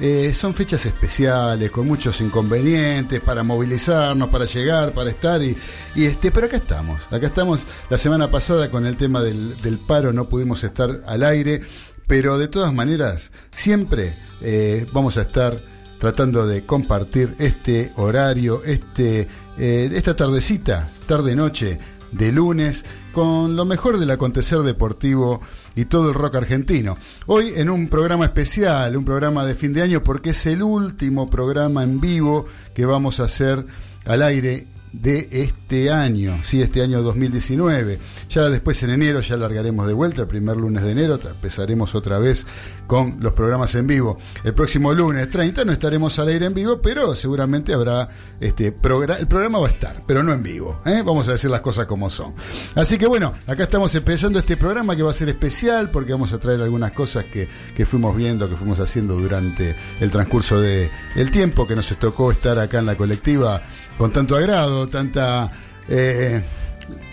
eh, 0.00 0.32
son 0.34 0.54
fechas 0.54 0.84
especiales, 0.86 1.70
con 1.70 1.86
muchos 1.86 2.20
inconvenientes 2.20 3.20
para 3.20 3.42
movilizarnos, 3.42 4.28
para 4.28 4.44
llegar, 4.44 4.92
para 4.92 5.10
estar. 5.10 5.40
Y, 5.42 5.56
este, 5.96 6.30
pero 6.30 6.46
acá 6.46 6.56
estamos. 6.56 7.00
Acá 7.10 7.28
estamos. 7.28 7.66
La 7.90 7.98
semana 7.98 8.30
pasada 8.30 8.70
con 8.70 8.86
el 8.86 8.96
tema 8.96 9.22
del, 9.22 9.60
del 9.62 9.78
paro 9.78 10.12
no 10.12 10.28
pudimos 10.28 10.64
estar 10.64 11.02
al 11.06 11.22
aire, 11.22 11.60
pero 12.06 12.38
de 12.38 12.48
todas 12.48 12.72
maneras, 12.74 13.32
siempre 13.50 14.12
eh, 14.42 14.86
vamos 14.92 15.16
a 15.16 15.22
estar 15.22 15.56
tratando 15.98 16.46
de 16.46 16.64
compartir 16.64 17.34
este 17.38 17.92
horario, 17.96 18.62
este, 18.64 19.26
eh, 19.58 19.90
esta 19.94 20.14
tardecita, 20.14 20.90
tarde-noche 21.06 21.78
de 22.12 22.32
lunes, 22.32 22.84
con 23.14 23.54
lo 23.54 23.64
mejor 23.64 23.98
del 23.98 24.10
acontecer 24.10 24.58
deportivo 24.58 25.40
y 25.76 25.84
todo 25.86 26.08
el 26.08 26.14
rock 26.14 26.34
argentino. 26.34 26.98
Hoy 27.26 27.52
en 27.54 27.70
un 27.70 27.88
programa 27.88 28.24
especial, 28.24 28.96
un 28.96 29.04
programa 29.04 29.46
de 29.46 29.54
fin 29.54 29.72
de 29.72 29.82
año, 29.82 30.02
porque 30.02 30.30
es 30.30 30.46
el 30.46 30.62
último 30.62 31.30
programa 31.30 31.84
en 31.84 32.00
vivo 32.00 32.44
que 32.74 32.84
vamos 32.84 33.20
a 33.20 33.24
hacer 33.24 33.64
al 34.04 34.20
aire 34.20 34.66
de 35.00 35.28
este 35.32 35.90
año, 35.90 36.40
sí, 36.44 36.62
este 36.62 36.80
año 36.80 37.02
2019. 37.02 37.98
Ya 38.30 38.48
después 38.48 38.82
en 38.82 38.90
enero 38.90 39.20
ya 39.20 39.36
largaremos 39.36 39.86
de 39.86 39.92
vuelta, 39.92 40.22
el 40.22 40.28
primer 40.28 40.56
lunes 40.56 40.82
de 40.84 40.92
enero 40.92 41.18
empezaremos 41.22 41.94
otra 41.94 42.18
vez 42.18 42.46
con 42.86 43.16
los 43.20 43.32
programas 43.32 43.74
en 43.74 43.86
vivo. 43.86 44.18
El 44.44 44.54
próximo 44.54 44.92
lunes 44.92 45.28
30 45.30 45.64
no 45.64 45.72
estaremos 45.72 46.18
al 46.18 46.28
aire 46.28 46.46
en 46.46 46.54
vivo, 46.54 46.80
pero 46.80 47.16
seguramente 47.16 47.74
habrá 47.74 48.08
este 48.40 48.72
programa, 48.72 49.18
el 49.18 49.26
programa 49.26 49.58
va 49.58 49.68
a 49.68 49.70
estar, 49.70 50.00
pero 50.06 50.22
no 50.22 50.32
en 50.32 50.42
vivo, 50.42 50.80
¿eh? 50.84 51.02
vamos 51.04 51.28
a 51.28 51.32
decir 51.32 51.50
las 51.50 51.60
cosas 51.60 51.86
como 51.86 52.10
son. 52.10 52.34
Así 52.74 52.96
que 52.96 53.06
bueno, 53.06 53.32
acá 53.46 53.64
estamos 53.64 53.94
empezando 53.94 54.38
este 54.38 54.56
programa 54.56 54.94
que 54.94 55.02
va 55.02 55.10
a 55.10 55.14
ser 55.14 55.28
especial 55.28 55.90
porque 55.90 56.12
vamos 56.12 56.32
a 56.32 56.38
traer 56.38 56.60
algunas 56.60 56.92
cosas 56.92 57.24
que, 57.24 57.48
que 57.76 57.84
fuimos 57.84 58.16
viendo, 58.16 58.48
que 58.48 58.56
fuimos 58.56 58.78
haciendo 58.78 59.16
durante 59.16 59.74
el 60.00 60.10
transcurso 60.10 60.60
del 60.60 60.88
el 61.16 61.30
tiempo 61.30 61.66
que 61.66 61.76
nos 61.76 61.88
tocó 61.98 62.30
estar 62.30 62.58
acá 62.58 62.78
en 62.78 62.86
la 62.86 62.96
colectiva 62.96 63.62
con 63.98 64.12
tanto 64.12 64.36
agrado, 64.36 64.88
tanta 64.88 65.50
eh, 65.88 66.42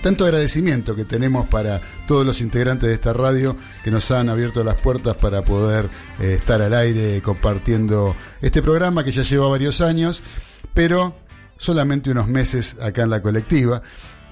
tanto 0.02 0.25
agradecimiento 0.25 0.96
que 0.96 1.06
tenemos 1.06 1.47
para 1.47 1.80
todos 2.08 2.25
los 2.25 2.42
integrantes 2.42 2.90
de 2.90 2.96
esta 2.96 3.14
radio 3.14 3.56
que 3.84 3.92
nos 3.92 4.09
han 4.12 4.30
abierto 4.30 4.64
las 4.64 4.75
puertas 4.75 5.16
para 5.16 5.44
poder 5.44 5.88
eh, 6.19 6.34
estar 6.34 6.62
al 6.62 6.74
aire 6.74 7.22
compartiendo 7.22 8.16
este 8.42 8.62
programa 8.62 9.03
que 9.03 9.12
ya 9.12 9.24
lleva 9.24 9.47
varios 9.47 9.81
años, 9.81 10.24
pero 10.74 11.16
solamente 11.58 12.12
unos 12.12 12.28
meses 12.28 12.78
acá 12.81 13.03
en 13.03 13.09
la 13.12 13.22
colectiva. 13.22 13.81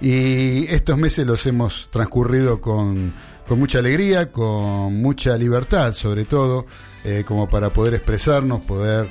Y 0.01 0.65
estos 0.67 0.97
meses 0.97 1.27
los 1.27 1.45
hemos 1.45 1.89
transcurrido 1.91 2.61
con, 2.61 3.11
con 3.47 3.59
mucha 3.59 3.79
alegría, 3.79 4.31
con 4.31 4.95
mucha 5.01 5.37
libertad, 5.37 5.93
sobre 5.93 6.25
todo, 6.25 6.65
eh, 7.03 7.23
como 7.27 7.49
para 7.49 7.69
poder 7.69 7.95
expresarnos, 7.95 8.61
poder 8.61 9.09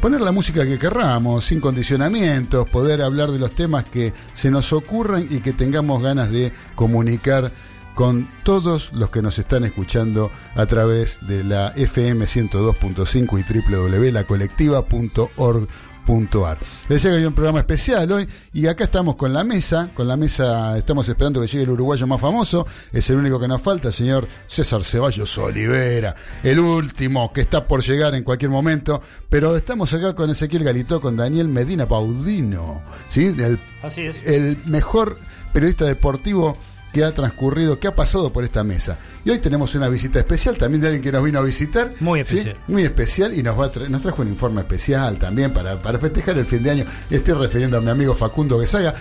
poner 0.00 0.20
la 0.20 0.32
música 0.32 0.64
que 0.64 0.78
querramos, 0.78 1.44
sin 1.44 1.60
condicionamientos, 1.60 2.68
poder 2.68 3.02
hablar 3.02 3.30
de 3.30 3.38
los 3.38 3.52
temas 3.52 3.84
que 3.84 4.12
se 4.32 4.50
nos 4.50 4.72
ocurran 4.72 5.26
y 5.30 5.40
que 5.40 5.52
tengamos 5.52 6.02
ganas 6.02 6.30
de 6.30 6.52
comunicar 6.74 7.50
con 7.96 8.28
todos 8.44 8.92
los 8.92 9.10
que 9.10 9.22
nos 9.22 9.38
están 9.38 9.64
escuchando 9.64 10.30
a 10.54 10.66
través 10.66 11.26
de 11.26 11.42
la 11.42 11.68
FM 11.76 12.26
102.5 12.26 13.40
y 13.40 13.74
www.lacolectiva.org 13.74 15.68
.ar. 16.06 16.58
Les 16.88 17.02
decía 17.02 17.10
que 17.10 17.18
hay 17.18 17.24
un 17.24 17.34
programa 17.34 17.58
especial 17.58 18.10
hoy 18.12 18.28
y 18.52 18.66
acá 18.66 18.84
estamos 18.84 19.16
con 19.16 19.32
la 19.32 19.44
mesa, 19.44 19.90
con 19.94 20.06
la 20.08 20.16
mesa 20.16 20.76
estamos 20.78 21.08
esperando 21.08 21.40
que 21.40 21.46
llegue 21.46 21.64
el 21.64 21.70
uruguayo 21.70 22.06
más 22.06 22.20
famoso, 22.20 22.66
es 22.92 23.08
el 23.10 23.16
único 23.16 23.40
que 23.40 23.48
nos 23.48 23.60
falta, 23.60 23.88
el 23.88 23.94
señor 23.94 24.28
César 24.46 24.84
Ceballos 24.84 25.36
Olivera, 25.38 26.14
el 26.42 26.60
último 26.60 27.32
que 27.32 27.40
está 27.42 27.66
por 27.66 27.82
llegar 27.82 28.14
en 28.14 28.24
cualquier 28.24 28.50
momento, 28.50 29.00
pero 29.28 29.56
estamos 29.56 29.92
acá 29.94 30.14
con 30.14 30.30
Ezequiel 30.30 30.64
Galito, 30.64 31.00
con 31.00 31.16
Daniel 31.16 31.48
Medina 31.48 31.86
Paudino, 31.86 32.82
¿sí? 33.08 33.26
El, 33.26 33.58
Así 33.82 34.02
es. 34.02 34.16
el 34.24 34.58
mejor 34.66 35.18
periodista 35.52 35.84
deportivo 35.84 36.56
que 36.96 37.04
ha 37.04 37.12
transcurrido, 37.12 37.78
que 37.78 37.88
ha 37.88 37.94
pasado 37.94 38.32
por 38.32 38.42
esta 38.42 38.64
mesa. 38.64 38.96
Y 39.22 39.28
hoy 39.28 39.38
tenemos 39.38 39.74
una 39.74 39.86
visita 39.90 40.18
especial 40.18 40.56
también 40.56 40.80
de 40.80 40.86
alguien 40.86 41.02
que 41.02 41.12
nos 41.12 41.22
vino 41.22 41.38
a 41.38 41.42
visitar. 41.42 41.92
Muy 42.00 42.24
¿sí? 42.24 42.38
especial. 42.38 42.56
Muy 42.68 42.84
especial 42.84 43.34
y 43.38 43.42
nos, 43.42 43.60
va 43.60 43.66
a 43.66 43.72
tra- 43.72 43.86
nos 43.88 44.00
trajo 44.00 44.22
un 44.22 44.28
informe 44.28 44.62
especial 44.62 45.18
también 45.18 45.52
para, 45.52 45.76
para 45.82 45.98
festejar 45.98 46.38
el 46.38 46.46
fin 46.46 46.62
de 46.62 46.70
año. 46.70 46.84
Estoy 47.10 47.34
refiriendo 47.34 47.76
a 47.76 47.82
mi 47.82 47.90
amigo 47.90 48.14
Facundo 48.14 48.58
Guesaga, 48.58 48.94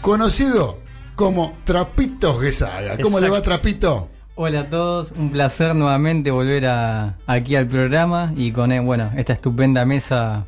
conocido 0.00 0.78
como 1.14 1.58
Trapitos 1.64 2.40
Guesaga. 2.40 2.96
¿Cómo 3.02 3.20
le 3.20 3.28
va 3.28 3.36
Exacto. 3.38 3.60
Trapito? 3.60 4.08
Hola 4.34 4.60
a 4.60 4.70
todos, 4.70 5.12
un 5.12 5.30
placer 5.30 5.74
nuevamente 5.74 6.30
volver 6.30 6.66
a, 6.66 7.18
aquí 7.26 7.54
al 7.54 7.68
programa 7.68 8.32
y 8.34 8.50
con 8.52 8.70
bueno 8.86 9.10
esta 9.14 9.34
estupenda 9.34 9.84
mesa 9.84 10.44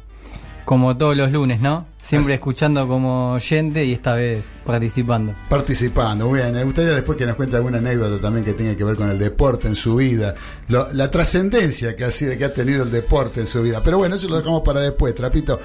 como 0.64 0.96
todos 0.96 1.14
los 1.14 1.30
lunes, 1.30 1.60
¿no? 1.60 1.86
Siempre 2.06 2.26
Así- 2.26 2.32
escuchando 2.34 2.86
como 2.86 3.32
oyente 3.32 3.82
y 3.84 3.94
esta 3.94 4.14
vez 4.14 4.44
participando. 4.66 5.34
Participando, 5.48 6.28
muy 6.28 6.40
bien. 6.40 6.52
Me 6.52 6.62
gustaría 6.62 6.92
después 6.92 7.16
que 7.16 7.24
nos 7.26 7.34
cuente 7.34 7.56
alguna 7.56 7.78
anécdota 7.78 8.20
también 8.20 8.44
que 8.44 8.52
tenga 8.52 8.76
que 8.76 8.84
ver 8.84 8.94
con 8.96 9.08
el 9.08 9.18
deporte 9.18 9.68
en 9.68 9.74
su 9.76 9.96
vida, 9.96 10.34
lo- 10.68 10.92
la 10.92 11.10
trascendencia 11.10 11.96
que 11.96 12.04
ha, 12.04 12.10
sido, 12.10 12.36
que 12.36 12.44
ha 12.44 12.52
tenido 12.52 12.82
el 12.84 12.90
deporte 12.90 13.40
en 13.40 13.46
su 13.46 13.62
vida. 13.62 13.80
Pero 13.82 13.96
bueno, 13.98 14.16
eso 14.16 14.28
lo 14.28 14.36
dejamos 14.36 14.60
para 14.62 14.80
después, 14.80 15.14
Trapito. 15.14 15.58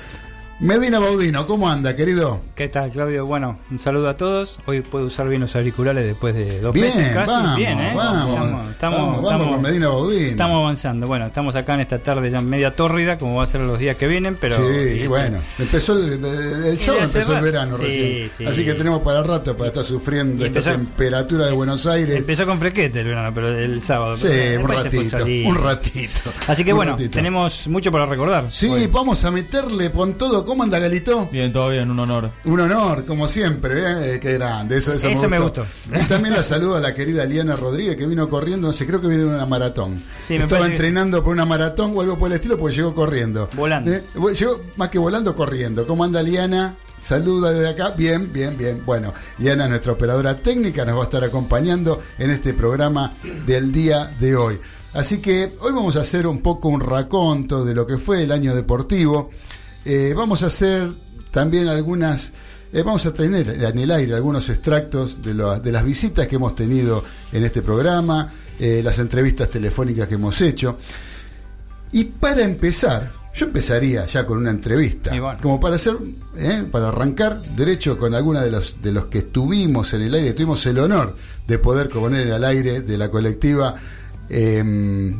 Medina 0.61 0.99
Baudino, 0.99 1.47
¿cómo 1.47 1.69
anda, 1.69 1.95
querido? 1.95 2.41
¿Qué 2.53 2.67
tal, 2.67 2.91
Claudio? 2.91 3.25
Bueno, 3.25 3.57
un 3.71 3.79
saludo 3.79 4.09
a 4.09 4.15
todos. 4.15 4.59
Hoy 4.65 4.81
puedo 4.81 5.05
usar 5.05 5.29
bien 5.29 5.39
los 5.39 5.55
auriculares 5.55 6.05
después 6.05 6.35
de 6.35 6.59
dos 6.59 6.73
Bien, 6.73 6.87
meses 6.87 7.13
casi. 7.13 7.31
vamos, 7.31 7.55
bien, 7.55 7.79
¿eh? 7.79 7.93
vamos, 7.95 8.33
estamos, 8.33 8.71
estamos, 8.71 8.99
vamos, 8.99 9.15
vamos 9.15 9.23
estamos- 9.31 9.53
con 9.53 9.61
Medina 9.61 9.87
Baudino. 9.87 10.27
estamos 10.31 10.61
avanzando. 10.61 11.07
Bueno, 11.07 11.27
estamos 11.27 11.55
acá 11.55 11.75
en 11.75 11.79
esta 11.79 11.99
tarde 11.99 12.29
ya 12.29 12.41
media 12.41 12.75
tórrida, 12.75 13.17
como 13.17 13.35
va 13.37 13.43
a 13.43 13.45
ser 13.45 13.61
los 13.61 13.79
días 13.79 13.95
que 13.95 14.07
vienen, 14.07 14.35
pero. 14.35 14.57
sí, 14.57 14.63
este, 14.63 14.95
y 15.05 15.07
bueno, 15.07 15.37
empezó 15.59 15.93
el, 15.93 16.25
el- 16.25 16.77
sábado 16.79 17.03
empezó 17.05 17.37
el 17.37 17.43
verano 17.45 17.77
Sí, 17.77 17.83
recién. 17.83 18.29
sí. 18.37 18.45
Así 18.45 18.65
que 18.65 18.73
tenemos 18.73 19.01
para 19.01 19.23
rato 19.23 19.55
para 19.55 19.69
estar 19.69 19.85
sufriendo 19.85 20.43
esta 20.45 20.59
temperatura 20.61 21.45
de 21.45 21.53
Buenos 21.53 21.87
Aires. 21.87 22.17
Empezó 22.17 22.45
con 22.45 22.59
frequete 22.59 22.99
el 22.99 23.07
verano, 23.07 23.31
pero 23.33 23.47
el 23.47 23.81
sábado. 23.81 24.17
Sí, 24.17 24.27
un 24.61 24.67
ratito, 24.67 25.23
un 25.45 25.55
ratito. 25.55 26.33
Así 26.47 26.65
que 26.65 26.73
bueno, 26.73 26.91
ratito. 26.93 27.11
tenemos 27.11 27.65
mucho 27.69 27.93
para 27.93 28.05
recordar. 28.05 28.47
Sí, 28.51 28.87
vamos 28.91 29.23
a 29.23 29.31
meterle 29.31 29.89
con 29.93 30.15
todo. 30.15 30.48
¿Cómo 30.49 30.63
anda, 30.63 30.79
Galito? 30.79 31.29
Bien, 31.31 31.53
todo 31.53 31.69
bien, 31.69 31.91
un 31.91 31.99
honor. 31.99 32.31
Un 32.43 32.59
honor, 32.59 33.05
como 33.05 33.27
siempre, 33.27 34.15
¿eh? 34.15 34.19
qué 34.19 34.33
grande, 34.33 34.77
eso, 34.77 34.93
eso, 34.93 35.07
Eso 35.07 35.29
me 35.29 35.37
gustó. 35.37 35.63
Y 35.93 36.03
también 36.05 36.33
la 36.33 36.41
saludo 36.41 36.77
a 36.77 36.79
la 36.79 36.95
querida 36.95 37.23
Liana 37.23 37.55
Rodríguez 37.55 37.95
que 37.95 38.07
vino 38.07 38.27
corriendo, 38.27 38.65
no 38.65 38.73
sé, 38.73 38.87
creo 38.87 38.99
que 38.99 39.07
viene 39.07 39.25
de 39.25 39.29
una 39.29 39.45
maratón. 39.45 40.01
Sí, 40.19 40.39
me 40.39 40.45
Estaba 40.45 40.65
que 40.65 40.71
entrenando 40.71 41.23
por 41.23 41.33
una 41.33 41.45
maratón 41.45 41.91
o 41.95 42.01
algo 42.01 42.17
por 42.17 42.31
el 42.31 42.37
estilo 42.37 42.57
porque 42.57 42.77
llegó 42.77 42.95
corriendo. 42.95 43.47
Volando. 43.55 43.93
¿Eh? 43.93 44.01
Llegó 44.33 44.59
más 44.75 44.89
que 44.89 44.97
volando, 44.97 45.35
corriendo. 45.35 45.85
¿Cómo 45.85 46.03
anda 46.03 46.23
Liana? 46.23 46.77
Saluda 46.99 47.51
desde 47.51 47.69
acá. 47.69 47.93
Bien, 47.95 48.33
bien, 48.33 48.57
bien. 48.57 48.81
Bueno, 48.83 49.13
Liana, 49.37 49.67
nuestra 49.67 49.91
operadora 49.91 50.41
técnica, 50.41 50.83
nos 50.83 50.95
va 50.95 51.01
a 51.01 51.03
estar 51.03 51.23
acompañando 51.23 52.01
en 52.17 52.31
este 52.31 52.55
programa 52.55 53.13
del 53.45 53.71
día 53.71 54.11
de 54.19 54.35
hoy. 54.35 54.59
Así 54.93 55.21
que 55.21 55.55
hoy 55.59 55.71
vamos 55.73 55.95
a 55.95 56.01
hacer 56.01 56.25
un 56.25 56.39
poco 56.39 56.69
un 56.69 56.81
raconto 56.81 57.63
de 57.63 57.75
lo 57.75 57.85
que 57.85 57.99
fue 57.99 58.23
el 58.23 58.31
año 58.31 58.55
deportivo. 58.55 59.29
Eh, 59.85 60.13
vamos 60.15 60.43
a 60.43 60.47
hacer 60.47 60.89
también 61.31 61.67
algunas, 61.67 62.33
eh, 62.73 62.83
vamos 62.83 63.05
a 63.05 63.13
tener 63.13 63.49
en 63.63 63.79
el 63.79 63.91
aire 63.91 64.13
algunos 64.15 64.49
extractos 64.49 65.21
de, 65.21 65.33
lo- 65.33 65.59
de 65.59 65.71
las 65.71 65.83
visitas 65.83 66.27
que 66.27 66.35
hemos 66.35 66.55
tenido 66.55 67.03
en 67.31 67.43
este 67.43 67.61
programa, 67.61 68.31
eh, 68.59 68.81
las 68.83 68.99
entrevistas 68.99 69.49
telefónicas 69.49 70.07
que 70.07 70.15
hemos 70.15 70.39
hecho. 70.41 70.77
Y 71.91 72.03
para 72.05 72.43
empezar, 72.43 73.11
yo 73.35 73.45
empezaría 73.45 74.05
ya 74.05 74.25
con 74.25 74.37
una 74.39 74.49
entrevista, 74.49 75.17
bueno. 75.19 75.39
como 75.41 75.59
para 75.59 75.75
hacer, 75.75 75.95
eh, 76.37 76.65
para 76.69 76.89
arrancar 76.89 77.39
derecho 77.55 77.97
con 77.97 78.13
alguna 78.13 78.41
de 78.41 78.51
los 78.51 78.81
de 78.81 78.91
los 78.91 79.05
que 79.05 79.19
estuvimos 79.19 79.93
en 79.93 80.01
el 80.03 80.13
aire, 80.13 80.33
tuvimos 80.33 80.65
el 80.65 80.77
honor 80.79 81.15
de 81.47 81.57
poder 81.57 81.87
poner 81.89 82.31
al 82.33 82.43
aire 82.43 82.81
de 82.81 82.97
la 82.97 83.09
colectiva 83.09 83.75
eh, 84.29 84.63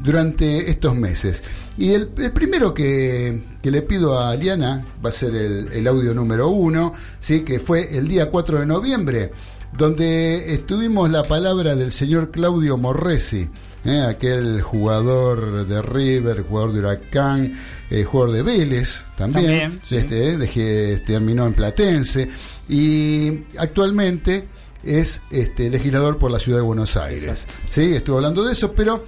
durante 0.03 0.69
estos 0.69 0.95
meses. 0.95 1.44
Y 1.77 1.94
el, 1.94 2.11
el 2.17 2.31
primero 2.31 2.73
que, 2.73 3.41
que 3.61 3.71
le 3.71 3.81
pido 3.81 4.19
a 4.19 4.35
Liana 4.35 4.85
va 5.03 5.09
a 5.09 5.13
ser 5.13 5.35
el, 5.35 5.71
el 5.71 5.88
audio 5.88 6.13
número 6.13 6.50
uno, 6.50 6.94
¿sí? 7.19 7.41
que 7.41 7.59
fue 7.59 7.97
el 7.97 8.07
día 8.07 8.29
4 8.29 8.59
de 8.59 8.65
noviembre, 8.65 9.31
donde 9.77 10.53
estuvimos 10.53 11.09
la 11.09 11.23
palabra 11.23 11.75
del 11.75 11.91
señor 11.91 12.31
Claudio 12.31 12.77
Morresi, 12.77 13.47
¿eh? 13.85 14.01
aquel 14.07 14.61
jugador 14.61 15.65
de 15.65 15.81
River, 15.81 16.44
jugador 16.44 16.73
de 16.73 16.79
Huracán, 16.79 17.53
eh, 17.89 18.03
jugador 18.03 18.35
de 18.35 18.44
Vélez 18.44 19.06
también, 19.17 19.45
También, 19.45 19.81
sí. 19.83 19.95
este, 19.97 20.38
de 20.38 21.01
terminó 21.06 21.47
en 21.47 21.53
Platense 21.53 22.27
y 22.67 23.45
actualmente 23.57 24.47
es 24.83 25.21
este, 25.31 25.69
legislador 25.69 26.17
por 26.17 26.31
la 26.31 26.39
ciudad 26.39 26.59
de 26.59 26.63
Buenos 26.63 26.97
Aires. 26.97 27.45
Sí, 27.69 27.95
estuvo 27.95 28.17
hablando 28.17 28.43
de 28.43 28.53
eso, 28.53 28.73
pero 28.73 29.05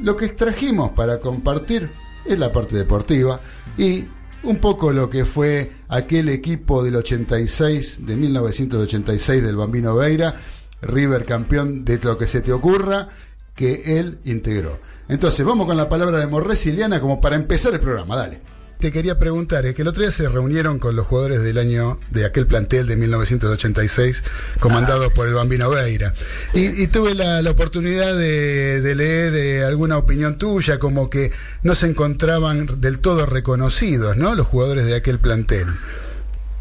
lo 0.00 0.16
que 0.16 0.26
extrajimos 0.26 0.90
para 0.92 1.20
compartir 1.20 1.90
es 2.24 2.38
la 2.38 2.52
parte 2.52 2.76
deportiva 2.76 3.40
y 3.76 4.04
un 4.42 4.56
poco 4.56 4.92
lo 4.92 5.08
que 5.08 5.24
fue 5.24 5.70
aquel 5.88 6.28
equipo 6.28 6.82
del 6.82 6.96
86, 6.96 8.06
de 8.06 8.16
1986 8.16 9.42
del 9.42 9.56
Bambino 9.56 9.94
Veira, 9.94 10.34
River 10.82 11.24
campeón 11.24 11.84
de 11.84 11.98
lo 12.02 12.18
que 12.18 12.26
se 12.26 12.42
te 12.42 12.52
ocurra, 12.52 13.08
que 13.54 13.98
él 13.98 14.18
integró. 14.24 14.78
Entonces, 15.08 15.44
vamos 15.46 15.66
con 15.66 15.76
la 15.76 15.88
palabra 15.88 16.18
de 16.18 16.26
Morres 16.26 16.66
y 16.66 16.72
Liana 16.72 17.00
como 17.00 17.20
para 17.20 17.36
empezar 17.36 17.72
el 17.72 17.80
programa, 17.80 18.16
dale. 18.16 18.53
Te 18.84 18.92
quería 18.92 19.18
preguntar, 19.18 19.64
es 19.64 19.74
que 19.74 19.80
el 19.80 19.88
otro 19.88 20.02
día 20.02 20.10
se 20.10 20.28
reunieron 20.28 20.78
con 20.78 20.94
los 20.94 21.06
jugadores 21.06 21.42
del 21.42 21.56
año 21.56 21.98
de 22.10 22.26
aquel 22.26 22.46
plantel 22.46 22.86
de 22.86 22.96
1986, 22.96 24.22
comandado 24.60 25.08
por 25.08 25.26
el 25.26 25.32
Bambino 25.32 25.70
Veira. 25.70 26.12
Y, 26.52 26.82
y 26.82 26.86
tuve 26.88 27.14
la, 27.14 27.50
oportunidad 27.50 28.14
de, 28.14 28.94
leer 28.94 29.34
eh, 29.36 29.64
alguna 29.64 29.96
opinión 29.96 30.36
tuya, 30.36 30.78
como 30.78 31.08
que 31.08 31.32
no 31.62 31.74
se 31.74 31.86
encontraban 31.86 32.78
del 32.82 32.98
todo 32.98 33.24
reconocidos, 33.24 34.18
¿no? 34.18 34.34
Los 34.34 34.48
jugadores 34.48 34.84
de 34.84 34.96
aquel 34.96 35.18
plantel. 35.18 35.68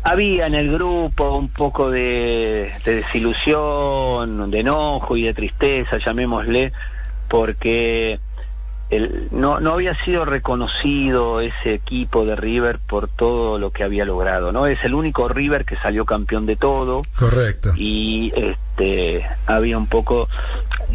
Había 0.03 0.47
en 0.47 0.55
el 0.55 0.71
grupo 0.71 1.37
un 1.37 1.49
poco 1.49 1.91
de 1.91 2.71
desilusión, 2.85 4.49
de 4.49 4.59
enojo 4.61 5.17
y 5.17 5.23
de 5.23 5.33
tristeza, 5.33 5.97
llamémosle, 5.97 6.71
porque 7.27 8.17
el- 8.95 9.27
no, 9.31 9.59
no 9.59 9.73
había 9.73 9.95
sido 10.03 10.25
reconocido 10.25 11.41
ese 11.41 11.73
equipo 11.73 12.25
de 12.25 12.35
River 12.35 12.79
por 12.79 13.07
todo 13.07 13.57
lo 13.59 13.71
que 13.71 13.83
había 13.83 14.05
logrado, 14.05 14.51
¿no? 14.51 14.67
Es 14.67 14.83
el 14.83 14.93
único 14.93 15.27
River 15.27 15.65
que 15.65 15.75
salió 15.77 16.05
campeón 16.05 16.45
de 16.45 16.55
todo 16.55 17.03
Correcto. 17.17 17.71
y 17.75 18.31
este 18.35 19.25
había 19.45 19.77
un 19.77 19.87
poco 19.87 20.27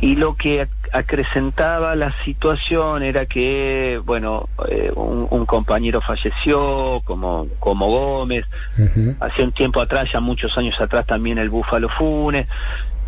y 0.01 0.17
lo 0.17 0.35
que 0.37 0.63
ac- 0.63 0.69
acrecentaba 0.93 1.95
la 1.97 2.13
situación 2.25 3.03
era 3.03 3.27
que 3.27 4.01
bueno 4.05 4.49
eh, 4.69 4.91
un, 4.95 5.27
un 5.31 5.47
compañero 5.47 6.01
falleció 6.01 7.01
como 7.05 7.47
como 7.61 7.87
Gómez 7.89 8.47
Ujú. 8.79 9.15
hace 9.21 9.43
un 9.43 9.53
tiempo 9.53 9.81
atrás 9.81 10.09
ya 10.13 10.21
muchos 10.21 10.57
años 10.59 10.75
atrás 10.81 11.07
también 11.07 11.39
el 11.39 11.51
Búfalo 11.51 11.89
Funes 11.89 12.47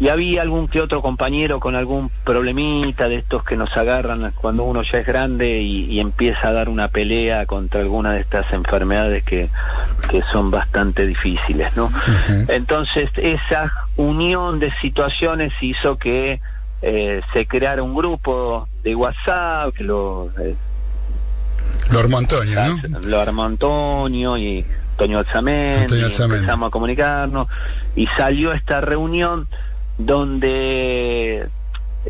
y 0.00 0.08
había 0.08 0.40
algún 0.40 0.66
que 0.66 0.80
otro 0.80 1.02
compañero 1.02 1.60
con 1.60 1.76
algún 1.76 2.10
problemita 2.24 3.06
de 3.08 3.16
estos 3.16 3.44
que 3.44 3.54
nos 3.54 3.76
agarran 3.76 4.32
cuando 4.34 4.64
uno 4.64 4.82
ya 4.82 4.98
es 4.98 5.06
grande 5.06 5.60
y, 5.60 5.84
y 5.84 6.00
empieza 6.00 6.48
a 6.48 6.52
dar 6.52 6.70
una 6.70 6.88
pelea 6.88 7.44
contra 7.44 7.80
alguna 7.80 8.12
de 8.14 8.20
estas 8.20 8.50
enfermedades 8.52 9.22
que, 9.22 9.50
que 10.10 10.22
son 10.32 10.50
bastante 10.50 11.06
difíciles, 11.06 11.76
¿no? 11.76 11.92
Entonces 12.48 13.10
esa 13.16 13.70
unión 13.96 14.58
de 14.58 14.72
situaciones 14.80 15.52
hizo 15.60 15.98
que 15.98 16.40
eh, 16.80 17.20
se 17.34 17.46
creara 17.46 17.82
un 17.82 17.94
grupo 17.94 18.66
de 18.82 18.94
WhatsApp 18.94 19.74
que 19.74 19.84
lo, 19.84 20.30
eh, 20.40 20.56
Lo 21.92 21.98
armó 21.98 22.16
Antonio, 22.16 22.58
¿no? 22.88 23.00
lo 23.00 23.20
armó 23.20 23.44
Antonio 23.44 24.38
y 24.38 24.64
y 25.08 25.14
Alzamendi. 25.14 25.94
empezamos 25.98 26.68
a 26.68 26.70
comunicarnos 26.70 27.48
y 27.96 28.06
salió 28.18 28.52
esta 28.52 28.80
reunión 28.80 29.48
donde 30.06 31.46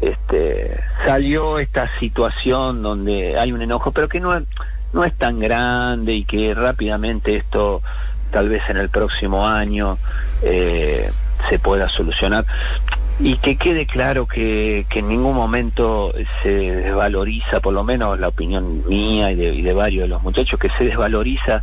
este 0.01 0.81
salió 1.05 1.59
esta 1.59 1.91
situación 1.99 2.83
donde 2.83 3.39
hay 3.39 3.51
un 3.53 3.61
enojo 3.61 3.91
pero 3.91 4.09
que 4.09 4.21
no 4.21 4.41
no 4.93 5.05
es 5.05 5.17
tan 5.17 5.41
grande 5.41 6.15
y 6.15 6.25
que 6.25 6.55
rápidamente 6.55 7.37
esto 7.37 7.83
tal 8.31 8.49
vez 8.49 8.63
en 8.69 8.77
el 8.77 8.89
próximo 8.89 9.47
año 9.47 9.99
eh, 10.43 11.11
se 11.49 11.59
pueda 11.59 11.89
solucionar. 11.89 12.45
Y 13.19 13.37
que 13.37 13.57
quede 13.57 13.85
claro 13.85 14.27
que, 14.27 14.87
que 14.89 15.01
en 15.01 15.09
ningún 15.09 15.35
momento 15.35 16.13
se 16.43 16.49
desvaloriza, 16.49 17.61
por 17.61 17.75
lo 17.75 17.85
menos 17.85 18.19
la 18.19 18.29
opinión 18.29 18.83
mía 18.89 19.31
y 19.31 19.35
de, 19.35 19.55
y 19.55 19.63
de 19.63 19.73
varios 19.75 20.03
de 20.05 20.09
los 20.09 20.23
muchachos, 20.23 20.59
que 20.59 20.71
se 20.71 20.85
desvaloriza 20.85 21.63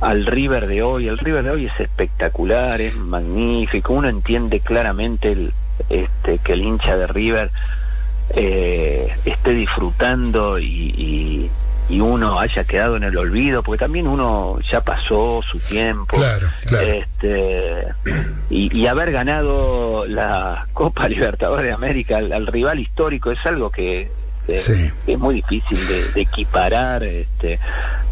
al 0.00 0.26
River 0.26 0.66
de 0.66 0.82
hoy. 0.82 1.08
El 1.08 1.18
River 1.18 1.44
de 1.44 1.50
hoy 1.50 1.66
es 1.66 1.80
espectacular, 1.80 2.80
es 2.80 2.96
magnífico. 2.96 3.92
Uno 3.92 4.08
entiende 4.08 4.60
claramente 4.60 5.32
el, 5.32 5.52
este, 5.88 6.38
que 6.38 6.52
el 6.52 6.62
hincha 6.62 6.96
de 6.96 7.06
River 7.06 7.50
eh, 8.30 9.08
esté 9.24 9.50
disfrutando 9.50 10.58
y, 10.58 10.64
y, 10.66 11.50
y 11.88 12.00
uno 12.00 12.40
haya 12.40 12.64
quedado 12.64 12.96
en 12.96 13.04
el 13.04 13.16
olvido, 13.16 13.62
porque 13.62 13.84
también 13.84 14.06
uno 14.06 14.58
ya 14.70 14.80
pasó 14.80 15.40
su 15.50 15.58
tiempo. 15.60 16.16
Claro, 16.16 16.48
claro. 16.66 16.86
Este, 16.86 17.86
y, 18.50 18.76
y 18.76 18.86
haber 18.86 19.12
ganado 19.12 20.04
la 20.06 20.66
Copa 20.72 21.08
Libertadores 21.08 21.66
de 21.66 21.72
América 21.72 22.18
al, 22.18 22.32
al 22.32 22.46
rival 22.46 22.80
histórico 22.80 23.30
es 23.30 23.44
algo 23.46 23.70
que, 23.70 24.10
eh, 24.48 24.58
Sí. 24.60 24.90
que 25.04 25.12
es 25.14 25.18
muy 25.18 25.36
difícil 25.36 25.78
de, 25.88 26.04
de 26.12 26.20
equiparar. 26.22 27.02
Este, 27.04 27.58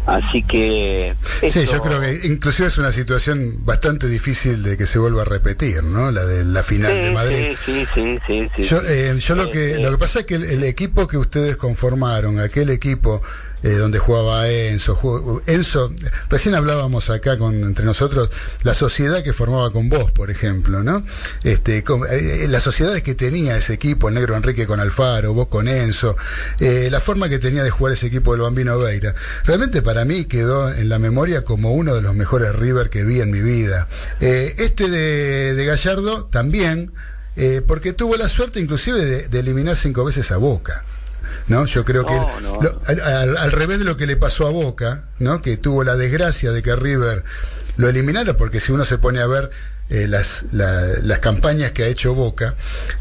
Así 0.05 0.43
que... 0.43 1.15
Sí, 1.49 1.65
yo 1.65 1.81
creo 1.81 1.99
que 1.99 2.27
inclusive 2.27 2.67
es 2.67 2.77
una 2.77 2.91
situación 2.91 3.65
bastante 3.65 4.07
difícil 4.07 4.61
de 4.61 4.77
que 4.77 4.85
se 4.85 4.99
vuelva 4.99 5.23
a 5.23 5.25
repetir, 5.25 5.83
¿no? 5.83 6.11
La 6.11 6.23
de 6.25 6.45
la 6.45 6.61
final 6.61 6.91
Sí, 6.91 6.97
de 6.99 7.11
Madrid. 7.11 7.57
Sí, 7.65 7.87
sí, 7.91 8.19
sí, 8.27 8.49
sí, 8.55 8.63
Yo, 8.65 8.81
eh, 8.85 9.15
yo 9.17 9.33
lo 9.35 9.49
que 9.49 9.73
Eh, 9.73 9.79
lo 9.79 9.89
que 9.89 9.97
pasa 9.97 10.19
es 10.19 10.25
que 10.27 10.35
el, 10.35 10.43
el 10.43 10.63
equipo 10.63 11.07
que 11.07 11.17
ustedes 11.17 11.55
conformaron, 11.55 12.39
aquel 12.39 12.69
equipo 12.69 13.23
eh, 13.65 13.71
donde 13.77 13.97
jugaba 13.97 14.47
Enzo, 14.47 15.41
Enzo, 15.47 15.91
recién 16.29 16.53
hablábamos 16.53 17.09
acá 17.09 17.39
con 17.39 17.55
entre 17.63 17.83
nosotros 17.83 18.29
la 18.61 18.75
sociedad 18.75 19.23
que 19.23 19.33
formaba 19.33 19.71
con 19.71 19.89
vos, 19.89 20.11
por 20.11 20.29
ejemplo, 20.29 20.83
¿no? 20.83 21.03
Este, 21.43 21.83
con- 21.83 22.03
eh, 22.03 22.43
eh, 22.43 22.47
las 22.47 22.61
sociedades 22.61 23.01
que 23.01 23.15
tenía 23.15 23.57
ese 23.57 23.73
equipo, 23.73 24.07
el 24.07 24.13
negro 24.13 24.35
Enrique 24.37 24.67
con 24.67 24.79
Alfaro, 24.79 25.33
vos 25.33 25.47
con 25.47 25.67
Enzo, 25.67 26.15
la 26.59 26.99
forma 26.99 27.27
que 27.27 27.39
tenía 27.39 27.63
de 27.63 27.71
jugar 27.71 27.93
ese 27.93 28.05
equipo 28.05 28.33
del 28.33 28.41
Bambino 28.41 28.77
Veira, 28.77 29.15
realmente 29.45 29.81
para 29.81 30.05
mí 30.05 30.25
quedó 30.25 30.71
en 30.71 30.87
la 30.87 30.99
memoria 30.99 31.43
como 31.43 31.73
uno 31.73 31.95
de 31.95 32.03
los 32.03 32.13
mejores 32.13 32.55
River 32.55 32.91
que 32.91 33.03
vi 33.03 33.19
en 33.19 33.31
mi 33.31 33.41
vida. 33.41 33.87
Este 34.19 34.89
de, 34.91 35.65
Gallardo 35.65 36.25
también. 36.25 36.91
Porque 37.67 37.91
tuvo 37.93 38.15
la 38.15 38.29
suerte 38.29 38.59
inclusive 38.61 39.27
de 39.27 39.39
eliminar 39.39 39.75
cinco 39.75 40.05
veces 40.05 40.31
a 40.31 40.37
Boca. 40.37 40.85
¿No? 41.47 41.65
Yo 41.65 41.85
creo 41.85 42.05
que 42.05 42.13
No, 42.15 42.37
él- 42.37 42.43
no. 42.43 42.61
lo- 42.61 42.81
al, 42.85 42.99
al- 43.01 43.37
al 43.37 43.51
revés 43.51 43.79
de 43.79 43.85
lo 43.85 43.97
que 43.97 44.07
le 44.07 44.15
pasó 44.17 44.47
a 44.47 44.49
Boca, 44.51 45.03
¿no? 45.19 45.41
Que 45.41 45.57
tuvo 45.57 45.83
la 45.83 45.95
desgracia 45.95 46.51
de 46.51 46.63
que 46.63 46.75
River 46.75 47.23
lo 47.77 47.87
eliminara, 47.89 48.35
porque 48.37 48.59
si 48.59 48.71
uno 48.71 48.83
se 48.85 48.97
pone 48.97 49.19
a 49.19 49.27
ver 49.27 49.49
eh, 49.89 50.07
las, 50.07 50.45
la- 50.51 50.81
las 51.03 51.19
campañas 51.19 51.71
que 51.71 51.83
ha 51.83 51.87
hecho 51.87 52.15
Boca, 52.15 52.55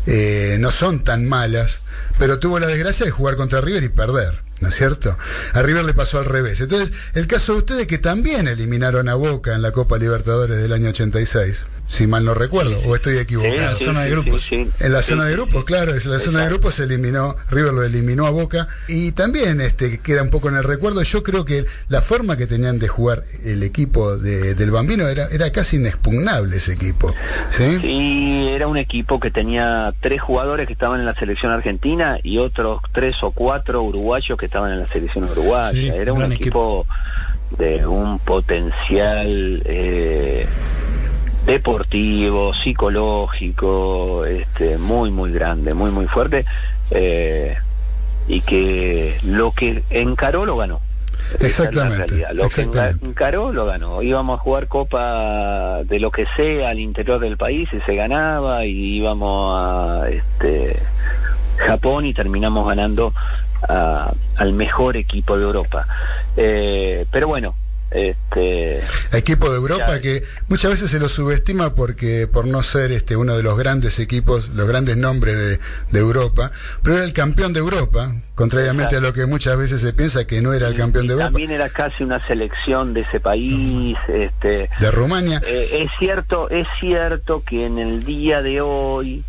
eh, 0.06 0.58
no 0.60 0.70
son 0.70 1.02
tan 1.04 1.24
malas, 1.26 1.80
pero 2.18 2.38
tuvo 2.38 2.58
la 2.58 2.66
desgracia 2.66 3.06
de 3.06 3.10
jugar 3.12 3.36
contra 3.36 3.60
River 3.62 3.82
y 3.84 3.88
perder. 3.88 4.42
¿No 4.60 4.68
es 4.68 4.76
cierto? 4.76 5.18
A 5.52 5.62
River 5.62 5.84
le 5.84 5.94
pasó 5.94 6.18
al 6.18 6.24
revés. 6.26 6.60
Entonces, 6.60 6.92
el 7.14 7.26
caso 7.26 7.52
de 7.52 7.58
ustedes 7.58 7.86
que 7.86 7.98
también 7.98 8.46
eliminaron 8.48 9.08
a 9.08 9.14
Boca 9.14 9.54
en 9.54 9.62
la 9.62 9.72
Copa 9.72 9.98
Libertadores 9.98 10.56
del 10.58 10.72
año 10.72 10.90
86, 10.90 11.64
si 11.86 12.06
mal 12.06 12.24
no 12.24 12.34
recuerdo, 12.34 12.78
o 12.86 12.96
estoy 12.96 13.18
equivocado. 13.18 13.56
la 13.56 13.74
sí, 13.76 13.84
zona 13.84 14.02
de 14.04 14.10
grupos. 14.10 14.42
sí, 14.42 14.64
sí. 14.64 14.70
En 14.84 14.92
la 14.92 15.02
Sí, 15.02 15.10
zona 15.10 15.24
de 15.26 15.32
grupos, 15.34 15.60
sí. 15.60 15.66
claro, 15.66 15.94
es 15.94 16.06
la 16.06 16.18
zona 16.18 16.40
de 16.40 16.46
grupos 16.48 16.74
se 16.74 16.84
eliminó, 16.84 17.36
River 17.50 17.72
lo 17.72 17.82
eliminó 17.82 18.26
a 18.26 18.30
Boca 18.30 18.66
y 18.88 19.12
también 19.12 19.60
este 19.60 20.00
queda 20.00 20.22
un 20.22 20.30
poco 20.30 20.48
en 20.48 20.56
el 20.56 20.64
recuerdo. 20.64 21.02
Yo 21.02 21.22
creo 21.22 21.44
que 21.44 21.66
la 21.88 22.00
forma 22.00 22.36
que 22.36 22.46
tenían 22.46 22.78
de 22.78 22.88
jugar 22.88 23.22
el 23.44 23.62
equipo 23.62 24.16
de- 24.16 24.54
del 24.54 24.70
Bambino 24.70 25.06
era, 25.06 25.26
era 25.28 25.52
casi 25.52 25.76
inexpugnable 25.76 26.56
ese 26.56 26.72
equipo, 26.72 27.14
¿sí? 27.50 27.78
Sí, 27.80 28.48
era 28.50 28.66
un 28.66 28.76
equipo 28.78 29.20
que 29.20 29.30
tenía 29.30 29.92
tres 30.00 30.20
jugadores 30.22 30.66
que 30.66 30.72
estaban 30.72 31.00
en 31.00 31.06
la 31.06 31.14
selección 31.14 31.52
argentina 31.52 32.18
y 32.22 32.38
otros 32.38 32.80
tres 32.92 33.14
o 33.22 33.30
cuatro 33.30 33.82
uruguayos 33.82 34.38
que 34.38 34.46
estaban 34.46 34.72
en 34.72 34.80
la 34.80 34.86
selección 34.86 35.24
uruguaya. 35.24 35.70
Sí, 35.72 35.88
era 35.88 36.12
un 36.12 36.18
gran 36.20 36.32
equipo, 36.32 36.86
de 37.58 37.86
un 37.86 38.18
potencial 38.18 39.62
eh, 39.64 40.46
deportivo, 41.46 42.52
psicológico, 42.54 44.24
este, 44.24 44.78
muy, 44.78 45.10
muy 45.10 45.32
grande, 45.32 45.74
muy, 45.74 45.90
muy 45.90 46.06
fuerte. 46.06 46.44
eh, 46.90 47.56
y 48.26 48.40
que 48.40 49.18
lo 49.22 49.52
que 49.52 49.82
encaró 49.90 50.46
lo 50.46 50.56
ganó. 50.56 50.80
Es 51.40 51.58
Exactamente. 51.60 52.24
Lo 52.32 52.48
que 52.48 52.62
encaró 53.02 53.52
lo 53.52 53.66
ganó. 53.66 54.00
Íbamos 54.02 54.38
a 54.38 54.42
jugar 54.42 54.66
copa 54.68 55.82
de 55.84 55.98
lo 55.98 56.10
que 56.10 56.24
sea 56.36 56.70
al 56.70 56.78
interior 56.78 57.18
del 57.20 57.36
país 57.36 57.68
y 57.72 57.80
se 57.80 57.94
ganaba 57.94 58.64
y 58.64 58.96
íbamos 58.96 59.58
a 59.58 60.08
este 60.08 60.78
Japón 61.58 62.06
y 62.06 62.14
terminamos 62.14 62.66
ganando 62.66 63.12
a- 63.68 64.12
al 64.36 64.52
mejor 64.54 64.96
equipo 64.96 65.36
de 65.36 65.44
Europa. 65.44 65.86
Eh, 66.36 67.04
pero 67.10 67.28
bueno, 67.28 67.54
este 67.94 68.82
Equipo 69.12 69.48
de 69.50 69.56
Europa 69.56 70.00
que 70.00 70.24
muchas 70.48 70.72
veces 70.72 70.90
se 70.90 70.98
lo 70.98 71.08
subestima 71.08 71.74
porque 71.74 72.26
por 72.26 72.46
no 72.46 72.62
ser 72.62 72.92
este 72.92 73.16
uno 73.16 73.36
de 73.36 73.42
los 73.42 73.56
grandes 73.56 73.98
equipos, 74.00 74.48
los 74.48 74.66
grandes 74.66 74.96
nombres 74.96 75.36
de, 75.36 75.58
de 75.90 75.98
Europa, 75.98 76.50
pero 76.82 76.96
era 76.96 77.04
el 77.04 77.12
campeón 77.12 77.52
de 77.52 77.60
Europa, 77.60 78.10
contrariamente 78.34 78.96
Exacto. 78.96 79.06
a 79.06 79.10
lo 79.10 79.14
que 79.14 79.26
muchas 79.26 79.56
veces 79.56 79.80
se 79.80 79.92
piensa 79.92 80.26
que 80.26 80.42
no 80.42 80.52
era 80.52 80.68
el 80.68 80.76
campeón 80.76 81.04
y 81.04 81.08
de 81.08 81.12
Europa, 81.14 81.30
también 81.30 81.52
era 81.52 81.68
casi 81.68 82.02
una 82.02 82.22
selección 82.24 82.92
de 82.92 83.02
ese 83.02 83.20
país, 83.20 83.96
este 84.08 84.68
de 84.80 84.90
Rumania. 84.90 85.40
Eh, 85.46 85.82
es 85.82 85.88
cierto, 85.98 86.50
es 86.50 86.66
cierto 86.80 87.42
que 87.44 87.64
en 87.64 87.78
el 87.78 88.04
día 88.04 88.42
de 88.42 88.60
hoy 88.60 89.24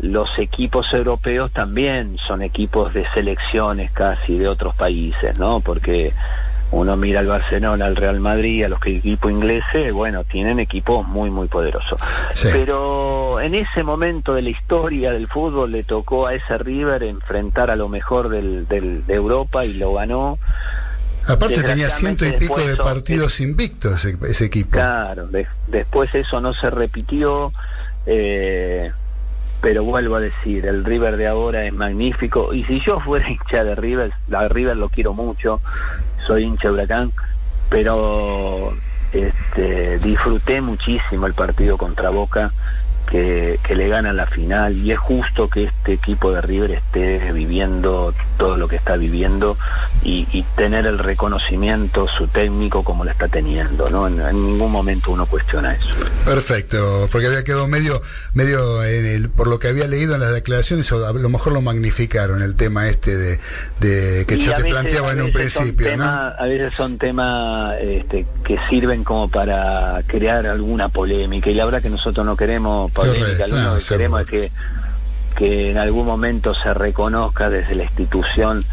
los 0.00 0.28
equipos 0.38 0.86
europeos 0.92 1.52
también 1.52 2.16
son 2.26 2.42
equipos 2.42 2.92
de 2.94 3.06
selecciones 3.14 3.90
casi 3.92 4.38
de 4.38 4.48
otros 4.48 4.74
países, 4.74 5.38
¿no? 5.38 5.60
Porque 5.60 6.12
uno 6.74 6.96
mira 6.96 7.20
al 7.20 7.26
Barcelona, 7.26 7.86
al 7.86 7.96
Real 7.96 8.20
Madrid, 8.20 8.64
a 8.64 8.68
los 8.68 8.80
que- 8.80 8.96
equipos 8.96 9.30
ingleses, 9.30 9.92
bueno, 9.92 10.24
tienen 10.24 10.58
equipos 10.58 11.06
muy, 11.06 11.30
muy 11.30 11.46
poderosos. 11.48 11.98
Sí. 12.34 12.48
Pero 12.52 13.40
en 13.40 13.54
ese 13.54 13.82
momento 13.84 14.34
de 14.34 14.42
la 14.42 14.50
historia 14.50 15.12
del 15.12 15.28
fútbol 15.28 15.72
le 15.72 15.84
tocó 15.84 16.26
a 16.26 16.34
ese 16.34 16.58
River 16.58 17.02
enfrentar 17.04 17.70
a 17.70 17.76
lo 17.76 17.88
mejor 17.88 18.28
del, 18.28 18.66
del- 18.68 19.06
de 19.06 19.14
Europa 19.14 19.64
y 19.64 19.74
lo 19.74 19.94
ganó. 19.94 20.38
Aparte 21.26 21.62
tenía 21.62 21.88
ciento 21.88 22.26
y 22.26 22.32
pico 22.32 22.58
de 22.60 22.76
partidos 22.76 23.40
invictos 23.40 24.04
ese, 24.04 24.18
ese 24.28 24.44
equipo. 24.46 24.72
Claro, 24.72 25.26
de- 25.28 25.46
después 25.68 26.14
eso 26.14 26.40
no 26.40 26.52
se 26.54 26.68
repitió, 26.70 27.52
eh, 28.04 28.90
pero 29.60 29.82
vuelvo 29.84 30.16
a 30.16 30.20
decir, 30.20 30.66
el 30.66 30.84
River 30.84 31.16
de 31.16 31.26
ahora 31.26 31.64
es 31.64 31.72
magnífico 31.72 32.52
y 32.52 32.64
si 32.64 32.80
yo 32.84 33.00
fuera 33.00 33.26
hincha 33.30 33.64
de 33.64 33.74
River, 33.74 34.12
la 34.28 34.48
River 34.48 34.76
lo 34.76 34.88
quiero 34.90 35.14
mucho, 35.14 35.60
soy 36.26 36.44
hincha 36.44 36.70
Huracán, 36.70 37.12
pero 37.70 38.72
este, 39.12 39.98
disfruté 39.98 40.60
muchísimo 40.60 41.26
el 41.26 41.34
partido 41.34 41.78
contra 41.78 42.10
Boca. 42.10 42.52
Que, 43.10 43.60
que 43.62 43.74
le 43.76 43.88
ganan 43.88 44.16
la 44.16 44.26
final 44.26 44.76
y 44.76 44.90
es 44.90 44.98
justo 44.98 45.48
que 45.48 45.64
este 45.64 45.92
equipo 45.92 46.32
de 46.32 46.40
River 46.40 46.70
esté 46.72 47.32
viviendo 47.32 48.12
todo 48.38 48.56
lo 48.56 48.66
que 48.66 48.76
está 48.76 48.96
viviendo 48.96 49.56
y, 50.02 50.26
y 50.32 50.42
tener 50.56 50.86
el 50.86 50.98
reconocimiento 50.98 52.08
su 52.08 52.26
técnico 52.28 52.82
como 52.82 53.04
lo 53.04 53.10
está 53.10 53.28
teniendo 53.28 53.88
no 53.90 54.08
en, 54.08 54.20
en 54.20 54.46
ningún 54.46 54.72
momento 54.72 55.12
uno 55.12 55.26
cuestiona 55.26 55.74
eso 55.74 55.90
Perfecto, 56.24 57.08
porque 57.12 57.26
había 57.26 57.44
quedado 57.44 57.68
medio, 57.68 58.00
medio 58.32 58.82
en 58.82 59.04
el, 59.06 59.28
por 59.28 59.46
lo 59.46 59.58
que 59.58 59.68
había 59.68 59.86
leído 59.86 60.14
en 60.14 60.20
las 60.22 60.32
declaraciones, 60.32 60.90
a 60.90 61.12
lo 61.12 61.28
mejor 61.28 61.52
lo 61.52 61.60
magnificaron 61.60 62.40
el 62.42 62.56
tema 62.56 62.88
este 62.88 63.14
de, 63.16 63.38
de 63.80 64.24
que 64.26 64.34
Y 64.36 64.38
yo 64.38 64.54
te 64.54 64.62
veces- 64.62 64.70
planteaba 64.72 65.12
en 65.12 65.20
un 65.22 65.32
principio, 65.32 65.96
¿no? 65.98 66.04
A 66.04 66.44
veces 66.46 66.72
son 66.72 66.96
temas 66.98 67.76
este, 67.80 68.24
que 68.44 68.58
sirven 68.70 69.04
como 69.04 69.28
para 69.28 70.00
crear 70.06 70.46
alguna 70.46 70.88
polémica 70.88 71.50
y 71.50 71.54
la 71.54 71.66
verdad 71.66 71.82
que 71.82 71.90
nosotros 71.90 72.24
no 72.24 72.36
queremos 72.36 72.90
polémica, 72.94 73.46
lo 73.46 73.56
único 73.56 73.74
que 73.74 73.84
queremos 73.88 74.20
es 74.22 74.26
que, 74.26 74.52
que 75.36 75.70
en 75.70 75.78
algún 75.78 76.06
momento 76.06 76.54
se 76.54 76.72
reconozca 76.74 77.50
desde 77.50 77.74
la 77.74 77.82
institución 77.84 78.64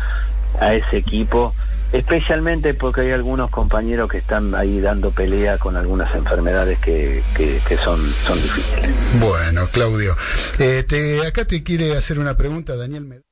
a 0.60 0.74
ese 0.74 0.98
equipo, 0.98 1.54
especialmente 1.92 2.74
porque 2.74 3.02
hay 3.02 3.12
algunos 3.12 3.50
compañeros 3.50 4.10
que 4.10 4.20
están 4.20 4.54
ahí 4.56 4.80
dando 4.80 5.12
pelea 5.12 5.58
con 5.58 5.76
algunas 5.76 6.14
enfermedades 6.16 6.80
que, 6.80 7.24
que, 7.36 7.60
que 7.68 7.78
son, 7.78 8.00
son 8.26 8.42
difíciles. 8.42 8.92
Bueno, 9.20 9.68
Claudio, 9.72 10.16
eh, 10.60 10.84
te, 10.88 11.26
acá 11.26 11.46
te 11.46 11.64
quiere 11.64 11.98
hacer 11.98 12.20
una 12.20 12.36
pregunta 12.38 12.76
Daniel 12.76 13.06
Med- 13.06 13.24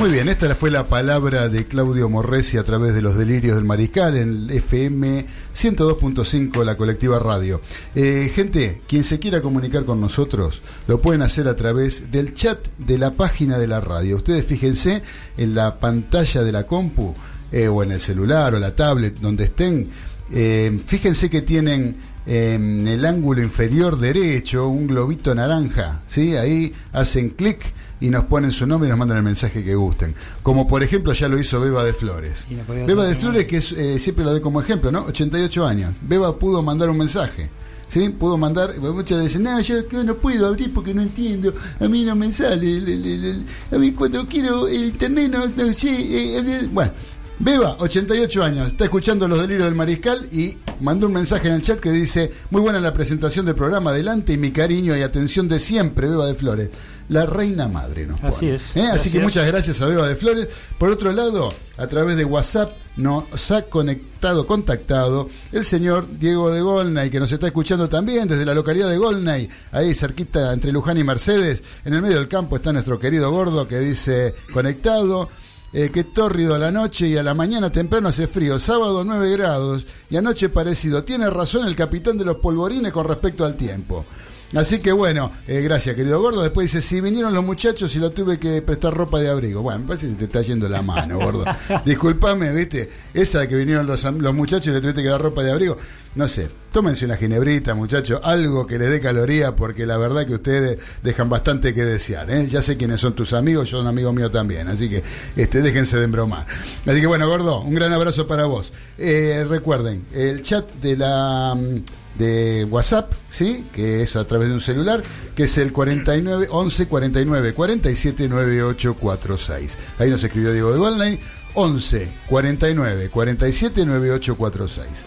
Muy 0.00 0.08
bien, 0.08 0.30
esta 0.30 0.54
fue 0.54 0.70
la 0.70 0.84
palabra 0.84 1.50
de 1.50 1.66
Claudio 1.66 2.08
Morresi 2.08 2.56
a 2.56 2.64
través 2.64 2.94
de 2.94 3.02
los 3.02 3.18
delirios 3.18 3.56
del 3.56 3.66
mariscal 3.66 4.16
en 4.16 4.48
FM 4.48 5.26
102.5, 5.54 6.64
la 6.64 6.78
colectiva 6.78 7.18
radio. 7.18 7.60
Eh, 7.94 8.32
gente, 8.34 8.80
quien 8.88 9.04
se 9.04 9.18
quiera 9.18 9.42
comunicar 9.42 9.84
con 9.84 10.00
nosotros, 10.00 10.62
lo 10.88 11.02
pueden 11.02 11.20
hacer 11.20 11.48
a 11.48 11.54
través 11.54 12.10
del 12.10 12.32
chat 12.32 12.66
de 12.78 12.96
la 12.96 13.10
página 13.10 13.58
de 13.58 13.66
la 13.66 13.82
radio. 13.82 14.16
Ustedes 14.16 14.46
fíjense 14.46 15.02
en 15.36 15.54
la 15.54 15.78
pantalla 15.78 16.44
de 16.44 16.52
la 16.52 16.66
compu, 16.66 17.14
eh, 17.52 17.68
o 17.68 17.82
en 17.82 17.92
el 17.92 18.00
celular 18.00 18.54
o 18.54 18.58
la 18.58 18.74
tablet, 18.74 19.18
donde 19.20 19.44
estén. 19.44 19.86
Eh, 20.32 20.80
fíjense 20.86 21.28
que 21.28 21.42
tienen 21.42 21.94
en 22.24 22.88
el 22.88 23.04
ángulo 23.04 23.42
inferior 23.42 23.98
derecho 23.98 24.66
un 24.66 24.86
globito 24.86 25.34
naranja, 25.34 26.00
¿sí? 26.08 26.36
Ahí 26.36 26.72
hacen 26.90 27.28
clic 27.28 27.74
y 28.00 28.08
nos 28.10 28.24
ponen 28.24 28.50
su 28.50 28.66
nombre 28.66 28.88
y 28.88 28.90
nos 28.90 28.98
mandan 28.98 29.18
el 29.18 29.22
mensaje 29.22 29.62
que 29.62 29.74
gusten. 29.74 30.14
Como 30.42 30.66
por 30.66 30.82
ejemplo 30.82 31.12
ya 31.12 31.28
lo 31.28 31.38
hizo 31.38 31.60
Beba 31.60 31.84
de 31.84 31.92
Flores. 31.92 32.46
Beba 32.86 33.04
de 33.04 33.14
Flores, 33.16 33.46
que 33.46 33.56
es, 33.58 33.72
eh, 33.72 33.98
siempre 33.98 34.24
lo 34.24 34.30
doy 34.32 34.40
como 34.40 34.60
ejemplo, 34.60 34.90
¿no? 34.90 35.04
88 35.04 35.66
años. 35.66 35.94
Beba 36.00 36.36
pudo 36.38 36.62
mandar 36.62 36.88
un 36.90 36.98
mensaje. 36.98 37.50
¿Sí? 37.88 38.08
Pudo 38.08 38.36
mandar, 38.38 38.78
muchas 38.78 39.20
dicen, 39.20 39.42
no, 39.42 39.60
yo 39.60 39.82
no 40.04 40.14
puedo 40.14 40.46
abrir 40.46 40.72
porque 40.72 40.94
no 40.94 41.02
entiendo, 41.02 41.52
a 41.80 41.88
mí 41.88 42.04
no 42.04 42.14
me 42.14 42.30
sale, 42.32 42.80
le- 42.80 42.96
le- 42.96 43.18
le- 43.18 43.36
a 43.72 43.78
mí 43.80 43.90
cuando 43.90 44.24
quiero 44.28 44.68
el 44.68 44.84
internet 44.84 45.28
no, 45.28 45.44
no 45.48 45.72
sé, 45.72 45.90
eh, 46.38 46.68
bueno, 46.70 46.92
Beba, 47.40 47.74
88 47.80 48.44
años, 48.44 48.68
está 48.68 48.84
escuchando 48.84 49.26
los 49.26 49.40
delirios 49.40 49.64
del 49.64 49.74
mariscal 49.74 50.28
y 50.30 50.56
mandó 50.80 51.08
un 51.08 51.14
mensaje 51.14 51.48
en 51.48 51.54
el 51.54 51.62
chat 51.62 51.80
que 51.80 51.90
dice, 51.90 52.30
muy 52.50 52.60
buena 52.62 52.78
la 52.78 52.92
presentación 52.94 53.44
del 53.46 53.56
programa, 53.56 53.90
adelante 53.90 54.34
y 54.34 54.36
mi 54.36 54.52
cariño 54.52 54.96
y 54.96 55.02
atención 55.02 55.48
de 55.48 55.58
siempre, 55.58 56.08
Beba 56.08 56.26
de 56.26 56.34
Flores. 56.36 56.70
La 57.10 57.26
reina 57.26 57.66
madre 57.66 58.06
nos 58.06 58.22
Así 58.22 58.46
pone. 58.46 58.54
es, 58.54 58.76
¿Eh? 58.76 58.86
Así 58.86 59.10
que 59.10 59.18
muchas 59.18 59.44
gracias 59.44 59.82
a 59.82 59.86
Beba 59.86 60.06
de 60.06 60.14
Flores. 60.14 60.46
Por 60.78 60.90
otro 60.90 61.12
lado, 61.12 61.48
a 61.76 61.86
través 61.88 62.16
de 62.16 62.24
WhatsApp 62.24 62.72
nos 62.96 63.50
ha 63.50 63.62
conectado, 63.62 64.46
contactado 64.46 65.28
el 65.50 65.64
señor 65.64 66.06
Diego 66.20 66.50
de 66.50 66.60
Golnay, 66.60 67.10
que 67.10 67.18
nos 67.18 67.32
está 67.32 67.48
escuchando 67.48 67.88
también 67.88 68.28
desde 68.28 68.44
la 68.46 68.54
localidad 68.54 68.88
de 68.88 68.96
Golnay, 68.98 69.48
ahí 69.72 69.92
cerquita 69.92 70.52
entre 70.52 70.70
Luján 70.70 70.98
y 70.98 71.04
Mercedes. 71.04 71.64
En 71.84 71.94
el 71.94 72.02
medio 72.02 72.16
del 72.16 72.28
campo 72.28 72.54
está 72.56 72.72
nuestro 72.72 73.00
querido 73.00 73.28
gordo 73.32 73.66
que 73.66 73.80
dice 73.80 74.34
conectado. 74.52 75.28
Eh, 75.72 75.90
que 75.94 76.02
tórrido 76.02 76.56
a 76.56 76.58
la 76.58 76.72
noche 76.72 77.06
y 77.06 77.16
a 77.16 77.22
la 77.22 77.32
mañana 77.32 77.70
temprano 77.70 78.08
hace 78.08 78.26
frío. 78.26 78.58
Sábado 78.58 79.04
9 79.04 79.30
grados 79.30 79.86
y 80.10 80.16
anoche 80.16 80.48
parecido. 80.48 81.04
Tiene 81.04 81.30
razón 81.30 81.64
el 81.64 81.76
capitán 81.76 82.18
de 82.18 82.24
los 82.24 82.38
polvorines 82.38 82.92
con 82.92 83.06
respecto 83.06 83.44
al 83.44 83.56
tiempo. 83.56 84.04
Así 84.54 84.80
que 84.80 84.90
bueno, 84.90 85.30
eh, 85.46 85.60
gracias 85.60 85.94
querido 85.94 86.20
gordo. 86.20 86.42
Después 86.42 86.72
dice, 86.72 86.82
si 86.86 87.00
vinieron 87.00 87.32
los 87.32 87.44
muchachos 87.44 87.94
y 87.94 87.98
lo 87.98 88.10
tuve 88.10 88.38
que 88.38 88.62
prestar 88.62 88.92
ropa 88.94 89.20
de 89.20 89.28
abrigo. 89.28 89.62
Bueno, 89.62 89.80
me 89.80 89.86
parece 89.86 90.06
que 90.06 90.12
se 90.12 90.18
te 90.18 90.24
está 90.24 90.42
yendo 90.42 90.68
la 90.68 90.82
mano, 90.82 91.18
gordo. 91.18 91.44
Disculpame, 91.84 92.52
viste, 92.52 92.90
esa 93.14 93.46
que 93.46 93.54
vinieron 93.54 93.86
los, 93.86 94.02
los 94.02 94.34
muchachos 94.34 94.68
y 94.68 94.70
le 94.70 94.80
tuviste 94.80 95.02
que 95.02 95.08
dar 95.08 95.22
ropa 95.22 95.42
de 95.42 95.52
abrigo. 95.52 95.76
No 96.16 96.26
sé, 96.26 96.48
tómense 96.72 97.04
una 97.04 97.16
ginebrita, 97.16 97.72
muchachos, 97.76 98.20
algo 98.24 98.66
que 98.66 98.80
les 98.80 98.90
dé 98.90 99.00
caloría, 99.00 99.54
porque 99.54 99.86
la 99.86 99.96
verdad 99.96 100.26
que 100.26 100.34
ustedes 100.34 100.76
dejan 101.04 101.28
bastante 101.28 101.72
que 101.72 101.84
desear. 101.84 102.28
¿eh? 102.32 102.48
Ya 102.50 102.62
sé 102.62 102.76
quiénes 102.76 103.00
son 103.00 103.12
tus 103.12 103.32
amigos, 103.32 103.70
yo 103.70 103.76
soy 103.76 103.82
un 103.82 103.86
amigo 103.86 104.12
mío 104.12 104.28
también, 104.28 104.66
así 104.66 104.88
que 104.88 105.04
este, 105.36 105.62
déjense 105.62 105.98
de 105.98 106.04
embromar. 106.04 106.46
Así 106.84 107.00
que 107.00 107.06
bueno, 107.06 107.28
gordo, 107.28 107.60
un 107.60 107.76
gran 107.76 107.92
abrazo 107.92 108.26
para 108.26 108.46
vos. 108.46 108.72
Eh, 108.98 109.46
recuerden, 109.48 110.04
el 110.12 110.42
chat 110.42 110.68
de 110.82 110.96
la 110.96 111.54
mm, 111.54 111.99
de 112.16 112.66
WhatsApp, 112.70 113.12
¿sí? 113.30 113.66
Que 113.72 114.02
es 114.02 114.16
a 114.16 114.26
través 114.26 114.48
de 114.48 114.54
un 114.54 114.60
celular, 114.60 115.02
que 115.34 115.44
es 115.44 115.58
el 115.58 115.72
49 115.72 116.48
11 116.50 116.88
49 116.88 117.54
47 117.54 118.28
9846. 118.28 119.78
Ahí 119.98 120.10
nos 120.10 120.22
escribió 120.22 120.52
Diego 120.52 120.72
de 120.72 120.78
Golney, 120.78 121.20
11 121.54 122.12
49 122.28 123.10
47 123.10 123.86
9846. 123.86 125.04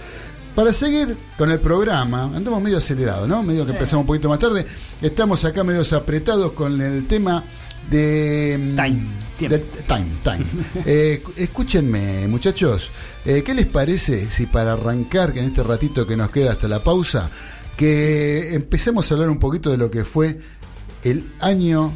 Para 0.55 0.72
seguir 0.72 1.17
con 1.36 1.51
el 1.51 1.60
programa, 1.60 2.25
andamos 2.25 2.62
medio 2.62 2.77
acelerados, 2.77 3.27
¿no? 3.27 3.41
Medio 3.41 3.65
que 3.65 3.72
empezamos 3.72 4.03
un 4.03 4.07
poquito 4.07 4.29
más 4.29 4.38
tarde. 4.38 4.65
Estamos 5.01 5.43
acá 5.45 5.63
medio 5.63 5.83
apretados 5.98 6.51
con 6.51 6.79
el 6.79 7.07
tema 7.07 7.43
de. 7.89 8.57
mm, 8.59 8.75
Time, 8.75 9.01
de- 9.49 9.59
time, 9.87 10.05
time. 10.23 10.45
Eh, 10.85 11.21
escúchenme, 11.37 12.27
muchachos, 12.27 12.89
eh, 13.25 13.41
¿qué 13.45 13.53
les 13.53 13.65
parece 13.65 14.29
si 14.31 14.45
para 14.45 14.73
arrancar 14.73 15.37
en 15.37 15.45
este 15.45 15.63
ratito 15.63 16.05
que 16.07 16.15
nos 16.17 16.29
queda 16.31 16.51
hasta 16.51 16.67
la 16.67 16.83
pausa, 16.83 17.29
que 17.77 18.53
empecemos 18.53 19.09
a 19.09 19.13
hablar 19.15 19.29
un 19.29 19.39
poquito 19.39 19.69
de 19.69 19.77
lo 19.77 19.89
que 19.91 20.05
fue 20.05 20.39
el 21.03 21.25
año 21.39 21.91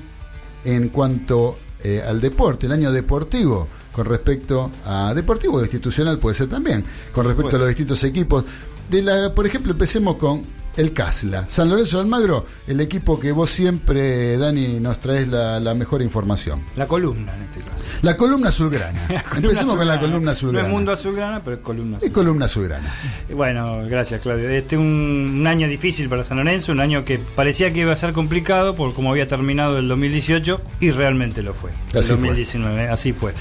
en 0.66 0.90
cuanto 0.90 1.58
eh, 1.84 2.04
al 2.06 2.20
deporte, 2.20 2.66
el 2.66 2.72
año 2.74 2.92
deportivo, 2.92 3.68
con 3.94 4.06
respecto 4.06 4.70
a 4.86 5.14
deportivo 5.16 5.58
o 5.58 5.62
institucional 5.62 6.20
puede 6.20 6.36
ser 6.36 6.48
también, 6.50 6.84
con 7.14 7.26
respecto 7.26 7.56
a 7.56 7.60
los 7.60 7.68
distintos 7.70 8.04
equipos. 8.04 8.44
De 8.90 9.02
la, 9.02 9.34
por 9.34 9.46
ejemplo, 9.46 9.72
empecemos 9.74 10.18
con 10.18 10.44
el 10.78 10.94
Casla. 10.94 11.46
San 11.50 11.70
Lorenzo 11.70 11.98
de 11.98 12.04
Almagro, 12.04 12.46
el 12.68 12.80
equipo 12.82 13.20
que 13.20 13.32
vos 13.32 13.50
siempre, 13.50 14.38
Dani, 14.38 14.80
nos 14.80 15.00
traes 15.00 15.28
la, 15.28 15.60
la 15.60 15.74
mejor 15.74 16.02
información. 16.02 16.62
La 16.76 16.88
columna 16.88 17.36
en 17.36 17.42
este 17.44 17.60
caso. 17.62 17.74
La 18.04 18.16
columna 18.16 18.50
azulgrana. 18.50 19.02
La 19.10 19.24
columna 19.24 19.38
Empecemos 19.50 19.76
con 19.76 19.88
la 19.88 19.94
azulgrana. 19.96 20.00
columna 20.00 20.26
No 20.26 20.32
azulgrana. 20.32 20.68
es 20.68 20.74
mundo 20.74 20.92
azulgrana, 20.92 21.42
pero 21.44 21.56
es 21.58 21.62
columna 21.64 21.98
Es 21.98 22.04
azulgrana. 22.04 22.14
columna 22.14 22.46
azulgrana. 22.46 22.94
Bueno, 23.34 23.78
gracias 23.90 24.22
Claudio. 24.22 24.50
Este 24.50 24.78
un, 24.78 25.38
un 25.40 25.48
año 25.48 25.68
difícil 25.68 26.08
para 26.10 26.24
San 26.24 26.38
Lorenzo, 26.38 26.72
un 26.72 26.80
año 26.80 27.04
que 27.04 27.18
parecía 27.20 27.72
que 27.74 27.80
iba 27.80 27.92
a 27.94 27.96
ser 27.96 28.14
complicado 28.14 28.76
por 28.76 28.94
cómo 28.94 29.10
había 29.12 29.28
terminado 29.28 29.80
el 29.80 29.88
2018 29.88 30.62
y 30.80 30.92
realmente 30.92 31.42
lo 31.42 31.54
fue. 31.54 31.72
El 31.94 32.00
Así 32.00 32.10
fue. 32.10 32.18
2019, 32.18 32.90
así 32.90 33.14
fue. 33.14 33.34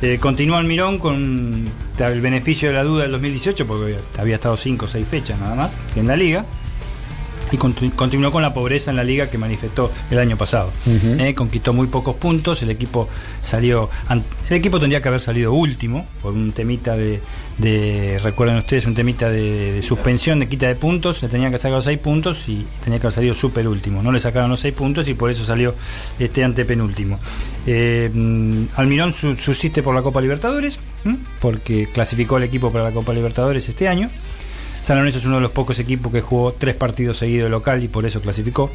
Eh, 0.00 0.18
continuó 0.20 0.56
Almirón 0.56 0.98
con 0.98 1.64
el 1.98 2.20
beneficio 2.20 2.68
de 2.68 2.74
la 2.76 2.84
duda 2.84 3.02
del 3.02 3.12
2018 3.12 3.66
porque 3.66 3.98
había 4.18 4.36
estado 4.36 4.56
5 4.56 4.84
o 4.84 4.88
6 4.88 5.06
fechas 5.06 5.38
nada 5.38 5.54
más 5.54 5.76
en 5.96 6.06
la 6.06 6.16
liga. 6.16 6.44
Y 7.50 7.56
continu- 7.56 7.92
continuó 7.94 8.30
con 8.30 8.42
la 8.42 8.52
pobreza 8.54 8.90
en 8.90 8.96
la 8.96 9.04
liga 9.04 9.28
que 9.30 9.38
manifestó 9.38 9.90
el 10.10 10.18
año 10.18 10.36
pasado. 10.36 10.70
Eh, 11.20 11.34
conquistó 11.34 11.72
muy 11.72 11.86
pocos 11.86 12.16
puntos, 12.16 12.62
el 12.62 12.70
equipo 12.70 13.08
salió, 13.42 13.88
el 14.10 14.56
equipo 14.56 14.78
tendría 14.80 15.00
que 15.02 15.08
haber 15.08 15.20
salido 15.20 15.52
último 15.52 16.06
por 16.22 16.32
un 16.34 16.52
temita 16.52 16.96
de, 16.96 17.20
de 17.58 18.18
recuerden 18.22 18.56
ustedes, 18.58 18.86
un 18.86 18.94
temita 18.94 19.28
de, 19.30 19.72
de 19.72 19.82
suspensión, 19.82 20.38
de 20.40 20.48
quita 20.48 20.66
de 20.68 20.74
puntos, 20.74 21.22
le 21.22 21.28
tenían 21.28 21.50
que 21.52 21.58
sacar 21.58 21.76
los 21.76 21.84
6 21.84 21.98
puntos 21.98 22.48
y 22.48 22.66
tenía 22.82 22.98
que 23.00 23.06
haber 23.06 23.14
salido 23.14 23.34
súper 23.34 23.66
último. 23.68 24.02
No 24.02 24.12
le 24.12 24.20
sacaron 24.20 24.50
los 24.50 24.60
6 24.60 24.74
puntos 24.74 25.08
y 25.08 25.14
por 25.14 25.30
eso 25.30 25.44
salió 25.44 25.74
este 26.18 26.44
antepenúltimo. 26.44 27.18
Eh, 27.66 28.10
mm, 28.12 28.64
Almirón 28.76 29.12
su- 29.12 29.36
subsiste 29.36 29.82
por 29.82 29.94
la 29.94 30.02
Copa 30.02 30.20
Libertadores, 30.20 30.78
porque 31.40 31.88
clasificó 31.92 32.36
el 32.36 32.42
equipo 32.44 32.70
para 32.72 32.84
la 32.84 32.92
Copa 32.92 33.12
Libertadores 33.14 33.68
este 33.68 33.88
año. 33.88 34.10
San 34.82 34.96
Lorenzo 34.96 35.18
es 35.18 35.26
uno 35.26 35.36
de 35.36 35.42
los 35.42 35.50
pocos 35.50 35.78
equipos 35.78 36.12
que 36.12 36.20
jugó 36.20 36.52
tres 36.52 36.74
partidos 36.74 37.18
seguidos 37.18 37.46
de 37.46 37.50
local 37.50 37.82
y 37.82 37.88
por 37.88 38.06
eso 38.06 38.20
clasificó, 38.20 38.70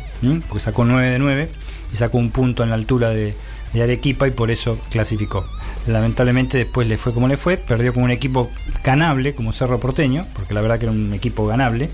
porque 0.47 0.59
sacó 0.59 0.85
9 0.85 1.09
de 1.09 1.19
9 1.19 1.49
y 1.91 1.95
sacó 1.95 2.17
un 2.17 2.31
punto 2.31 2.63
en 2.63 2.69
la 2.69 2.75
altura 2.75 3.09
de, 3.09 3.35
Arequipa 3.73 4.27
y 4.27 4.31
por 4.31 4.51
eso 4.51 4.77
clasificó. 4.91 5.45
Lamentablemente 5.87 6.59
después 6.59 6.87
le 6.87 6.97
fue 6.97 7.11
como 7.11 7.27
le 7.27 7.37
fue, 7.37 7.57
perdió 7.57 7.91
con 7.91 8.03
un 8.03 8.11
equipo 8.11 8.47
ganable 8.83 9.33
como 9.33 9.51
Cerro 9.51 9.79
Porteño, 9.79 10.27
porque 10.33 10.53
la 10.53 10.61
verdad 10.61 10.77
que 10.77 10.85
era 10.85 10.91
un 10.91 11.11
equipo 11.13 11.47
ganable, 11.47 11.89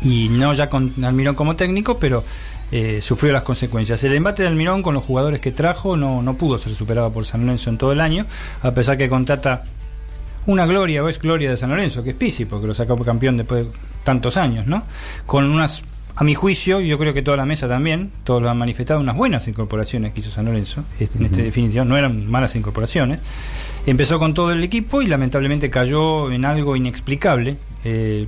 y 0.00 0.28
no 0.30 0.54
ya 0.54 0.70
con 0.70 0.92
Almirón 1.04 1.34
como 1.34 1.54
técnico, 1.54 1.98
pero 1.98 2.24
eh, 2.72 3.00
sufrió 3.02 3.32
las 3.32 3.42
consecuencias. 3.42 4.02
El 4.04 4.14
embate 4.14 4.42
de 4.42 4.48
Almirón 4.48 4.82
con 4.82 4.94
los 4.94 5.04
jugadores 5.04 5.40
que 5.40 5.52
trajo 5.52 5.96
no, 5.96 6.22
no 6.22 6.34
pudo 6.34 6.56
ser 6.56 6.74
superado 6.74 7.12
por 7.12 7.26
San 7.26 7.42
Lorenzo 7.42 7.68
en 7.68 7.78
todo 7.78 7.92
el 7.92 8.00
año, 8.00 8.24
a 8.62 8.72
pesar 8.72 8.96
que 8.96 9.08
contrata 9.08 9.64
una 10.46 10.66
gloria 10.66 11.02
o 11.02 11.08
es 11.08 11.18
gloria 11.18 11.50
de 11.50 11.56
San 11.56 11.70
Lorenzo, 11.70 12.02
que 12.02 12.10
es 12.10 12.16
Pisi, 12.16 12.44
porque 12.44 12.66
lo 12.66 12.74
sacó 12.74 12.96
campeón 12.98 13.36
después 13.36 13.66
de 13.66 13.72
tantos 14.04 14.36
años, 14.36 14.66
¿no? 14.66 14.84
Con 15.26 15.44
unas, 15.44 15.82
a 16.16 16.24
mi 16.24 16.34
juicio, 16.34 16.80
y 16.80 16.88
yo 16.88 16.98
creo 16.98 17.12
que 17.14 17.22
toda 17.22 17.36
la 17.36 17.44
mesa 17.44 17.68
también, 17.68 18.10
todos 18.24 18.42
lo 18.42 18.48
han 18.50 18.56
manifestado, 18.58 19.00
unas 19.00 19.16
buenas 19.16 19.46
incorporaciones 19.48 20.12
que 20.12 20.20
hizo 20.20 20.30
San 20.30 20.46
Lorenzo, 20.46 20.84
este- 20.98 21.18
en 21.18 21.26
este 21.26 21.42
definitiva, 21.42 21.84
no 21.84 21.96
eran 21.96 22.26
malas 22.30 22.56
incorporaciones. 22.56 23.20
Empezó 23.86 24.18
con 24.18 24.34
todo 24.34 24.50
el 24.52 24.62
equipo 24.64 25.00
y 25.02 25.06
lamentablemente 25.06 25.70
cayó 25.70 26.30
en 26.30 26.44
algo 26.44 26.76
inexplicable. 26.76 27.56
Eh, 27.84 28.26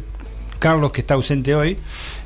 Carlos, 0.60 0.92
que 0.92 1.00
está 1.00 1.14
ausente 1.14 1.54
hoy, 1.56 1.76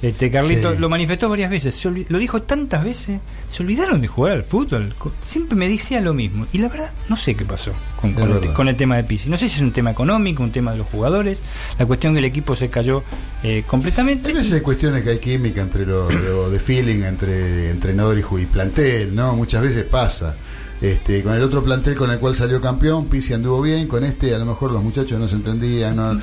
este 0.02 0.30
Carlito 0.30 0.72
Sí. 0.72 0.78
lo 0.78 0.90
manifestó 0.90 1.30
varias 1.30 1.48
veces, 1.48 1.74
se 1.74 1.90
lo 1.90 2.18
dijo 2.18 2.42
tantas 2.42 2.84
veces, 2.84 3.20
se 3.48 3.62
olvidaron 3.62 4.02
de 4.02 4.08
jugar 4.08 4.32
al 4.32 4.44
fútbol. 4.44 4.94
Siempre 5.22 5.56
me 5.56 5.68
decía 5.68 6.00
lo 6.02 6.12
mismo. 6.12 6.46
Y 6.52 6.58
la 6.58 6.68
verdad, 6.68 6.92
no 7.08 7.16
sé 7.16 7.34
qué 7.34 7.44
pasó 7.46 7.72
con, 8.00 8.12
con 8.12 8.30
el, 8.32 8.52
con 8.52 8.68
el 8.68 8.76
tema 8.76 8.96
de 8.96 9.04
Pisi. 9.04 9.30
No 9.30 9.36
sé 9.38 9.48
si 9.48 9.56
es 9.56 9.62
un 9.62 9.72
tema 9.72 9.92
económico, 9.92 10.42
un 10.42 10.52
tema 10.52 10.72
de 10.72 10.78
los 10.78 10.88
jugadores. 10.88 11.40
La 11.78 11.86
cuestión 11.86 12.12
que 12.12 12.18
el 12.18 12.24
equipo 12.26 12.56
se 12.56 12.68
cayó 12.68 13.02
eh, 13.42 13.62
completamente. 13.66 14.28
Hay 14.28 14.34
veces 14.34 14.52
hay 14.52 14.60
cuestiones 14.60 15.04
que 15.04 15.10
hay 15.10 15.18
química 15.18 15.62
entre 15.62 15.86
los 15.86 16.08
de, 16.52 16.58
feeling 16.58 17.02
entre 17.04 17.70
entrenador 17.70 18.18
y 18.18 18.46
plantel, 18.46 19.14
¿no? 19.14 19.36
Muchas 19.36 19.62
veces 19.62 19.84
pasa. 19.84 20.34
Este, 20.80 21.22
con 21.22 21.34
el 21.34 21.42
otro 21.42 21.62
plantel 21.62 21.94
con 21.94 22.10
el 22.10 22.18
cual 22.18 22.34
salió 22.34 22.60
campeón, 22.60 23.06
Pisi 23.06 23.32
anduvo 23.32 23.62
bien, 23.62 23.86
con 23.88 24.04
este 24.04 24.34
a 24.34 24.38
lo 24.38 24.44
mejor 24.44 24.70
los 24.72 24.82
muchachos 24.82 25.18
no 25.18 25.28
se 25.28 25.36
entendían, 25.36 25.96
no, 25.96 26.20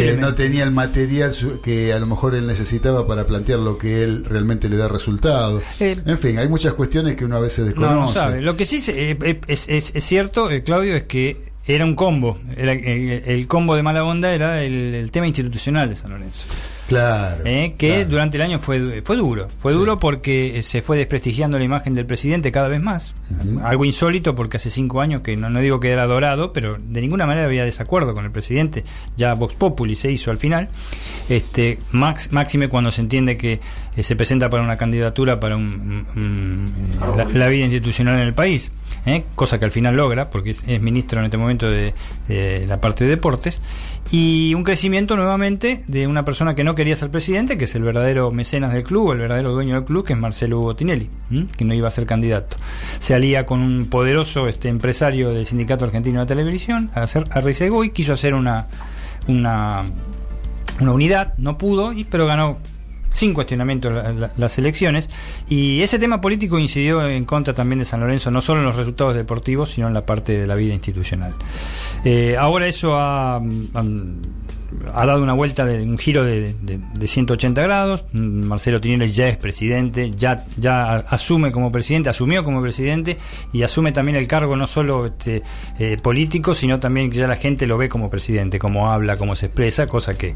eh, 0.00 0.16
no 0.20 0.34
tenía 0.34 0.64
el 0.64 0.70
material 0.72 1.32
su- 1.34 1.60
que 1.60 1.92
a 1.92 1.98
lo 2.00 2.06
mejor 2.06 2.34
él 2.34 2.46
necesitaba 2.46 3.06
para 3.06 3.26
plantear 3.26 3.60
lo 3.60 3.78
que 3.78 4.02
él 4.02 4.24
realmente 4.24 4.68
le 4.68 4.76
da 4.76 4.88
resultado. 4.88 5.62
Eh, 5.78 5.96
en 6.04 6.18
fin, 6.18 6.38
hay 6.38 6.48
muchas 6.48 6.72
cuestiones 6.74 7.14
que 7.16 7.24
uno 7.24 7.36
a 7.36 7.40
veces 7.40 7.66
desconoce. 7.66 7.94
No, 7.94 8.00
no 8.02 8.08
sabe. 8.08 8.42
Lo 8.42 8.56
que 8.56 8.64
sí 8.64 8.82
eh, 8.88 9.40
es, 9.46 9.68
es- 9.68 9.92
es 9.94 10.04
cierto, 10.04 10.50
eh, 10.50 10.62
Claudio, 10.64 10.96
es 10.96 11.04
que 11.04 11.49
era 11.66 11.84
un 11.84 11.94
combo. 11.94 12.38
Era, 12.56 12.72
eh, 12.72 13.22
el 13.26 13.46
combo 13.46 13.76
de 13.76 13.82
mala 13.82 14.04
onda 14.04 14.32
era 14.32 14.62
el, 14.62 14.94
el 14.94 15.10
tema 15.10 15.26
institucional 15.26 15.88
de 15.88 15.94
San 15.94 16.10
Lorenzo. 16.10 16.46
Claro. 16.88 17.42
Eh, 17.44 17.76
que 17.78 17.88
claro. 17.90 18.08
durante 18.10 18.36
el 18.36 18.42
año 18.42 18.58
fue, 18.58 19.02
fue 19.02 19.16
duro. 19.16 19.48
Fue 19.58 19.72
Sí. 19.72 19.78
duro 19.78 20.00
porque 20.00 20.58
eh, 20.58 20.62
se 20.64 20.82
fue 20.82 20.96
desprestigiando 20.98 21.56
la 21.58 21.64
imagen 21.64 21.94
del 21.94 22.04
presidente 22.06 22.50
cada 22.50 22.66
vez 22.66 22.80
más. 22.80 23.14
Algo 23.62 23.84
insólito 23.84 24.34
porque 24.34 24.56
hace 24.56 24.70
cinco 24.70 25.00
años 25.00 25.20
que 25.22 25.36
no, 25.36 25.48
no 25.50 25.60
digo 25.60 25.78
que 25.78 25.90
era 25.90 26.02
adorado, 26.02 26.52
pero 26.52 26.78
de 26.82 27.00
ninguna 27.00 27.26
manera 27.26 27.46
había 27.46 27.64
desacuerdo 27.64 28.12
con 28.14 28.24
el 28.24 28.32
presidente. 28.32 28.82
Ya 29.16 29.34
Vox 29.34 29.54
Populi 29.54 29.94
se 29.94 30.10
hizo 30.10 30.32
al 30.32 30.38
final. 30.38 30.68
Este, 31.28 31.78
Max, 31.92 32.32
máxime 32.32 32.68
cuando 32.68 32.90
se 32.90 33.02
entiende 33.02 33.36
que 33.36 33.60
eh, 33.96 34.02
se 34.02 34.16
presenta 34.16 34.50
para 34.50 34.64
una 34.64 34.76
candidatura 34.76 35.38
para 35.38 35.56
un, 35.56 36.06
un- 36.16 36.20
un, 37.00 37.16
la, 37.16 37.24
la 37.26 37.46
vida 37.48 37.66
institucional 37.66 38.16
en 38.16 38.26
el 38.26 38.34
país. 38.34 38.72
Eh, 39.06 39.24
cosa 39.34 39.58
que 39.58 39.64
al 39.64 39.70
final 39.70 39.96
logra 39.96 40.30
porque 40.30 40.50
es, 40.50 40.66
ministro 40.80 41.20
en 41.20 41.26
este 41.26 41.36
momento 41.36 41.70
de, 41.70 41.94
la 42.66 42.80
parte 42.80 43.04
de 43.04 43.10
deportes. 43.10 43.60
Y 44.10 44.54
un 44.54 44.64
crecimiento 44.64 45.16
nuevamente 45.16 45.82
de 45.86 46.06
una 46.06 46.24
persona 46.24 46.54
que 46.54 46.64
no 46.64 46.74
quería 46.74 46.96
ser 46.96 47.10
presidente, 47.10 47.58
que 47.58 47.64
es 47.64 47.74
el 47.74 47.82
verdadero 47.82 48.30
mecenas 48.30 48.72
del 48.72 48.82
club, 48.82 49.12
el 49.12 49.18
verdadero 49.18 49.52
dueño 49.52 49.74
del 49.74 49.84
club, 49.84 50.04
que 50.04 50.14
es 50.14 50.18
Marcelo 50.18 50.58
Hugo 50.60 50.74
Tinelli, 50.74 51.08
que 51.56 51.64
no 51.64 51.74
iba 51.74 51.88
a 51.88 51.90
ser 51.90 52.06
candidato. 52.06 52.56
Se 52.98 53.14
alía 53.14 53.46
con 53.46 53.60
un 53.60 53.86
poderoso 53.86 54.48
este 54.48 54.68
empresario 54.68 55.30
del 55.30 55.46
Sindicato 55.46 55.84
Argentino 55.84 56.20
de 56.20 56.26
Televisión, 56.26 56.90
a 56.94 57.02
hacer 57.02 57.24
Rizegui, 57.28 57.90
quiso 57.90 58.14
hacer 58.14 58.34
una 58.34 58.68
una 59.28 59.84
una 60.80 60.92
unidad, 60.92 61.34
no 61.36 61.58
pudo, 61.58 61.92
y, 61.92 62.04
pero 62.04 62.26
ganó 62.26 62.58
sin 63.12 63.34
cuestionamiento 63.34 63.90
la- 63.90 64.12
la- 64.12 64.30
las 64.36 64.58
elecciones. 64.58 65.10
Y 65.48 65.82
ese 65.82 65.98
tema 65.98 66.20
político 66.20 66.58
incidió 66.58 67.06
en 67.08 67.24
contra 67.24 67.54
también 67.54 67.78
de 67.80 67.84
San 67.84 68.00
Lorenzo, 68.00 68.30
no 68.30 68.40
solo 68.40 68.60
en 68.60 68.66
los 68.66 68.76
resultados 68.76 69.14
deportivos, 69.14 69.70
sino 69.70 69.88
en 69.88 69.94
la 69.94 70.06
parte 70.06 70.38
de 70.38 70.46
la 70.46 70.54
vida 70.54 70.74
institucional. 70.74 71.34
Eh, 72.04 72.36
ahora 72.38 72.66
eso 72.68 72.96
ha, 72.96 73.36
han- 73.36 74.18
ha 74.94 75.06
dado 75.06 75.22
una 75.22 75.32
vuelta, 75.32 75.64
de 75.64 75.82
un 75.82 75.98
giro 75.98 76.24
de, 76.24 76.54
de- 76.62 76.78
de 76.94 77.06
180 77.06 77.62
grados. 77.62 78.04
Marcelo 78.12 78.80
Tinelli 78.80 79.10
ya 79.12 79.28
es 79.28 79.36
presidente, 79.36 80.12
ya, 80.16 80.44
ya 80.56 80.96
asume 80.96 81.52
como 81.52 81.70
presidente, 81.72 82.08
asumió 82.08 82.44
como 82.44 82.60
presidente 82.62 83.18
y 83.52 83.62
asume 83.62 83.92
también 83.92 84.16
el 84.16 84.26
cargo 84.28 84.56
no 84.56 84.66
solo 84.66 85.06
este, 85.06 85.42
eh, 85.78 85.96
político, 86.02 86.54
sino 86.54 86.78
también 86.80 87.10
que 87.10 87.18
ya 87.18 87.26
la 87.26 87.36
gente 87.36 87.66
lo 87.66 87.78
ve 87.78 87.88
como 87.88 88.10
presidente, 88.10 88.58
cómo 88.58 88.90
habla, 88.92 89.16
cómo 89.16 89.36
se 89.36 89.46
expresa, 89.46 89.86
cosa 89.86 90.16
que 90.16 90.34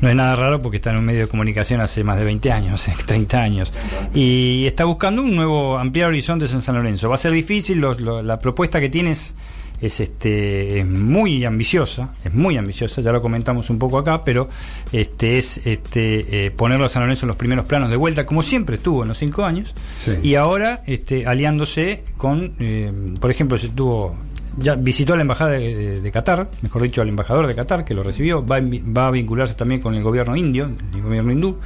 no 0.00 0.08
es 0.08 0.14
nada 0.16 0.36
raro 0.36 0.62
porque 0.62 0.76
está 0.76 0.90
en 0.90 0.96
un 0.98 1.04
medio 1.04 1.20
de 1.20 1.28
comunicación 1.28 1.80
hace 1.80 2.04
más 2.04 2.18
de 2.18 2.24
20 2.24 2.52
años, 2.52 2.88
30 3.06 3.38
años. 3.42 3.72
Y 4.14 4.64
está 4.66 4.84
buscando 4.84 5.22
un 5.22 5.34
nuevo, 5.34 5.78
ampliar 5.78 6.08
horizontes 6.08 6.52
en 6.54 6.62
San 6.62 6.76
Lorenzo. 6.76 7.08
Va 7.08 7.16
a 7.16 7.18
ser 7.18 7.32
difícil, 7.32 7.78
los- 7.80 8.00
lo- 8.00 8.22
la 8.22 8.38
propuesta 8.40 8.80
que 8.80 8.88
tienes 8.88 9.34
es 9.80 10.00
este 10.00 10.80
es 10.80 10.86
muy 10.86 11.44
ambiciosa, 11.44 12.14
es 12.24 12.32
muy 12.32 12.56
ambiciosa, 12.56 13.00
ya 13.02 13.12
lo 13.12 13.20
comentamos 13.20 13.70
un 13.70 13.78
poco 13.78 13.98
acá, 13.98 14.24
pero 14.24 14.48
este 14.92 15.38
es 15.38 15.58
este 15.66 16.46
eh, 16.46 16.50
ponerlo 16.50 16.86
a 16.86 16.88
San 16.88 17.02
Lorenzo 17.02 17.26
en 17.26 17.28
los 17.28 17.36
primeros 17.36 17.66
planos 17.66 17.90
de 17.90 17.96
vuelta, 17.96 18.24
como 18.26 18.42
siempre 18.42 18.76
estuvo 18.76 19.02
en 19.02 19.08
los 19.08 19.18
cinco 19.18 19.44
años, 19.44 19.74
Sí. 19.98 20.12
y 20.22 20.34
ahora 20.36 20.82
este 20.86 21.26
aliándose 21.26 22.02
con, 22.16 22.54
eh, 22.60 22.92
por 23.20 23.30
ejemplo, 23.30 23.58
se 23.58 23.68
tuvo 23.68 24.16
ya 24.58 24.74
visitó 24.74 25.12
a 25.14 25.16
la 25.16 25.22
embajada 25.22 25.52
de, 25.52 25.74
de- 25.74 26.00
de 26.00 26.12
Qatar, 26.12 26.48
mejor 26.62 26.82
dicho, 26.82 27.02
al 27.02 27.08
embajador 27.08 27.46
de 27.46 27.54
Qatar 27.54 27.84
que 27.84 27.94
lo 27.94 28.02
recibió, 28.02 28.44
va, 28.46 28.56
a 28.56 28.60
invi- 28.60 28.82
va 28.96 29.08
a 29.08 29.10
vincularse 29.10 29.54
también 29.54 29.80
con 29.80 29.94
el 29.94 30.02
gobierno 30.02 30.36
indio, 30.36 30.70
el 30.94 31.02
gobierno 31.02 31.32
hindú, 31.32 31.58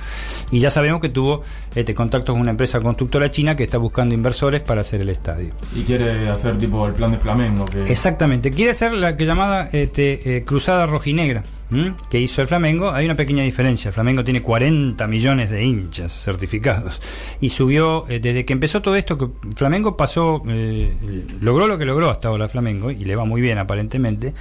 y 0.50 0.60
ya 0.60 0.70
sabemos 0.70 1.00
que 1.00 1.08
tuvo 1.08 1.42
este 1.74 1.94
contactos 1.94 2.32
con 2.34 2.40
una 2.40 2.50
empresa 2.50 2.80
constructora 2.80 3.30
china 3.30 3.56
que 3.56 3.62
está 3.64 3.78
buscando 3.78 4.14
inversores 4.14 4.60
para 4.62 4.80
hacer 4.82 5.00
el 5.00 5.08
estadio. 5.10 5.52
Y 5.76 5.82
quiere 5.82 6.28
hacer 6.28 6.56
tipo 6.58 6.86
el 6.86 6.92
plan 6.94 7.12
de 7.12 7.18
Flamengo. 7.18 7.64
Que 7.64 7.82
Exactamente, 7.84 8.50
quiere 8.50 8.70
hacer 8.72 8.92
la 8.92 9.16
que 9.16 9.26
llamada 9.26 9.68
este, 9.72 10.36
eh, 10.36 10.44
cruzada 10.44 10.86
rojinegra 10.86 11.42
¿m? 11.70 11.94
que 12.10 12.20
hizo 12.20 12.40
el 12.42 12.48
Flamengo. 12.48 12.90
Hay 12.92 13.04
una 13.04 13.14
pequeña 13.16 13.42
diferencia, 13.42 13.88
el 13.88 13.94
Flamengo 13.94 14.24
tiene 14.24 14.42
40 14.42 15.06
millones 15.06 15.50
de 15.50 15.64
hinchas 15.64 16.12
certificados 16.12 17.00
y 17.40 17.50
subió, 17.50 18.06
eh, 18.08 18.20
desde 18.20 18.44
que 18.44 18.52
empezó 18.52 18.80
todo 18.82 18.96
esto, 18.96 19.18
que 19.18 19.28
Flamengo 19.54 19.96
pasó, 19.96 20.42
eh, 20.48 20.92
logró 21.40 21.66
lo 21.66 21.78
que 21.78 21.84
logró 21.84 22.10
hasta 22.10 22.28
ahora 22.28 22.48
Flamengo 22.48 22.90
y 22.90 23.04
le 23.04 23.16
va 23.16 23.24
muy 23.24 23.40
bien 23.40 23.58
aparentemente. 23.58 24.34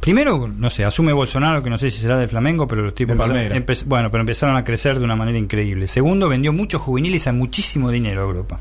Primero, 0.00 0.48
no 0.48 0.70
sé, 0.70 0.82
asume 0.86 1.12
Bolsonaro, 1.12 1.62
que 1.62 1.68
no 1.68 1.76
sé 1.76 1.90
si 1.90 1.98
será 2.00 2.16
del 2.16 2.28
Flamengo, 2.28 2.66
pero 2.66 2.80
los 2.80 2.94
tipos 2.94 3.14
empezaron- 3.52 3.86
bueno, 3.86 4.10
pero 4.10 4.22
empezaron 4.22 4.56
a 4.56 4.64
crecer 4.64 4.98
de 4.98 5.04
una 5.04 5.14
manera 5.14 5.36
increíble. 5.38 5.86
Segundo, 5.88 6.26
vendió 6.26 6.54
muchos 6.54 6.80
juveniles 6.80 7.26
a 7.26 7.32
muchísimo 7.32 7.90
dinero 7.90 8.22
a 8.22 8.24
Europa. 8.24 8.60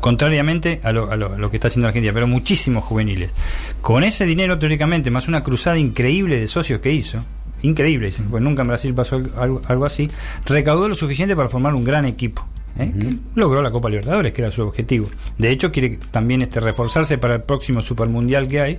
Contrariamente 0.00 0.80
a 0.82 0.92
lo, 0.92 1.10
a 1.10 1.16
lo- 1.16 1.32
a 1.34 1.38
lo 1.38 1.50
que 1.50 1.56
está 1.56 1.68
haciendo 1.68 1.88
Argentina, 1.88 2.12
pero 2.12 2.26
muchísimos 2.26 2.84
juveniles. 2.84 3.32
Con 3.80 4.04
ese 4.04 4.26
dinero, 4.26 4.58
teóricamente, 4.58 5.10
más 5.10 5.28
una 5.28 5.42
cruzada 5.42 5.78
increíble 5.78 6.38
de 6.38 6.46
socios 6.48 6.80
que 6.80 6.92
hizo, 6.92 7.18
increíble, 7.62 8.10
pues 8.30 8.42
nunca 8.42 8.62
en 8.62 8.68
Brasil 8.68 8.92
pasó 8.94 9.22
algo, 9.36 9.62
algo 9.66 9.86
así, 9.86 10.10
recaudó 10.46 10.88
lo 10.88 10.94
suficiente 10.96 11.34
para 11.36 11.48
formar 11.48 11.74
un 11.74 11.84
gran 11.84 12.04
equipo. 12.04 12.46
¿eh? 12.76 12.92
logró 13.36 13.62
la 13.62 13.70
Copa 13.70 13.88
Libertadores, 13.88 14.32
que 14.32 14.42
era 14.42 14.50
su 14.50 14.62
objetivo. 14.62 15.08
De 15.38 15.50
hecho, 15.52 15.70
quiere 15.70 15.98
también 16.10 16.42
este 16.42 16.58
reforzarse 16.58 17.18
para 17.18 17.36
el 17.36 17.42
próximo 17.42 17.80
Supermundial 17.80 18.48
que 18.48 18.60
hay 18.60 18.78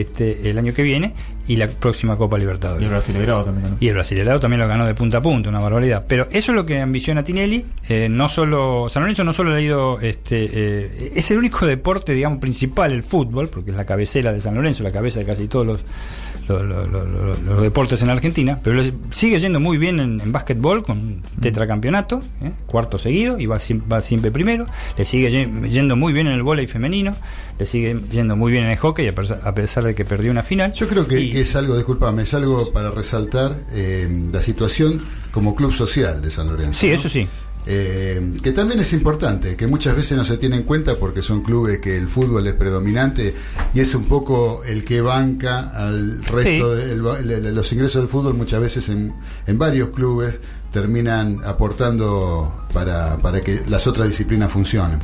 este 0.00 0.48
el 0.50 0.58
año 0.58 0.72
que 0.74 0.82
viene 0.82 1.14
y 1.48 1.56
la 1.56 1.68
próxima 1.68 2.16
Copa 2.16 2.36
y 2.36 2.40
Libertadores. 2.40 2.82
el 2.82 2.90
Brasileirado 2.90 3.44
también. 3.44 3.76
Y 3.78 3.88
el 3.88 3.94
también 4.40 4.60
lo 4.60 4.66
ganó 4.66 4.84
de 4.84 4.94
punta 4.94 5.18
a 5.18 5.22
punta, 5.22 5.48
una 5.48 5.60
barbaridad. 5.60 6.04
Pero 6.08 6.24
eso 6.32 6.50
es 6.52 6.56
lo 6.56 6.66
que 6.66 6.80
ambiciona 6.80 7.22
Tinelli. 7.22 7.64
eh, 7.88 8.08
no 8.10 8.28
solo 8.28 8.88
San 8.88 9.02
Lorenzo 9.02 9.22
no 9.22 9.32
solo 9.32 9.54
ha 9.54 9.60
ido, 9.60 10.00
este, 10.00 10.48
eh, 10.52 11.12
es 11.14 11.30
el 11.30 11.38
único 11.38 11.64
deporte, 11.66 12.14
digamos, 12.14 12.40
principal, 12.40 12.90
el 12.92 13.04
fútbol, 13.04 13.48
porque 13.48 13.70
es 13.70 13.76
la 13.76 13.84
cabecera 13.86 14.32
de 14.32 14.40
San 14.40 14.54
Lorenzo, 14.56 14.82
la 14.82 14.90
cabeza 14.92 15.20
de 15.20 15.26
casi 15.26 15.46
todos 15.46 15.64
los, 15.66 15.84
los, 16.48 16.62
los- 16.62 16.88
los- 16.88 17.10
los- 17.12 17.42
los 17.42 17.62
deportes 17.62 18.02
en 18.02 18.10
Argentina. 18.10 18.58
Pero 18.64 18.82
sigue 19.10 19.38
yendo 19.38 19.60
muy 19.60 19.78
bien 19.78 20.00
en, 20.00 20.20
en 20.20 20.32
básquetbol 20.32 20.82
con 20.82 21.22
tetracampeonato, 21.40 22.22
¿eh? 22.42 22.50
cuarto 22.66 22.98
seguido, 22.98 23.38
y 23.38 23.46
va, 23.46 23.58
va 23.90 24.00
siempre 24.00 24.30
primero. 24.32 24.66
Le 24.98 25.04
sigue 25.04 25.30
ye- 25.30 25.48
yendo 25.70 25.94
muy 25.96 26.12
bien 26.12 26.26
en 26.26 26.32
el 26.34 26.42
vóley 26.42 26.66
femenino, 26.66 27.14
le 27.58 27.66
sigue 27.66 28.00
yendo 28.10 28.34
muy 28.36 28.50
bien 28.52 28.64
en 28.64 28.70
el 28.72 28.76
hockey, 28.78 29.06
a 29.08 29.12
pesar, 29.14 29.40
a 29.44 29.54
pesar 29.54 29.84
de 29.86 29.94
que 29.94 30.04
perdió 30.04 30.30
una 30.30 30.42
final. 30.42 30.72
Yo 30.72 30.86
creo 30.88 31.06
que, 31.06 31.20
Y- 31.20 31.32
que 31.32 31.40
es 31.42 31.56
algo, 31.56 31.76
discúlpame, 31.76 32.22
es 32.22 32.34
algo 32.34 32.72
para 32.72 32.90
resaltar 32.90 33.60
eh, 33.72 34.08
la 34.32 34.42
situación 34.42 35.00
como 35.30 35.54
club 35.54 35.72
social 35.72 36.20
de 36.22 36.30
San 36.30 36.48
Lorenzo. 36.48 36.80
Sí, 36.80 36.88
¿no? 36.88 36.94
eso 36.94 37.08
sí. 37.08 37.26
Eh, 37.68 38.36
que 38.44 38.52
también 38.52 38.78
es 38.78 38.92
importante, 38.92 39.56
que 39.56 39.66
muchas 39.66 39.96
veces 39.96 40.16
no 40.16 40.24
se 40.24 40.36
tiene 40.38 40.54
en 40.56 40.62
cuenta 40.62 40.94
porque 40.94 41.20
son 41.20 41.42
clubes 41.42 41.80
que 41.80 41.96
el 41.96 42.06
fútbol 42.06 42.46
es 42.46 42.54
predominante 42.54 43.34
y 43.74 43.80
es 43.80 43.92
un 43.96 44.04
poco 44.04 44.62
el 44.64 44.84
que 44.84 45.00
banca 45.00 45.70
al 45.74 46.22
resto 46.24 46.76
Sí. 46.76 46.80
de 46.86 46.92
el 46.92 47.54
los 47.54 47.72
ingresos 47.72 48.00
del 48.02 48.08
fútbol 48.08 48.34
muchas 48.34 48.60
veces 48.60 48.88
en, 48.88 49.12
en 49.48 49.58
varios 49.58 49.88
clubes 49.90 50.38
terminan 50.72 51.40
aportando 51.44 52.66
para, 52.72 53.16
para 53.16 53.40
que 53.40 53.62
las 53.68 53.86
otras 53.86 54.06
disciplinas 54.08 54.52
funcionen. 54.52 55.00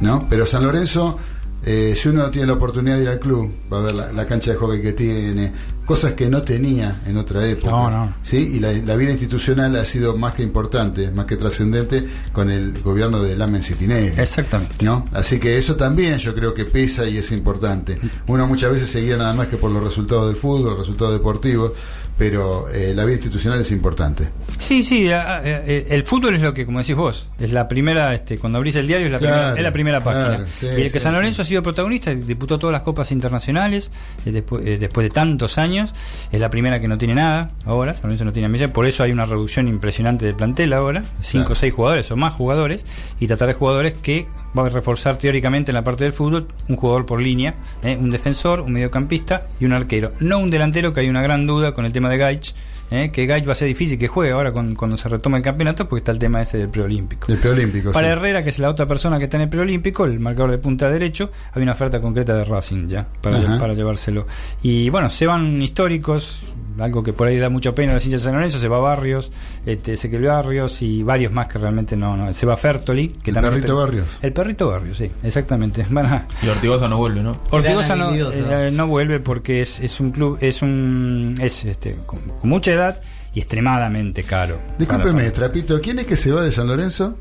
¿no? 0.00 0.26
Pero 0.30 0.46
San 0.46 0.62
Lorenzo, 0.64 1.18
eh, 1.64 1.94
si 1.96 2.08
uno 2.08 2.30
tiene 2.30 2.46
la 2.46 2.54
oportunidad 2.54 2.96
de 2.96 3.02
ir 3.04 3.08
al 3.08 3.20
club, 3.20 3.50
va 3.72 3.78
a 3.78 3.82
ver 3.82 3.94
la, 3.94 4.12
la 4.12 4.26
cancha 4.26 4.50
de 4.50 4.56
hockey 4.56 4.82
que 4.82 4.92
tiene, 4.92 5.52
cosas 5.84 6.12
que 6.12 6.28
no 6.28 6.42
tenía 6.42 7.00
en 7.06 7.16
otra 7.16 7.46
época. 7.46 7.70
No, 7.70 7.90
no. 7.90 8.14
¿sí? 8.22 8.56
Y 8.56 8.60
la, 8.60 8.72
la 8.72 8.96
vida 8.96 9.10
institucional 9.10 9.76
ha 9.76 9.84
sido 9.84 10.16
más 10.16 10.34
que 10.34 10.42
importante, 10.42 11.10
más 11.10 11.26
que 11.26 11.36
trascendente 11.36 12.04
con 12.32 12.50
el 12.50 12.80
gobierno 12.82 13.22
de 13.22 13.36
Lamen 13.36 13.62
Citinelli. 13.62 14.12
Exactamente. 14.18 14.84
¿no? 14.84 15.06
Así 15.12 15.38
que 15.38 15.58
eso 15.58 15.76
también 15.76 16.18
yo 16.18 16.34
creo 16.34 16.54
que 16.54 16.64
pesa 16.64 17.06
y 17.06 17.18
es 17.18 17.30
importante. 17.32 17.98
Uno 18.26 18.46
muchas 18.46 18.72
veces 18.72 18.88
seguía 18.88 19.16
nada 19.16 19.34
más 19.34 19.48
que 19.48 19.56
por 19.56 19.70
los 19.70 19.82
resultados 19.82 20.26
del 20.26 20.36
fútbol, 20.36 20.70
los 20.70 20.78
resultados 20.78 21.12
deportivos, 21.12 21.72
pero 22.16 22.68
eh, 22.70 22.92
la 22.94 23.04
vida 23.04 23.14
institucional 23.16 23.60
es 23.60 23.70
importante. 23.72 24.28
Sí, 24.58 24.84
sí, 24.84 25.10
a- 25.10 25.36
a- 25.38 25.42
eh, 25.44 25.86
el 25.90 26.04
fútbol 26.04 26.36
es 26.36 26.42
lo 26.42 26.54
que, 26.54 26.64
como 26.64 26.78
decís 26.78 26.94
vos, 26.94 27.28
es 27.40 27.52
la 27.52 27.66
primera, 27.66 28.14
este, 28.14 28.38
cuando 28.38 28.58
abrís 28.58 28.76
el 28.76 28.86
diario 28.86 29.06
es 29.06 29.12
la, 29.12 29.18
Claro, 29.18 29.34
primera, 29.36 29.56
es 29.58 29.62
la 29.64 29.72
primera 29.72 30.00
claro, 30.00 30.28
página. 30.28 30.46
sí, 30.46 30.66
y 30.66 30.80
el 30.82 30.92
que 30.92 31.00
sí, 31.00 31.00
San 31.00 31.12
sí. 31.12 31.16
Lorenzo 31.16 31.42
ha 31.42 31.44
sido 31.44 31.62
protagonista, 31.62 32.14
disputó 32.14 32.58
todas 32.58 32.72
las 32.72 32.82
copas 32.82 33.10
internacionales 33.12 33.90
eh, 34.24 34.30
después, 34.32 34.64
eh, 34.66 34.78
después 34.78 35.04
de 35.06 35.10
tantos 35.10 35.58
años, 35.58 35.92
es 36.30 36.40
la 36.40 36.50
primera 36.50 36.80
que 36.80 36.86
no 36.88 36.98
tiene 36.98 37.14
nada 37.16 37.50
ahora, 37.64 37.94
San 37.94 38.04
Lorenzo 38.04 38.24
no 38.24 38.32
tiene 38.32 38.48
milla, 38.48 38.72
por 38.72 38.86
eso 38.86 39.02
hay 39.02 39.10
una 39.12 39.24
reducción 39.24 39.66
impresionante 39.68 40.24
de 40.24 40.34
plantel 40.34 40.72
ahora, 40.72 41.02
cinco 41.20 41.52
o 41.52 41.56
seis 41.56 41.74
jugadores 41.74 42.10
o 42.10 42.16
más 42.16 42.32
jugadores, 42.34 42.86
y 43.18 43.26
tratar 43.26 43.48
de 43.48 43.54
jugadores 43.54 43.94
que 43.94 44.26
va 44.56 44.66
a 44.66 44.68
reforzar 44.68 45.16
teóricamente 45.18 45.72
en 45.72 45.74
la 45.74 45.82
parte 45.84 46.04
del 46.04 46.12
fútbol 46.12 46.46
un 46.68 46.76
jugador 46.76 47.06
por 47.06 47.20
línea, 47.20 47.54
un 47.82 48.10
defensor, 48.10 48.60
un 48.60 48.72
mediocampista 48.72 49.46
y 49.58 49.64
un 49.64 49.72
arquero, 49.72 50.12
no 50.20 50.38
un 50.38 50.50
delantero 50.50 50.92
que 50.92 51.00
hay 51.00 51.08
una 51.08 51.22
gran 51.22 51.46
duda 51.46 51.72
con 51.74 51.84
el 51.84 51.92
tema 51.92 52.03
de 52.08 52.16
Gaich, 52.18 52.54
eh, 52.90 53.10
que 53.12 53.26
Gaich 53.26 53.46
va 53.48 53.52
a 53.52 53.54
ser 53.54 53.66
difícil 53.68 53.98
que 53.98 54.08
juegue 54.08 54.32
ahora 54.32 54.52
con- 54.52 54.74
cuando 54.74 54.96
se 54.96 55.08
retoma 55.08 55.38
el 55.38 55.42
campeonato 55.42 55.88
porque 55.88 56.00
está 56.00 56.12
el 56.12 56.18
tema 56.18 56.42
ese 56.42 56.58
del 56.58 56.68
preolímpico. 56.68 57.32
El 57.32 57.38
preolímpico. 57.38 57.92
Para 57.92 58.08
sí. 58.08 58.12
Herrera, 58.12 58.42
que 58.44 58.50
es 58.50 58.58
la 58.58 58.68
otra 58.68 58.86
persona 58.86 59.18
que 59.18 59.24
está 59.24 59.36
en 59.38 59.44
el 59.44 59.48
preolímpico, 59.48 60.04
el 60.04 60.20
marcador 60.20 60.50
de 60.50 60.58
punta 60.58 60.90
derecho, 60.90 61.30
hay 61.52 61.62
una 61.62 61.72
oferta 61.72 62.00
concreta 62.00 62.34
de 62.36 62.44
Racing 62.44 62.88
ya 62.88 63.06
para, 63.22 63.58
para 63.58 63.74
llevárselo. 63.74 64.26
Y 64.62 64.90
bueno, 64.90 65.08
se 65.10 65.26
van 65.26 65.60
históricos, 65.62 66.42
algo 66.78 67.02
que 67.02 67.12
por 67.12 67.28
ahí 67.28 67.38
da 67.38 67.48
mucha 67.48 67.74
pena 67.74 67.92
a 67.92 67.94
los 67.94 68.04
hinchas 68.04 68.22
de 68.22 68.24
San 68.26 68.34
Lorenzo, 68.34 68.58
se 68.58 68.68
va 68.68 68.78
Barrios, 68.78 69.30
este, 69.66 69.94
Ezequiel 69.94 70.22
Barrios 70.24 70.82
y 70.82 71.02
varios 71.02 71.32
más 71.32 71.48
que 71.48 71.58
realmente 71.58 71.96
no, 71.96 72.16
no. 72.16 72.32
Se 72.34 72.46
va 72.46 72.56
Fertoli, 72.56 73.08
que 73.08 73.30
El 73.30 73.34
también 73.34 73.54
perrito 73.54 73.76
Barrios. 73.76 74.06
El 74.22 74.32
perrito 74.32 74.68
Barrios, 74.68 74.98
sí, 74.98 75.10
exactamente. 75.22 75.86
Van 75.90 76.06
a- 76.06 76.28
Y 76.42 76.48
Ortigosa 76.48 76.88
no 76.88 76.96
vuelve, 76.98 77.22
¿no? 77.22 77.36
Ortigosa 77.50 77.96
no, 77.96 78.06
habilidoso. 78.06 78.36
eh, 78.52 78.70
no 78.70 78.86
vuelve 78.86 79.20
porque 79.20 79.62
es, 79.62 79.80
es 79.80 80.00
un 80.00 80.10
club, 80.10 80.38
es 80.40 80.62
un 80.62 81.34
es 81.40 81.64
este 81.64 81.96
con, 82.06 82.18
con 82.20 82.50
mucha 82.50 82.72
edad 82.72 83.00
y 83.34 83.40
extremadamente 83.40 84.22
caro. 84.22 84.58
Discúlpeme, 84.78 85.22
Para- 85.24 85.32
Trapito, 85.32 85.80
¿quién 85.80 85.98
es 85.98 86.06
que 86.06 86.16
se 86.16 86.30
va 86.32 86.42
de 86.42 86.52
San 86.52 86.68
Lorenzo? 86.68 87.18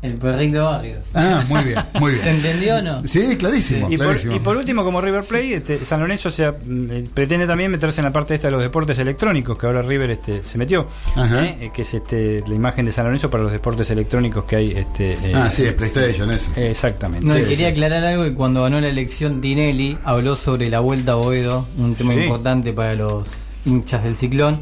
El 0.00 0.14
perrito 0.14 0.64
Barrios. 0.64 1.06
Ah, 1.12 1.44
muy 1.48 1.64
bien, 1.64 1.78
muy 1.98 2.12
¿Se 2.16 2.22
bien. 2.22 2.36
entendió 2.36 2.76
o 2.76 2.82
no? 2.82 3.04
Sí, 3.04 3.36
clarísimo, 3.36 3.90
Y 3.90 3.96
por, 3.96 4.06
clarísimo. 4.06 4.36
y 4.36 4.38
por 4.38 4.56
último, 4.56 4.84
como 4.84 5.00
River 5.00 5.24
Plate, 5.24 5.54
este, 5.56 5.84
San 5.84 5.98
Lorenzo 5.98 6.30
se, 6.30 6.44
eh, 6.46 7.08
pretende 7.12 7.48
también 7.48 7.68
meterse 7.72 8.00
en 8.00 8.04
la 8.04 8.12
parte 8.12 8.36
esta 8.36 8.46
de 8.46 8.52
los 8.52 8.62
deportes 8.62 8.96
electrónicos, 9.00 9.58
que 9.58 9.66
ahora 9.66 9.82
River 9.82 10.10
este, 10.12 10.44
se 10.44 10.56
metió, 10.56 10.86
Ajá. 11.16 11.44
¿eh? 11.44 11.56
Eh, 11.62 11.70
que 11.74 11.82
es 11.82 11.94
este, 11.94 12.44
la 12.46 12.54
imagen 12.54 12.86
de 12.86 12.92
San 12.92 13.06
Lorenzo 13.06 13.28
para 13.28 13.42
los 13.42 13.50
deportes 13.50 13.90
electrónicos 13.90 14.44
que 14.44 14.54
hay. 14.54 14.70
Este, 14.70 15.14
eh, 15.14 15.32
ah, 15.34 15.50
sí, 15.50 15.64
el 15.64 15.74
PlayStation, 15.74 16.30
eso. 16.30 16.52
Exactamente. 16.54 17.26
No, 17.26 17.34
Sí, 17.34 17.40
y 17.40 17.44
quería 17.46 17.66
sí. 17.66 17.72
aclarar 17.72 18.04
algo 18.04 18.22
que 18.22 18.34
cuando 18.34 18.62
ganó 18.62 18.80
la 18.80 18.88
elección 18.88 19.40
Tinelli 19.40 19.98
habló 20.04 20.36
sobre 20.36 20.70
la 20.70 20.78
vuelta 20.78 21.12
a 21.12 21.14
Boedo, 21.16 21.66
un 21.76 21.96
tema 21.96 22.14
Sí. 22.14 22.20
importante 22.20 22.72
para 22.72 22.94
los 22.94 23.26
hinchas 23.64 24.04
del 24.04 24.16
ciclón, 24.16 24.60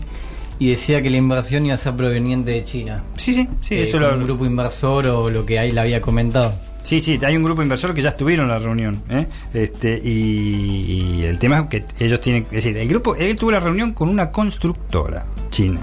y 0.58 0.70
decía 0.70 1.02
que 1.02 1.10
la 1.10 1.16
inversión 1.18 1.66
iba 1.66 1.74
a 1.74 1.78
ser 1.78 1.94
proveniente 1.96 2.50
de 2.50 2.64
China. 2.64 3.02
Sí, 3.16 3.34
sí, 3.34 3.48
sí, 3.62 3.74
Eh, 3.74 3.82
eso 3.82 3.98
lo 3.98 4.14
un 4.14 4.24
grupo 4.24 4.46
inversor 4.46 5.06
o 5.08 5.30
lo 5.30 5.44
que 5.44 5.58
ahí 5.58 5.72
le 5.72 5.80
había 5.80 6.00
comentado. 6.00 6.54
Sí, 6.82 7.00
sí, 7.00 7.18
hay 7.24 7.36
un 7.36 7.42
grupo 7.42 7.62
inversor 7.62 7.92
que 7.94 8.00
ya 8.00 8.10
estuvieron 8.10 8.46
en 8.46 8.52
la 8.52 8.58
reunión. 8.60 9.02
¿eh? 9.10 9.26
Este, 9.52 10.00
y, 10.04 11.18
y 11.18 11.22
el 11.24 11.38
tema 11.38 11.58
es 11.58 11.68
que 11.68 12.04
ellos 12.04 12.20
tienen. 12.20 12.42
Es 12.44 12.50
decir, 12.50 12.76
el 12.76 12.86
grupo. 12.88 13.16
Él 13.16 13.36
tuvo 13.36 13.50
la 13.50 13.58
reunión 13.60 13.92
con 13.92 14.08
una 14.08 14.30
constructora 14.30 15.26
china. 15.50 15.80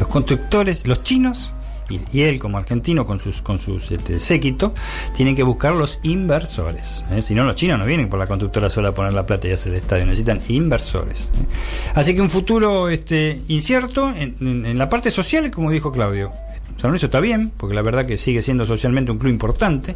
Los 0.00 0.08
constructores, 0.08 0.86
los 0.88 1.04
chinos. 1.04 1.52
Y, 1.90 2.00
y 2.12 2.22
él 2.22 2.38
como 2.38 2.56
argentino 2.58 3.04
con 3.06 3.18
sus 3.20 3.42
con 3.42 3.58
sus 3.58 3.90
este, 3.90 4.18
séquito 4.18 4.74
tienen 5.16 5.36
que 5.36 5.42
buscar 5.42 5.74
los 5.74 6.00
inversores 6.02 7.04
¿eh? 7.12 7.20
si 7.20 7.34
no 7.34 7.44
los 7.44 7.56
chinos 7.56 7.78
no 7.78 7.84
vienen 7.84 8.08
por 8.08 8.18
la 8.18 8.26
constructora 8.26 8.70
sola 8.70 8.88
a 8.88 8.92
poner 8.92 9.12
la 9.12 9.26
plata 9.26 9.48
y 9.48 9.52
hacer 9.52 9.72
el 9.72 9.78
estadio 9.80 10.06
necesitan 10.06 10.40
inversores 10.48 11.28
¿eh? 11.34 11.46
así 11.94 12.14
que 12.14 12.22
un 12.22 12.30
futuro 12.30 12.88
este 12.88 13.42
incierto 13.48 14.12
en, 14.16 14.78
la 14.78 14.88
parte 14.88 15.10
social 15.10 15.50
como 15.50 15.70
dijo 15.70 15.92
Claudio 15.92 16.32
San 16.76 16.90
Lorenzo 16.90 17.06
está 17.06 17.20
bien, 17.20 17.52
porque 17.56 17.72
la 17.76 17.82
verdad 17.82 18.04
que 18.04 18.18
sigue 18.18 18.42
siendo 18.42 18.66
socialmente 18.66 19.12
un 19.12 19.18
club 19.18 19.30
importante, 19.30 19.94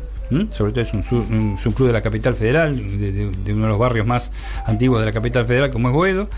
sobre 0.50 0.70
todo 0.70 0.80
es 0.82 0.94
un, 0.94 1.02
un 1.34 1.58
subclub 1.58 1.88
de 1.88 1.92
la 1.92 2.02
capital 2.02 2.36
federal, 2.36 2.76
de, 2.76 3.10
de- 3.12 3.30
de 3.32 3.52
uno 3.52 3.64
de 3.64 3.68
los 3.70 3.78
barrios 3.80 4.06
más 4.06 4.30
antiguos 4.64 5.00
de 5.00 5.06
la 5.06 5.12
capital 5.12 5.44
federal, 5.44 5.72
como 5.72 5.88
es 5.88 5.94
Boedo, 5.94 6.30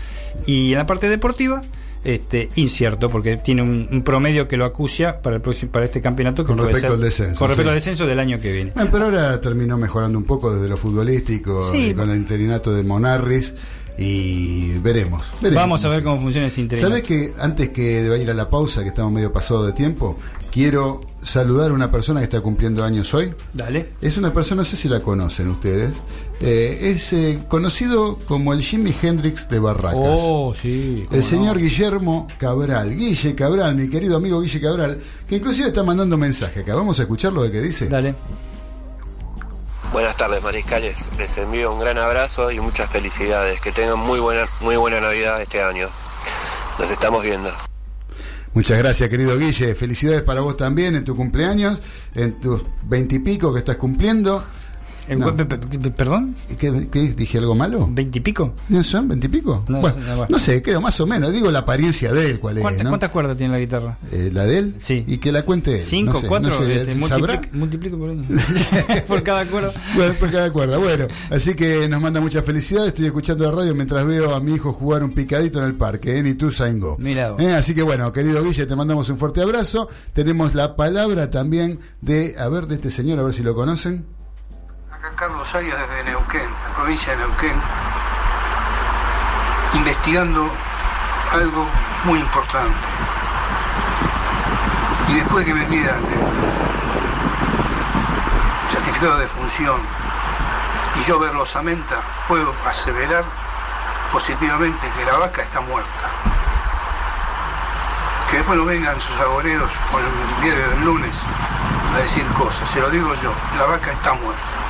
y 0.47 0.71
en 0.71 0.79
la 0.79 0.87
parte 0.87 1.09
deportiva, 1.09 1.61
este, 2.03 2.49
incierto, 2.55 3.09
porque 3.09 3.37
tiene 3.37 3.61
un, 3.61 3.87
un 3.91 4.01
promedio 4.03 4.47
que 4.47 4.57
lo 4.57 4.65
acucia 4.65 5.21
para 5.21 5.35
el 5.35 5.41
próximo, 5.41 5.71
para 5.71 5.85
este 5.85 6.01
campeonato 6.01 6.43
que 6.43 6.47
Con 6.49 6.57
respecto 6.59 6.87
ser- 6.87 6.95
al 6.95 7.01
descenso, 7.01 7.39
con 7.39 7.47
respecto 7.49 7.69
sí. 7.69 7.73
al 7.73 7.75
descenso 7.75 8.05
del 8.07 8.19
año 8.19 8.39
que 8.41 8.51
viene. 8.51 8.71
Bueno, 8.73 8.89
pero 8.91 9.05
ahora 9.05 9.39
terminó 9.41 9.77
mejorando 9.77 10.17
un 10.17 10.23
poco 10.25 10.53
desde 10.53 10.67
lo 10.67 10.77
futbolístico 10.77 11.69
Sí. 11.71 11.87
y 11.89 11.93
con 11.93 12.09
el 12.09 12.17
interinato 12.17 12.73
de 12.73 12.83
Monarris 12.83 13.53
y 13.97 14.73
veremos. 14.79 15.23
veremos 15.41 15.61
Vamos 15.63 15.85
a 15.85 15.89
ver 15.89 16.03
cómo 16.03 16.19
funciona 16.19 16.47
ese 16.47 16.61
interinato. 16.61 16.89
¿Sabes 16.95 17.07
que 17.07 17.33
antes 17.39 17.69
que 17.69 18.01
de 18.03 18.21
ir 18.21 18.29
a 18.29 18.33
la 18.33 18.49
pausa, 18.49 18.81
que 18.81 18.89
estamos 18.89 19.11
medio 19.11 19.31
pasado 19.31 19.65
de 19.65 19.73
tiempo, 19.73 20.17
quiero 20.51 21.01
saludar 21.21 21.71
a 21.71 21.73
una 21.73 21.91
persona 21.91 22.19
que 22.21 22.23
está 22.25 22.41
cumpliendo 22.41 22.83
años 22.83 23.13
hoy? 23.13 23.31
Dale. 23.53 23.89
Es 24.01 24.17
una 24.17 24.33
persona, 24.33 24.61
no 24.63 24.65
sé 24.65 24.75
si 24.75 24.89
la 24.89 25.01
conocen 25.01 25.49
ustedes, 25.49 25.91
eh, 26.41 26.91
es 26.91 27.13
eh, 27.13 27.39
conocido 27.47 28.17
como 28.27 28.53
el 28.53 28.61
Jimi 28.61 28.95
Hendrix 29.01 29.47
de 29.47 29.59
Barracas. 29.59 29.93
Oh, 29.95 30.53
sí. 30.59 31.05
El 31.11 31.19
no. 31.19 31.25
señor 31.25 31.59
Guillermo 31.59 32.27
Cabral, 32.37 32.95
Guille 32.95 33.35
Cabral, 33.35 33.75
mi 33.75 33.89
querido 33.89 34.17
amigo 34.17 34.41
Guille 34.41 34.59
Cabral, 34.59 34.99
que 35.27 35.35
inclusive 35.35 35.67
está 35.67 35.83
mandando 35.83 36.17
mensaje 36.17 36.61
acá. 36.61 36.75
Vamos 36.75 36.99
a 36.99 37.03
escucharlo 37.03 37.43
de 37.43 37.51
qué 37.51 37.61
dice. 37.61 37.87
Dale. 37.87 38.15
Buenas 39.93 40.15
tardes, 40.15 40.41
mariscales. 40.41 41.11
Les 41.17 41.37
envío 41.37 41.73
un 41.73 41.79
gran 41.79 41.97
abrazo 41.97 42.49
y 42.49 42.59
muchas 42.59 42.89
felicidades. 42.89 43.59
Que 43.59 43.71
tengan 43.71 43.99
muy 43.99 44.19
buena, 44.19 44.45
muy 44.61 44.77
buena 44.77 45.01
Navidad 45.01 45.41
este 45.41 45.61
año. 45.61 45.87
Nos 46.79 46.89
estamos 46.89 47.23
viendo. 47.23 47.49
Muchas 48.53 48.77
gracias, 48.77 49.09
querido 49.09 49.37
Guille. 49.37 49.75
Felicidades 49.75 50.21
para 50.23 50.41
vos 50.41 50.57
también 50.57 50.95
en 50.95 51.05
tu 51.05 51.15
cumpleaños, 51.15 51.79
en 52.15 52.39
tus 52.39 52.61
veintipico 52.83 53.53
que 53.53 53.59
estás 53.59 53.75
cumpliendo. 53.75 54.43
El- 55.07 55.19
No. 55.19 55.35
pe- 55.35 55.45
pe- 55.45 55.57
pe- 55.57 55.91
¿Perdón? 55.91 56.35
¿Qué, 56.59 56.87
qué? 56.91 57.13
dije 57.13 57.37
algo 57.37 57.55
malo? 57.55 57.87
¿Veintipico? 57.91 58.53
¿No 58.69 58.83
son 58.83 59.07
veintipico? 59.07 59.65
No, 59.67 59.79
bueno, 59.81 59.97
no, 59.99 60.15
bueno. 60.17 60.27
no 60.29 60.39
sé, 60.39 60.61
creo 60.61 60.79
más 60.81 60.99
o 60.99 61.07
menos. 61.07 61.31
Digo 61.33 61.51
la 61.51 61.59
apariencia 61.59 62.13
de 62.13 62.29
él, 62.29 62.39
cuál 62.39 62.57
es, 62.57 62.61
¿Cuántas, 62.87 63.09
cuerdas 63.09 63.35
tiene 63.37 63.53
la 63.53 63.59
guitarra? 63.59 63.97
Eh, 64.11 64.29
¿La 64.33 64.45
de 64.45 64.57
él? 64.57 64.75
Sí. 64.77 65.03
Y 65.07 65.17
que 65.17 65.31
la 65.31 65.43
cuente 65.43 65.75
él. 65.77 65.81
¿Cinco, 65.81 66.19
sé, 66.19 66.27
cuatro? 66.27 66.53
sé, 66.57 66.81
este, 66.81 67.07
¿sabrá? 67.07 67.33
multiplico, 67.53 67.57
multiplico 67.57 67.97
por 67.97 68.09
ahí. 68.11 69.01
por 69.07 69.23
cada 69.23 69.45
cuerda. 69.45 69.73
Bueno, 69.95 70.13
por 70.19 70.31
cada 70.31 70.51
cuerda. 70.51 70.77
Bueno, 70.77 71.07
así 71.29 71.53
que 71.55 71.87
nos 71.87 72.01
manda 72.01 72.21
mucha 72.21 72.41
felicidad. 72.43 72.87
Estoy 72.87 73.07
escuchando 73.07 73.43
la 73.45 73.51
radio 73.51 73.75
mientras 73.75 74.05
veo 74.05 74.33
a 74.35 74.39
mi 74.39 74.53
hijo 74.53 74.71
jugar 74.73 75.03
un 75.03 75.11
picadito 75.13 75.59
en 75.59 75.65
el 75.65 75.75
parque, 75.75 76.17
¿eh? 76.17 76.35
Tú, 76.35 76.51
Saingo. 76.51 76.95
Mirá 76.99 77.31
vos. 77.31 77.41
Eh, 77.41 77.53
Así 77.53 77.75
que 77.75 77.81
bueno, 77.83 78.11
querido 78.13 78.43
Guille, 78.43 78.65
te 78.65 78.75
mandamos 78.75 79.09
un 79.09 79.17
fuerte 79.17 79.41
abrazo. 79.41 79.89
Tenemos 80.13 80.55
la 80.55 80.75
palabra 80.75 81.29
también 81.29 81.79
de, 82.01 82.35
a 82.39 82.47
ver, 82.47 82.67
de 82.67 82.75
este 82.75 82.89
señor, 82.89 83.19
a 83.19 83.23
ver 83.23 83.33
si 83.33 83.43
lo 83.43 83.53
conocen. 83.55 84.05
Acá 85.01 85.15
Carlos 85.15 85.55
Arias 85.55 85.79
desde 85.79 86.03
Neuquén, 86.03 86.47
la 86.67 86.75
provincia 86.75 87.13
de 87.13 87.17
Neuquén, 87.25 87.59
investigando 89.73 90.47
algo 91.31 91.67
muy 92.03 92.19
importante. 92.19 92.75
Y 95.07 95.15
después 95.15 95.43
que 95.43 95.55
me 95.55 95.65
pidan 95.65 95.95
el 95.95 96.03
certificado 98.71 99.17
de 99.17 99.27
función 99.27 99.81
y 100.99 101.03
yo 101.03 101.17
ver 101.19 101.33
los 101.33 101.55
amenta, 101.55 101.95
puedo 102.27 102.53
aseverar 102.67 103.23
positivamente 104.13 104.87
que 104.95 105.05
la 105.05 105.17
vaca 105.17 105.41
está 105.41 105.61
muerta. 105.61 106.09
Que 108.29 108.37
después 108.37 108.55
no 108.55 108.65
vengan 108.65 109.01
sus 109.01 109.19
agoreros 109.19 109.71
con 109.91 110.03
el 110.03 110.43
diario 110.43 110.69
del 110.69 110.85
lunes 110.85 111.15
a 111.95 111.97
decir 111.97 112.23
cosas. 112.33 112.69
Se 112.69 112.79
lo 112.79 112.91
digo 112.91 113.11
yo, 113.15 113.33
la 113.57 113.65
vaca 113.65 113.91
está 113.91 114.13
muerta. 114.13 114.61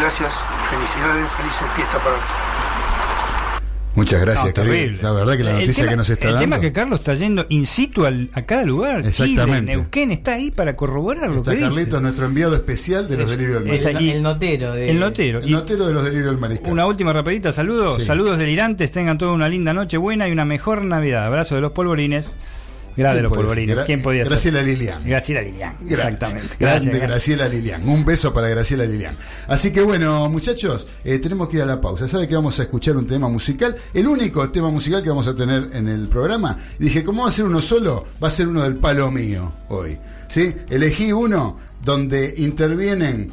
Gracias, 0.00 0.32
felicidades, 0.70 1.30
felices 1.32 1.66
fiestas 1.74 1.96
para 2.02 2.14
todos. 2.16 2.24
Muchas 3.94 4.20
gracias, 4.20 4.54
No. 4.56 4.62
La 5.02 5.12
verdad 5.12 5.36
que 5.36 5.42
la 5.42 5.50
El 5.50 5.56
noticia 5.60 5.82
tema- 5.82 5.90
que 5.90 5.96
nos 5.96 6.10
está 6.10 6.26
el 6.28 6.34
dando. 6.34 6.40
tema 6.44 6.56
es 6.56 6.62
que 6.62 6.72
Carlos 6.72 6.98
está 7.00 7.14
yendo 7.14 7.46
in 7.48 7.66
situ 7.66 8.06
al- 8.06 8.30
a 8.32 8.42
cada 8.42 8.64
lugar. 8.64 9.04
Exactamente. 9.04 9.72
Chile, 9.72 9.76
Neuquén 9.76 10.12
está 10.12 10.34
ahí 10.34 10.52
para 10.52 10.76
corroborar 10.76 11.28
lo 11.30 11.38
Está 11.38 11.50
que 11.50 11.56
dice. 11.56 11.68
Carlitos, 11.68 12.02
nuestro 12.02 12.26
enviado 12.26 12.54
especial 12.54 13.08
de 13.08 13.16
los 13.16 13.24
Es- 13.24 13.30
delirios 13.32 13.64
del 13.64 13.74
Está 13.74 13.86
mariscal. 13.92 14.08
El, 14.10 14.16
el 14.18 14.22
notero. 14.22 14.72
De, 14.74 14.90
El 14.90 15.00
notero. 15.00 15.38
El 15.40 15.50
notero 15.50 15.86
de 15.88 15.94
los 15.94 16.04
delirios 16.04 16.30
del 16.30 16.38
mariscal. 16.40 16.70
una 16.72 16.86
última 16.86 17.12
rapidita, 17.12 17.50
saludos. 17.52 17.96
Sí. 17.98 18.04
Saludos 18.06 18.38
delirantes, 18.38 18.92
tengan 18.92 19.18
toda 19.18 19.32
una 19.32 19.48
linda 19.48 19.74
noche 19.74 19.96
buena 19.96 20.28
y 20.28 20.32
una 20.32 20.44
mejor 20.44 20.84
Navidad. 20.84 21.26
Abrazo 21.26 21.56
de 21.56 21.60
los 21.60 21.72
polvorines. 21.72 22.36
Gracias 22.98 23.16
de 23.16 23.22
los 23.22 23.32
ser? 23.32 23.36
polvorines. 23.40 23.76
Gra- 23.76 23.86
¿Quién 23.86 24.02
podía 24.02 24.22
ser? 24.24 24.30
Graciela 24.30 24.62
Lilian. 24.62 25.04
Graciela 25.04 25.42
Lilian. 25.42 25.76
Exactamente. 25.88 26.48
Grande 26.58 26.84
Gracias. 26.90 27.08
Graciela 27.08 27.48
Lilian. 27.48 27.88
Un 27.88 28.04
beso 28.04 28.34
para 28.34 28.48
Graciela 28.48 28.84
Lilian. 28.84 29.16
Así 29.46 29.70
que 29.70 29.80
bueno, 29.82 30.28
muchachos, 30.28 30.86
eh, 31.04 31.18
tenemos 31.18 31.48
que 31.48 31.56
ir 31.56 31.62
a 31.62 31.66
la 31.66 31.80
pausa. 31.80 32.06
¿Sabe 32.08 32.28
que 32.28 32.34
vamos 32.34 32.58
a 32.58 32.62
escuchar 32.62 32.96
un 32.96 33.06
tema 33.06 33.28
musical? 33.28 33.74
El 33.94 34.06
único 34.08 34.48
tema 34.50 34.70
musical 34.70 35.02
que 35.02 35.08
vamos 35.08 35.26
a 35.28 35.34
tener 35.34 35.68
en 35.72 35.88
el 35.88 36.08
programa. 36.08 36.56
Dije, 36.78 37.04
¿cómo 37.04 37.22
va 37.22 37.28
a 37.28 37.32
ser 37.32 37.44
uno 37.46 37.62
solo? 37.62 38.04
Va 38.22 38.28
a 38.28 38.30
ser 38.30 38.48
uno 38.48 38.62
del 38.62 38.76
palo 38.76 39.10
mío 39.10 39.52
hoy. 39.68 39.96
¿Sí? 40.28 40.54
Elegí 40.68 41.12
uno 41.12 41.58
donde 41.84 42.34
intervienen 42.36 43.30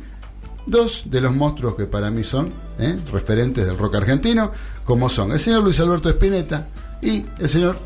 dos 0.68 1.04
de 1.06 1.22
los 1.22 1.34
monstruos 1.36 1.76
que 1.76 1.86
para 1.86 2.10
mí 2.10 2.24
son 2.24 2.50
¿eh? 2.80 2.96
referentes 3.12 3.66
del 3.66 3.78
rock 3.78 3.96
argentino, 3.96 4.52
como 4.84 5.10
son 5.10 5.32
el 5.32 5.40
señor 5.40 5.64
Luis 5.64 5.80
Alberto 5.80 6.10
Spinetta 6.10 6.66
y 7.02 7.26
el 7.40 7.50
señor 7.50 7.78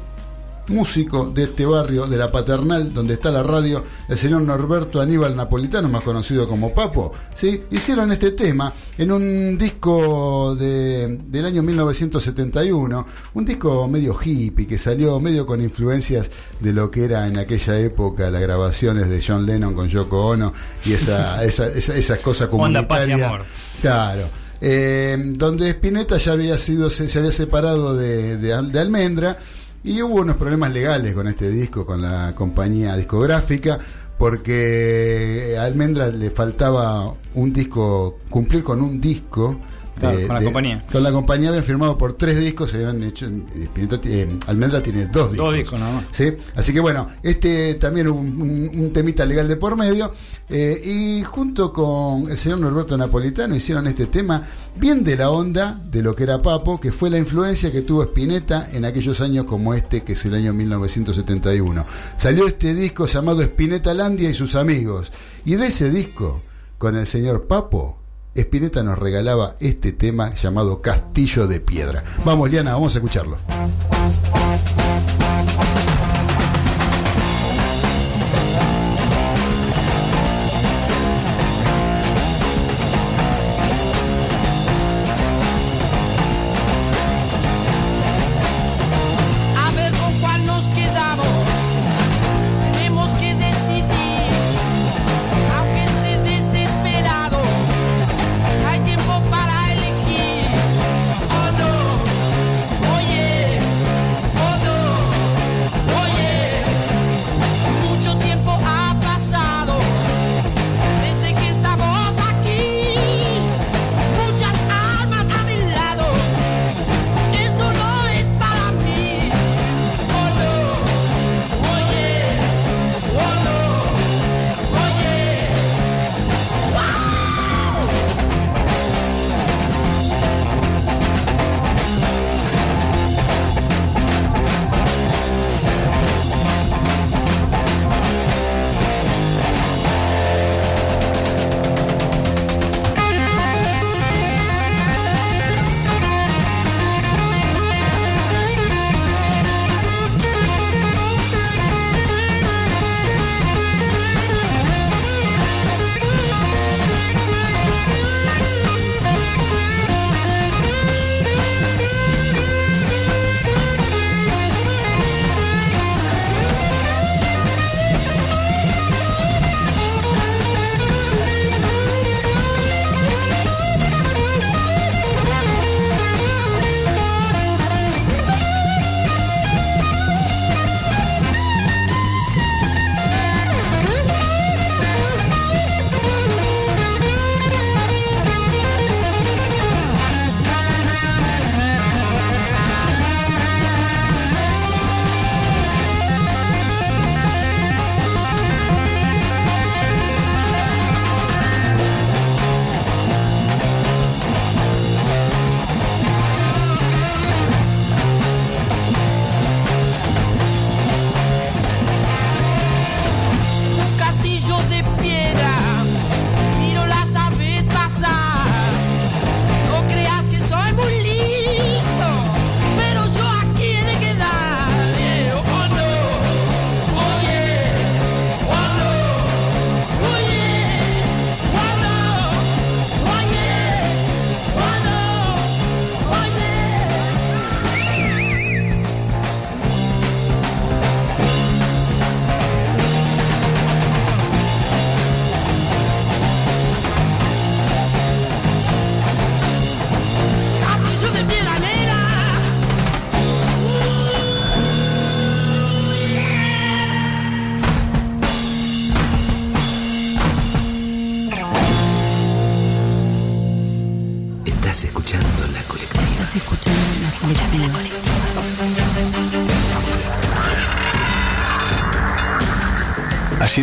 músico 0.70 1.32
de 1.34 1.44
este 1.44 1.66
barrio, 1.66 2.08
de 2.08 2.18
la 2.18 2.32
Paternal, 2.32 2.94
donde 2.94 3.16
está 3.16 3.32
la 3.32 3.44
radio, 3.44 3.84
el 4.08 4.18
señor 4.18 4.42
Norberto 4.44 5.02
Aníbal 5.02 5.36
Napolitano, 5.36 5.90
más 5.90 6.04
conocido 6.04 6.48
como 6.48 6.74
Papo, 6.74 7.12
¿sí? 7.36 7.64
hicieron 7.72 8.12
este 8.12 8.32
tema 8.32 8.72
en 8.98 9.12
un 9.12 9.58
disco 9.58 10.56
de- 10.56 11.20
del 11.28 11.46
año 11.46 11.64
1971, 11.64 13.06
un 13.34 13.46
disco 13.46 13.88
medio 13.88 14.16
hippie, 14.24 14.68
que 14.68 14.78
salió 14.78 15.20
medio 15.20 15.46
con 15.46 15.62
influencias 15.62 16.30
de 16.60 16.74
lo 16.74 16.92
que 16.92 17.06
era 17.06 17.28
en 17.28 17.38
aquella 17.38 17.80
época 17.80 18.30
las 18.30 18.42
grabaciones 18.42 19.10
de 19.10 19.24
John 19.26 19.46
Lennon 19.46 19.74
con 19.74 19.88
Yoko 19.88 20.28
Ono 20.28 20.54
y 20.86 20.94
esa, 20.94 21.44
esa, 21.50 21.68
esa, 21.68 21.96
esas 21.96 22.20
cosas 22.20 22.50
comunitarias. 22.50 23.22
amor. 23.22 23.42
Claro. 23.82 24.24
Eh, 24.62 25.18
donde 25.38 25.70
Spinetta 25.70 26.18
ya 26.18 26.34
había 26.34 26.58
sido 26.58 26.90
se, 26.90 27.08
se 27.08 27.20
había 27.20 27.32
separado 27.32 27.96
de, 27.96 28.36
de 28.36 28.62
de 28.62 28.80
Almendra 28.80 29.38
y 29.84 30.02
hubo 30.02 30.16
unos 30.22 30.36
problemas 30.36 30.74
legales 30.74 31.14
con 31.14 31.28
este 31.28 31.50
disco 31.50 31.86
con 31.86 32.02
la 32.02 32.34
compañía 32.36 32.96
discográfica 32.96 33.80
porque 34.18 35.56
a 35.58 35.64
Almendra 35.64 36.10
le 36.10 36.30
faltaba 36.30 37.14
un 37.36 37.54
disco 37.54 38.20
cumplir 38.30 38.64
con 38.64 38.82
un 38.82 39.00
disco 39.00 39.60
Claro, 40.00 40.28
con 40.28 40.36
la 40.36 40.44
compañía. 40.44 40.84
con 40.92 41.04
la 41.04 41.12
compañía 41.12 41.50
habían 41.50 41.64
firmado 41.64 41.98
por 41.98 42.14
tres 42.14 42.40
discos 42.40 42.72
se 42.72 42.78
habían 42.78 43.04
hecho 43.04 43.28
eh, 43.28 44.38
Almendra 44.48 44.82
tiene 44.82 45.06
dos 45.08 45.32
discos 45.32 45.48
Dos 45.48 45.54
discos 45.56 45.80
nada 45.80 45.92
más. 45.94 46.06
¿sí? 46.12 46.34
Así 46.56 46.74
que 46.74 46.80
bueno, 46.80 47.08
este 47.24 47.76
también 47.76 48.08
un, 48.08 48.42
un- 48.42 48.72
un 48.74 48.94
temita 48.94 49.26
legal 49.26 49.48
de 49.48 49.56
por 49.58 49.76
medio. 49.76 50.12
eh, 50.50 50.82
y 50.84 51.24
junto 51.24 51.72
con 51.74 52.30
el 52.30 52.38
señor 52.38 52.60
Norberto 52.60 52.98
Napolitano 52.98 53.56
hicieron 53.56 53.86
este 53.88 54.08
tema 54.08 54.42
bien 54.76 55.04
de 55.04 55.16
la 55.18 55.30
onda 55.30 55.80
de 55.92 56.02
lo 56.02 56.16
que 56.16 56.24
era 56.24 56.42
Papo, 56.42 56.80
que 56.80 56.92
fue 56.92 57.10
la 57.10 57.18
influencia 57.18 57.72
que 57.72 57.82
tuvo 57.82 58.04
Spinetta 58.04 58.70
en 58.72 58.86
aquellos 58.86 59.20
años 59.22 59.46
como 59.46 59.74
este, 59.74 60.02
que 60.04 60.14
es 60.14 60.26
el 60.26 60.34
año 60.36 60.54
1971. 60.54 61.84
Salió 62.18 62.48
este 62.48 62.74
disco 62.74 63.06
llamado 63.06 63.42
Spinetta 63.42 63.94
Landia 63.94 64.30
y 64.30 64.34
sus 64.34 64.56
amigos. 64.56 65.12
Y 65.46 65.56
de 65.56 65.68
ese 65.68 65.90
disco, 65.90 66.42
con 66.78 66.96
el 66.96 67.06
señor 67.08 67.46
Papo, 67.48 67.98
Spinetta 68.36 68.84
nos 68.84 68.98
regalaba 68.98 69.56
este 69.60 69.92
tema 69.92 70.34
llamado 70.36 70.82
Castillo 70.82 71.48
de 71.48 71.60
Piedra. 71.60 72.04
Vamos, 72.24 72.52
Liana, 72.52 72.74
vamos 72.74 72.96
a 72.96 73.00
escucharlo. 73.00 73.38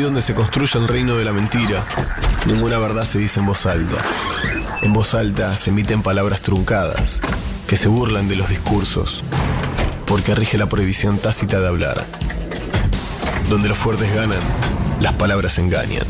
Donde 0.07 0.23
se 0.23 0.35
construye 0.35 0.79
el 0.79 0.87
reino 0.87 1.17
de 1.17 1.25
la 1.25 1.33
mentira, 1.33 1.83
ninguna 2.47 2.79
verdad 2.79 3.05
se 3.05 3.19
dice 3.19 3.41
en 3.41 3.47
voz 3.47 3.67
alta. 3.67 3.97
En 4.83 4.93
voz 4.93 5.15
alta 5.15 5.57
se 5.57 5.71
emiten 5.71 6.01
palabras 6.01 6.43
truncadas, 6.43 7.21
que 7.67 7.77
se 7.77 7.89
burlan 7.89 8.29
de 8.29 8.37
los 8.37 8.49
discursos, 8.49 9.25
porque 10.07 10.37
rige 10.37 10.59
la 10.59 10.67
prohibición 10.67 11.19
tácita 11.19 11.61
de 11.61 11.67
hablar. 11.67 12.05
Donde 13.51 13.69
los 13.69 13.77
fuertes 13.77 14.15
ganan, 14.15 14.39
las 15.01 15.15
palabras 15.15 15.59
engañan. 15.59 16.07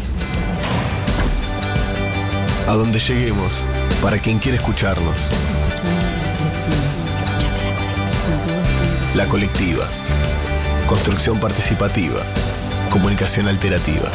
A 2.68 2.74
donde 2.74 3.00
lleguemos, 3.00 3.62
para 4.02 4.18
quien 4.18 4.38
quiere 4.40 4.58
escucharnos. 4.58 5.30
La 9.14 9.24
colectiva. 9.24 9.88
Construcción 10.86 11.40
participativa. 11.40 12.20
Comunicación 12.90 13.48
alterativa. 13.48 14.10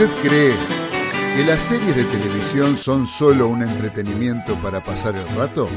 ¿Usted 0.00 0.10
cree 0.22 0.54
que 1.36 1.44
las 1.44 1.60
series 1.60 1.94
de 1.94 2.04
televisión 2.04 2.78
son 2.78 3.06
solo 3.06 3.48
un 3.48 3.62
entretenimiento 3.62 4.54
para 4.62 4.82
pasar 4.82 5.14
el 5.16 5.28
rato? 5.36 5.68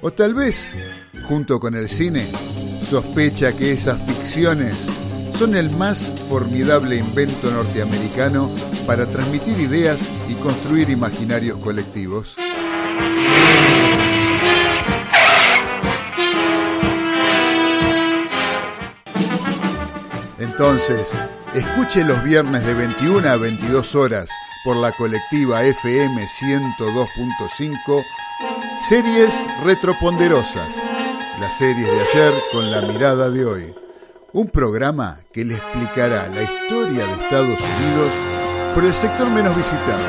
O 0.00 0.12
tal 0.12 0.34
vez, 0.34 0.72
junto 1.28 1.60
con 1.60 1.74
el 1.74 1.88
cine, 1.88 2.26
sospecha 2.88 3.52
que 3.52 3.72
esas 3.72 4.00
ficciones 4.02 4.74
son 5.38 5.54
el 5.54 5.70
más 5.70 5.98
formidable 6.28 6.96
invento 6.96 7.50
norteamericano 7.50 8.50
para 8.86 9.06
transmitir 9.06 9.58
ideas 9.58 10.08
y 10.28 10.34
construir 10.34 10.88
imaginarios 10.88 11.58
colectivos. 11.58 12.36
Entonces, 20.38 21.12
escuche 21.54 22.02
los 22.02 22.22
viernes 22.24 22.64
de 22.64 22.72
21 22.72 23.28
a 23.28 23.36
22 23.36 23.94
horas 23.94 24.30
por 24.64 24.76
la 24.76 24.92
colectiva 24.92 25.62
FM 25.62 26.26
102.5 26.26 28.04
Series 28.88 29.46
Retroponderosas, 29.64 30.82
las 31.38 31.58
series 31.58 31.86
de 31.86 32.00
ayer 32.00 32.34
con 32.50 32.70
la 32.70 32.80
mirada 32.80 33.28
de 33.30 33.44
hoy. 33.44 33.74
Un 34.32 34.48
programa 34.48 35.20
que 35.32 35.44
le 35.44 35.54
explicará 35.54 36.28
la 36.28 36.42
historia 36.42 37.06
de 37.06 37.12
Estados 37.12 37.60
Unidos 37.60 38.10
por 38.74 38.84
el 38.84 38.92
sector 38.92 39.28
menos 39.30 39.56
visitado, 39.56 40.02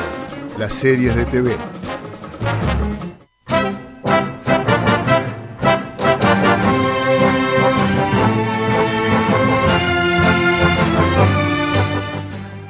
las 0.58 0.74
series 0.74 1.14
de 1.14 1.24
TV. 1.26 1.56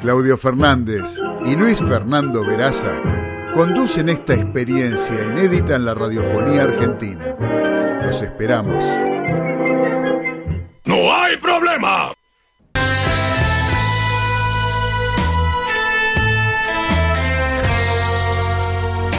Claudio 0.00 0.38
Fernández 0.38 1.20
y 1.44 1.54
Luis 1.54 1.78
Fernando 1.80 2.44
Veraza 2.44 2.92
conducen 3.54 4.08
esta 4.08 4.34
experiencia 4.34 5.26
inédita 5.26 5.76
en 5.76 5.84
la 5.84 5.94
radiofonía 5.94 6.62
argentina. 6.62 7.77
Los 8.08 8.22
esperamos. 8.22 8.82
¡No 10.86 11.14
hay 11.14 11.36
problema! 11.36 12.14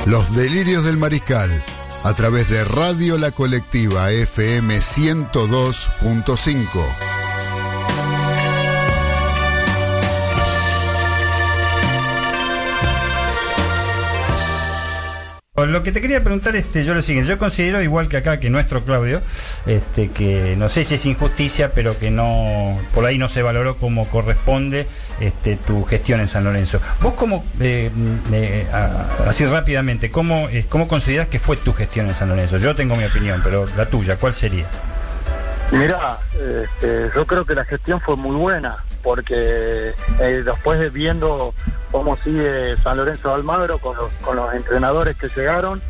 Los 0.08 0.36
delirios 0.36 0.84
del 0.86 0.98
mariscal 0.98 1.64
a 2.04 2.14
través 2.14 2.50
de 2.50 2.64
Radio 2.64 3.20
La 3.20 3.30
Colectiva 3.30 4.10
FM 4.10 4.80
102.5. 4.80 7.29
Lo 15.66 15.84
que 15.84 15.92
te 15.92 16.02
quería 16.02 16.24
preguntar, 16.24 16.56
este, 16.56 16.84
yo 16.84 16.94
lo 16.94 17.02
siguiente, 17.02 17.30
yo 17.30 17.38
considero 17.38 17.82
igual 17.82 18.08
que 18.08 18.18
acá 18.18 18.40
que 18.40 18.50
nuestro 18.50 18.84
Claudio, 18.84 19.22
este, 19.66 20.10
que 20.10 20.56
no 20.58 20.70
sé 20.70 20.84
si 20.86 20.96
es 20.96 21.06
injusticia, 21.06 21.72
pero 21.74 21.98
que 21.98 22.12
no, 22.12 22.80
por 22.94 23.06
ahí 23.06 23.18
no 23.18 23.28
se 23.28 23.42
valoró 23.42 23.78
como 23.78 24.08
corresponde 24.08 24.88
este, 25.20 25.56
tu 25.58 25.84
gestión 25.86 26.20
en 26.20 26.28
San 26.28 26.44
Lorenzo. 26.44 26.82
Vos 27.02 27.14
como, 27.14 27.44
eh, 27.60 27.90
eh, 28.32 28.68
a- 28.74 29.08
así 29.30 29.46
rápidamente, 29.46 30.12
¿cómo, 30.12 30.48
eh, 30.50 30.66
¿cómo 30.70 30.88
consideras 30.88 31.28
que 31.28 31.40
fue 31.40 31.58
tu 31.58 31.74
gestión 31.74 32.08
en 32.08 32.16
San 32.16 32.30
Lorenzo? 32.30 32.58
Yo 32.58 32.76
tengo 32.76 32.96
mi 32.96 33.06
opinión, 33.06 33.42
pero 33.44 33.68
la 33.78 33.86
tuya, 33.88 34.16
¿cuál 34.18 34.34
sería? 34.34 34.66
Mirá, 35.72 36.18
este, 36.34 37.12
yo 37.16 37.26
creo 37.28 37.46
que 37.46 37.54
la 37.54 37.64
gestión 37.66 38.02
fue 38.02 38.16
muy 38.16 38.36
buena, 38.36 38.78
porque 39.04 39.94
eh, 40.20 40.44
después 40.46 40.80
de 40.80 40.90
viendo 40.90 41.54
cómo 41.92 42.18
sigue 42.18 42.76
San 42.84 42.98
Lorenzo 42.98 43.30
de 43.30 43.36
Almagro 43.36 43.80
con 43.80 43.96
los, 43.96 44.12
con 44.22 44.36
los 44.36 44.54
entrenadores 44.54 45.18
que 45.18 45.28
llegaron, 45.30 45.82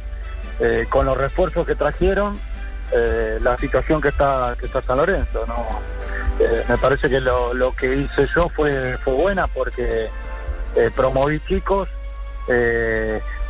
eh, 0.59 0.85
con 0.89 1.05
los 1.05 1.17
refuerzos 1.17 1.65
que 1.65 1.75
trajeron, 1.75 2.37
eh, 2.91 3.39
la 3.41 3.57
situación 3.57 4.01
que 4.01 4.09
está 4.09 4.55
que 4.59 4.65
está 4.65 4.81
San 4.81 4.97
Lorenzo, 4.97 5.45
me 6.67 6.77
parece 6.77 7.09
que 7.09 7.19
lo, 7.19 7.73
que 7.75 7.95
hice 7.95 8.27
yo 8.33 8.47
fue 8.49 8.97
fue 9.03 9.13
buena 9.13 9.47
porque 9.47 10.09
promoví 10.95 11.39
chicos, 11.41 11.89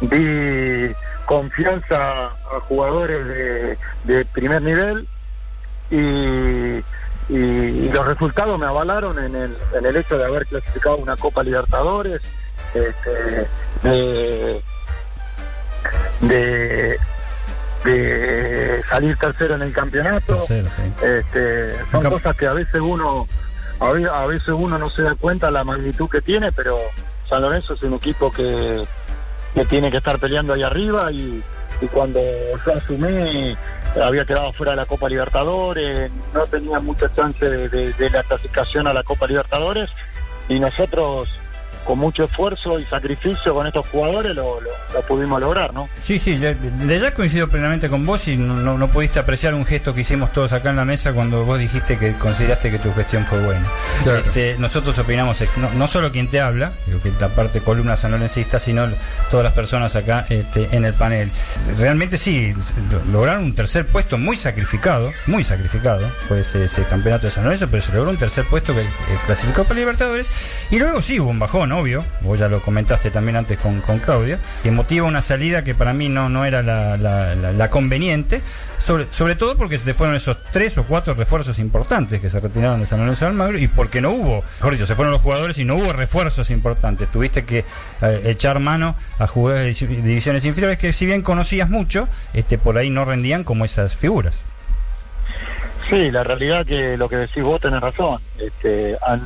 di 0.01 0.93
confianza 1.25 2.25
a 2.25 2.59
jugadores 2.67 3.77
de 4.03 4.25
primer 4.25 4.61
nivel 4.61 5.07
y, 5.91 6.83
y- 7.29 7.35
y 7.35 7.89
los 7.89 8.05
resultados 8.05 8.57
me 8.59 8.65
avalaron 8.65 9.17
en 9.19 9.35
el, 9.35 9.55
en 9.73 9.85
el 9.85 9.95
hecho 9.95 10.17
de 10.17 10.25
haber 10.25 10.45
clasificado 10.45 10.97
una 10.97 11.15
Copa 11.15 11.43
Libertadores, 11.43 12.21
este, 12.73 13.47
de, 13.83 14.61
de, 16.21 16.97
de 17.83 18.83
salir 18.89 19.15
tercero 19.17 19.55
en 19.55 19.61
el 19.61 19.71
campeonato. 19.73 20.45
Este, 21.01 21.71
son 21.91 22.03
cosas 22.09 22.35
que 22.35 22.47
a 22.47 22.53
veces 22.53 22.81
uno 22.81 23.27
a 23.79 24.25
veces 24.25 24.49
uno 24.49 24.77
no 24.77 24.89
se 24.89 25.03
da 25.03 25.15
cuenta 25.15 25.49
la 25.49 25.63
magnitud 25.63 26.09
que 26.09 26.21
tiene, 26.21 26.51
pero 26.51 26.77
San 27.29 27.41
Lorenzo 27.41 27.75
es 27.75 27.83
un 27.83 27.93
equipo 27.93 28.29
que, 28.29 28.83
que 29.53 29.63
tiene 29.65 29.89
que 29.89 29.97
estar 29.97 30.19
peleando 30.19 30.51
ahí 30.53 30.63
arriba 30.63 31.09
y, 31.13 31.41
y 31.79 31.87
cuando 31.87 32.19
yo 32.65 32.73
asumí 32.75 33.55
había 34.01 34.25
quedado 34.25 34.51
fuera 34.53 34.71
de 34.73 34.77
la 34.77 34.85
Copa 34.85 35.09
Libertadores, 35.09 36.11
no 36.33 36.45
tenía 36.45 36.79
mucha 36.79 37.13
chance 37.13 37.43
de, 37.49 37.69
de- 37.69 37.93
de 37.93 38.09
la 38.09 38.23
clasificación 38.23 38.87
a 38.87 38.93
la 38.93 39.03
Copa 39.03 39.27
Libertadores 39.27 39.89
y 40.47 40.59
nosotros 40.59 41.29
con 41.85 41.97
mucho 41.99 42.23
esfuerzo 42.25 42.79
y 42.79 42.85
sacrificio 42.85 43.53
con 43.53 43.65
estos 43.67 43.87
jugadores 43.89 44.35
lo, 44.35 44.59
lo- 44.61 44.69
lo 44.93 45.01
pudimos 45.07 45.39
lograr, 45.41 45.73
¿no? 45.73 45.89
Sí, 46.03 46.19
sí, 46.19 46.37
ya- 46.37 46.53
de 46.53 46.99
ya 46.99 47.13
coincido 47.13 47.47
plenamente 47.47 47.89
con 47.89 48.05
vos 48.05 48.27
y 48.27 48.37
no, 48.37 48.55
no- 48.55 48.77
no 48.77 48.87
pudiste 48.89 49.19
apreciar 49.19 49.53
un 49.53 49.65
gesto 49.65 49.93
que 49.93 50.01
hicimos 50.01 50.31
todos 50.33 50.53
acá 50.53 50.69
en 50.69 50.75
la 50.75 50.85
mesa 50.85 51.13
cuando 51.13 51.45
vos 51.45 51.57
dijiste 51.59 51.97
que 51.97 52.13
consideraste 52.13 52.71
que 52.71 52.79
tu 52.79 52.93
gestión 52.93 53.25
fue 53.25 53.39
buena. 53.43 53.65
Este, 54.25 54.55
nosotros 54.59 54.97
opinamos, 54.99 55.41
no, 55.57 55.69
no 55.73 55.87
solo 55.87 56.11
quien 56.11 56.27
te 56.29 56.39
habla, 56.41 56.71
que 57.03 57.11
la 57.19 57.29
parte 57.29 57.61
columna 57.61 57.95
sanlorencista, 57.95 58.59
sino 58.59 58.87
todas 59.31 59.43
las 59.43 59.53
personas 59.53 59.95
acá 59.95 60.25
este, 60.29 60.67
en 60.71 60.85
el 60.85 60.93
panel. 60.93 61.31
Realmente 61.77 62.17
sí, 62.17 62.53
lo- 62.91 63.11
lograron 63.11 63.43
un 63.43 63.55
tercer 63.55 63.85
puesto 63.85 64.17
muy 64.17 64.35
sacrificado, 64.35 65.11
muy 65.27 65.43
sacrificado, 65.43 66.09
fue 66.27 66.41
ese, 66.41 66.65
ese 66.65 66.83
campeonato 66.83 67.25
de 67.27 67.31
San 67.31 67.43
Lorenzo, 67.43 67.67
pero 67.69 67.81
se 67.83 67.93
logró 67.93 68.09
un 68.11 68.17
tercer 68.17 68.45
puesto 68.45 68.73
que 68.73 68.81
eh, 68.81 68.87
clasificó 69.25 69.63
para 69.63 69.79
Libertadores. 69.79 70.27
Y 70.71 70.77
luego 70.79 71.01
sí 71.01 71.19
hubo 71.19 71.29
un 71.29 71.39
bajón, 71.39 71.68
obvio, 71.71 72.03
vos 72.21 72.37
ya 72.39 72.47
lo 72.47 72.61
comentaste 72.61 73.11
también 73.11 73.35
antes 73.37 73.57
con, 73.59 73.81
con 73.81 73.99
Claudia, 73.99 74.39
que 74.63 74.71
motiva 74.71 75.05
una 75.05 75.21
salida 75.21 75.63
que 75.63 75.75
para 75.75 75.93
mí 75.93 76.09
no, 76.09 76.29
no 76.29 76.45
era 76.45 76.61
la, 76.63 76.97
la- 76.97 77.35
la- 77.35 77.51
la 77.51 77.69
conveniente, 77.69 78.41
sobre, 78.79 79.07
sobre 79.11 79.35
todo 79.35 79.57
porque 79.57 79.77
se 79.77 79.85
te 79.85 79.93
fueron 79.93 80.15
esos 80.15 80.37
tres 80.51 80.77
o 80.77 80.83
cuatro 80.83 81.13
refuerzos 81.13 81.59
importantes 81.59 82.21
que 82.21 82.29
se 82.29 82.39
retiraron 82.39 82.79
de 82.79 82.85
San 82.85 82.99
Lorenzo 82.99 83.25
de 83.25 83.31
Almagro 83.31 83.57
y 83.59 83.67
porque 83.67 84.01
no 84.01 84.11
hubo, 84.11 84.43
mejor 84.59 84.73
dicho, 84.73 84.87
se 84.87 84.95
fueron 84.95 85.11
los 85.11 85.21
jugadores 85.21 85.57
y 85.57 85.65
no 85.65 85.75
hubo 85.75 85.91
refuerzos 85.93 86.49
importantes. 86.51 87.09
Tuviste 87.09 87.45
que 87.45 87.65
eh, 88.01 88.21
echar 88.25 88.59
mano 88.59 88.95
a 89.19 89.27
jugadores 89.27 89.79
de 89.79 89.87
divi- 89.87 90.01
divisiones 90.01 90.45
inferiores 90.45 90.77
que 90.79 90.93
si 90.93 91.05
bien 91.05 91.21
conocías 91.21 91.69
mucho, 91.69 92.07
este 92.33 92.57
por 92.57 92.77
ahí 92.77 92.89
no 92.89 93.03
rendían 93.05 93.43
como 93.43 93.65
esas 93.65 93.95
figuras. 93.95 94.39
Sí, 95.89 96.11
la 96.11 96.23
realidad 96.23 96.65
que 96.65 96.97
lo 96.97 97.09
que 97.09 97.15
decís 97.17 97.43
vos 97.43 97.59
tenés 97.59 97.81
razón. 97.81 98.21
Este, 98.37 98.95
a, 99.05 99.17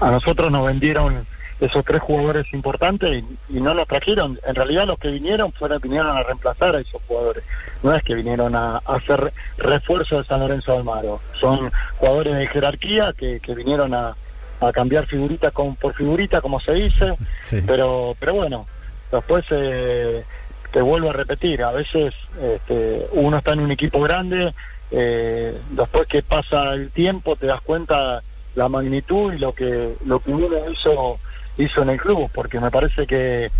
a 0.00 0.10
nosotros 0.10 0.50
nos 0.50 0.66
vendieron 0.66 1.24
esos 1.66 1.84
tres 1.84 2.00
jugadores 2.00 2.46
importantes 2.52 3.24
y, 3.48 3.56
y 3.56 3.60
no 3.60 3.74
los 3.74 3.86
trajeron. 3.86 4.38
En 4.46 4.54
realidad 4.54 4.86
los 4.86 4.98
que 4.98 5.10
vinieron 5.10 5.52
fueron 5.52 5.80
vinieron 5.80 6.16
a 6.16 6.22
reemplazar 6.22 6.76
a 6.76 6.80
esos 6.80 7.00
jugadores. 7.06 7.44
No 7.82 7.94
es 7.94 8.02
que 8.02 8.14
vinieron 8.14 8.54
a, 8.54 8.76
a 8.84 8.94
hacer 8.96 9.32
refuerzo 9.58 10.18
de 10.18 10.24
San 10.24 10.40
Lorenzo 10.40 10.72
de 10.72 10.78
Almagro. 10.78 11.20
Son 11.40 11.70
jugadores 11.96 12.36
de 12.36 12.46
jerarquía 12.46 13.12
que, 13.16 13.40
que 13.40 13.54
vinieron 13.54 13.94
a, 13.94 14.16
a 14.60 14.72
cambiar 14.72 15.06
figurita 15.06 15.50
con, 15.50 15.76
por 15.76 15.94
figurita, 15.94 16.40
como 16.40 16.60
se 16.60 16.72
dice. 16.72 17.16
Sí. 17.42 17.60
Pero, 17.66 18.16
pero 18.18 18.34
bueno, 18.34 18.66
después 19.10 19.44
eh, 19.50 20.24
te 20.72 20.80
vuelvo 20.80 21.10
a 21.10 21.12
repetir, 21.12 21.62
a 21.62 21.70
veces 21.70 22.14
este, 22.42 23.06
uno 23.12 23.38
está 23.38 23.52
en 23.52 23.60
un 23.60 23.70
equipo 23.70 24.00
grande, 24.00 24.52
eh, 24.90 25.56
después 25.70 26.08
que 26.08 26.22
pasa 26.22 26.72
el 26.72 26.90
tiempo 26.90 27.36
te 27.36 27.46
das 27.46 27.60
cuenta 27.60 28.22
la 28.56 28.68
magnitud 28.68 29.32
y 29.32 29.38
lo 29.38 29.52
que 29.52 29.94
lo 30.06 30.20
que 30.20 30.30
uno 30.30 30.48
hizo 30.70 31.18
hizo 31.58 31.82
en 31.82 31.90
el 31.90 32.00
club, 32.00 32.30
porque 32.32 32.60
me 32.60 32.70
parece 32.70 33.06
que 33.06 33.50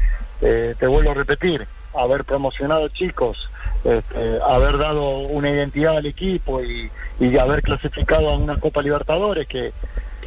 eh, 0.41 0.75
te 0.79 0.87
vuelvo 0.87 1.13
a 1.13 1.15
repetir, 1.15 1.67
haber 1.97 2.25
promocionado 2.25 2.89
chicos, 2.89 3.51
este, 3.85 4.39
haber 4.47 4.79
dado 4.79 5.19
una 5.19 5.51
identidad 5.51 5.97
al 5.99 6.07
equipo 6.07 6.61
y, 6.63 6.91
haber 7.39 7.63
clasificado 7.63 8.31
a 8.31 8.37
una 8.37 8.59
Copa 8.59 8.83
Libertadores 8.83 9.47
que, 9.47 9.73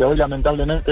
hoy 0.03 0.15
lamentablemente 0.15 0.91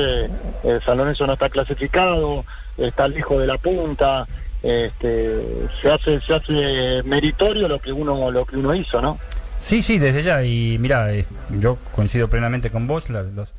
eh, 0.63 0.79
San 0.83 0.97
Lorenzo 0.97 1.27
no 1.27 1.33
está 1.33 1.47
clasificado, 1.49 2.43
está 2.77 3.07
lejos 3.07 3.39
de 3.39 3.47
la 3.47 3.57
punta, 3.57 4.25
este, 4.63 5.41
se 5.79 5.91
hace 5.91 6.19
se 6.21 6.33
hace 6.33 7.03
meritorio 7.03 7.67
lo 7.67 7.77
que 7.79 7.91
uno 7.91 8.31
lo 8.31 8.45
que 8.45 8.57
uno 8.57 8.73
hizo, 8.73 8.99
¿no? 9.01 9.19
Sí, 9.61 9.81
sí, 9.81 9.97
desde 9.99 10.21
ya. 10.23 10.43
Y 10.43 10.77
mira, 10.79 11.07
yo 11.59 11.77
coincido 11.95 12.27
plenamente 12.27 12.69
con 12.71 12.87
vos. 12.87 13.09
la- 13.09 13.21
los, 13.23 13.53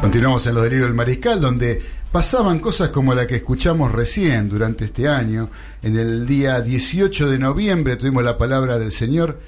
Continuamos 0.00 0.46
en 0.46 0.54
los 0.54 0.64
delirios 0.64 0.88
del 0.88 0.94
mariscal, 0.96 1.40
donde 1.40 1.80
pasaban 2.10 2.58
cosas 2.58 2.88
como 2.88 3.14
la 3.14 3.26
que 3.26 3.36
escuchamos 3.36 3.92
recién 3.92 4.48
durante 4.48 4.86
este 4.86 5.06
año. 5.08 5.50
En 5.82 5.96
el 5.96 6.26
día 6.26 6.60
18 6.60 7.28
de 7.28 7.38
noviembre 7.38 7.96
tuvimos 7.96 8.24
la 8.24 8.38
palabra 8.38 8.78
del 8.78 8.92
señor 8.92 9.38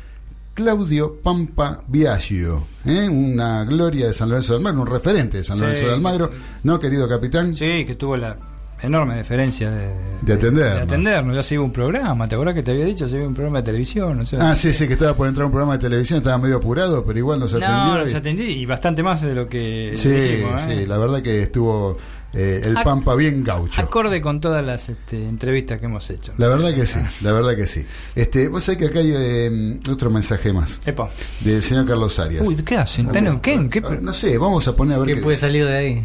Claudio 0.54 1.14
Pampa 1.22 1.82
Biagio, 1.88 2.66
¿eh? 2.84 3.08
una 3.08 3.64
gloria 3.64 4.06
de 4.08 4.12
San 4.12 4.28
Lorenzo 4.28 4.52
de 4.52 4.58
Almagro, 4.58 4.82
un 4.82 4.86
referente 4.88 5.38
de 5.38 5.44
San 5.44 5.56
Sí. 5.56 5.62
Lorenzo 5.62 5.86
de 5.86 5.94
Almagro, 5.94 6.30
¿no, 6.64 6.78
querido 6.78 7.08
capitán? 7.08 7.54
Sí, 7.56 7.84
que 7.86 7.94
tuvo 7.94 8.18
la 8.18 8.36
enorme 8.82 9.16
deferencia 9.16 9.70
de, 9.70 9.88
De 10.22 10.32
atendernos. 10.34 10.76
De 10.76 10.82
atendernos. 10.82 11.36
Ya 11.36 11.42
se 11.42 11.54
iba 11.54 11.64
un 11.64 11.72
programa, 11.72 12.28
¿te 12.28 12.34
acuerdas 12.34 12.54
que 12.54 12.62
te 12.62 12.70
había 12.72 12.84
dicho? 12.84 13.06
Se 13.08 13.16
iba 13.16 13.26
un 13.26 13.34
programa 13.34 13.58
de 13.58 13.64
televisión. 13.64 14.20
O 14.20 14.24
sea, 14.24 14.50
Ah, 14.50 14.54
sí, 14.56 14.72
sí, 14.72 14.86
que 14.86 14.94
estaba 14.94 15.14
por 15.16 15.28
entrar 15.28 15.44
a 15.44 15.46
un 15.46 15.52
programa 15.52 15.74
de 15.74 15.78
televisión, 15.80 16.18
estaba 16.18 16.38
medio 16.38 16.56
apurado, 16.56 17.04
pero 17.04 17.18
igual 17.18 17.38
nos 17.40 17.52
atendió. 17.54 17.68
no, 17.76 17.98
y- 18.00 18.04
nos 18.04 18.14
atendí 18.14 18.44
y 18.44 18.66
bastante 18.66 19.02
más 19.02 19.22
de 19.22 19.34
lo 19.34 19.48
que 19.48 19.94
Sí, 19.96 20.08
dijimos, 20.08 20.62
¿eh? 20.68 20.78
sí, 20.80 20.86
la 20.86 20.98
verdad 20.98 21.22
que 21.22 21.42
estuvo 21.42 21.96
eh, 22.34 22.62
el 22.64 22.76
Ac- 22.76 22.84
Pampa 22.84 23.14
bien 23.14 23.44
gaucho. 23.44 23.78
Acorde 23.82 24.20
con 24.22 24.40
todas 24.40 24.64
las 24.64 24.88
este, 24.88 25.28
entrevistas 25.28 25.78
que 25.78 25.84
hemos 25.86 26.08
hecho. 26.08 26.32
La 26.38 26.48
verdad 26.48 26.74
que 26.74 26.86
sí, 26.86 26.98
la 27.22 27.32
verdad 27.32 27.54
que 27.54 27.66
sí. 27.66 27.84
Este, 28.14 28.48
vos 28.48 28.64
sabés 28.64 28.78
que 28.78 28.86
acá 28.86 29.00
hay 29.00 29.12
eh, 29.14 29.78
otro 29.90 30.08
mensaje 30.10 30.50
más 30.52 30.80
Epa. 30.86 31.10
del 31.40 31.62
señor 31.62 31.84
Carlos 31.86 32.18
Arias. 32.18 32.42
Uy, 32.46 32.56
¿qué 32.56 32.76
hacen? 32.78 33.08
¿Qué- 33.42 33.82
No 34.00 34.14
sé, 34.14 34.38
vamos 34.38 34.66
a 34.66 34.74
poner 34.74 34.96
a 34.96 34.98
ver 35.00 35.08
¿Qué 35.08 35.14
qué 35.16 35.20
puede 35.20 35.36
salir 35.36 35.66
de 35.66 35.76
ahí? 35.76 36.04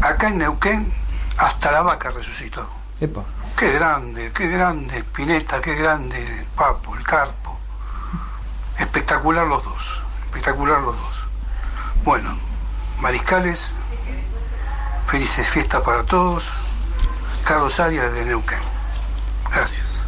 Acá 0.00 0.28
en 0.28 0.38
Neuquén, 0.38 0.92
hasta 1.38 1.72
la 1.72 1.82
vaca 1.82 2.10
resucitó. 2.10 2.68
Epa. 3.00 3.24
Qué 3.56 3.72
grande, 3.72 4.32
qué 4.32 4.48
grande 4.48 4.98
Spinetta, 4.98 5.60
qué 5.60 5.74
grande 5.74 6.46
Papo, 6.56 6.94
el 6.96 7.04
Carpo. 7.04 7.58
Espectacular 8.78 9.46
los 9.46 9.64
dos, 9.64 10.02
espectacular 10.24 10.80
los 10.80 10.96
dos. 10.96 11.24
Bueno, 12.04 12.36
mariscales, 13.00 13.70
felices 15.06 15.48
fiestas 15.48 15.82
para 15.82 16.02
todos. 16.04 16.52
Carlos 17.44 17.78
Arias 17.78 18.12
de 18.12 18.24
Neuquén. 18.24 18.58
Gracias. 19.50 20.03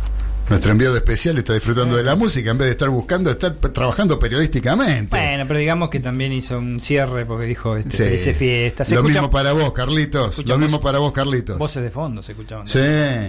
Nuestro 0.49 0.70
enviado 0.70 0.97
especial 0.97 1.36
está 1.38 1.55
disfrutando 1.55 1.97
de 1.97 2.05
la 2.05 2.14
música 2.14 2.53
en 2.53 2.59
vez 2.59 2.66
de 2.66 2.70
estar 2.72 2.88
buscando, 2.88 3.32
estar 3.32 3.55
trabajando 3.57 4.16
periodísticamente. 4.18 5.16
Bueno, 5.16 5.44
pero 5.49 5.59
digamos 5.59 5.90
que 5.90 5.99
también 5.99 6.32
hizo 6.32 6.57
un 6.59 6.78
cierre 6.78 7.26
porque 7.26 7.47
dijo 7.47 7.76
este, 7.76 7.90
Sí. 7.97 8.03
felices 8.05 8.36
fiestas. 8.36 8.86
Se 8.88 8.94
Lo 8.94 9.01
escucha- 9.01 9.14
mismo 9.20 9.30
para 9.30 9.53
vos, 9.53 9.72
Carlitos. 9.72 10.30
escucha 10.30 10.53
Lo 10.53 10.59
mismo 10.61 10.80
para 10.80 11.01
vos, 11.01 11.12
Carlitos. 11.12 11.59
Voces 11.59 11.82
de 11.82 11.90
fondo 11.90 12.22
se 12.22 12.32
escuchaban. 12.32 12.68
Sí, 12.68 12.78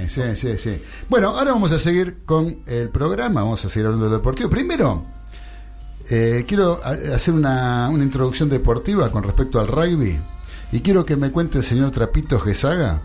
sí, 0.09 0.21
sí, 0.35 0.57
sí. 0.59 0.79
Bueno, 1.09 1.29
ahora 1.29 1.53
vamos 1.53 1.71
a 1.71 1.79
seguir 1.79 2.17
con 2.23 2.59
el 2.67 2.89
programa, 2.89 3.41
vamos 3.41 3.65
a 3.65 3.69
seguir 3.69 3.87
hablando 3.87 4.05
de 4.05 4.11
lo 4.11 4.17
deportivo. 4.17 4.49
Primero, 4.51 5.03
eh, 6.11 6.45
quiero 6.47 6.79
hacer 6.83 7.33
una, 7.33 7.89
una 7.89 8.03
introducción 8.03 8.47
deportiva 8.47 9.09
con 9.09 9.23
respecto 9.23 9.59
al 9.59 9.67
rugby. 9.67 10.17
Y 10.71 10.81
quiero 10.81 11.05
que 11.05 11.15
me 11.15 11.31
cuente 11.31 11.59
el 11.59 11.63
señor 11.63 11.91
Trapito 11.91 12.39
Gesaga 12.39 12.99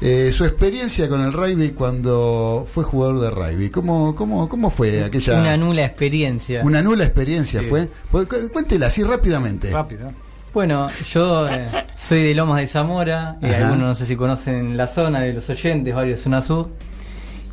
eh, 0.00 0.30
su 0.32 0.44
experiencia 0.44 1.08
con 1.08 1.20
el 1.22 1.32
rugby 1.32 1.70
cuando 1.70 2.66
fue 2.72 2.84
jugador 2.84 3.20
de 3.20 3.30
rugby. 3.30 3.68
¿Cómo, 3.70 4.14
cómo, 4.14 4.48
cómo 4.48 4.70
fue 4.70 5.02
aquella... 5.02 5.40
Una 5.40 5.56
nula 5.56 5.84
experiencia. 5.84 6.62
una 6.64 6.82
nula 6.82 7.02
experiencia 7.04 7.60
Sí. 7.62 7.66
fue? 7.66 7.88
Pues, 8.12 8.28
cu- 8.28 8.48
Cuéntela 8.52 8.86
así 8.86 9.02
rápidamente. 9.02 9.70
Rápido. 9.72 10.12
Bueno, 10.54 10.88
yo 11.12 11.48
eh, 11.48 11.68
soy 11.96 12.22
de 12.28 12.34
Lomas 12.34 12.60
de 12.60 12.66
Zamora, 12.68 13.38
y 13.42 13.46
Ajá. 13.46 13.56
algunos 13.58 13.78
no 13.88 13.94
sé 13.94 14.06
si 14.06 14.14
conocen 14.16 14.76
la 14.76 14.86
zona 14.86 15.20
de 15.20 15.32
los 15.32 15.48
oyentes, 15.50 15.94
varios 15.94 16.20
zona 16.20 16.42
sur, 16.42 16.70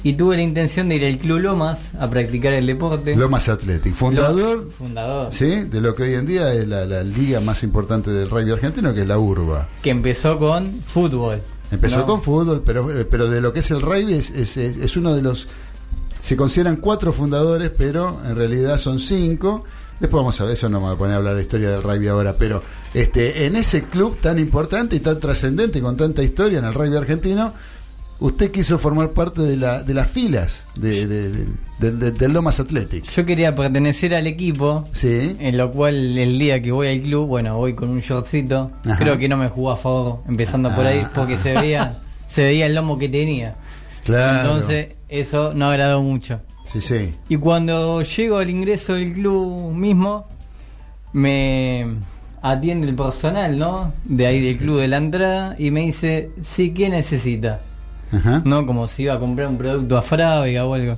y 0.03 0.13
tuve 0.13 0.35
la 0.37 0.43
intención 0.43 0.87
de 0.89 0.95
ir 0.95 1.05
al 1.05 1.17
Club 1.17 1.39
Lomas 1.39 1.79
a 1.99 2.09
practicar 2.09 2.53
el 2.53 2.65
deporte. 2.67 3.15
Lomas 3.15 3.49
Athletic, 3.49 3.93
fundador 3.95 4.69
fundador. 4.77 5.31
¿sí? 5.33 5.63
de 5.65 5.81
lo 5.81 5.95
que 5.95 6.03
hoy 6.03 6.13
en 6.13 6.25
día 6.25 6.53
es 6.53 6.67
la, 6.67 6.85
la 6.85 7.03
liga 7.03 7.39
más 7.41 7.63
importante 7.63 8.11
del 8.11 8.29
rugby 8.29 8.51
argentino, 8.51 8.93
que 8.93 9.01
es 9.01 9.07
la 9.07 9.17
URBA. 9.17 9.67
Que 9.81 9.89
empezó 9.89 10.37
con 10.37 10.81
fútbol. 10.87 11.41
Empezó 11.71 11.97
¿no? 11.99 12.05
con 12.05 12.21
fútbol, 12.21 12.61
pero, 12.65 12.89
eh, 12.97 13.03
pero 13.05 13.29
de 13.29 13.41
lo 13.41 13.51
que 13.51 13.59
es 13.59 13.71
el 13.71 13.81
rugby 13.81 14.13
es, 14.13 14.29
es, 14.31 14.55
es- 14.57 14.95
uno 14.97 15.13
de 15.15 15.21
los... 15.21 15.47
Se 16.21 16.35
consideran 16.37 16.77
cuatro 16.77 17.11
fundadores, 17.13 17.71
pero 17.77 18.19
en 18.27 18.35
realidad 18.35 18.77
son 18.77 18.99
cinco. 18.99 19.63
Después 19.99 20.19
vamos 20.21 20.39
a 20.39 20.43
ver, 20.45 20.53
eso 20.53 20.69
no 20.69 20.79
me 20.79 20.85
voy 20.87 20.95
a 20.95 20.97
poner 20.97 21.13
a 21.15 21.17
hablar 21.17 21.33
de 21.33 21.39
la 21.39 21.43
historia 21.43 21.69
del 21.71 21.81
rugby 21.83 22.07
ahora, 22.07 22.35
pero 22.37 22.61
este 22.93 23.45
en 23.45 23.55
ese 23.55 23.83
club 23.83 24.17
tan 24.21 24.37
importante 24.39 24.95
y 24.95 24.99
tan 24.99 25.19
trascendente 25.19 25.79
y 25.79 25.81
con 25.81 25.97
tanta 25.97 26.21
historia 26.23 26.59
en 26.59 26.65
el 26.65 26.73
rugby 26.73 26.95
argentino, 26.97 27.53
usted 28.19 28.51
quiso 28.51 28.77
formar 28.79 29.09
parte 29.09 29.41
de, 29.41 29.57
la, 29.57 29.83
de 29.83 29.93
las 29.93 30.07
filas 30.07 30.65
de, 30.75 31.05
de- 31.07 31.91
de- 31.91 32.11
de- 32.11 32.29
Lomas 32.29 32.59
Athletic. 32.59 33.03
Yo 33.11 33.25
quería 33.25 33.55
pertenecer 33.55 34.15
al 34.15 34.25
equipo, 34.27 34.87
Sí. 34.93 35.35
en 35.39 35.57
lo 35.57 35.71
cual 35.71 36.17
el 36.17 36.39
día 36.39 36.61
que 36.61 36.71
voy 36.71 36.87
al 36.87 37.01
club, 37.01 37.27
bueno, 37.27 37.55
voy 37.57 37.73
con 37.75 37.89
un 37.89 37.99
shortcito. 37.99 38.71
Ajá. 38.85 38.97
Creo 38.97 39.17
que 39.17 39.27
no 39.29 39.37
me 39.37 39.49
jugó 39.49 39.71
a 39.71 39.77
favor, 39.77 40.19
empezando 40.27 40.73
por 40.73 40.85
ahí, 40.87 41.01
Ah. 41.03 41.11
porque 41.13 41.37
se 41.37 41.53
veía, 41.53 41.99
se 42.29 42.43
veía 42.45 42.65
el 42.65 42.73
lomo 42.75 42.97
que 42.97 43.07
tenía. 43.09 43.55
Claro. 44.03 44.49
Entonces, 44.49 44.95
eso 45.09 45.53
no 45.53 45.67
agradó 45.69 46.01
mucho. 46.01 46.39
Sí, 46.65 46.81
sí. 46.81 47.13
Y 47.29 47.37
cuando 47.37 48.01
llego 48.01 48.37
al 48.39 48.49
ingreso 48.49 48.93
del 48.95 49.13
club 49.13 49.73
mismo, 49.73 50.27
me 51.13 51.85
atiende 52.41 52.87
el 52.87 52.95
personal, 52.95 53.57
¿no? 53.57 53.93
De 54.03 54.27
ahí 54.27 54.41
del 54.41 54.57
club 54.57 54.79
de 54.79 54.87
la 54.87 54.97
entrada 54.97 55.55
y 55.57 55.71
me 55.71 55.81
dice, 55.81 56.31
sí, 56.41 56.71
¿qué 56.71 56.89
necesita? 56.89 57.61
Ajá. 58.11 58.41
¿No? 58.45 58.65
Como 58.65 58.87
si 58.87 59.03
iba 59.03 59.13
a 59.15 59.19
comprar 59.19 59.47
un 59.49 59.57
producto 59.57 59.97
a 59.97 60.01
fábrica 60.01 60.65
o 60.65 60.73
algo. 60.73 60.97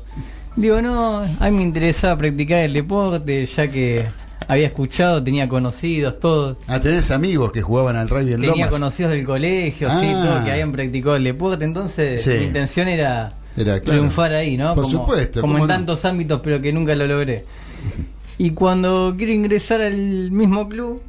Digo, 0.55 0.81
no, 0.81 1.19
a 1.21 1.49
mí 1.49 1.57
me 1.57 1.63
interesaba 1.63 2.17
practicar 2.17 2.59
el 2.59 2.73
deporte, 2.73 3.45
ya 3.45 3.67
que 3.69 4.05
había 4.47 4.67
escuchado, 4.67 5.23
tenía 5.23 5.47
conocidos, 5.47 6.19
todos. 6.19 6.57
Ah, 6.67 6.79
tenés 6.79 7.11
amigos 7.11 7.51
que 7.51 7.61
jugaban 7.61 7.95
al 7.95 8.09
rugby 8.09 8.33
en 8.33 8.41
Tenía 8.41 8.51
Lomas. 8.55 8.69
conocidos 8.69 9.11
del 9.11 9.25
colegio, 9.25 9.89
sí, 9.89 10.07
Ah. 10.13 10.23
todos 10.25 10.43
que 10.43 10.51
habían 10.51 10.71
practicado 10.71 11.15
el 11.15 11.23
deporte, 11.23 11.63
entonces 11.65 12.21
Sí. 12.23 12.31
mi 12.31 12.43
intención 12.45 12.87
era, 12.87 13.29
Era, 13.55 13.79
claro. 13.79 13.99
triunfar 13.99 14.33
ahí, 14.33 14.57
¿no? 14.57 14.75
Por 14.75 14.85
como, 14.85 14.97
supuesto, 14.99 15.41
Como 15.41 15.53
¿cómo 15.53 15.63
en 15.63 15.67
no? 15.67 15.73
tantos 15.73 16.03
ámbitos, 16.05 16.41
pero 16.43 16.59
que 16.61 16.73
nunca 16.73 16.95
lo 16.95 17.07
logré. 17.07 17.45
Y 18.41 18.51
cuando 18.51 19.13
quiero 19.17 19.33
ingresar 19.33 19.81
al 19.81 20.31
mismo 20.31 20.67
club, 20.69 21.01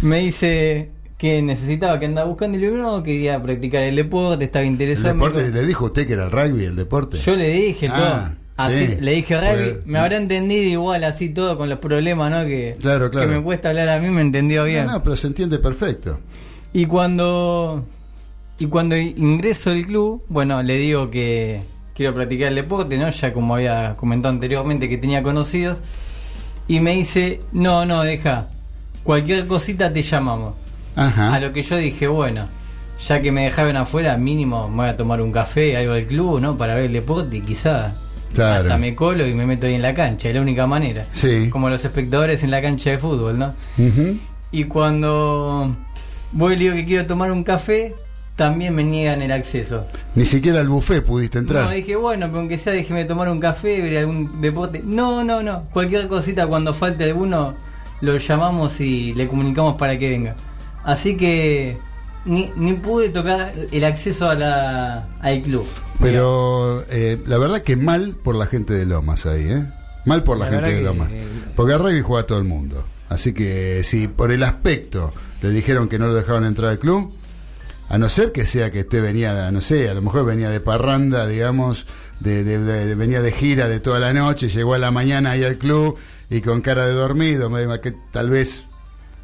me 0.00 0.18
dice 0.20 0.90
que 1.18 1.42
necesitaba, 1.42 1.98
que 2.00 2.06
andaba 2.06 2.28
buscando, 2.28 2.56
y 2.56 2.60
le 2.60 2.70
digo, 2.70 2.78
no, 2.78 3.02
quería 3.02 3.42
practicar 3.42 3.82
el 3.82 3.96
deporte, 3.96 4.44
estaba 4.44 4.64
El 4.64 4.70
interesado. 4.70 5.14
me 5.16 5.24
deporte, 5.26 5.50
le 5.50 5.66
dijo 5.66 5.84
usted 5.86 6.06
que 6.06 6.12
era 6.14 6.24
el 6.24 6.30
rugby, 6.30 6.64
el 6.64 6.76
deporte. 6.76 7.18
yo 7.18 7.34
le 7.36 7.48
dije 7.52 7.88
Ah, 7.92 8.30
todo. 8.30 8.38
Así, 8.56 8.86
sí. 8.86 8.96
le 9.00 9.12
dije 9.12 9.40
rugby, 9.40 9.80
me 9.84 9.98
habrá 9.98 10.16
entendido 10.16 10.62
igual 10.70 11.04
así 11.04 11.28
todo 11.28 11.58
con 11.58 11.68
los 11.68 11.78
problemas, 11.80 12.30
¿no? 12.30 12.44
Que, 12.46 12.76
Claro, 12.80 13.10
claro. 13.10 13.28
que 13.28 13.34
me 13.36 13.42
cuesta 13.42 13.68
hablar 13.70 13.88
a 13.88 13.98
mí, 14.00 14.08
me 14.10 14.20
entendió 14.20 14.64
bien. 14.64 14.86
No, 14.86 14.92
no, 14.94 15.02
pero 15.02 15.16
se 15.16 15.26
entiende 15.26 15.58
perfecto. 15.58 16.18
Y 16.72 16.86
cuando 16.86 17.84
y 18.60 18.66
cuando 18.66 18.96
ingreso 18.96 19.70
al 19.70 19.84
club, 19.86 20.24
bueno, 20.28 20.62
le 20.62 20.76
digo 20.76 21.10
que 21.10 21.60
quiero 21.94 22.14
practicar 22.14 22.48
el 22.48 22.54
deporte, 22.56 22.96
¿no? 22.98 23.08
Ya 23.10 23.32
como 23.32 23.54
había 23.56 23.94
comentado 23.96 24.32
anteriormente 24.34 24.88
que 24.88 24.98
tenía 24.98 25.22
conocidos. 25.22 25.78
Y 26.68 26.80
me 26.80 26.92
dice, 26.94 27.40
no, 27.52 27.86
no, 27.86 28.02
deja. 28.02 28.48
Cualquier 29.04 29.46
cosita 29.46 29.92
te 29.92 30.02
llamamos. 30.02 30.54
Ajá. 30.96 31.34
A 31.34 31.40
lo 31.40 31.52
que 31.52 31.62
yo 31.62 31.76
dije, 31.76 32.06
bueno, 32.08 32.48
ya 33.06 33.20
que 33.20 33.30
me 33.32 33.44
dejaron 33.44 33.76
afuera, 33.76 34.16
mínimo 34.16 34.68
me 34.68 34.76
voy 34.76 34.86
a 34.88 34.96
tomar 34.96 35.20
un 35.20 35.30
café, 35.32 35.76
algo 35.76 35.94
del 35.94 36.06
club, 36.06 36.40
¿no? 36.40 36.56
Para 36.56 36.74
ver 36.74 36.84
el 36.84 36.92
deporte 36.92 37.36
y 37.36 37.40
quizá 37.40 37.92
Claro. 38.34 38.64
hasta 38.64 38.76
me 38.78 38.94
colo 38.94 39.26
y 39.26 39.32
me 39.34 39.46
meto 39.46 39.66
ahí 39.66 39.74
en 39.74 39.82
la 39.82 39.94
cancha, 39.94 40.28
es 40.28 40.34
la 40.34 40.40
única 40.42 40.66
manera. 40.66 41.04
Sí. 41.12 41.48
Como 41.50 41.70
los 41.70 41.84
espectadores 41.84 42.42
en 42.42 42.50
la 42.50 42.60
cancha 42.60 42.90
de 42.90 42.98
fútbol, 42.98 43.38
¿no? 43.38 43.54
Ujú. 43.78 44.18
Y 44.50 44.64
cuando 44.64 45.74
voy 46.32 46.54
y 46.54 46.56
digo 46.56 46.74
que 46.74 46.84
quiero 46.84 47.06
tomar 47.06 47.30
un 47.32 47.44
café, 47.44 47.94
también 48.36 48.74
me 48.74 48.84
niegan 48.84 49.20
el 49.22 49.32
acceso. 49.32 49.86
Ni 50.14 50.24
siquiera 50.24 50.60
al 50.60 50.68
buffet 50.68 51.04
pudiste 51.04 51.38
entrar. 51.38 51.64
No, 51.64 51.70
dije, 51.70 51.96
bueno, 51.96 52.26
pero 52.26 52.38
aunque 52.40 52.58
sea, 52.58 52.72
déjeme 52.72 53.04
tomar 53.04 53.28
un 53.28 53.40
café, 53.40 53.80
ver 53.80 53.98
algún 53.98 54.40
deporte. 54.40 54.80
No, 54.84 55.24
no, 55.24 55.42
no. 55.42 55.64
Cualquier 55.72 56.06
cosita, 56.08 56.46
cuando 56.46 56.72
falte 56.74 57.04
alguno, 57.04 57.54
lo 58.00 58.16
llamamos 58.16 58.80
y 58.80 59.12
le 59.14 59.26
comunicamos 59.26 59.74
para 59.76 59.98
que 59.98 60.08
venga. 60.10 60.34
Así 60.88 61.16
que 61.18 61.76
ni, 62.24 62.50
ni 62.56 62.72
pude 62.72 63.10
tocar 63.10 63.52
el 63.70 63.84
acceso 63.84 64.30
a 64.30 64.34
la, 64.34 65.06
al 65.20 65.42
club. 65.42 65.66
Pero 66.00 66.82
eh, 66.90 67.18
la 67.26 67.36
verdad 67.36 67.60
que 67.60 67.76
mal 67.76 68.16
por 68.22 68.34
la 68.36 68.46
gente 68.46 68.72
de 68.72 68.86
Lomas 68.86 69.26
ahí, 69.26 69.44
¿eh? 69.50 69.64
Mal 70.06 70.22
por 70.22 70.38
la, 70.38 70.46
La 70.46 70.52
gente 70.52 70.70
de 70.70 70.76
que- 70.78 70.82
Lomas. 70.82 71.10
Porque 71.54 71.74
a 71.74 71.78
rugby 71.78 72.00
juega 72.00 72.26
todo 72.26 72.38
el 72.38 72.44
mundo. 72.44 72.84
Así 73.10 73.34
que 73.34 73.82
si 73.84 74.08
por 74.08 74.32
el 74.32 74.42
aspecto 74.42 75.12
le 75.42 75.50
dijeron 75.50 75.88
que 75.88 75.98
no 75.98 76.06
lo 76.06 76.14
dejaron 76.14 76.46
entrar 76.46 76.70
al 76.70 76.78
club, 76.78 77.12
a 77.90 77.98
no 77.98 78.08
ser 78.08 78.32
que 78.32 78.46
sea 78.46 78.70
que 78.70 78.80
usted 78.80 79.02
venía, 79.02 79.50
no 79.50 79.60
sé, 79.60 79.90
a 79.90 79.94
lo 79.94 80.00
mejor 80.00 80.24
venía 80.24 80.48
de 80.48 80.60
parranda, 80.60 81.26
digamos, 81.26 81.86
de, 82.20 82.44
de- 82.44 82.58
de- 82.60 82.94
venía 82.94 83.20
de 83.20 83.32
gira 83.32 83.68
de 83.68 83.80
toda 83.80 83.98
la 83.98 84.12
noche, 84.14 84.48
llegó 84.48 84.72
a 84.74 84.78
la 84.78 84.90
mañana 84.90 85.32
ahí 85.32 85.44
al 85.44 85.56
club 85.56 85.96
y 86.30 86.40
con 86.40 86.60
cara 86.62 86.86
de 86.86 86.92
dormido, 86.94 87.50
me- 87.50 87.80
que 87.80 87.92
tal 88.10 88.30
vez 88.30 88.64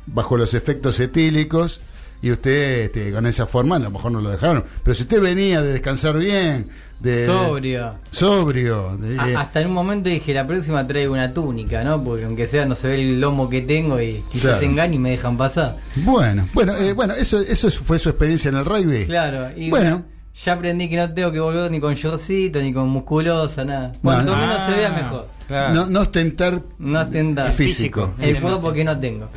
bajo 0.07 0.37
los 0.37 0.55
efectos 0.55 1.01
etílicos 1.01 1.81
y 2.23 2.31
usted 2.31 2.81
este, 2.85 3.13
con 3.13 3.27
esa 3.27 3.47
forma 3.47 3.77
a 3.77 3.79
lo 3.81 3.91
mejor 3.91 4.13
no 4.13 4.21
lo 4.21 4.31
dejaron. 4.31 4.65
Pero 4.83 4.95
si 4.95 5.03
usted 5.03 5.21
venía 5.21 5.61
de 5.63 5.73
descansar 5.73 6.17
bien, 6.19 6.69
de 7.01 7.27
Sobrio. 7.27 7.95
sobrio, 8.13 8.97
de- 8.97 9.19
A- 9.19 9.41
hasta 9.41 9.61
en 9.61 9.67
un 9.69 9.75
momento 9.75 10.09
dije, 10.09 10.33
la 10.33 10.47
próxima 10.47 10.87
traigo 10.87 11.13
una 11.13 11.35
túnica, 11.35 11.85
¿no? 11.85 12.03
Porque 12.03 12.25
aunque 12.25 12.47
sea, 12.47 12.65
no 12.65 12.75
se 12.75 12.89
ve 12.89 13.01
el 13.01 13.21
lomo 13.21 13.51
que 13.51 13.61
tengo 13.61 14.01
y 14.01 14.23
quizás 14.31 14.43
Claro. 14.43 14.59
se 14.61 14.65
engañen 14.67 14.95
y 14.95 14.99
me 15.01 15.11
dejan 15.11 15.37
pasar. 15.37 15.77
bueno, 15.97 16.49
bueno, 16.55 16.75
eh, 16.77 16.93
bueno, 16.95 17.13
eso, 17.15 17.41
eso 17.41 17.71
fue 17.71 17.99
su 17.99 18.09
experiencia 18.09 18.49
en 18.49 18.57
el 18.57 18.65
rugby. 18.65 19.05
Claro, 19.07 19.49
y 19.55 19.69
Bueno. 19.69 20.05
ya 20.43 20.53
aprendí 20.55 20.89
que 20.89 20.97
no 20.97 21.13
tengo 21.13 21.31
que 21.31 21.41
volver 21.41 21.71
ni 21.71 21.79
con 21.81 21.95
shortcito, 21.95 22.63
ni 22.63 22.73
con 22.73 22.89
musculosa, 22.89 23.65
nada. 23.67 23.93
Cuanto 24.03 24.33
No, 24.35 24.41
menos 24.41 24.57
Ah, 24.61 24.67
se 24.71 24.77
vea, 24.77 24.91
mejor. 24.91 25.29
Claro. 25.47 25.75
No, 25.75 25.87
no 25.87 26.01
ostentar 26.01 26.63
No 26.79 26.99
atenda. 26.99 27.51
físico. 27.53 28.15
El 28.19 28.41
cuerpo 28.41 28.73
que 28.73 28.85
no 28.85 28.99
tengo. 28.99 29.29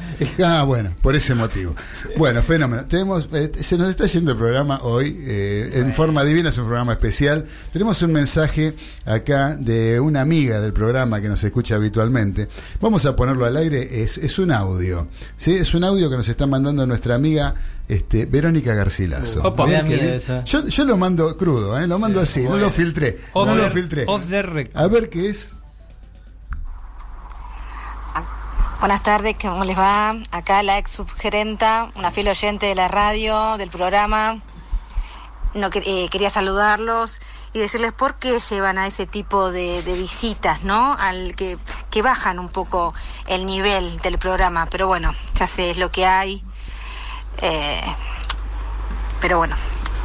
Ah, 0.44 0.64
bueno, 0.64 0.92
por 1.02 1.16
ese 1.16 1.34
motivo. 1.36 1.76
Bueno, 2.18 2.42
fenómeno. 2.42 2.86
Tenemos, 2.86 3.28
eh, 3.34 3.52
se 3.60 3.78
nos 3.78 3.90
está 3.90 4.06
yendo 4.08 4.32
el 4.32 4.38
programa 4.38 4.80
hoy, 4.84 5.16
eh, 5.20 5.72
en 5.76 5.94
forma 5.94 6.24
divina, 6.24 6.50
es 6.50 6.58
un 6.58 6.66
programa 6.66 6.94
especial. 6.94 7.46
Tenemos 7.74 8.02
un 8.02 8.12
mensaje 8.14 8.74
acá 9.06 9.56
de 9.56 10.00
una 10.00 10.22
amiga 10.22 10.60
del 10.62 10.74
programa 10.74 11.22
que 11.22 11.30
nos 11.30 11.44
escucha 11.44 11.76
habitualmente. 11.76 12.48
Vamos 12.82 13.06
a 13.06 13.16
ponerlo 13.16 13.46
al 13.46 13.58
aire, 13.58 14.02
es, 14.04 14.18
es 14.18 14.40
un 14.40 14.52
audio. 14.52 15.08
¿sí? 15.38 15.54
Es 15.54 15.74
un 15.74 15.84
audio 15.84 16.10
que 16.10 16.18
nos 16.18 16.28
está 16.28 16.48
mandando 16.48 16.86
nuestra 16.86 17.16
amiga 17.16 17.54
este, 17.88 18.26
Verónica 18.26 18.74
Garcilaso. 18.74 19.42
Opa. 19.44 19.66
Yo, 20.46 20.68
yo 20.68 20.86
lo 20.86 20.98
mando 20.98 21.38
crudo, 21.38 21.80
¿eh? 21.80 21.88
lo 21.88 21.98
mando 22.00 22.20
así, 22.20 22.44
no 22.44 22.58
lo 22.58 22.70
filtré. 22.70 23.18
Off 23.34 23.48
No 23.48 23.56
lo 23.56 23.70
filtré. 23.72 24.04
off 24.08 24.26
the 24.30 24.42
record. 24.42 24.76
A 24.78 24.88
ver 24.88 25.10
qué 25.10 25.30
es. 25.30 25.50
Buenas 28.80 29.02
tardes, 29.02 29.36
¿cómo 29.42 29.64
les 29.64 29.76
va? 29.76 30.16
Acá 30.30 30.62
la 30.62 30.78
ex 30.78 30.92
subgerenta, 30.92 31.90
una 31.96 32.12
fiel 32.12 32.28
oyente 32.28 32.68
de 32.68 32.76
la 32.76 32.88
radio, 32.88 33.58
del 33.58 33.72
programa. 33.72 34.40
No 35.56 35.70
eh, 35.74 36.08
quería 36.12 36.30
saludarlos 36.30 37.20
y 37.54 37.60
decirles 37.60 37.92
por 37.92 38.20
qué 38.20 38.40
llevan 38.40 38.78
a 38.78 38.86
ese 38.86 39.08
tipo 39.08 39.50
de, 39.50 39.82
de 39.82 39.94
visitas, 39.96 40.62
¿no? 40.62 40.96
Al 41.00 41.36
que, 41.36 41.58
que 41.90 42.04
bajan 42.04 42.38
un 42.38 42.50
poco 42.50 42.94
el 43.26 43.48
nivel 43.48 43.98
del 44.02 44.20
programa. 44.20 44.68
Pero 44.68 44.86
bueno, 44.86 45.12
ya 45.34 45.48
sé, 45.48 45.72
es 45.72 45.78
lo 45.80 45.92
que 45.92 46.06
hay. 46.06 46.44
Eh, 47.42 47.82
pero 49.20 49.40
bueno, 49.40 49.56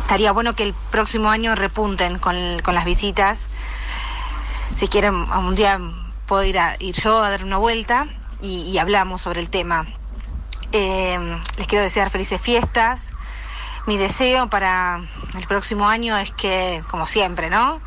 estaría 0.00 0.32
bueno 0.32 0.56
que 0.56 0.62
el 0.62 0.72
próximo 0.90 1.28
año 1.28 1.54
repunten 1.54 2.18
con, 2.18 2.36
con 2.60 2.74
las 2.74 2.86
visitas. 2.86 3.50
Si 4.74 4.88
quieren, 4.88 5.14
un 5.14 5.54
día 5.54 5.78
puedo 6.26 6.42
ir, 6.44 6.58
a, 6.58 6.74
ir 6.78 6.94
yo 6.94 7.22
a 7.22 7.28
dar 7.28 7.44
una 7.44 7.58
vuelta 7.58 8.08
y, 8.42 8.76
hablamos 8.78 9.22
sobre 9.22 9.40
el 9.40 9.48
tema. 9.48 9.86
Eh, 10.72 11.40
les 11.56 11.66
quiero 11.66 11.82
desear 11.82 12.10
felices 12.10 12.40
fiestas. 12.40 13.12
Mi 13.86 13.96
deseo 13.96 14.50
para 14.50 15.00
el 15.38 15.46
próximo 15.46 15.88
año 15.88 16.16
es 16.16 16.32
que, 16.32 16.82
como 16.88 17.06
siempre, 17.06 17.50
¿no? 17.50 17.80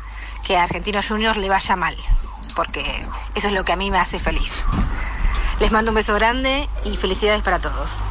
Que 0.44 0.56
a 0.56 0.64
Argentinos 0.64 1.08
Juniors 1.08 1.38
le 1.38 1.48
vaya 1.48 1.76
mal, 1.76 1.96
porque 2.54 3.06
eso 3.34 3.48
es 3.48 3.54
lo 3.54 3.64
que 3.64 3.72
a 3.72 3.76
mí 3.76 3.90
me 3.90 3.98
hace 3.98 4.18
feliz. 4.18 4.64
Les 5.58 5.72
mando 5.72 5.90
un 5.90 5.94
beso 5.94 6.14
grande 6.14 6.68
y 6.84 6.96
felicidades 6.96 7.42
para 7.42 7.58
todos. 7.58 8.02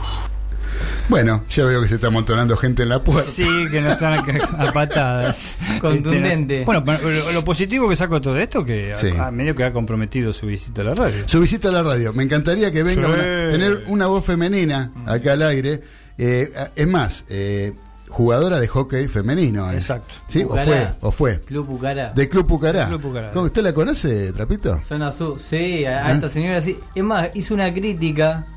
Bueno, 1.08 1.44
ya 1.50 1.66
veo 1.66 1.82
que 1.82 1.88
se 1.88 1.96
está 1.96 2.08
amontonando 2.08 2.58
gente 2.58 2.84
en 2.84 2.90
la 2.90 3.04
puerta. 3.04 3.30
Sí, 3.30 3.48
que 3.72 3.80
no 3.82 3.90
están 3.92 4.14
a, 4.16 4.64
a 4.70 4.74
patadas. 4.74 5.56
Contundente. 5.80 6.62
Este, 6.62 6.66
no. 6.74 6.82
Bueno, 6.82 7.00
lo, 7.10 7.32
lo 7.32 7.44
positivo 7.46 7.88
que 7.88 7.96
saco 7.96 8.16
de 8.16 8.22
todo 8.22 8.38
esto 8.40 8.66
que 8.66 8.94
a- 8.94 8.96
Sí. 8.96 9.10
a, 9.18 9.30
medio 9.32 9.54
que 9.56 9.64
ha 9.64 9.72
comprometido 9.72 10.34
su 10.34 10.48
visita 10.48 10.82
a 10.82 10.86
la 10.86 10.92
radio. 10.96 11.24
Su 11.28 11.40
visita 11.40 11.70
a 11.70 11.72
la 11.72 11.84
radio. 11.84 12.12
Me 12.14 12.24
encantaría 12.24 12.72
que 12.72 12.82
venga 12.84 13.06
Sí. 13.08 13.14
una- 13.14 13.24
tener 13.52 13.84
una 13.88 14.08
voz 14.08 14.26
femenina 14.26 14.92
acá 15.06 15.34
al 15.34 15.44
aire. 15.44 15.82
Eh, 16.18 16.52
es 16.76 16.88
más, 16.88 17.26
eh, 17.30 17.74
jugadora 18.10 18.60
de 18.60 18.68
hockey 18.68 19.08
femenino. 19.08 19.70
es. 19.70 19.78
Exacto. 19.78 20.16
¿Sí? 20.28 20.44
O 20.44 20.56
fue, 20.58 20.88
o 21.02 21.12
fue. 21.12 21.40
Club 21.42 21.68
Pucará. 21.68 22.14
De 22.14 22.28
Club 22.30 22.48
Pucará. 22.48 22.88
Club 22.88 23.02
Pucará. 23.02 23.32
¿Cómo, 23.32 23.46
¿Usted 23.46 23.62
la 23.62 23.74
conoce, 23.74 24.32
Trapito? 24.32 24.80
Zona 24.82 25.12
Sur, 25.12 25.38
sí, 25.40 25.86
a, 25.86 26.00
a 26.04 26.08
¿Ah? 26.08 26.12
esta 26.14 26.30
señora 26.30 26.62
sí. 26.62 26.80
Es 26.96 27.04
más, 27.04 27.30
hizo 27.36 27.54
una 27.54 27.72
crítica 27.74 28.48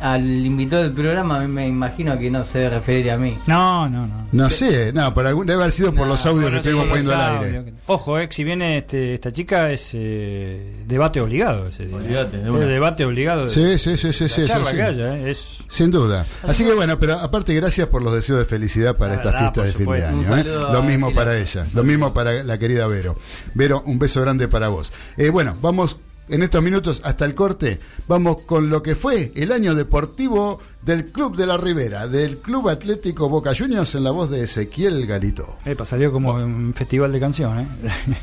al 0.00 0.24
invitado 0.46 0.84
del 0.84 0.92
programa, 0.92 1.40
me 1.48 1.66
imagino 1.66 2.16
que 2.18 2.30
no 2.30 2.44
se 2.44 2.58
debe 2.58 2.70
referir 2.70 3.10
a 3.10 3.16
mí. 3.16 3.36
No, 3.46 3.88
no, 3.88 4.06
no. 4.06 4.28
No 4.30 4.50
sé, 4.50 4.92
no, 4.92 5.12
por 5.12 5.26
algún, 5.26 5.46
debe 5.46 5.62
haber 5.62 5.72
sido 5.72 5.92
por 5.94 6.06
los 6.06 6.24
audios 6.26 6.50
que 6.50 6.56
estuvimos 6.58 6.86
poniendo 6.86 7.14
al 7.14 7.44
aire. 7.44 7.72
Ojo, 7.86 8.18
eh, 8.18 8.28
si 8.30 8.44
viene 8.44 8.78
este, 8.78 9.14
esta 9.14 9.32
chica 9.32 9.70
es 9.70 9.90
eh, 9.94 10.84
debate 10.86 11.20
obligado 11.20 11.66
ese 11.66 11.86
día. 11.86 11.96
Olvídate, 11.96 12.36
de 12.36 12.42
Es 12.44 12.48
una. 12.48 12.66
debate 12.66 13.04
obligado. 13.04 13.48
Sí, 13.48 13.78
sí, 13.78 13.96
sí, 13.96 14.12
sí, 14.12 14.24
La 14.24 14.28
sí, 14.28 14.46
charla 14.46 14.64
sí, 14.66 14.70
sí. 14.70 14.76
que 14.76 14.82
haya, 14.82 15.16
eh, 15.18 15.30
es 15.30 15.58
Sin 15.68 15.90
duda. 15.90 16.24
Así 16.44 16.64
que 16.64 16.74
bueno, 16.74 16.98
pero 16.98 17.14
aparte 17.14 17.54
gracias 17.54 17.88
por 17.88 18.02
los 18.02 18.12
deseos 18.12 18.38
de 18.38 18.44
felicidad 18.44 18.96
para 18.96 19.14
Ah, 19.14 19.16
estas 19.16 19.34
ah, 19.34 19.38
fiestas 19.38 19.54
por 19.84 19.96
de 19.96 20.02
fin 20.02 20.22
de 20.22 20.28
año. 20.28 20.36
¿eh? 20.38 20.44
Lo 20.72 20.82
mismo 20.82 21.12
para 21.14 21.36
ella, 21.38 21.66
lo 21.74 21.82
mismo 21.82 22.12
para 22.14 22.44
la 22.44 22.58
querida 22.58 22.86
Vero. 22.86 23.16
Vero, 23.54 23.82
un 23.86 23.98
beso 23.98 24.20
grande 24.20 24.46
para 24.48 24.68
vos. 24.68 24.92
Eh, 25.16 25.30
bueno, 25.30 25.56
vamos 25.60 25.96
en 26.28 26.42
estos 26.42 26.62
minutos 26.62 27.00
hasta 27.04 27.24
el 27.24 27.34
corte. 27.34 27.80
Vamos 28.06 28.38
con 28.46 28.70
lo 28.70 28.82
que 28.82 28.94
fue 28.94 29.32
el 29.34 29.52
año 29.52 29.74
deportivo 29.74 30.60
del 30.82 31.06
Club 31.06 31.36
de 31.36 31.46
la 31.46 31.56
Ribera, 31.56 32.08
del 32.08 32.38
Club 32.38 32.68
Atlético 32.68 33.28
Boca 33.28 33.52
Juniors 33.56 33.94
en 33.94 34.04
la 34.04 34.10
voz 34.10 34.30
de 34.30 34.42
Ezequiel 34.42 35.06
Galito. 35.06 35.56
Epa, 35.64 35.84
salió 35.84 36.12
como 36.12 36.34
un 36.34 36.72
festival 36.74 37.12
de 37.12 37.20
canciones. 37.20 37.68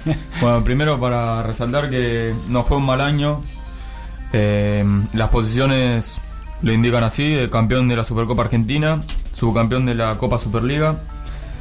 ¿eh? 0.06 0.18
Bueno, 0.41 0.64
primero 0.64 0.99
para 0.99 1.43
resaltar 1.43 1.89
que 1.89 2.34
no 2.49 2.64
fue 2.64 2.78
un 2.78 2.86
mal 2.86 3.01
año. 3.01 3.41
Eh, 4.34 4.84
las 5.14 5.30
posiciones 5.30 6.20
lo 6.62 6.74
indican 6.74 7.03
así: 7.03 7.38
campeón 7.51 7.88
de 7.88 7.95
la 7.95 8.03
Supercopa 8.03 8.43
Argentina, 8.43 9.01
subcampeón 9.34 9.86
de 9.86 9.95
la 9.95 10.18
Copa 10.18 10.38
Superliga, 10.38 10.99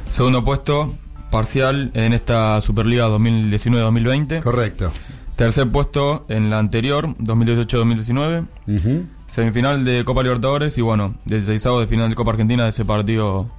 segundo 0.09 0.43
puesto 0.43 0.93
parcial 1.29 1.91
en 1.93 2.13
esta 2.13 2.61
Superliga 2.61 3.07
2019-2020, 3.09 4.41
Correcto. 4.41 4.91
Tercer 5.35 5.67
puesto 5.69 6.25
en 6.29 6.49
la 6.49 6.59
anterior 6.59 7.15
2018-2019, 7.17 8.45
Ujú. 8.67 9.05
semifinal 9.27 9.83
de 9.85 10.03
Copa 10.05 10.23
Libertadores 10.23 10.77
y 10.77 10.81
bueno, 10.81 11.15
16 11.25 11.61
de 11.79 11.87
final 11.87 12.09
de 12.09 12.15
Copa 12.15 12.31
Argentina 12.31 12.63
de 12.63 12.69
ese 12.69 12.85
partido 12.85 13.49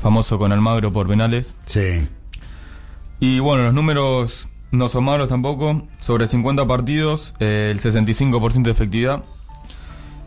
famoso 0.00 0.38
con 0.38 0.52
Almagro 0.52 0.92
por 0.92 1.08
penales. 1.08 1.54
Sí. 1.66 2.06
Y 3.20 3.38
bueno, 3.38 3.64
los 3.64 3.74
números 3.74 4.48
no 4.72 4.88
son 4.88 5.04
malos 5.04 5.28
tampoco. 5.28 5.86
Sobre 6.00 6.26
50 6.26 6.66
partidos, 6.66 7.34
eh, 7.38 7.68
el 7.70 7.80
65% 7.80 8.62
de 8.64 8.70
efectividad. 8.72 9.22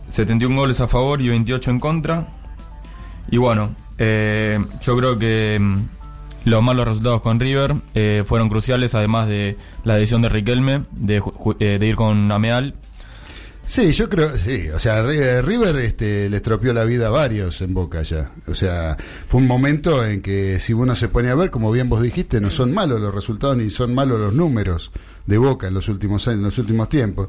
71 0.10 0.56
goles 0.56 0.80
a 0.82 0.88
favor 0.88 1.22
y 1.22 1.30
28 1.30 1.72
en 1.72 1.80
contra. 1.80 2.28
Y 3.30 3.38
bueno, 3.38 3.76
eh, 3.98 4.64
yo 4.82 4.96
creo 4.98 5.18
que 5.18 5.58
mm, 5.60 5.76
los 6.46 6.64
malos 6.64 6.88
resultados 6.88 7.22
con 7.22 7.40
River 7.40 7.76
eh, 7.94 8.24
fueron 8.26 8.50
cruciales, 8.50 8.96
además 8.96 9.28
de 9.28 9.58
la 9.84 9.96
decisión 9.98 10.22
de 10.22 10.30
Riquelme 10.30 10.84
de, 10.92 11.22
eh, 11.60 11.80
ir 11.82 11.96
con 11.96 12.32
Ameal. 12.32 12.76
Sí, 13.68 13.94
yo 13.94 14.08
creo, 14.10 14.30
sí, 14.38 14.70
o 14.70 14.78
sea, 14.78 15.02
Ri- 15.04 15.42
River 15.42 15.76
este, 15.78 16.30
le 16.30 16.38
estropeó 16.38 16.72
la 16.72 16.84
vida 16.84 17.08
a 17.08 17.10
varios 17.10 17.60
en 17.62 17.74
Boca 17.74 18.04
ya. 18.04 18.32
O 18.48 18.54
sea, 18.54 18.96
fue 19.28 19.42
un 19.42 19.48
momento 19.48 20.06
en 20.06 20.22
que 20.22 20.60
si 20.60 20.72
uno 20.74 20.94
se 20.94 21.08
pone 21.08 21.32
a 21.32 21.36
ver, 21.36 21.50
como 21.50 21.72
bien 21.72 21.90
vos 21.90 22.04
dijiste, 22.04 22.40
no 22.40 22.52
son 22.52 22.72
malos 22.76 23.02
los 23.02 23.14
resultados 23.14 23.58
ni 23.58 23.72
son 23.72 23.96
malos 23.96 24.20
los 24.20 24.34
números 24.36 24.92
de 25.26 25.40
Boca 25.40 25.68
en 25.68 25.74
los 25.74 25.90
últimos 25.90 26.28
en 26.28 26.44
los 26.44 26.60
últimos 26.60 26.90
tiempos, 26.90 27.28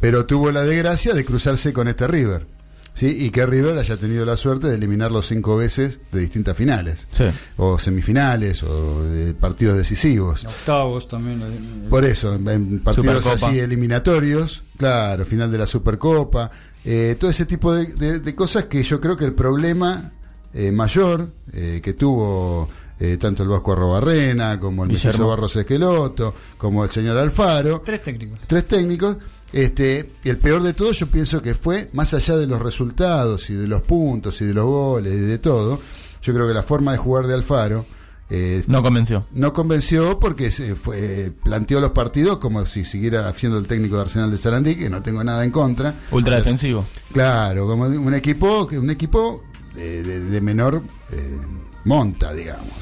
pero 0.00 0.26
tuvo 0.26 0.50
la 0.50 0.62
desgracia 0.62 1.14
de 1.14 1.24
cruzarse 1.24 1.72
con 1.72 1.86
este 1.86 2.08
River. 2.08 2.48
¿Sí? 2.96 3.06
y 3.26 3.30
que 3.30 3.46
River 3.46 3.78
haya 3.78 3.96
tenido 3.96 4.24
la 4.24 4.36
suerte 4.36 4.66
de 4.66 4.74
eliminarlo 4.74 5.22
cinco 5.22 5.56
veces 5.56 6.00
de 6.10 6.20
distintas 6.20 6.56
finales, 6.56 7.06
Sí. 7.12 7.26
o 7.58 7.78
semifinales, 7.78 8.64
o 8.64 9.04
de 9.04 9.34
partidos 9.34 9.76
decisivos. 9.76 10.44
Octavos 10.44 11.06
también. 11.06 11.40
eh, 11.42 11.86
Por 11.88 12.04
eso, 12.04 12.34
en- 12.34 12.48
en 12.48 12.78
partidos 12.80 13.22
Supercopa. 13.22 13.48
así 13.50 13.60
eliminatorios, 13.60 14.62
claro, 14.76 15.24
final 15.24 15.52
de 15.52 15.58
la 15.58 15.66
Supercopa, 15.66 16.50
eh, 16.84 17.16
todo 17.20 17.30
ese 17.30 17.46
tipo 17.46 17.72
de, 17.74 17.86
de- 17.94 18.20
de 18.20 18.34
cosas 18.34 18.64
que 18.64 18.82
yo 18.82 19.00
creo 19.00 19.16
que 19.16 19.24
el 19.26 19.32
problema 19.34 20.12
eh, 20.54 20.72
mayor 20.72 21.28
eh, 21.52 21.80
que 21.84 21.92
tuvo 21.92 22.68
eh, 22.98 23.18
tanto 23.20 23.42
el 23.42 23.50
Vasco 23.50 23.72
Arrobarrena, 23.74 24.58
como 24.58 24.84
el 24.84 24.90
Guillermo. 24.90 25.28
Barros 25.28 25.54
Esqueloto, 25.56 26.34
como 26.56 26.82
el 26.82 26.88
señor 26.88 27.18
Alfaro, 27.18 27.82
Tres 27.84 28.02
técnicos. 28.02 28.38
tres 28.46 28.66
técnicos. 28.66 29.18
Este, 29.52 30.12
y 30.24 30.28
el 30.28 30.38
peor 30.38 30.62
de 30.62 30.74
todo, 30.74 30.92
yo 30.92 31.06
pienso 31.06 31.40
que 31.40 31.54
fue, 31.54 31.88
más 31.92 32.12
allá 32.14 32.36
de 32.36 32.46
los 32.46 32.60
resultados 32.60 33.48
y 33.50 33.54
de 33.54 33.68
los 33.68 33.82
puntos 33.82 34.40
y 34.40 34.44
de 34.44 34.54
los 34.54 34.64
goles 34.66 35.14
y 35.14 35.18
de 35.18 35.38
todo, 35.38 35.80
yo 36.22 36.34
creo 36.34 36.46
que 36.48 36.54
la 36.54 36.62
forma 36.62 36.92
de 36.92 36.98
jugar 36.98 37.26
de 37.26 37.34
Alfaro 37.34 37.86
eh, 38.28 38.64
No 38.66 38.82
convenció. 38.82 39.24
no 39.32 39.52
convenció 39.52 40.18
porque 40.18 40.50
se 40.50 40.74
fue, 40.74 41.32
planteó 41.44 41.80
los 41.80 41.90
partidos 41.90 42.38
como 42.38 42.66
si 42.66 42.84
siguiera 42.84 43.28
haciendo 43.28 43.56
el 43.58 43.68
técnico 43.68 43.94
de 43.96 44.02
Arsenal 44.02 44.30
de 44.32 44.36
Sarandí, 44.36 44.74
que 44.74 44.90
no 44.90 45.00
tengo 45.00 45.22
nada 45.22 45.44
en 45.44 45.52
contra. 45.52 45.94
Ultra 46.10 46.36
defensivo. 46.38 46.84
Claro, 47.12 47.66
como 47.68 47.84
un 47.84 48.14
equipo, 48.14 48.66
un 48.72 48.90
equipo 48.90 49.44
de, 49.76 50.02
de- 50.02 50.20
de 50.24 50.40
menor 50.40 50.82
eh, 51.12 51.38
monta, 51.84 52.34
digamos. 52.34 52.72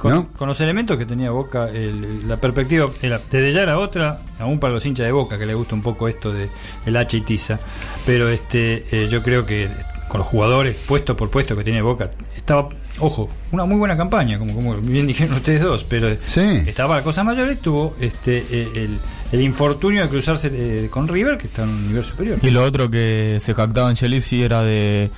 Con, 0.00 0.12
¿no? 0.12 0.28
con 0.36 0.48
los 0.48 0.60
elementos 0.62 0.96
que 0.96 1.04
tenía 1.04 1.30
Boca, 1.30 1.68
el- 1.68 2.26
la 2.26 2.38
perspectiva 2.38 2.88
era- 3.02 3.20
desde 3.30 3.52
ya 3.52 3.60
era 3.62 3.78
otra, 3.78 4.18
aún 4.38 4.58
para 4.58 4.72
los 4.72 4.84
hinchas 4.86 5.04
de 5.06 5.12
Boca, 5.12 5.36
que 5.38 5.44
les 5.46 5.54
gusta 5.54 5.74
un 5.74 5.82
poco 5.82 6.08
esto 6.08 6.32
de 6.32 6.48
el 6.86 6.96
H 6.96 7.16
y 7.18 7.20
Tiza. 7.20 7.58
Pero 8.06 8.28
este 8.30 8.84
eh, 8.90 9.08
yo 9.08 9.22
creo 9.22 9.44
que 9.44 9.68
con 10.08 10.18
los 10.20 10.26
jugadores, 10.26 10.74
puesto 10.88 11.16
por 11.16 11.30
puesto 11.30 11.54
que 11.54 11.62
tiene 11.62 11.82
Boca, 11.82 12.10
estaba, 12.34 12.68
ojo, 12.98 13.28
una 13.52 13.64
muy 13.66 13.76
buena 13.76 13.96
campaña, 13.96 14.38
como, 14.38 14.54
como 14.54 14.74
bien 14.78 15.06
dijeron 15.06 15.36
ustedes 15.36 15.60
dos, 15.62 15.84
pero 15.88 16.08
Sí. 16.26 16.40
estaba 16.66 16.88
para 16.94 17.02
cosas 17.04 17.24
mayores, 17.24 17.60
tuvo 17.60 17.94
este 18.00 18.38
eh, 18.50 18.68
el, 18.74 18.98
el 19.32 19.40
infortunio 19.42 20.02
de 20.02 20.08
cruzarse 20.08 20.50
eh, 20.52 20.88
con 20.90 21.06
River, 21.08 21.36
que 21.38 21.46
está 21.46 21.62
en 21.62 21.68
un 21.68 21.88
nivel 21.88 22.04
superior. 22.04 22.38
Y 22.42 22.50
lo 22.50 22.64
otro 22.64 22.90
que 22.90 23.36
se 23.38 23.54
jactaba 23.54 23.88
Angelisi 23.90 24.42
era 24.42 24.62
de 24.62 25.10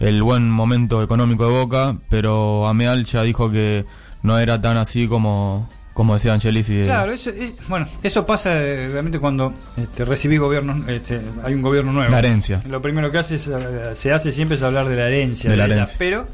el 0.00 0.22
buen 0.22 0.48
momento 0.48 1.02
económico 1.02 1.44
de 1.44 1.50
Boca, 1.50 1.96
pero 2.08 2.68
Ameal 2.68 3.04
ya 3.04 3.22
dijo 3.24 3.50
que 3.50 3.84
no 4.22 4.38
era 4.38 4.60
tan 4.60 4.76
así 4.76 5.06
como, 5.08 5.68
como 5.94 6.14
decía 6.14 6.32
Angelisi. 6.34 6.74
de- 6.74 6.84
Claro, 6.84 7.12
eso, 7.12 7.30
es- 7.30 7.54
bueno, 7.68 7.86
eso 8.02 8.24
pasa 8.26 8.62
eh, 8.62 8.88
realmente 8.90 9.18
cuando 9.18 9.52
este, 9.76 10.04
recibís 10.04 10.40
gobiernos, 10.40 10.88
este, 10.88 11.20
hay 11.44 11.54
un 11.54 11.62
gobierno 11.62 11.92
nuevo. 11.92 12.10
La 12.10 12.18
herencia. 12.18 12.62
Lo 12.68 12.80
primero 12.82 13.10
que 13.10 13.18
hace 13.18 13.36
es, 13.36 13.48
eh, 13.48 13.90
se 13.94 14.12
hace 14.12 14.32
siempre 14.32 14.56
es 14.56 14.62
hablar 14.62 14.88
de 14.88 14.96
la 14.96 15.06
herencia. 15.08 15.50
De 15.50 15.56
la 15.56 15.64
ella. 15.66 15.74
herencia. 15.74 15.96
Pero, 15.98 16.26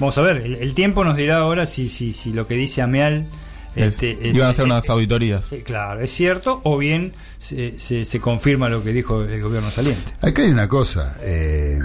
vamos 0.00 0.16
a 0.18 0.20
ver, 0.22 0.38
el, 0.38 0.54
el 0.54 0.74
tiempo 0.74 1.04
nos 1.04 1.16
dirá 1.16 1.36
ahora 1.38 1.66
si, 1.66 1.88
si, 1.88 2.12
si 2.12 2.32
lo 2.32 2.46
que 2.46 2.54
dice 2.54 2.82
Ameal... 2.82 3.26
Es- 3.76 3.94
este, 3.94 4.16
iban 4.28 4.46
a 4.46 4.50
hacer 4.50 4.66
unas 4.66 4.88
auditorías. 4.88 5.52
eh, 5.52 5.64
claro, 5.64 6.00
es 6.00 6.12
cierto, 6.12 6.60
o 6.62 6.78
bien 6.78 7.12
se, 7.40 7.76
se, 7.80 8.04
se 8.04 8.20
confirma 8.20 8.68
lo 8.68 8.84
que 8.84 8.92
dijo 8.92 9.22
el 9.24 9.42
gobierno 9.42 9.68
saliente. 9.72 10.12
Acá 10.20 10.42
hay 10.42 10.50
una 10.52 10.68
cosa, 10.68 11.16
eh, 11.20 11.80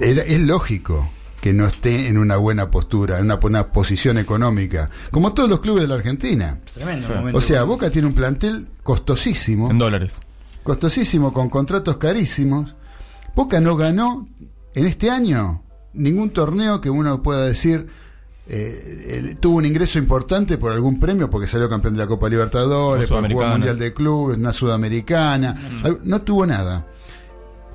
es 0.00 0.40
lógico 0.40 1.10
que 1.42 1.52
no 1.52 1.66
esté 1.66 2.06
en 2.06 2.18
una 2.18 2.36
buena 2.36 2.70
postura, 2.70 3.18
en 3.18 3.24
una 3.24 3.34
buena 3.34 3.72
posición 3.72 4.16
económica, 4.16 4.88
como 5.10 5.34
todos 5.34 5.50
los 5.50 5.60
clubes 5.60 5.82
de 5.82 5.88
la 5.88 5.96
Argentina. 5.96 6.60
Tremendo. 6.72 7.08
Sí. 7.08 7.14
O 7.34 7.40
sea. 7.40 7.64
Boca 7.64 7.90
tiene 7.90 8.06
un 8.06 8.14
plantel 8.14 8.68
costosísimo. 8.84 9.68
En 9.68 9.76
dólares. 9.76 10.18
costosísimo, 10.62 11.32
con 11.32 11.48
contratos 11.48 11.96
carísimos. 11.96 12.76
Boca 13.34 13.60
no 13.60 13.74
ganó 13.74 14.28
en 14.72 14.86
este 14.86 15.10
año 15.10 15.64
ningún 15.94 16.30
torneo 16.30 16.80
que 16.80 16.90
uno 16.90 17.20
pueda 17.24 17.44
decir 17.44 17.88
eh, 18.46 19.36
tuvo 19.40 19.56
un 19.56 19.66
ingreso 19.66 19.98
importante 19.98 20.58
por 20.58 20.70
algún 20.70 21.00
premio 21.00 21.28
porque 21.28 21.48
salió 21.48 21.68
campeón 21.68 21.94
de 21.94 21.98
la 21.98 22.06
Copa 22.06 22.28
Libertadores, 22.28 23.08
Sudamericana. 23.08 23.50
Mundial 23.50 23.78
de 23.80 23.92
Clubes, 23.92 24.38
una 24.38 24.52
Sudamericana, 24.52 25.56
no 26.04 26.22
tuvo 26.22 26.46
nada. 26.46 26.86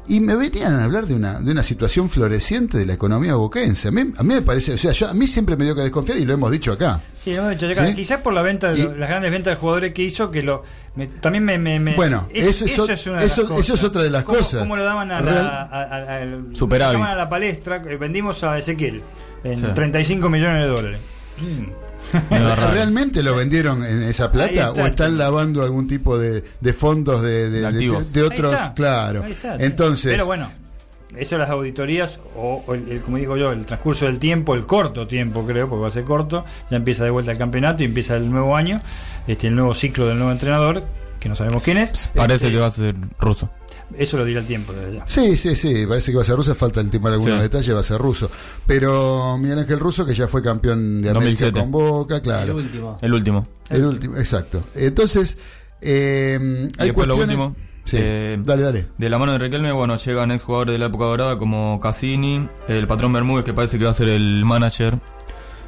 Y 0.10 0.22
me 0.22 0.36
venían 0.36 0.74
a 0.74 0.86
hablar 0.86 1.06
de 1.06 1.14
una, 1.14 1.40
de 1.42 1.52
una 1.52 1.64
situación 1.64 2.10
floreciente 2.10 2.78
de 2.78 2.86
la 2.86 2.94
economía 2.94 3.36
boquense. 3.36 3.90
A 3.90 3.92
mí, 3.92 4.02
a 4.16 4.24
mí 4.24 4.34
me 4.36 4.42
parece, 4.42 4.74
o 4.74 4.78
sea, 4.78 4.94
yo, 4.94 5.10
a 5.10 5.14
mí 5.14 5.28
siempre 5.28 5.58
me 5.58 5.66
dio 5.66 5.76
que 5.76 5.82
desconfiar 5.82 6.18
y 6.18 6.26
lo 6.26 6.34
hemos 6.34 6.50
dicho 6.50 6.72
acá. 6.72 7.02
Sí, 7.18 7.32
lo 7.34 7.40
hemos 7.40 7.52
dicho 7.52 7.68
acá. 7.68 7.88
¿Sí? 7.88 7.94
Quizás 7.94 8.22
por 8.22 8.34
la 8.34 8.42
venta 8.42 8.72
de 8.72 8.80
Y- 8.80 8.84
las 8.98 9.10
grandes 9.10 9.32
ventas 9.32 9.54
de 9.56 9.60
jugadores 9.60 9.94
que 9.94 10.04
hizo, 10.04 10.32
que 10.32 10.42
lo 10.44 10.64
me- 10.96 11.08
también 11.08 11.44
me, 11.44 11.58
me- 11.58 11.80
me- 11.80 11.96
Bueno, 11.96 12.28
eso 12.34 12.66
es 12.66 12.78
ot- 12.80 13.08
una 13.12 13.20
de 13.20 13.26
eso- 13.26 13.58
es 13.60 13.84
otra 13.84 14.02
de 14.02 14.10
las 14.10 14.24
¿Cómo- 14.24 14.40
cosas. 14.40 14.60
¿Cómo 14.62 14.78
lo 14.78 14.84
daban 14.84 15.12
a 15.12 15.20
Real- 15.22 15.36
la, 15.36 15.62
a- 15.64 17.12
a 17.12 17.16
la 17.16 17.30
palestra? 17.30 17.84
eh, 17.86 17.98
Vendimos 17.98 18.44
a 18.44 18.58
Ezequiel 18.58 19.02
en 19.44 19.58
Sí. 19.58 19.66
35 19.76 20.30
millones 20.30 20.62
de 20.64 20.68
dólares. 20.70 21.00
Mm. 21.42 21.87
¿Realmente 22.30 23.22
lo 23.24 23.36
vendieron 23.36 23.84
en 23.86 24.04
esa 24.04 24.32
plata 24.32 24.52
está. 24.70 24.72
o 24.72 24.86
están 24.86 25.18
lavando 25.18 25.64
algún 25.64 25.88
tipo 25.88 26.18
de, 26.18 26.44
de 26.60 26.74
fondos 26.74 27.22
de, 27.22 27.50
de- 27.50 27.50
De 27.50 27.60
de- 27.62 27.68
activos. 27.68 28.14
de 28.14 28.24
otros? 28.24 28.54
Ahí 28.54 28.60
está. 28.60 28.74
Claro. 28.74 29.24
Ahí 29.24 29.32
está, 29.32 29.58
sí. 29.58 29.64
Entonces, 29.66 30.12
Pero 30.14 30.26
bueno, 30.26 30.50
eso 31.18 31.38
las 31.38 31.50
auditorías, 31.50 32.20
o, 32.36 32.64
o 32.68 32.74
el, 32.74 32.90
el- 32.92 33.02
como 33.02 33.18
digo 33.18 33.38
yo, 33.38 33.52
el 33.52 33.66
transcurso 33.66 34.06
del 34.06 34.20
tiempo, 34.20 34.54
el 34.56 34.66
corto 34.66 35.08
tiempo 35.08 35.46
creo, 35.46 35.68
porque 35.70 35.82
va 35.82 35.88
a 35.88 35.92
ser 35.92 36.04
corto, 36.04 36.46
ya 36.70 36.78
empieza 36.78 37.04
de 37.04 37.10
vuelta 37.10 37.32
el 37.32 37.38
campeonato 37.38 37.84
y 37.84 37.86
empieza 37.88 38.16
el 38.16 38.30
nuevo 38.30 38.56
año, 38.56 38.82
este 39.28 39.48
el 39.48 39.56
nuevo 39.56 39.74
ciclo 39.74 40.08
del 40.08 40.18
nuevo 40.18 40.32
entrenador, 40.32 40.84
que 41.20 41.30
no 41.30 41.36
sabemos 41.36 41.64
quién 41.64 41.78
es. 41.78 42.10
Parece 42.14 42.46
Este, 42.48 42.52
que 42.52 42.60
va 42.60 42.68
a 42.68 42.72
ser 42.72 42.96
ruso. 43.20 43.50
Eso 43.98 44.18
lo 44.18 44.26
dirá 44.26 44.42
el 44.42 44.46
tiempo 44.46 44.74
desde 44.74 44.98
ya. 44.98 45.04
sí, 45.08 45.38
sí, 45.38 45.56
sí, 45.56 45.86
parece 45.88 46.12
que 46.12 46.18
va 46.18 46.22
a 46.24 46.26
ser 46.26 46.36
ruso, 46.36 46.54
falta 46.56 46.82
el 46.82 46.90
tiempo 46.90 47.08
algunos 47.08 47.38
Sí. 47.38 47.42
detalles, 47.44 47.76
va 47.76 47.80
a 47.80 47.84
ser 47.84 47.98
ruso. 48.00 48.30
Pero 48.66 49.38
Miguel 49.38 49.60
Ángel 49.60 49.80
Russo, 49.80 50.06
que 50.06 50.14
ya 50.14 50.28
fue 50.28 50.42
campeón 50.44 51.02
de 51.02 51.10
América 51.10 51.46
2007. 51.46 51.60
con 51.62 51.72
Boca, 51.72 52.16
El 52.18 52.22
claro. 52.22 52.56
último. 52.56 52.98
El 53.02 53.14
último. 53.14 53.48
El 53.70 53.86
último, 53.86 54.18
exacto. 54.18 54.64
Entonces, 54.76 55.38
eh, 55.82 56.38
Y 56.42 56.82
hay 56.82 56.88
después 56.88 57.08
lo 57.08 57.16
cuestiones... 57.16 57.38
último. 57.38 57.56
Sí, 57.86 57.96
eh, 57.98 58.38
dale, 58.44 58.64
dale. 58.64 58.88
De 58.98 59.10
la 59.10 59.18
mano 59.18 59.32
de 59.32 59.38
Riquelme, 59.38 59.72
bueno, 59.72 59.96
llegan 59.96 60.32
ex 60.32 60.44
jugadores 60.44 60.74
de 60.74 60.78
la 60.80 60.88
época 60.88 61.06
dorada 61.06 61.38
como 61.38 61.80
Cassini, 61.80 62.50
el 62.68 62.86
patrón 62.86 63.14
Bermúdez, 63.14 63.46
que 63.46 63.54
parece 63.54 63.80
que 63.80 63.86
va 63.86 63.92
a 63.92 63.94
ser 63.94 64.10
el 64.10 64.44
manager 64.44 65.00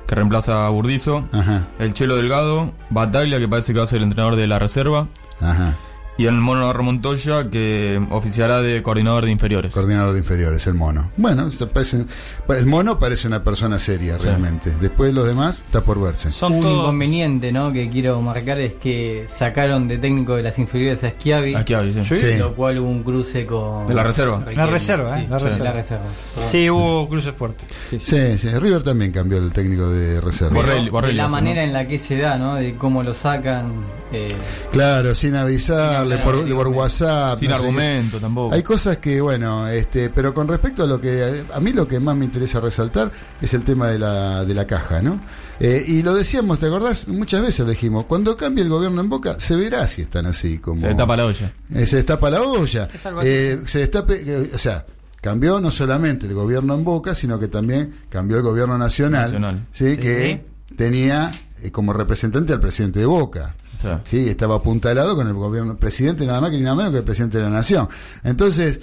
que 0.05 0.15
reemplaza 0.15 0.65
a 0.65 0.69
Burdizo, 0.69 1.29
Ajá, 1.31 1.67
el 1.79 1.93
Chelo 1.93 2.17
Delgado, 2.17 2.73
Bataglia, 2.89 3.39
que 3.39 3.47
parece 3.47 3.71
que 3.71 3.77
va 3.77 3.83
a 3.85 3.87
ser 3.87 3.99
el 3.99 4.03
entrenador 4.05 4.35
de 4.35 4.47
la 4.47 4.59
reserva, 4.59 5.07
ajá. 5.39 5.75
Y 6.19 6.25
el 6.25 6.33
Mono 6.35 6.71
Montoya, 6.83 7.49
que 7.49 7.99
oficiará 8.11 8.61
de 8.61 8.83
coordinador 8.83 9.25
de 9.25 9.31
inferiores. 9.31 9.73
Coordinador 9.73 10.11
de 10.13 10.19
inferiores, 10.19 10.67
el 10.67 10.73
mono. 10.75 11.09
Bueno, 11.17 11.49
parece- 11.73 12.05
el 12.49 12.65
mono 12.65 12.99
parece 12.99 13.27
una 13.27 13.43
persona 13.43 13.79
seria 13.79 14.17
Sí. 14.17 14.25
realmente. 14.25 14.71
Después 14.81 15.13
los 15.13 15.25
demás 15.25 15.61
está 15.65 15.81
por 15.81 16.01
verse. 16.01 16.29
Son 16.29 16.53
un 16.53 16.61
todos- 16.61 16.83
inconveniente 16.83 17.51
¿no? 17.51 17.71
que 17.71 17.87
quiero 17.87 18.21
marcar 18.21 18.59
es 18.59 18.73
que 18.73 19.27
sacaron 19.33 19.87
de 19.87 19.97
técnico 19.97 20.35
de 20.35 20.43
las 20.43 20.59
inferiores 20.59 21.03
a 21.05 21.11
Schiavi, 21.11 21.55
Aquí 21.55 21.73
hay, 21.73 21.93
sí. 21.93 22.03
Sí. 22.03 22.15
Sí. 22.17 22.37
lo 22.37 22.53
cual 22.53 22.79
hubo 22.79 22.89
un 22.89 23.01
cruce 23.03 23.45
con... 23.45 23.87
De 23.87 23.93
la 23.93 24.03
reserva. 24.03 24.39
Riquelme, 24.39 24.55
La 24.57 24.65
reserva, 24.65 25.19
¿eh? 25.19 25.23
sí, 25.23 25.27
La 25.29 25.39
sí, 25.39 25.45
reserva. 25.45 25.65
la 25.65 25.71
reserva. 25.73 26.03
Sí, 26.51 26.69
hubo 26.69 27.07
cruces 27.07 27.33
fuertes. 27.33 27.65
Sí, 27.89 27.99
sí. 28.03 28.17
Sí, 28.17 28.37
sí. 28.37 28.49
River 28.59 28.83
también 28.83 29.11
cambió 29.13 29.37
el 29.37 29.53
técnico 29.53 29.89
de 29.89 30.19
reserva. 30.19 30.53
Pero 30.61 30.73
Borrelli- 30.73 30.83
de 30.85 30.89
Borrelli 30.91 31.15
la 31.17 31.27
manera 31.29 31.61
¿no? 31.61 31.67
en 31.67 31.73
la 31.73 31.87
que 31.87 31.97
se 31.97 32.17
da, 32.17 32.37
¿no? 32.37 32.55
De 32.55 32.75
cómo 32.75 33.03
lo 33.03 33.13
sacan. 33.13 33.71
eh, 34.11 34.35
Claro, 34.71 35.13
sin 35.13 35.35
avisarle, 35.35 36.08
Sin 36.08 36.08
por. 36.17 36.67
WhatsApp. 36.67 37.39
Sin 37.39 37.49
no 37.49 37.55
sé 37.55 37.61
qué. 37.61 37.67
argumento 37.67 38.19
tampoco. 38.19 38.53
Hay 38.53 38.63
cosas 38.63 38.97
que, 38.97 39.21
bueno, 39.21 39.67
este, 39.67 40.09
pero 40.09 40.33
con 40.33 40.47
respecto 40.47 40.83
a 40.83 40.87
lo 40.87 40.99
que 40.99 41.43
a 41.53 41.59
mí 41.59 41.71
lo 41.71 41.87
que 41.87 41.99
más 41.99 42.15
me 42.15 42.25
interesa 42.25 42.59
resaltar 42.59 43.11
es 43.41 43.53
el 43.53 43.63
tema 43.63 43.87
de 43.87 43.99
la, 43.99 44.43
de 44.45 44.53
la 44.53 44.65
caja, 44.67 45.01
¿no? 45.01 45.19
Eh, 45.59 45.83
y 45.87 46.03
lo 46.03 46.13
decíamos, 46.13 46.59
¿te 46.59 46.67
acordás? 46.67 47.07
Muchas 47.07 47.41
veces 47.41 47.59
lo 47.65 47.71
dijimos, 47.71 48.05
cuando 48.05 48.35
cambie 48.37 48.63
el 48.63 48.69
gobierno 48.69 49.01
en 49.01 49.09
Boca, 49.09 49.39
se 49.39 49.55
verá 49.55 49.87
si 49.87 50.03
están 50.03 50.25
así 50.25 50.57
como... 50.57 50.81
Se 50.81 50.95
tapa 50.95 51.17
la 51.17 51.25
olla. 51.25 51.51
Eh, 51.73 51.85
se 51.85 51.97
destapa 51.97 52.29
la 52.29 52.41
olla. 52.41 52.87
Eh, 53.23 53.61
se 53.65 53.79
destape, 53.79 54.21
eh, 54.25 54.51
o 54.53 54.57
sea, 54.57 54.85
cambió 55.21 55.59
no 55.59 55.69
solamente 55.71 56.27
el 56.27 56.33
gobierno 56.33 56.75
en 56.75 56.83
Boca, 56.83 57.13
sino 57.13 57.39
que 57.39 57.49
también 57.49 57.93
cambió 58.09 58.37
el 58.37 58.43
gobierno 58.43 58.77
nacional, 58.77 59.23
Nacional. 59.23 59.67
¿sí? 59.71 59.95
Sí. 59.95 59.97
que 59.97 60.45
tenía 60.75 61.31
eh, 61.61 61.71
como 61.71 61.93
representante 61.93 62.53
al 62.53 62.59
presidente 62.59 62.99
de 62.99 63.05
Boca. 63.05 63.55
Sí, 64.05 64.27
estaba 64.29 64.55
apuntalado 64.55 65.15
con 65.15 65.27
el 65.27 65.33
gobierno 65.33 65.77
presidente 65.77 66.25
nada 66.25 66.41
más 66.41 66.49
que 66.51 66.57
ni 66.57 66.63
nada 66.63 66.75
menos 66.75 66.91
que 66.91 66.97
el 66.99 67.03
presidente 67.03 67.37
de 67.37 67.43
la 67.45 67.49
nación. 67.49 67.87
Entonces, 68.23 68.79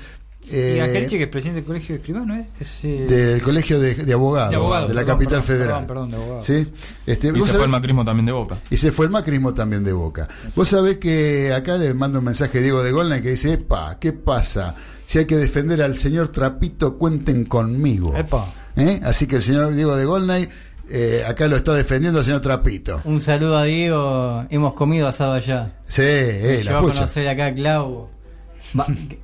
Y 0.48 0.54
eh, 0.56 0.80
Angelici, 0.80 1.16
que 1.18 1.24
es 1.24 1.28
presidente 1.28 1.60
del 1.60 1.66
colegio 1.66 1.94
de 1.94 1.98
escribanos, 1.98 2.38
¿eh? 2.38 2.46
Es, 2.60 2.84
eh, 2.84 3.06
del 3.08 3.42
colegio 3.42 3.80
de, 3.80 3.94
de 3.96 4.12
abogados 4.12 4.50
de 4.50 4.56
abogados, 4.56 4.88
de 4.88 4.94
la 4.94 5.00
perdón, 5.00 5.14
capital 5.18 5.42
perdón, 5.42 5.46
federal. 5.58 5.86
Perdón, 5.86 5.86
perdón, 5.86 6.08
de 6.10 6.16
abogados. 6.16 6.46
¿Sí? 6.46 6.72
Este, 7.06 7.28
y 7.28 7.30
se 7.32 7.38
sabés- 7.40 7.52
fue 7.56 7.64
el 7.64 7.70
macrismo 7.70 8.04
también 8.04 8.26
de 8.26 8.32
Boca. 8.32 8.58
y 8.70 8.76
se 8.76 8.92
fue 8.92 9.06
el 9.06 9.10
macrismo 9.10 9.54
también 9.54 9.82
de 9.84 9.92
Boca. 9.92 10.28
Vos 10.54 10.68
sabés 10.68 10.98
que 10.98 11.52
acá 11.52 11.76
le 11.78 11.92
mando 11.94 12.20
un 12.20 12.24
mensaje 12.26 12.58
a 12.58 12.62
Diego 12.62 12.82
de 12.84 12.92
Golna 12.92 13.20
que 13.20 13.30
dice, 13.30 13.54
epa, 13.54 13.98
¿qué 13.98 14.12
pasa? 14.12 14.74
Si 15.04 15.18
hay 15.18 15.24
que 15.26 15.36
defender 15.36 15.82
al 15.82 15.96
señor 15.96 16.28
Trapito, 16.28 16.96
cuenten 16.96 17.44
conmigo. 17.44 18.16
Epa. 18.16 18.46
¿Eh? 18.76 19.00
Así 19.04 19.26
que 19.26 19.36
el 19.36 19.42
señor 19.42 19.74
Diego 19.74 19.96
de 19.96 20.04
Golnay 20.04 20.48
eh, 20.90 21.24
acá 21.26 21.46
lo 21.48 21.56
está 21.56 21.72
defendiendo 21.74 22.18
al 22.20 22.24
señor 22.24 22.40
Trapito. 22.40 23.00
un 23.04 23.20
saludo 23.20 23.56
a 23.58 23.64
Diego, 23.64 24.44
hemos 24.50 24.74
comido 24.74 25.08
asado 25.08 25.32
allá. 25.34 25.72
Sí, 25.88 26.02
eh, 26.04 26.62
Yo 26.64 26.72
la 26.72 26.78
a 26.78 26.80
pucha. 26.82 26.94
conocer 26.94 27.28
acá 27.28 27.46
a 27.46 27.54
Clau. 27.54 28.08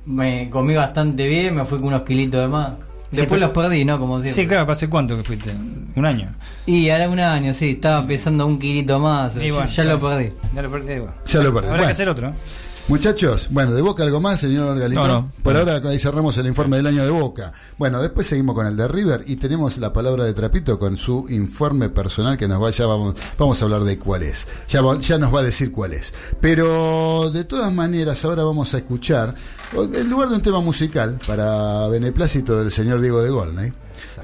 me 0.05 0.49
comí 0.49 0.73
bastante 0.75 1.27
bien, 1.27 1.55
me 1.55 1.65
fui 1.65 1.77
con 1.79 1.87
unos 1.87 2.03
kilitos 2.03 2.41
de 2.41 2.47
más. 2.47 2.71
Después 3.11 3.39
pero- 3.39 3.41
los 3.41 3.49
perdí, 3.51 3.85
¿no? 3.85 3.99
Como 3.99 4.19
siempre. 4.21 4.41
Sí, 4.43 4.47
claro, 4.47 4.71
¿hace 4.71 4.89
cuánto 4.89 5.15
que 5.15 5.23
fuiste? 5.23 5.51
¿Un 5.95 6.05
año? 6.05 6.33
Y 6.65 6.89
ahora 6.89 7.07
un 7.09 7.19
año, 7.19 7.53
sí, 7.53 7.71
estaba 7.71 8.07
pesando 8.07 8.47
un 8.47 8.57
kilito 8.57 8.97
más. 8.97 9.35
Y 9.35 9.49
ya- 9.49 9.53
bueno, 9.53 9.69
ya 9.69 9.83
lo 9.83 9.99
perdí. 10.01 10.29
Ya 10.55 10.61
lo 10.63 10.71
perdí. 10.71 10.85
bueno. 10.99 11.13
Ya 11.27 11.43
lo 11.43 11.53
perdí. 11.53 11.67
Habrá 11.67 11.69
Bueno. 11.69 11.85
que 11.85 11.91
hacer 11.91 12.09
otro. 12.09 12.33
Muchachos, 12.89 13.47
bueno, 13.49 13.73
de 13.73 13.81
Boca 13.81 14.03
algo 14.03 14.19
más, 14.19 14.41
señor 14.41 14.77
Galito. 14.77 15.07
No, 15.07 15.21
no. 15.21 15.31
Por 15.41 15.55
ahora 15.55 15.81
ahí 15.85 15.97
cerramos 15.97 16.37
el 16.37 16.47
informe 16.47 16.75
del 16.75 16.87
año 16.87 17.05
de 17.05 17.11
Boca. 17.11 17.53
Bueno, 17.77 18.01
después 18.01 18.27
seguimos 18.27 18.55
con 18.55 18.67
el 18.67 18.75
de 18.75 18.89
River 18.89 19.23
y 19.25 19.37
tenemos 19.37 19.77
la 19.77 19.93
palabra 19.93 20.25
de 20.25 20.33
Trapito 20.33 20.77
con 20.77 20.97
su 20.97 21.25
informe 21.29 21.89
personal 21.89 22.37
que 22.37 22.45
nos 22.45 22.61
va, 22.61 22.71
ya 22.71 22.85
vamos, 22.85 23.15
vamos 23.37 23.61
a 23.61 23.65
hablar 23.65 23.85
de 23.85 23.97
cuál 23.97 24.23
es. 24.23 24.47
Ya 24.67 24.81
nos 24.81 25.33
va 25.33 25.39
a 25.39 25.43
decir 25.43 25.71
cuál 25.71 25.93
es. 25.93 26.13
Pero 26.41 27.31
de 27.31 27.45
todas 27.45 27.73
maneras, 27.73 28.25
ahora 28.25 28.43
vamos 28.43 28.73
a 28.73 28.77
escuchar, 28.77 29.33
en 29.71 30.09
lugar 30.09 30.27
de 30.27 30.35
un 30.35 30.41
tema 30.41 30.59
musical, 30.59 31.17
para 31.25 31.87
beneplácito 31.87 32.59
del 32.59 32.69
señor 32.69 32.99
Diego 32.99 33.23
de 33.23 33.29
Golney, 33.29 33.71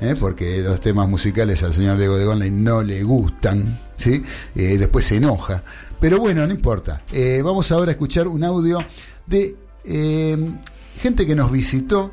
¿eh? 0.02 0.16
porque 0.20 0.60
los 0.60 0.82
temas 0.82 1.08
musicales 1.08 1.64
al 1.64 1.74
señor 1.74 1.98
Diego 1.98 2.18
de 2.18 2.26
Golney 2.26 2.52
no 2.52 2.84
le 2.84 3.04
gustan, 3.04 3.80
¿sí? 3.96 4.22
Eh, 4.54 4.78
después 4.78 5.06
se 5.06 5.16
enoja. 5.16 5.64
Pero 6.00 6.20
bueno, 6.20 6.46
no 6.48 6.54
importa. 6.54 7.04
Eh, 7.12 7.42
vamos 7.44 7.72
ahora 7.72 7.92
a 7.92 7.94
escuchar 7.94 8.28
un 8.28 8.44
audio 8.44 8.80
de 9.26 9.56
eh, 9.84 10.38
gente 11.02 11.26
que 11.26 11.36
nos 11.36 11.52
visitó 11.52 12.12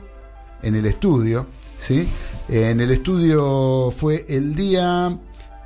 en 0.62 0.74
el 0.74 0.87
estudio, 0.87 1.47
¿sí? 1.78 2.09
En 2.49 2.80
el 2.80 2.91
estudio 2.91 3.91
fue 3.91 4.24
el 4.28 4.55
día 4.55 5.16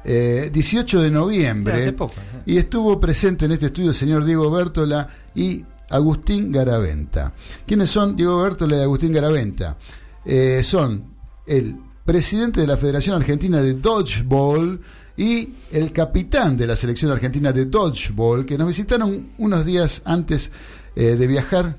eh, 0.05 0.51
18 0.53 1.03
de 1.03 1.11
noviembre. 1.11 1.75
Hace 1.75 1.93
poco, 1.93 2.14
Y 2.47 2.57
estuvo 2.57 2.99
presente 2.99 3.45
en 3.45 3.53
este 3.53 3.66
estudio 3.66 3.91
el 3.91 3.95
señor 3.95 4.25
Diego 4.25 4.51
Bertola 4.51 5.07
y 5.35 5.64
Agustín 5.91 6.51
Garaventa. 6.53 7.33
¿Quiénes 7.66 7.91
son 7.91 8.16
Diego 8.16 8.43
Bertola 8.43 8.79
y 8.79 8.81
Agustín 8.81 9.12
Garaventa? 9.12 9.77
Eh, 10.25 10.62
son 10.64 11.05
el 11.47 11.77
presidente 12.05 12.61
de 12.61 12.66
la 12.66 12.77
Federación 12.77 13.16
Argentina 13.16 13.61
de 13.61 13.75
Dodgeball 13.75 14.81
y 15.21 15.53
el 15.71 15.93
capitán 15.93 16.57
de 16.57 16.66
la 16.66 16.75
selección 16.75 17.11
argentina 17.11 17.53
de 17.53 17.66
Dodgeball, 17.66 18.47
que 18.47 18.57
nos 18.57 18.68
visitaron 18.68 19.33
unos 19.37 19.66
días 19.66 20.01
antes 20.07 20.51
eh, 20.97 21.14
de 21.14 21.27
viajar 21.27 21.77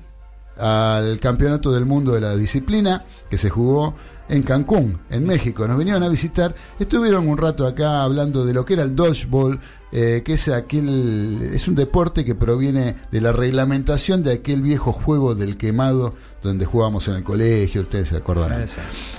al 0.56 1.18
Campeonato 1.18 1.72
del 1.72 1.84
Mundo 1.84 2.12
de 2.12 2.20
la 2.20 2.36
disciplina 2.36 3.04
que 3.28 3.36
se 3.36 3.50
jugó 3.50 3.94
en 4.28 4.44
Cancún, 4.44 5.00
en 5.10 5.26
México. 5.26 5.66
Nos 5.66 5.76
vinieron 5.76 6.04
a 6.04 6.08
visitar, 6.08 6.54
estuvieron 6.78 7.26
un 7.26 7.36
rato 7.36 7.66
acá 7.66 8.04
hablando 8.04 8.46
de 8.46 8.54
lo 8.54 8.64
que 8.64 8.74
era 8.74 8.84
el 8.84 8.94
dodgeball, 8.94 9.58
eh, 9.90 10.22
que 10.24 10.34
es 10.34 10.46
aquel 10.46 11.50
es 11.52 11.66
un 11.66 11.74
deporte 11.74 12.24
que 12.24 12.36
proviene 12.36 12.94
de 13.10 13.20
la 13.20 13.32
reglamentación 13.32 14.22
de 14.22 14.34
aquel 14.34 14.62
viejo 14.62 14.92
juego 14.92 15.34
del 15.34 15.56
quemado 15.56 16.14
donde 16.42 16.64
jugábamos 16.66 17.06
en 17.08 17.14
el 17.14 17.22
colegio, 17.22 17.82
ustedes 17.82 18.08
se 18.08 18.16
acordarán. 18.16 18.62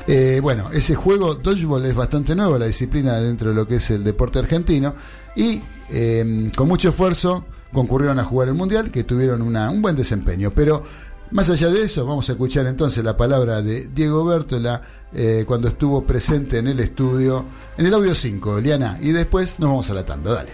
Eh, 0.07 0.39
bueno, 0.41 0.69
ese 0.71 0.95
juego 0.95 1.35
dodgeball 1.35 1.85
es 1.85 1.95
bastante 1.95 2.35
nuevo, 2.35 2.57
la 2.57 2.65
disciplina 2.65 3.17
dentro 3.19 3.49
de 3.49 3.55
lo 3.55 3.67
que 3.67 3.75
es 3.77 3.89
el 3.91 4.03
deporte 4.03 4.39
argentino 4.39 4.93
y 5.35 5.61
eh, 5.89 6.51
con 6.55 6.67
mucho 6.67 6.89
esfuerzo 6.89 7.45
concurrieron 7.71 8.19
a 8.19 8.23
jugar 8.25 8.49
el 8.49 8.53
mundial, 8.53 8.91
que 8.91 9.03
tuvieron 9.03 9.41
una- 9.41 9.69
un 9.71 9.81
buen 9.81 9.95
desempeño, 9.95 10.51
pero 10.53 10.83
más 11.31 11.49
allá 11.49 11.69
de 11.69 11.81
eso, 11.81 12.05
vamos 12.05 12.29
a 12.29 12.33
escuchar 12.33 12.67
entonces 12.67 13.03
la 13.03 13.17
palabra 13.17 13.61
de 13.63 13.87
Diego 13.87 14.23
Bertola 14.25 14.81
eh, 15.13 15.45
cuando 15.47 15.67
estuvo 15.69 16.03
presente 16.05 16.59
en 16.59 16.67
el 16.67 16.79
estudio, 16.79 17.45
en 17.77 17.85
el 17.87 17.93
audio 17.95 18.13
5, 18.13 18.59
Liana, 18.59 18.99
y 19.01 19.11
después 19.11 19.57
nos 19.59 19.69
vamos 19.69 19.89
a 19.89 19.93
la 19.95 20.05
tanda, 20.05 20.31
dale. 20.33 20.51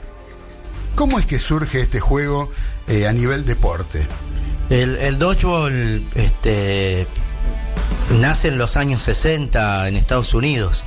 ¿Cómo 0.96 1.18
es 1.20 1.26
que 1.26 1.40
surge 1.40 1.82
este 1.82 2.00
juego 2.00 2.50
eh, 2.88 3.08
a 3.08 3.12
nivel 3.14 3.44
deporte? 3.46 4.08
El, 4.70 5.18
dodgeball 5.18 6.04
este, 6.14 7.08
nace 8.20 8.50
en 8.50 8.58
los 8.58 8.78
años 8.78 9.02
60 9.04 9.88
en 9.88 9.96
Estados 9.96 10.34
Unidos. 10.34 10.84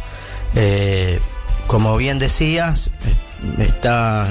Eh, 0.54 1.18
como 1.66 1.96
bien 1.96 2.18
decías, 2.18 2.90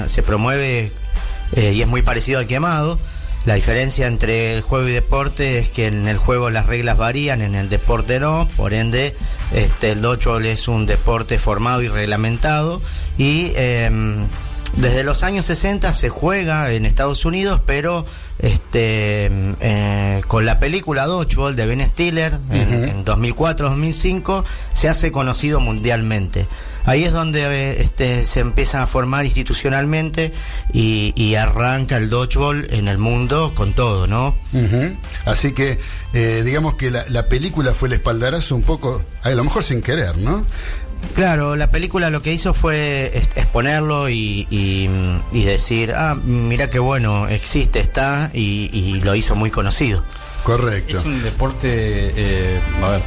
se 0.06 0.22
promueve 0.22 0.92
eh, 1.54 1.72
y 1.74 1.82
es 1.82 1.88
muy 1.88 2.02
parecido 2.02 2.38
al 2.38 2.46
quemado. 2.46 2.98
La 3.44 3.54
diferencia 3.54 4.06
entre 4.06 4.54
el 4.54 4.62
juego 4.62 4.88
y 4.88 4.92
deporte 4.92 5.58
es 5.58 5.68
que 5.68 5.88
en 5.88 6.06
el 6.06 6.16
juego 6.16 6.48
las 6.48 6.66
reglas 6.66 6.96
varían, 6.96 7.42
en 7.42 7.56
el 7.56 7.68
deporte 7.68 8.20
no, 8.20 8.48
por 8.56 8.72
ende 8.72 9.16
este, 9.52 9.90
el 9.90 10.00
dodgeball 10.00 10.46
es 10.46 10.68
un 10.68 10.86
deporte 10.86 11.40
formado 11.40 11.82
y 11.82 11.88
reglamentado 11.88 12.80
y 13.18 13.52
em, 13.56 14.28
desde 14.76 15.04
los 15.04 15.22
años 15.22 15.44
60 15.46 15.92
se 15.94 16.08
juega 16.08 16.72
en 16.72 16.86
Estados 16.86 17.24
Unidos, 17.24 17.60
pero 17.66 18.04
este 18.38 19.30
eh, 19.60 20.20
con 20.26 20.46
la 20.46 20.58
película 20.58 21.06
Dodgeball 21.06 21.56
de 21.56 21.66
Ben 21.66 21.84
Stiller 21.86 22.38
en, 22.50 22.88
en 22.88 23.04
2004-2005 23.04 24.44
se 24.72 24.88
hace 24.88 25.12
conocido 25.12 25.60
mundialmente. 25.60 26.46
Ahí 26.84 27.04
es 27.04 27.12
donde 27.12 27.80
este, 27.80 28.24
se 28.24 28.40
empieza 28.40 28.82
a 28.82 28.86
formar 28.88 29.24
institucionalmente 29.24 30.32
y, 30.72 31.12
y 31.14 31.36
arranca 31.36 31.96
el 31.96 32.10
dodgeball 32.10 32.66
en 32.70 32.88
el 32.88 32.98
mundo 32.98 33.52
con 33.54 33.72
todo, 33.72 34.08
¿no? 34.08 34.34
Así 35.24 35.52
que 35.52 35.78
eh, 36.12 36.42
digamos 36.44 36.74
que 36.74 36.90
la, 36.90 37.04
la 37.08 37.28
película 37.28 37.72
fue 37.72 37.86
el 37.88 37.94
espaldarazo 37.94 38.56
un 38.56 38.62
poco, 38.62 39.00
a 39.22 39.30
lo 39.30 39.44
mejor 39.44 39.62
sin 39.62 39.80
querer, 39.80 40.16
¿no? 40.16 40.44
Claro, 41.14 41.56
la 41.56 41.70
película 41.70 42.08
lo 42.10 42.22
que 42.22 42.32
hizo 42.32 42.54
fue 42.54 43.12
exponerlo 43.36 44.08
y, 44.08 44.46
y- 44.50 45.44
decir, 45.44 45.92
ah, 45.94 46.14
mira 46.14 46.70
qué 46.70 46.78
bueno, 46.78 47.28
existe, 47.28 47.80
está, 47.80 48.30
y 48.32 49.00
lo 49.02 49.14
hizo 49.14 49.34
muy 49.34 49.50
conocido. 49.50 50.04
Correcto. 50.44 50.98
Es 50.98 51.04
un 51.04 51.22
deporte, 51.22 51.68
eh, 51.70 52.58
a 52.84 52.90
ver, 52.90 53.00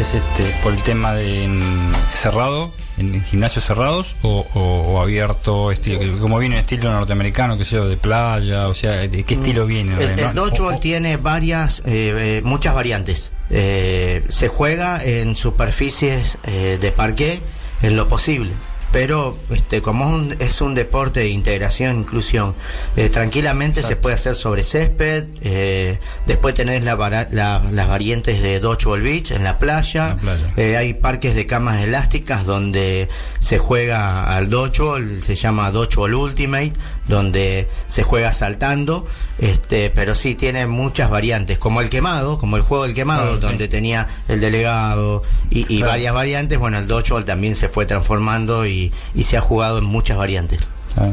es 0.00 0.14
este 0.14 0.44
por 0.62 0.72
el 0.72 0.82
tema 0.82 1.12
de 1.14 1.44
en- 1.44 1.92
cerrado, 2.14 2.72
en 2.96 3.22
gimnasios 3.24 3.64
cerrados 3.66 4.16
o, 4.22 4.46
o- 4.54 4.60
o 4.94 5.00
abierto, 5.02 5.70
estilo, 5.72 6.18
como 6.18 6.38
viene 6.38 6.56
en 6.56 6.60
estilo 6.62 6.90
norteamericano, 6.90 7.58
que 7.58 7.64
sea 7.64 7.80
de 7.82 7.96
playa, 7.96 8.68
o 8.68 8.74
sea, 8.74 8.92
¿de 9.08 9.24
qué 9.24 9.34
estilo 9.34 9.66
viene? 9.66 9.94
El, 9.94 10.18
el 10.20 10.80
tiene 10.80 11.16
varias, 11.16 11.80
eh, 11.80 12.38
eh, 12.38 12.40
muchas 12.44 12.74
variantes. 12.74 13.32
Eh, 13.50 14.24
se 14.28 14.48
juega 14.48 15.04
en 15.04 15.34
superficies 15.36 16.38
eh, 16.44 16.78
de 16.80 16.92
parqué 16.92 17.40
en 17.82 17.96
lo 17.96 18.08
posible. 18.08 18.52
Pero 18.92 19.36
este, 19.50 19.82
como 19.82 20.04
es 20.06 20.10
un, 20.12 20.36
es 20.40 20.60
un 20.60 20.74
deporte 20.74 21.20
de 21.20 21.28
integración 21.28 21.92
e 21.96 22.00
inclusión, 22.00 22.54
eh, 22.96 23.08
tranquilamente 23.08 23.82
se 23.82 23.94
puede 23.96 24.14
hacer 24.16 24.34
sobre 24.34 24.62
césped. 24.64 25.24
eh, 25.42 25.98
después 26.26 26.54
tenés 26.54 26.82
la 26.84 26.96
la- 27.30 27.62
las 27.70 27.88
variantes 27.88 28.42
de 28.42 28.58
Dodgeball 28.60 29.02
Beach 29.02 29.30
en 29.30 29.44
la 29.44 29.58
playa. 29.58 30.16
Eh, 30.56 30.76
hay 30.76 30.94
parques 30.94 31.34
de 31.36 31.46
camas 31.46 31.82
elásticas 31.84 32.44
donde 32.46 33.08
se 33.40 33.58
juega 33.58 34.36
al 34.36 34.50
dodgeball, 34.50 35.22
se 35.22 35.34
llama 35.36 35.70
Dodgeball 35.70 36.14
Ultimate, 36.14 36.72
donde 37.08 37.68
se 37.86 38.02
juega 38.02 38.32
saltando, 38.32 39.06
este, 39.38 39.90
pero 39.90 40.14
sí 40.14 40.34
tiene 40.34 40.66
muchas 40.66 41.10
variantes, 41.10 41.58
como 41.58 41.80
el 41.80 41.90
quemado, 41.90 42.38
como 42.38 42.56
el 42.56 42.62
juego 42.62 42.84
del 42.84 42.94
quemado, 42.94 43.22
Claro, 43.24 43.40
sí. 43.40 43.46
donde 43.46 43.68
tenía 43.68 44.06
el 44.28 44.40
delegado 44.40 45.22
y, 45.50 45.60
y 45.60 45.78
Claro. 45.78 45.86
varias 45.92 46.14
variantes. 46.14 46.58
Bueno, 46.58 46.78
el 46.78 46.86
dodgeball 46.86 47.24
también 47.24 47.54
se 47.54 47.68
fue 47.68 47.86
transformando 47.86 48.66
y, 48.66 48.79
y 49.14 49.22
se 49.24 49.36
ha 49.36 49.40
jugado 49.40 49.78
en 49.78 49.84
muchas 49.84 50.16
variantes. 50.16 50.68
Ah, 50.96 51.10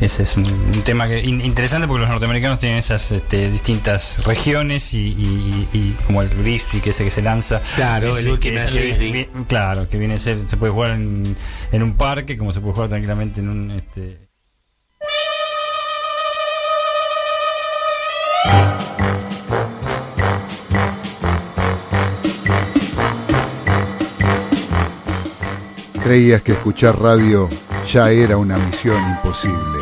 Ese 0.00 0.24
es 0.24 0.36
un, 0.36 0.44
un 0.44 0.82
tema 0.82 1.06
que 1.08 1.20
in- 1.20 1.40
interesante 1.40 1.86
porque 1.86 2.00
los 2.00 2.10
norteamericanos 2.10 2.58
tienen 2.58 2.78
esas 2.78 3.12
este, 3.12 3.48
distintas 3.48 4.24
regiones 4.26 4.92
y, 4.92 4.98
y- 5.72 5.96
como 6.06 6.22
el 6.22 6.28
frisbee 6.30 6.80
que 6.80 6.90
ese 6.90 7.04
que 7.04 7.10
se 7.12 7.22
lanza. 7.22 7.62
Claro, 7.76 8.18
el 8.18 8.24
que 8.24 8.32
Ultimate 8.32 8.66
es- 8.66 8.72
que- 8.72 8.94
Frisbee. 8.96 9.28
vi- 9.32 9.44
Claro, 9.44 9.88
que 9.88 9.98
viene 9.98 10.14
a 10.14 10.18
ser, 10.18 10.48
se 10.48 10.56
puede 10.56 10.72
jugar 10.72 10.90
en, 10.96 11.36
en 11.70 11.82
un 11.84 11.92
parque 11.96 12.36
como 12.36 12.52
se 12.52 12.60
puede 12.60 12.74
jugar 12.74 12.88
tranquilamente 12.88 13.38
en 13.40 13.48
un... 13.50 13.70
Este, 13.70 14.29
Creías 26.10 26.42
que 26.42 26.50
escuchar 26.50 27.00
radio 27.00 27.48
ya 27.88 28.10
era 28.10 28.36
una 28.36 28.58
misión 28.58 29.00
imposible. 29.12 29.78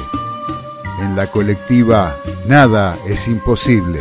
En 1.01 1.16
la 1.16 1.26
colectiva 1.29 2.14
nada 2.47 2.95
es 3.09 3.29
imposible. 3.29 3.99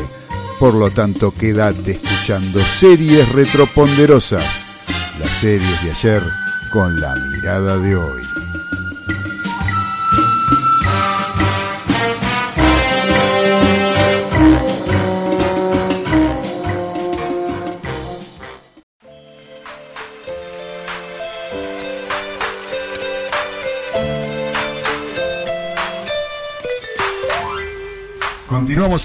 Por 0.59 0.73
lo 0.73 0.91
tanto, 0.91 1.31
quédate 1.31 1.91
escuchando 1.91 2.59
series 2.59 3.31
retroponderosas. 3.31 4.65
Las 5.17 5.31
series 5.39 5.81
de 5.81 5.91
ayer 5.91 6.23
con 6.73 6.99
la 6.99 7.15
mirada 7.15 7.77
de 7.77 7.95
hoy. 7.95 8.36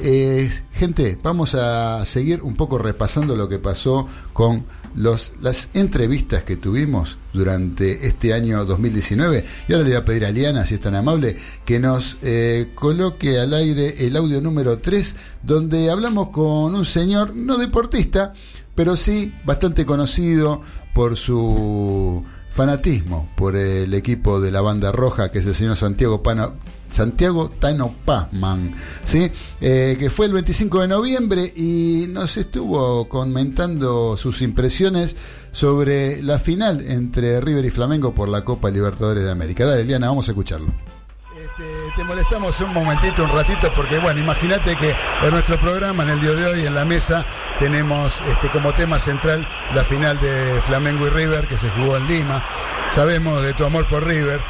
eh, 0.00 0.50
gente, 0.72 1.18
vamos 1.22 1.54
a 1.54 2.04
seguir 2.04 2.42
un 2.42 2.56
poco 2.56 2.78
repasando 2.78 3.36
lo 3.36 3.48
que 3.48 3.58
pasó 3.58 4.08
con 4.32 4.64
los, 4.94 5.32
las 5.40 5.70
entrevistas 5.74 6.44
que 6.44 6.56
tuvimos 6.56 7.18
durante 7.32 8.06
este 8.06 8.32
año 8.32 8.64
2019. 8.64 9.44
Y 9.68 9.72
ahora 9.72 9.84
le 9.84 9.90
voy 9.90 10.00
a 10.00 10.04
pedir 10.04 10.24
a 10.24 10.30
Liana, 10.30 10.66
si 10.66 10.74
es 10.74 10.80
tan 10.80 10.94
amable, 10.94 11.36
que 11.64 11.80
nos 11.80 12.16
eh, 12.22 12.70
coloque 12.74 13.38
al 13.38 13.54
aire 13.54 14.06
el 14.06 14.16
audio 14.16 14.40
número 14.40 14.78
3, 14.78 15.16
donde 15.42 15.90
hablamos 15.90 16.28
con 16.28 16.74
un 16.74 16.84
señor, 16.84 17.34
no 17.34 17.58
deportista, 17.58 18.32
pero 18.74 18.96
sí 18.96 19.34
bastante 19.44 19.84
conocido 19.84 20.60
por 20.94 21.16
su 21.16 22.24
fanatismo 22.54 23.28
por 23.36 23.56
el 23.56 23.92
equipo 23.94 24.40
de 24.40 24.52
la 24.52 24.60
banda 24.60 24.92
roja, 24.92 25.30
que 25.32 25.40
es 25.40 25.46
el 25.46 25.56
señor 25.56 25.76
Santiago 25.76 26.22
Pano, 26.22 26.54
Santiago 26.94 27.50
Tano 27.50 27.92
Pazman, 28.04 28.72
¿sí? 29.02 29.30
Eh, 29.60 29.96
que 29.98 30.10
fue 30.10 30.26
el 30.26 30.32
25 30.32 30.82
de 30.82 30.88
noviembre 30.88 31.52
y 31.56 32.06
nos 32.08 32.36
estuvo 32.36 33.08
comentando 33.08 34.16
sus 34.16 34.42
impresiones 34.42 35.16
sobre 35.50 36.22
la 36.22 36.38
final 36.38 36.84
entre 36.86 37.40
River 37.40 37.64
y 37.64 37.70
Flamengo 37.70 38.14
por 38.14 38.28
la 38.28 38.44
Copa 38.44 38.70
Libertadores 38.70 39.24
de 39.24 39.30
América. 39.32 39.66
Dale, 39.66 39.82
Eliana, 39.82 40.06
vamos 40.06 40.28
a 40.28 40.30
escucharlo. 40.30 40.68
Este, 41.36 41.64
te 41.96 42.04
molestamos 42.04 42.60
un 42.60 42.72
momentito, 42.72 43.24
un 43.24 43.30
ratito, 43.30 43.68
porque 43.74 43.98
bueno, 43.98 44.20
imagínate 44.20 44.76
que 44.76 44.94
en 45.22 45.30
nuestro 45.30 45.58
programa, 45.58 46.04
en 46.04 46.10
el 46.10 46.20
día 46.20 46.30
de 46.30 46.46
hoy, 46.46 46.66
en 46.66 46.74
la 46.74 46.84
mesa, 46.84 47.26
tenemos 47.58 48.22
este, 48.28 48.48
como 48.50 48.72
tema 48.72 48.98
central 48.98 49.46
la 49.74 49.82
final 49.82 50.18
de 50.20 50.62
Flamengo 50.62 51.06
y 51.06 51.10
River, 51.10 51.48
que 51.48 51.56
se 51.56 51.68
jugó 51.70 51.96
en 51.96 52.06
Lima. 52.06 52.44
Sabemos 52.88 53.42
de 53.42 53.52
tu 53.52 53.64
amor 53.64 53.86
por 53.88 54.06
River. 54.06 54.40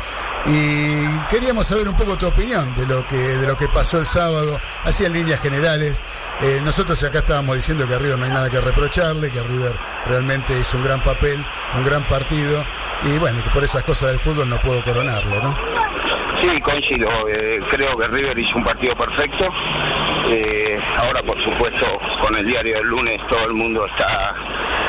Y 0.47 1.07
queríamos 1.31 1.67
saber 1.67 1.89
un 1.89 1.97
poco 1.97 2.19
tu 2.19 2.27
opinión 2.27 2.75
de 2.75 2.87
lo 2.87 3.07
que, 3.07 3.17
de 3.17 3.47
lo 3.47 3.57
que 3.57 3.67
pasó 3.69 3.99
el 3.99 4.07
sábado, 4.07 4.59
así 4.85 5.05
en 5.05 5.15
líneas 5.15 5.41
generales. 5.41 6.03
Eh, 6.43 6.61
nosotros 6.63 7.03
acá 7.03 7.21
estábamos 7.21 7.57
diciendo 7.57 7.89
que 7.89 7.95
a 7.95 7.99
River 7.99 8.19
no 8.19 8.25
hay 8.27 8.31
nada 8.31 8.51
que 8.51 8.61
reprocharle, 8.61 9.31
que 9.31 9.43
River 9.43 9.75
realmente 10.07 10.59
hizo 10.59 10.77
un 10.77 10.85
gran 10.85 11.03
papel, 11.03 11.45
un 11.75 11.85
gran 11.85 12.07
partido, 12.09 12.63
y 13.05 13.19
bueno, 13.19 13.43
que 13.43 13.51
por 13.51 13.65
esas 13.65 13.83
cosas 13.85 14.11
del 14.11 14.19
fútbol 14.19 14.49
no 14.49 14.59
puedo 14.61 14.83
coronarlo, 14.85 15.41
¿no? 15.43 15.57
Sí, 16.43 16.61
coincido. 16.61 17.09
eh, 17.29 17.59
creo 17.71 17.97
que 17.97 18.07
River 18.09 18.39
hizo 18.39 18.59
un 18.59 18.65
partido 18.65 18.95
perfecto. 18.97 19.49
Eh, 20.31 20.79
ahora, 20.99 21.23
por 21.23 21.43
supuesto, 21.43 21.87
con 22.23 22.35
el 22.37 22.47
diario 22.47 22.77
del 22.77 22.87
lunes 22.87 23.19
todo 23.31 23.47
el 23.47 23.55
mundo 23.55 23.87
está 23.87 24.35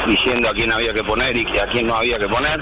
diciendo 0.08 0.50
a 0.50 0.54
quién 0.54 0.72
había 0.72 0.94
que 0.94 1.04
poner 1.04 1.36
y 1.38 1.46
a 1.60 1.68
quién 1.72 1.88
no 1.88 1.96
había 1.96 2.18
que 2.18 2.28
poner. 2.28 2.60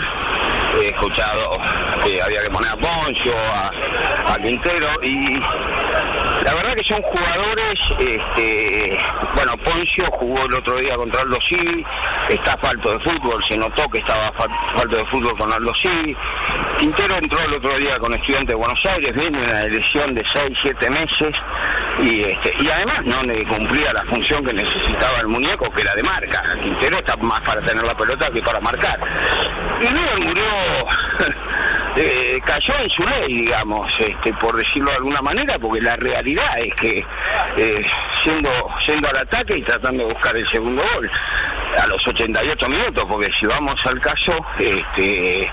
He 0.80 0.88
escuchado 0.89 1.58
había 2.04 2.41
que 2.41 2.49
poner 2.51 2.70
a 2.72 2.76
Poncho, 2.76 3.32
a, 3.54 3.70
Quintero 4.43 4.88
y 5.04 5.39
la 5.39 6.54
verdad 6.56 6.74
que 6.74 6.84
son 6.84 7.01
jugadores, 7.01 7.80
este, 7.99 8.97
bueno, 9.36 9.54
Poncio 9.64 10.04
jugó 10.12 10.43
el 10.45 10.56
otro 10.56 10.74
día 10.80 10.95
contra 10.97 11.22
Aldo 11.22 11.38
Civi, 11.47 11.86
está 12.30 12.58
falto 12.58 12.91
de 12.91 12.99
fútbol, 12.99 13.41
se 13.47 13.58
notó 13.58 13.88
que 13.89 13.99
estaba 13.99 14.30
fal- 14.34 14.49
falto 14.78 14.97
de 14.97 15.06
fútbol 15.06 15.38
con 15.38 15.54
Aldo 15.54 15.74
Civi. 15.76 16.16
Quintero 16.80 17.16
entró 17.16 17.39
el 17.47 17.54
otro 17.54 17.78
día 17.78 17.97
con 17.99 18.14
estudiante 18.14 18.51
de 18.51 18.56
Buenos 18.58 18.86
Aires, 18.86 19.12
viene 19.16 19.39
una 19.39 19.62
lesión 19.64 20.14
de 20.16 20.24
6, 20.34 20.58
7 20.64 20.89
meses 20.89 21.36
y, 22.01 22.22
este, 22.22 22.51
y 22.60 22.70
además 22.70 23.01
no 23.06 23.22
le 23.22 23.45
cumplía 23.45 23.93
la 23.93 24.04
función 24.06 24.43
que 24.43 24.54
necesitaba 24.54 25.20
el 25.22 25.28
muñeco, 25.28 25.70
que 25.72 25.82
era 25.84 25.93
de 25.95 26.04
marca. 26.04 26.43
Quintero 26.62 26.97
está 26.97 27.16
más 27.18 27.39
para 27.41 27.62
tener 27.62 27.84
la 27.86 27.95
pelota 27.95 28.30
que 28.32 28.41
para 28.41 28.60
marcar. 28.60 28.99
Y 29.82 29.89
luego 29.89 30.18
murió 30.18 30.43
eh, 31.96 32.41
cayó 32.44 32.74
en 32.80 32.89
su 32.89 33.04
ley, 33.04 33.28
digamos, 33.28 33.91
este, 34.00 34.34
por 34.34 34.56
decirlo 34.56 34.89
de 34.91 34.98
alguna 34.98 35.22
manera, 35.22 35.58
porque 35.60 35.82
la 35.82 35.96
realidad 35.96 36.58
es 36.60 36.74
que 36.76 37.06
eh, 37.58 37.86
siendo, 38.24 38.50
siendo 38.84 39.10
al 39.10 39.18
ataque 39.18 39.58
y 39.58 39.64
tratando 39.64 40.08
de 40.08 40.14
buscar 40.14 40.36
el 40.36 40.48
segundo 40.50 40.84
gol 40.94 41.10
a 41.82 41.88
los 41.88 42.08
88 42.08 42.68
minutos, 42.68 43.06
porque 43.08 43.32
si 43.39 43.46
vamos 43.46 43.76
al 43.86 44.00
caso, 44.00 44.34
este, 44.60 45.44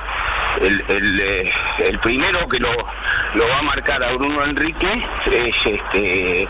el, 0.61 0.85
el, 0.89 1.21
eh, 1.21 1.53
el 1.87 1.99
primero 2.01 2.47
que 2.49 2.59
lo, 2.59 2.71
lo 3.35 3.49
va 3.49 3.59
a 3.59 3.63
marcar 3.63 3.99
a 4.05 4.13
Bruno 4.15 4.45
Enrique 4.45 5.07
es 5.33 5.57
este 5.65 6.49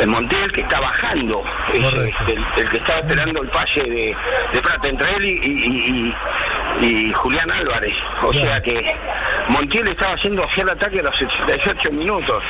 el 0.00 0.08
Montiel 0.08 0.50
que 0.52 0.60
está 0.60 0.80
bajando, 0.80 1.42
el, 1.72 1.84
el 2.56 2.68
que 2.70 2.76
está 2.78 2.98
esperando 2.98 3.42
el 3.42 3.48
pase 3.48 3.80
de, 3.82 4.16
de 4.52 4.60
Prata 4.62 4.88
entre 4.88 5.14
él 5.16 5.24
y, 5.24 5.40
y- 5.42 5.90
y- 6.10 6.14
y 6.80 7.12
Julián 7.14 7.50
Álvarez. 7.50 7.94
O 8.22 8.32
sea 8.32 8.60
que 8.60 8.94
Montiel 9.48 9.88
estaba 9.88 10.14
haciendo 10.14 10.42
hacia 10.44 10.62
el 10.62 10.70
ataque 10.70 11.00
a 11.00 11.02
los 11.02 11.20
88 11.22 11.92
minutos. 11.92 12.42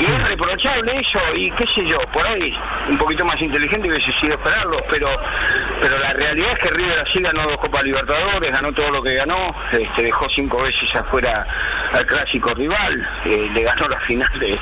Y 0.00 0.04
es 0.04 0.28
reprochable 0.28 0.98
eso, 0.98 1.18
y 1.36 1.50
qué 1.52 1.66
sé 1.66 1.84
yo, 1.86 1.98
por 2.12 2.26
ahí 2.26 2.52
un 2.88 2.96
poquito 2.98 3.24
más 3.24 3.40
inteligente 3.40 3.88
hubiese 3.88 4.10
sido 4.20 4.34
esperarlo, 4.34 4.78
pero 4.90 5.08
pero 5.82 5.98
la 5.98 6.12
realidad 6.12 6.52
es 6.52 6.58
que 6.58 6.70
River 6.70 6.98
así 7.00 7.20
ganó 7.20 7.42
dos 7.42 7.58
Copas 7.58 7.82
Libertadores, 7.82 8.50
ganó 8.50 8.72
todo 8.72 8.90
lo 8.90 9.02
que 9.02 9.14
ganó, 9.14 9.54
este, 9.72 10.02
dejó 10.02 10.26
cinco 10.30 10.62
veces 10.62 10.88
afuera 10.94 11.46
al 11.92 12.06
clásico 12.06 12.52
rival, 12.54 13.08
eh, 13.24 13.48
le 13.52 13.62
ganó 13.62 13.88
la 13.88 13.98
final 14.00 14.28
de, 14.38 14.58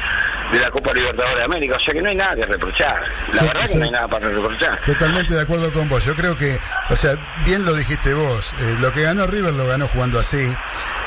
de 0.53 0.59
la 0.61 0.71
Copa 0.71 0.93
Libertadores 0.93 1.39
de 1.39 1.45
América, 1.45 1.77
o 1.77 1.81
sea 1.81 1.95
que 1.95 2.03
no 2.03 2.09
hay 2.09 2.17
nada 2.17 2.35
que 2.37 2.47
reprochar, 2.47 3.03
la 3.33 3.41
Sí, 3.41 3.47
verdad 3.47 3.67
sí. 3.67 3.73
que 3.73 3.79
no 3.79 3.85
hay 3.85 3.91
nada 3.91 4.09
para 4.09 4.29
reprochar. 4.29 4.79
Totalmente 4.85 5.35
de 5.35 5.43
acuerdo 5.43 5.73
con 5.73 5.89
vos. 5.89 6.05
Yo 6.05 6.15
creo 6.15 6.37
que, 6.37 6.59
o 6.91 6.97
sea, 6.97 7.15
bien 7.45 7.65
lo 7.65 7.75
dijiste 7.75 8.13
vos. 8.15 8.55
eh, 8.61 8.77
lo 8.81 8.93
que 8.93 9.03
ganó 9.03 9.27
River 9.27 9.55
lo 9.55 9.67
ganó 9.67 9.87
jugando 9.89 10.19
así. 10.19 10.53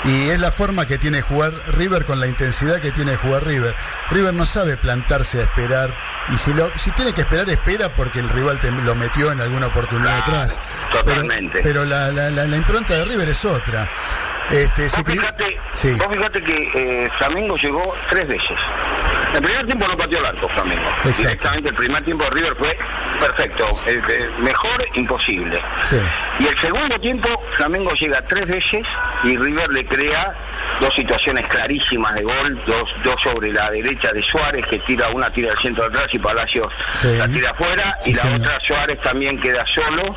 Y 0.04 0.30
es 0.30 0.40
la 0.40 0.52
forma 0.52 0.88
que 0.88 0.98
tiene 0.98 1.22
jugar 1.22 1.52
River 1.78 2.06
con 2.06 2.20
la 2.20 2.26
intensidad 2.28 2.82
que 2.82 2.92
tiene 2.92 3.16
jugar 3.16 3.46
River. 3.46 3.76
River 4.10 4.21
no 4.32 4.46
sabe 4.46 4.78
plantarse 4.78 5.40
a 5.40 5.44
esperar. 5.44 5.96
Y 6.34 6.38
si, 6.38 6.54
lo, 6.54 6.72
si 6.78 6.92
tiene 6.92 7.14
que 7.14 7.22
esperar, 7.22 7.50
espera 7.50 7.96
porque 7.96 8.20
el 8.20 8.30
rival 8.30 8.60
te 8.60 8.70
lo 8.72 8.96
metió 8.96 9.32
en 9.32 9.42
alguna 9.42 9.68
oportunidad 9.68 10.20
atrás. 10.20 10.60
totalmente. 10.94 11.62
Pero, 11.64 11.82
pero 11.82 11.86
la, 11.86 12.12
la, 12.12 12.30
la- 12.30 12.46
la 12.46 12.58
impronta 12.58 12.94
de 12.96 13.06
River 13.06 13.30
es 13.30 13.44
otra. 13.46 13.90
Este, 14.52 14.90
Sí. 15.74 15.92
Vos 15.94 16.08
fíjate 16.14 16.42
que 16.44 16.72
eh, 16.76 17.10
Flamengo 17.18 17.56
llegó 17.56 17.96
tres 18.10 18.28
veces. 18.28 18.58
El 19.34 19.42
primer 19.42 19.66
tiempo 19.66 19.88
no 19.88 19.96
pateó 19.98 20.20
el 20.20 20.26
arco 20.26 20.50
Flamengo. 20.50 20.88
Exacto. 20.98 21.22
Directamente 21.22 21.70
el 21.70 21.76
primer 21.76 22.04
tiempo 22.04 22.24
de 22.26 22.30
River 22.32 22.56
fue 22.56 22.78
perfecto. 23.20 23.68
El, 23.88 23.98
el 24.12 24.32
mejor, 24.40 24.86
imposible. 24.96 25.62
Sí. 25.84 25.98
Y 26.40 26.48
el 26.48 26.60
segundo 26.60 27.00
tiempo, 27.00 27.30
Flamengo 27.56 27.94
llega 27.94 28.22
tres 28.24 28.48
veces 28.48 28.86
y 29.24 29.38
River 29.38 29.70
le 29.70 29.86
crea 29.86 30.34
dos 30.82 30.94
situaciones 30.96 31.48
clarísimas 31.48 32.16
de 32.16 32.24
gol, 32.24 32.62
dos, 32.66 32.90
dos 33.04 33.16
sobre 33.22 33.54
la 33.54 33.70
derecha 33.72 34.12
de 34.12 34.22
Suárez, 34.24 34.66
que 34.68 34.80
tira 34.80 35.10
una 35.10 35.32
tira 35.32 35.52
al 35.52 35.60
centro 35.60 35.84
de 35.84 35.90
atrás 35.92 36.14
y 36.14 36.20
Palacios 36.20 36.68
Sí. 36.92 37.16
la 37.18 37.28
tira 37.28 37.52
afuera, 37.52 37.96
y 38.06 38.14
la 38.14 38.22
señor. 38.22 38.42
otra 38.42 38.60
Suárez 38.62 39.00
también 39.02 39.40
queda 39.40 39.66
solo 39.68 40.16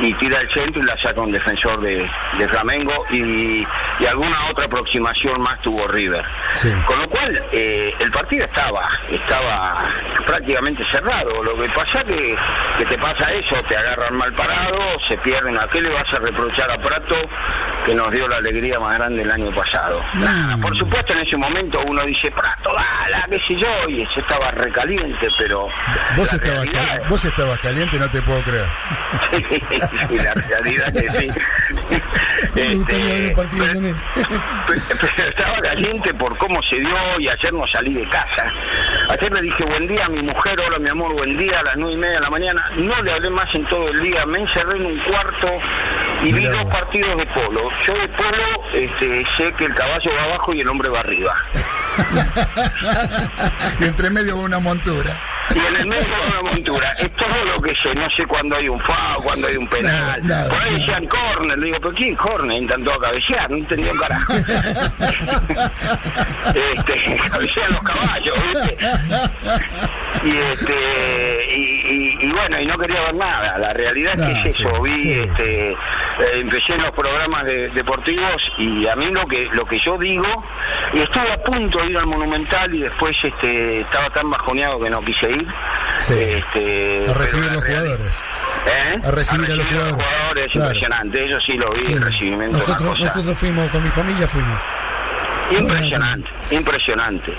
y 0.00 0.12
tira 0.14 0.38
al 0.38 0.48
centro 0.50 0.82
y 0.82 0.86
la 0.86 0.96
saca 0.98 1.20
un 1.20 1.32
defensor 1.32 1.80
de, 1.80 2.08
de 2.38 2.48
Flamengo 2.48 3.04
y, 3.10 3.66
y 4.00 4.06
alguna 4.06 4.50
otra 4.50 4.64
aproximación 4.66 5.40
más 5.40 5.60
tuvo 5.60 5.86
River. 5.86 6.24
Con 6.86 6.98
lo 6.98 7.08
cual, 7.08 7.42
eh, 7.52 7.94
el 7.98 8.10
partido 8.10 8.44
estaba, 8.44 8.88
estaba 9.10 9.90
prácticamente 10.26 10.82
cerrado. 10.92 11.42
Lo 11.42 11.56
que 11.56 11.68
pasa 11.70 12.02
que, 12.04 12.36
que 12.78 12.84
te 12.86 12.98
pasa 12.98 13.30
eso, 13.32 13.56
te 13.68 13.76
agarran 13.76 14.16
mal 14.16 14.32
parado, 14.34 14.98
se 15.08 15.16
pierden. 15.18 15.58
¿A 15.58 15.66
qué 15.68 15.80
le 15.80 15.90
vas 15.90 16.12
a 16.12 16.18
reprochar 16.18 16.70
a 16.70 16.78
Prato 16.78 17.16
que 17.84 17.94
nos 17.94 18.10
dio 18.10 18.26
la 18.28 18.36
alegría 18.36 18.78
más 18.80 18.98
grande 18.98 19.22
el 19.22 19.30
año 19.30 19.50
pasado? 19.50 20.02
Por 20.60 20.76
supuesto, 20.76 21.12
en 21.12 21.20
ese 21.20 21.36
momento 21.36 21.80
uno 21.86 22.04
dice, 22.04 22.30
Prato, 22.30 22.70
dala, 22.74 23.26
qué 23.28 23.38
sé 23.46 23.56
yo, 23.56 23.88
y 23.88 24.06
se 24.14 24.20
estaba 24.20 24.50
recaliente, 24.50 25.28
pero... 25.38 25.68
Vos 26.16 26.32
la 26.32 26.38
estabas, 26.38 26.64
realidad 26.64 27.08
vos 27.08 27.24
estabas 27.24 27.58
caliente, 27.58 27.98
no 27.98 28.08
te 28.10 28.22
puedo 28.22 28.42
creer. 28.42 28.68
sí, 30.08 30.18
la 30.18 30.34
realidad 30.34 30.96
es 30.96 31.02
que 31.02 31.08
sí. 31.08 31.26
Este, 32.54 33.32
pero, 33.58 33.80
pero 35.16 35.30
estaba 35.30 35.58
caliente 35.60 36.14
por 36.14 36.36
cómo 36.38 36.62
se 36.62 36.76
dio 36.76 36.96
y 37.18 37.28
ayer 37.28 37.52
no 37.52 37.66
salí 37.66 37.94
de 37.94 38.08
casa. 38.08 38.52
Ayer 39.10 39.32
le 39.32 39.42
dije 39.42 39.64
buen 39.66 39.86
día 39.88 40.06
a 40.06 40.08
mi 40.08 40.22
mujer, 40.22 40.58
hola 40.60 40.78
mi 40.78 40.88
amor, 40.88 41.12
buen 41.12 41.36
día, 41.36 41.60
a 41.60 41.62
las 41.62 41.76
nueve 41.76 41.94
y 41.94 41.96
media 41.98 42.14
de 42.14 42.20
la 42.20 42.30
mañana. 42.30 42.70
No 42.76 43.00
le 43.02 43.12
hablé 43.12 43.30
más 43.30 43.54
en 43.54 43.66
todo 43.66 43.88
el 43.88 44.02
día, 44.02 44.24
me 44.26 44.40
encerré 44.40 44.76
en 44.76 44.86
un 44.86 44.98
cuarto 45.04 45.48
y 46.24 46.32
vi 46.32 46.44
dos 46.46 46.64
partidos 46.64 47.16
de 47.18 47.26
polo. 47.26 47.68
Yo 47.86 47.94
de 47.94 48.08
polo 48.08 48.64
este, 48.74 49.24
sé 49.36 49.52
que 49.58 49.64
el 49.64 49.74
caballo 49.74 50.10
va 50.16 50.24
abajo 50.24 50.54
y 50.54 50.60
el 50.60 50.68
hombre 50.68 50.88
va 50.88 51.00
arriba. 51.00 51.34
y 53.80 53.84
entre 53.84 54.10
medio 54.10 54.36
va 54.38 54.44
una 54.44 54.60
montura. 54.60 55.31
Y 55.54 55.58
en 55.58 55.76
el 55.76 55.86
medio 55.86 56.02
de 56.02 56.28
una 56.30 56.42
montura. 56.42 56.90
Es 56.98 57.10
todo 57.16 57.44
lo 57.44 57.60
que 57.60 57.74
sé. 57.76 57.94
No 57.94 58.08
sé 58.10 58.24
cuándo 58.26 58.56
hay 58.56 58.68
un 58.68 58.80
FAO, 58.80 59.16
cuándo 59.22 59.46
hay 59.48 59.56
un 59.56 59.68
penal. 59.68 59.92
Nada, 59.92 60.16
nada, 60.22 60.48
Por 60.50 60.62
ahí 60.62 60.74
decían 60.74 61.06
corner. 61.06 61.58
Le 61.58 61.66
digo, 61.66 61.78
¿pero 61.80 61.94
quién 61.94 62.16
corner? 62.16 62.62
Intentó 62.62 62.98
cabecear. 62.98 63.50
No 63.50 63.56
entendía 63.58 63.92
un 63.92 63.98
carajo. 63.98 64.32
este, 66.54 67.16
cabecean 67.30 67.70
los 67.72 67.82
caballos, 67.82 68.34
¿viste? 68.52 68.76
Y, 70.24 70.30
este, 70.36 71.54
y, 71.56 71.60
y- 71.60 72.18
y 72.22 72.32
bueno, 72.32 72.60
y 72.60 72.66
no 72.66 72.78
quería 72.78 73.00
ver 73.00 73.14
nada. 73.14 73.58
La 73.58 73.72
realidad 73.72 74.14
es 74.20 74.22
que 74.42 74.48
es 74.48 74.60
eso. 74.60 74.82
Vi, 74.82 75.12
este, 75.12 75.74
eh, 76.20 76.40
empecé 76.40 76.74
en 76.74 76.82
los 76.82 76.92
programas 76.92 77.44
de- 77.44 77.68
deportivos 77.70 78.50
y 78.58 78.86
a 78.86 78.94
mí 78.96 79.06
lo 79.10 79.26
que 79.26 79.48
lo 79.52 79.64
que 79.64 79.78
yo 79.78 79.96
digo, 79.98 80.26
y 80.92 81.00
estuve 81.00 81.30
a 81.32 81.42
punto 81.42 81.78
de 81.78 81.86
ir 81.86 81.98
al 81.98 82.06
Monumental 82.06 82.74
y 82.74 82.80
después 82.80 83.16
este, 83.22 83.80
estaba 83.80 84.10
tan 84.10 84.30
bajoneado 84.30 84.80
que 84.80 84.90
no 84.90 85.00
quise 85.02 85.30
ir. 85.30 85.46
Sí. 86.00 86.14
Este, 86.14 87.04
A 87.08 87.14
recibir 87.14 87.44
pero 87.48 87.54
los 87.54 87.64
jugadores. 87.64 88.24
¿Eh? 88.66 89.00
A 89.04 89.10
recibir 89.10 89.50
a 89.50 89.54
los 89.54 89.66
jugadores. 89.66 90.52
Claro. 90.52 90.66
impresionante, 90.68 91.24
eso 91.26 91.40
sí 91.40 91.52
lo 91.54 91.70
vi, 91.72 91.82
Sí. 91.84 91.92
el 91.92 92.02
recibimiento. 92.02 92.58
Nosotros, 92.58 93.00
nosotros 93.00 93.38
fuimos, 93.38 93.70
con 93.70 93.82
mi 93.84 93.90
familia 93.90 94.26
fuimos. 94.26 94.60
Impresionante, 95.50 96.28
impresionante. 96.50 97.32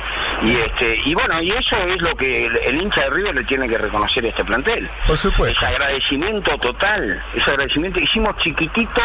Y 0.44 0.56
este 0.58 1.00
y 1.06 1.14
bueno, 1.14 1.42
y 1.42 1.52
eso 1.52 1.76
es 1.88 2.02
lo 2.02 2.16
que 2.16 2.46
el, 2.46 2.58
el 2.58 2.82
hincha 2.82 3.04
de 3.06 3.10
River 3.12 3.36
le 3.36 3.44
tiene 3.46 3.68
que 3.68 3.78
reconocer 3.78 4.26
a 4.26 4.30
este 4.30 4.44
plantel. 4.44 4.90
Por 5.08 5.18
supuesto. 5.18 5.58
Ese 5.58 5.66
agradecimiento 5.74 6.58
total, 6.58 7.24
ese 7.34 7.50
agradecimiento. 7.52 8.00
Hicimos 8.00 8.36
chiquitito, 8.38 9.02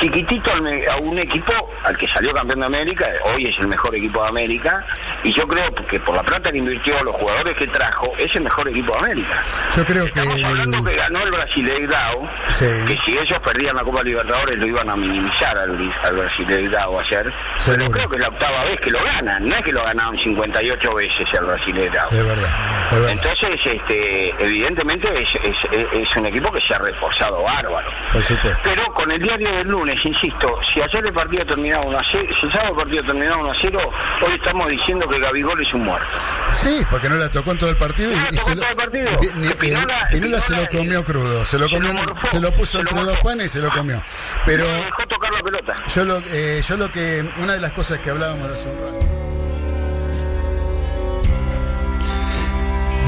chiquitito 0.00 0.50
a 0.90 0.96
un 0.98 1.18
equipo 1.18 1.52
al 1.84 1.96
que 1.96 2.06
salió 2.08 2.32
campeón 2.32 2.60
de 2.60 2.66
América, 2.66 3.06
hoy 3.24 3.46
es 3.46 3.58
el 3.58 3.68
mejor 3.68 3.94
equipo 3.94 4.22
de 4.22 4.28
América, 4.28 4.84
y 5.22 5.32
yo 5.32 5.46
creo 5.46 5.72
que 5.74 6.00
por 6.00 6.14
la 6.16 6.22
plata 6.22 6.50
que 6.50 6.58
invirtió, 6.58 7.02
los 7.04 7.14
jugadores 7.16 7.56
que 7.56 7.66
trajo, 7.68 8.12
es 8.18 8.34
el 8.34 8.42
mejor 8.42 8.68
equipo 8.68 8.92
de 8.92 8.98
América. 8.98 9.42
Yo 9.76 9.84
creo 9.84 10.04
que 10.04 10.10
Estamos 10.20 10.44
hablando 10.44 10.78
el- 10.78 10.84
que 10.84 10.96
ganó 10.96 11.22
el 11.22 11.30
Brasileirao, 11.30 12.28
Sí. 12.50 12.66
que 12.88 12.98
si 13.06 13.18
ellos 13.18 13.38
perdían 13.40 13.76
la 13.76 13.82
Copa 13.84 14.02
Libertadores 14.02 14.58
lo 14.58 14.66
iban 14.66 14.88
a 14.90 14.96
minimizar 14.96 15.56
al, 15.56 15.92
al 16.04 16.14
Brasileirao 16.16 17.00
ayer. 17.00 17.24
Pero 17.24 17.60
Seguro. 17.60 17.90
creo 17.90 18.08
que 18.08 18.16
es 18.16 18.22
la 18.22 18.28
octava 18.28 18.64
vez 18.64 18.80
que 18.80 18.90
lo 18.90 19.02
ganan, 19.04 19.46
no 19.48 19.56
es 19.56 19.64
que 19.64 19.72
lo 19.72 19.84
ganaron 19.84 20.16
58 20.56 20.94
veces 20.94 21.26
al 21.38 21.46
Brasileirao. 21.46 22.08
Es 22.10 22.26
verdad, 22.26 22.88
es 22.90 23.00
verdad. 23.00 23.10
Entonces, 23.10 23.60
este, 23.64 24.28
evidentemente 24.42 25.08
es, 25.22 25.28
es- 25.42 25.72
es- 25.72 25.86
es 25.92 26.16
un 26.16 26.26
equipo 26.26 26.50
que 26.52 26.60
se 26.60 26.74
ha 26.74 26.78
reforzado 26.78 27.42
bárbaro. 27.42 27.90
Por 28.12 28.22
supuesto. 28.24 28.60
Pero 28.64 28.84
con 28.94 29.10
el 29.10 29.20
diario 29.20 29.50
del 29.52 29.68
lunes, 29.68 29.98
insisto, 30.04 30.58
si 30.72 30.80
ayer 30.80 31.04
el 31.06 31.12
partido 31.12 31.44
terminaba 31.44 31.84
1 31.84 31.98
a 31.98 32.02
0, 32.10 32.28
si 32.40 32.46
el 32.46 32.52
sábado 32.52 32.70
el 32.72 32.76
partido 32.76 33.04
terminaba 33.04 33.36
1 33.38 33.50
a 33.50 33.54
0, 33.60 33.90
hoy 34.26 34.34
estamos 34.34 34.68
diciendo 34.68 35.08
que 35.08 35.18
Gabigol 35.18 35.60
es 35.62 35.72
un 35.74 35.84
muerto. 35.84 36.06
Sí, 36.52 36.82
porque 36.90 37.08
no 37.08 37.16
la 37.16 37.28
tocó 37.30 37.52
en 37.52 37.58
todo 37.58 37.70
el 37.70 37.76
partido 37.76 38.10
y, 38.12 38.34
No 38.34 38.42
se 38.42 38.54
lo, 38.54 38.60
todo 38.62 38.70
el 38.70 38.76
partido. 38.76 39.10
y- 39.22 39.38
ni- 39.38 39.48
Que 39.48 39.54
Pinola- 39.68 40.08
Pinola 40.10 40.40
se 40.40 40.56
lo 40.56 40.66
comió 40.68 41.04
crudo, 41.04 41.44
se 41.44 41.58
lo 41.58 41.66
se 41.66 41.74
comió, 41.74 41.92
lo 41.92 41.94
morfó, 42.02 42.26
se 42.28 42.40
lo 42.40 42.50
puso 42.52 42.78
se 42.78 42.78
entre 42.80 43.00
dos 43.02 43.18
panes 43.20 43.46
y 43.46 43.48
se 43.48 43.60
lo 43.60 43.70
comió. 43.70 44.02
Pero 44.46 44.64
dejó 44.64 45.06
tocar 45.08 45.30
la 45.32 45.42
pelota. 45.42 45.74
yo 45.94 46.04
lo, 46.04 46.18
eh, 46.32 46.60
yo 46.66 46.76
lo 46.76 46.90
que, 46.90 47.24
una 47.38 47.54
de 47.54 47.60
las 47.60 47.72
cosas 47.72 47.98
que 48.00 48.10
hablábamos 48.10 48.50
hace 48.50 48.68
un 48.68 48.80
rato. 48.80 49.25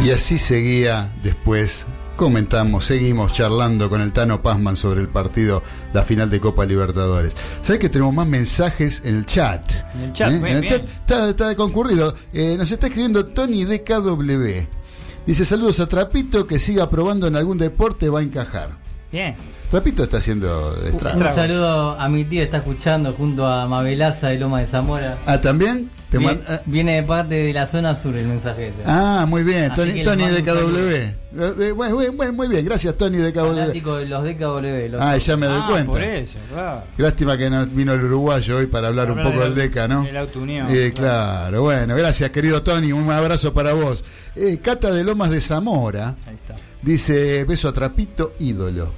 Y 0.05 0.11
así 0.11 0.39
seguía 0.39 1.11
después. 1.23 1.87
Comentamos, 2.17 2.85
seguimos 2.87 3.33
charlando 3.33 3.89
con 3.89 4.01
el 4.01 4.13
Tano 4.13 4.43
Pazman 4.43 4.77
sobre 4.77 5.01
el 5.01 5.09
partido, 5.09 5.63
la 5.93 6.03
final 6.03 6.29
de 6.31 6.41
Copa 6.41 6.65
Libertadores. 6.67 7.35
¿Sabes 7.63 7.79
que 7.79 7.89
tenemos 7.89 8.13
más 8.13 8.27
mensajes 8.27 9.03
en 9.05 9.17
el 9.17 9.27
chat? 9.27 9.71
En 9.95 10.01
el 10.01 10.13
chat, 10.13 10.29
¿Eh? 10.33 10.33
bien, 10.33 10.47
en 10.47 10.57
el 10.57 10.63
bien. 10.63 10.81
chat 10.81 10.89
está, 10.89 11.29
está 11.29 11.55
concurrido. 11.55 12.15
Eh, 12.33 12.57
nos 12.59 12.71
está 12.73 12.87
escribiendo 12.87 13.25
Tony 13.25 13.65
DKW. 13.65 14.67
Dice 15.27 15.45
saludos 15.45 15.79
a 15.79 15.87
Trapito 15.87 16.47
que 16.47 16.59
siga 16.59 16.91
probando 16.91 17.27
en 17.29 17.37
algún 17.37 17.59
deporte 17.59 18.09
va 18.09 18.21
a 18.21 18.23
encajar. 18.23 18.79
Bien. 19.11 19.37
Trapito 19.71 20.03
está 20.03 20.19
haciendo 20.19 20.75
Un 20.81 20.87
estragos. 20.89 21.35
saludo 21.35 21.93
a 21.99 22.09
mi 22.09 22.25
tía, 22.25 22.43
está 22.45 22.59
escuchando 22.59 23.13
junto 23.15 23.47
a 23.47 23.67
Mabelaza 23.67 24.29
de 24.29 24.39
Loma 24.39 24.61
de 24.61 24.67
Zamora. 24.67 25.17
Ah, 25.27 25.41
también. 25.41 25.91
Te 26.11 26.17
Viene, 26.17 26.35
man- 26.37 26.45
ah, 26.49 26.61
viene 26.65 26.97
de 26.97 27.03
parte 27.03 27.35
de 27.35 27.53
la 27.53 27.67
zona 27.67 27.95
sur 27.95 28.17
el 28.17 28.27
mensaje 28.27 28.69
ese. 28.69 28.79
Ah, 28.87 29.27
muy 29.29 29.43
bien, 29.45 29.71
Así 29.71 29.75
Tony, 29.83 30.03
Tony 30.03 30.23
un 30.25 30.35
DKW. 30.37 30.79
Eh, 30.95 31.15
eh, 31.39 31.73
Bueno, 31.77 31.97
bueno, 31.97 32.13
bueno, 32.17 32.33
muy 32.33 32.49
bien, 32.49 32.65
gracias 32.65 32.95
Tony 32.97 33.19
DKW. 33.19 33.55
Fanático 33.55 33.97
de 33.97 34.07
los 34.07 34.25
DKW. 34.25 34.89
los 34.91 35.03
Ah, 35.03 35.19
ya 35.19 35.37
me 35.37 35.47
doy 35.47 35.61
Ah, 35.63 35.67
cuenta. 35.69 35.93
por 35.93 36.03
eso, 36.03 36.39
claro. 36.51 36.83
Lástima 36.97 37.37
que 37.37 37.51
no 37.51 37.67
vino 37.67 37.93
el 37.93 38.03
uruguayo 38.05 38.57
hoy 38.57 38.67
para 38.69 38.89
hablar 38.89 39.11
un 39.11 39.19
Hablar 39.19 39.33
poco 39.35 39.45
del 39.45 39.55
DECA, 39.55 39.87
¿no? 39.87 40.03
del 40.03 40.17
Auto 40.17 40.41
Unión, 40.41 40.67
Eh, 40.71 40.93
claro. 40.95 41.61
bueno, 41.63 41.95
gracias 41.95 42.31
querido 42.31 42.63
Tony, 42.63 42.91
un 42.93 43.11
abrazo 43.13 43.53
para 43.53 43.75
vos. 43.75 44.03
Eh, 44.35 44.61
Cata 44.63 44.91
de 44.91 45.05
Lomas 45.05 45.31
de 45.31 45.43
Zamora 45.43 46.15
Ahí 46.27 46.35
está. 46.37 46.55
Dice, 46.83 47.45
beso 47.45 47.69
a 47.69 47.73
Trapito, 47.73 48.33
ídolo. 48.39 48.93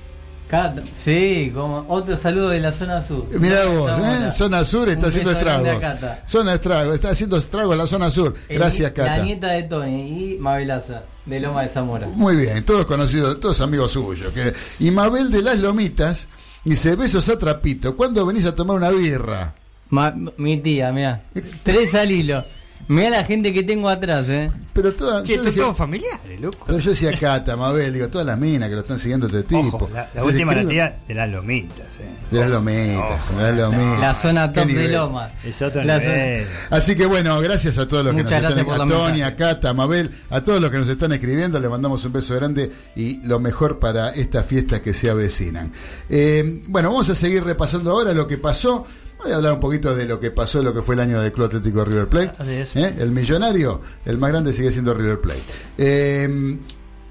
Cato- 0.49 0.83
Sí, 0.93 1.53
como 1.55 1.85
otro 1.89 2.17
saludo 2.17 2.49
de 2.49 2.59
la 2.59 2.73
zona 2.73 3.01
sur. 3.07 3.25
Mirá 3.39 3.67
vos. 3.67 3.89
¿eh? 4.01 4.33
zona 4.33 4.65
sur 4.65 4.89
está 4.89 5.03
Un 5.07 5.09
haciendo 5.11 5.31
estragos. 5.31 5.83
Zona 6.27 6.55
estragos, 6.55 6.95
está 6.95 7.11
haciendo 7.11 7.37
estragos 7.37 7.77
la 7.77 7.87
zona 7.87 8.11
sur. 8.11 8.35
El 8.49 8.59
Gracias 8.59 8.91
Cata. 8.91 9.17
La 9.19 9.23
nieta 9.23 9.47
de 9.49 9.63
Tony 9.63 10.35
y 10.35 10.39
Mabelaza 10.41 11.03
de 11.25 11.39
Loma 11.39 11.63
de 11.63 11.69
Zamora. 11.69 12.09
Muy 12.09 12.35
bien, 12.35 12.65
todos 12.65 12.85
conocidos, 12.85 13.39
todos 13.39 13.61
amigos 13.61 13.93
suyos. 13.93 14.33
que- 14.33 14.53
Y 14.81 14.91
Mabel 14.91 15.31
de 15.31 15.41
las 15.43 15.61
Lomitas 15.61 16.27
dice, 16.65 16.97
besos 16.97 17.29
a 17.29 17.39
Trapito, 17.39 17.95
¿cuándo 17.97 18.27
venís 18.27 18.45
a 18.47 18.55
tomar 18.55 18.77
una 18.77 18.91
birra? 18.91 19.55
Ma- 19.91 20.15
mi 20.37 20.59
tía, 20.59 20.91
mira. 20.91 21.23
Tres 21.63 21.95
al 21.95 22.11
hilo. 22.11 22.45
Mira 22.89 23.11
la 23.11 23.25
gente 23.25 23.53
que 23.53 23.63
tengo 23.63 23.89
atrás, 23.89 24.29
eh. 24.29 24.51
Pero 24.73 24.93
toda, 24.93 25.23
Che, 25.23 25.37
yo 25.37 25.45
esto 25.45 25.61
todo 25.61 25.75
familiares, 25.75 26.41
loco. 26.41 26.65
pero 26.67 26.79
yo 26.79 26.91
decía 26.91 27.13
Cata, 27.19 27.57
Mabel, 27.57 27.93
digo, 27.93 28.09
todas 28.09 28.27
las 28.27 28.39
minas 28.39 28.69
que 28.69 28.75
lo 28.75 28.81
están 28.81 28.99
siguiendo 28.99 29.27
este 29.27 29.43
tipo. 29.43 29.77
Ojo, 29.77 29.91
la, 29.93 30.25
última 30.25 30.55
la 30.55 30.65
tía 30.65 30.99
de 31.07 31.15
las 31.15 31.29
lomitas, 31.29 31.99
eh. 31.99 32.05
De 32.31 32.39
las 32.41 32.51
lomitas, 32.51 33.37
de 33.37 33.43
las 33.43 33.55
lomitas. 33.57 34.01
La 34.01 34.15
zona 34.15 34.53
top 34.53 34.67
de. 34.67 34.89
Loma. 34.89 35.31
Es 35.45 35.61
otro 35.63 35.85
La 35.85 35.99
nivel. 35.99 36.47
Así 36.71 36.97
que 36.97 37.07
bueno, 37.07 37.41
gracias 37.41 37.79
a 37.79 37.87
todos 37.87 38.05
los 38.05 38.15
que 38.15 38.23
nos 38.23 38.31
gracias 38.31 38.59
están 38.59 38.81
a 38.81 38.87
Tony, 38.87 39.23
a. 39.23 39.37
Cata, 39.37 39.71
a 39.71 39.75
Mabel, 39.75 40.11
a 40.31 40.43
todos 40.43 40.61
los 40.61 40.71
que 40.71 40.79
nos 40.79 40.89
están 40.89 41.13
escribiendo, 41.13 41.61
le 41.61 41.69
mandamos 41.69 42.05
un 42.05 42.13
beso 42.13 42.35
grande 42.35 42.71
y 42.97 43.17
lo 43.23 43.39
mejor 43.39 43.79
para 43.79 44.11
estas 44.11 44.47
fiestas 44.47 44.81
que 44.81 44.95
se 44.95 45.11
avecinan. 45.11 45.73
Eh, 46.09 46.63
bueno, 46.67 46.91
vamos 46.91 47.09
a 47.09 47.15
seguir 47.15 47.45
repasando 47.45 47.91
ahora 47.91 48.13
lo 48.15 48.27
que 48.27 48.39
pasó. 48.39 48.87
Voy 49.23 49.33
a 49.33 49.37
hablar 49.37 49.53
un 49.55 49.61
poquito 49.61 49.95
de 49.95 50.07
lo 50.07 50.19
que 50.19 50.31
pasó, 50.31 50.63
lo 50.63 50.73
que 50.73 50.83
fue 50.83 50.95
el 50.95 51.01
año 51.01 51.21
del 51.21 51.33
Club 51.33 51.47
Atlético 51.47 51.85
River 51.85 52.09
Plate. 52.09 52.33
Así 52.39 52.53
es. 52.53 52.77
¿Eh? 52.77 52.95
El 52.99 53.11
millonario, 53.11 53.81
el 54.07 54.17
más 54.17 54.31
grande 54.31 54.53
sigue 54.53 54.71
siendo 54.71 54.95
River 54.95 55.21
Plate. 55.21 55.43
Eh, 55.77 56.59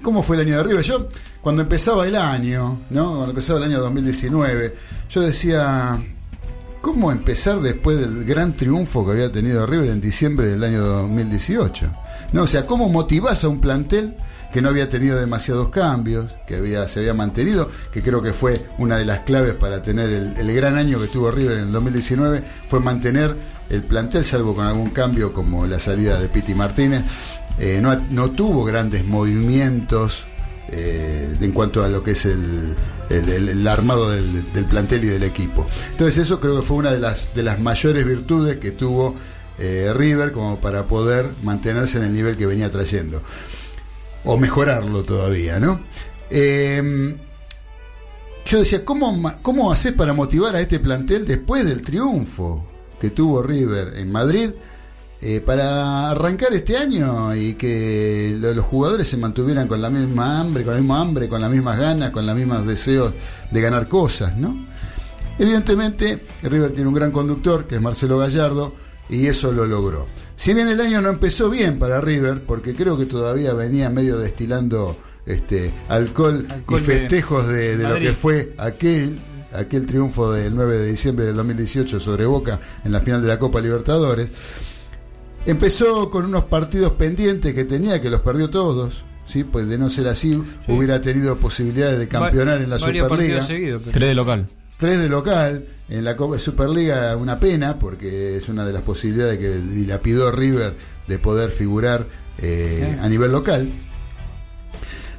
¿Cómo 0.02 0.22
fue 0.22 0.36
el 0.36 0.42
año 0.42 0.56
de 0.56 0.64
River? 0.64 0.82
Yo, 0.82 1.08
cuando 1.40 1.62
empezaba 1.62 2.06
el 2.08 2.16
año, 2.16 2.80
¿no? 2.90 3.10
Cuando 3.10 3.30
empezaba 3.30 3.58
el 3.58 3.66
año 3.66 3.80
2019, 3.80 4.74
yo 5.10 5.20
decía, 5.20 6.02
¿cómo 6.80 7.12
empezar 7.12 7.60
después 7.60 8.00
del 8.00 8.24
gran 8.24 8.56
triunfo 8.56 9.04
que 9.04 9.12
había 9.12 9.30
tenido 9.30 9.66
River 9.66 9.90
en 9.90 10.00
diciembre 10.00 10.48
del 10.48 10.64
año 10.64 10.80
2018? 10.80 11.92
¿No? 12.32 12.42
O 12.42 12.46
sea, 12.46 12.66
¿cómo 12.66 12.88
motivás 12.88 13.44
a 13.44 13.48
un 13.48 13.60
plantel 13.60 14.16
que 14.52 14.60
no 14.62 14.68
había 14.68 14.88
tenido 14.90 15.18
demasiados 15.18 15.68
cambios, 15.70 16.26
que 16.46 16.56
había, 16.56 16.86
se 16.88 17.00
había 17.00 17.14
mantenido, 17.14 17.70
que 17.92 18.02
creo 18.02 18.20
que 18.22 18.32
fue 18.32 18.66
una 18.78 18.96
de 18.98 19.04
las 19.04 19.20
claves 19.20 19.54
para 19.54 19.82
tener 19.82 20.10
el, 20.10 20.54
gran 20.54 20.76
año 20.76 21.00
que 21.00 21.06
tuvo 21.06 21.30
River 21.30 21.58
en 21.58 21.64
el 21.68 21.72
2019, 21.72 22.42
fue 22.68 22.80
mantener 22.80 23.34
el 23.68 23.82
plantel, 23.82 24.24
salvo 24.24 24.54
con 24.54 24.66
algún 24.66 24.90
cambio 24.90 25.32
como 25.32 25.66
la 25.66 25.78
salida 25.78 26.20
de 26.20 26.28
Piti 26.28 26.54
Martínez. 26.54 27.02
Eh, 27.58 27.78
no, 27.82 27.94
no 28.10 28.30
tuvo 28.30 28.64
grandes 28.64 29.04
movimientos 29.04 30.24
eh, 30.68 31.36
en 31.40 31.52
cuanto 31.52 31.82
a 31.84 31.88
lo 31.88 32.02
que 32.02 32.12
es 32.12 32.26
el, 32.26 32.74
el- 33.10 33.66
armado 33.68 34.10
del, 34.10 34.52
del 34.52 34.64
plantel 34.64 35.04
y 35.04 35.08
del 35.08 35.22
equipo. 35.24 35.66
Entonces 35.92 36.18
eso 36.18 36.40
creo 36.40 36.60
que 36.60 36.66
fue 36.66 36.76
una 36.78 36.90
de 36.92 36.98
las, 37.00 37.34
de 37.34 37.42
las 37.42 37.60
mayores 37.60 38.04
virtudes 38.06 38.56
que 38.56 38.70
tuvo 38.70 39.14
eh, 39.58 39.92
River 39.94 40.32
como 40.32 40.58
para 40.60 40.84
poder 40.84 41.28
mantenerse 41.42 41.98
en 41.98 42.04
el 42.04 42.14
nivel 42.14 42.36
que 42.36 42.46
venía 42.46 42.70
trayendo. 42.70 43.20
O 44.24 44.36
mejorarlo 44.36 45.02
todavía, 45.02 45.58
¿no? 45.58 45.80
Eh, 46.30 47.16
yo 48.46 48.58
decía, 48.58 48.84
¿cómo, 48.84 49.32
¿cómo 49.42 49.72
haces 49.72 49.92
para 49.92 50.12
motivar 50.12 50.54
a 50.56 50.60
este 50.60 50.78
plantel 50.80 51.26
después 51.26 51.64
del 51.64 51.82
triunfo 51.82 52.64
que 53.00 53.10
tuvo 53.10 53.42
River 53.42 53.96
en 53.98 54.10
Madrid? 54.12 54.50
eh, 55.22 55.42
para 55.42 56.08
arrancar 56.08 56.50
este 56.54 56.78
año 56.78 57.34
y 57.34 57.52
que 57.52 58.34
lo- 58.40 58.54
los 58.54 58.64
jugadores 58.64 59.06
se 59.06 59.18
mantuvieran 59.18 59.68
con 59.68 59.82
la 59.82 59.90
misma 59.90 60.40
hambre, 60.40 60.64
con 60.64 60.72
la 60.72 60.80
misma 60.80 60.98
hambre, 61.02 61.28
con 61.28 61.42
las 61.42 61.50
mismas 61.50 61.78
ganas, 61.78 62.08
con 62.10 62.24
los 62.24 62.34
mismos 62.34 62.66
deseos 62.66 63.12
de 63.50 63.60
ganar 63.60 63.86
cosas, 63.86 64.34
¿no? 64.38 64.56
Evidentemente, 65.38 66.24
River 66.42 66.72
tiene 66.72 66.88
un 66.88 66.94
gran 66.94 67.10
conductor, 67.10 67.66
que 67.66 67.74
es 67.74 67.82
Marcelo 67.82 68.16
Gallardo, 68.16 68.72
y 69.10 69.26
eso 69.26 69.52
lo 69.52 69.66
logró. 69.66 70.06
Si 70.36 70.54
bien 70.54 70.68
el 70.68 70.80
año 70.80 71.02
no 71.02 71.10
empezó 71.10 71.50
bien 71.50 71.78
para 71.78 72.00
River, 72.00 72.42
porque 72.44 72.74
creo 72.74 72.96
que 72.96 73.06
todavía 73.06 73.52
venía 73.52 73.90
medio 73.90 74.18
destilando 74.18 74.96
este 75.26 75.72
alcohol, 75.88 76.46
Alcohol 76.48 76.80
y 76.80 76.82
festejos 76.84 77.48
de, 77.48 77.76
de 77.76 77.84
lo 77.84 77.94
que 77.94 78.14
fue 78.14 78.54
aquel 78.56 79.18
aquel 79.52 79.84
triunfo 79.84 80.32
del 80.32 80.54
9 80.54 80.78
de 80.78 80.86
diciembre 80.90 81.26
del 81.26 81.34
2018 81.36 81.98
sobre 82.00 82.24
Boca 82.24 82.60
en 82.84 82.92
la 82.92 83.00
final 83.00 83.20
de 83.20 83.28
la 83.28 83.38
Copa 83.38 83.60
Libertadores. 83.60 84.30
Empezó 85.46 86.10
con 86.10 86.26
unos 86.26 86.44
partidos 86.44 86.92
pendientes 86.92 87.54
que 87.54 87.64
tenía, 87.64 88.00
que 88.00 88.10
los 88.10 88.20
perdió 88.20 88.50
todos. 88.50 89.04
¿sí? 89.26 89.44
Pues 89.44 89.66
de 89.68 89.78
no 89.78 89.88
ser 89.90 90.06
así, 90.08 90.40
hubiera 90.68 91.00
tenido 91.00 91.36
posibilidades 91.36 91.98
de 91.98 92.08
campeonar 92.08 92.60
en 92.62 92.70
la 92.70 92.76
varios 92.78 93.06
Superliga. 93.08 93.40
pero- 93.80 93.92
Tres 93.92 94.08
de 94.08 94.14
local. 94.14 94.48
Tres 94.80 94.98
de 94.98 95.10
local, 95.10 95.66
en 95.90 96.04
la 96.04 96.16
Superliga 96.38 97.14
una 97.14 97.38
pena, 97.38 97.78
porque 97.78 98.38
es 98.38 98.48
una 98.48 98.64
de 98.64 98.72
las 98.72 98.80
posibilidades 98.80 99.38
que 99.38 99.58
dilapidó 99.58 100.32
River 100.32 100.74
de 101.06 101.18
poder 101.18 101.50
figurar 101.50 102.06
eh, 102.38 102.98
a 102.98 103.06
nivel 103.06 103.30
local. 103.30 103.70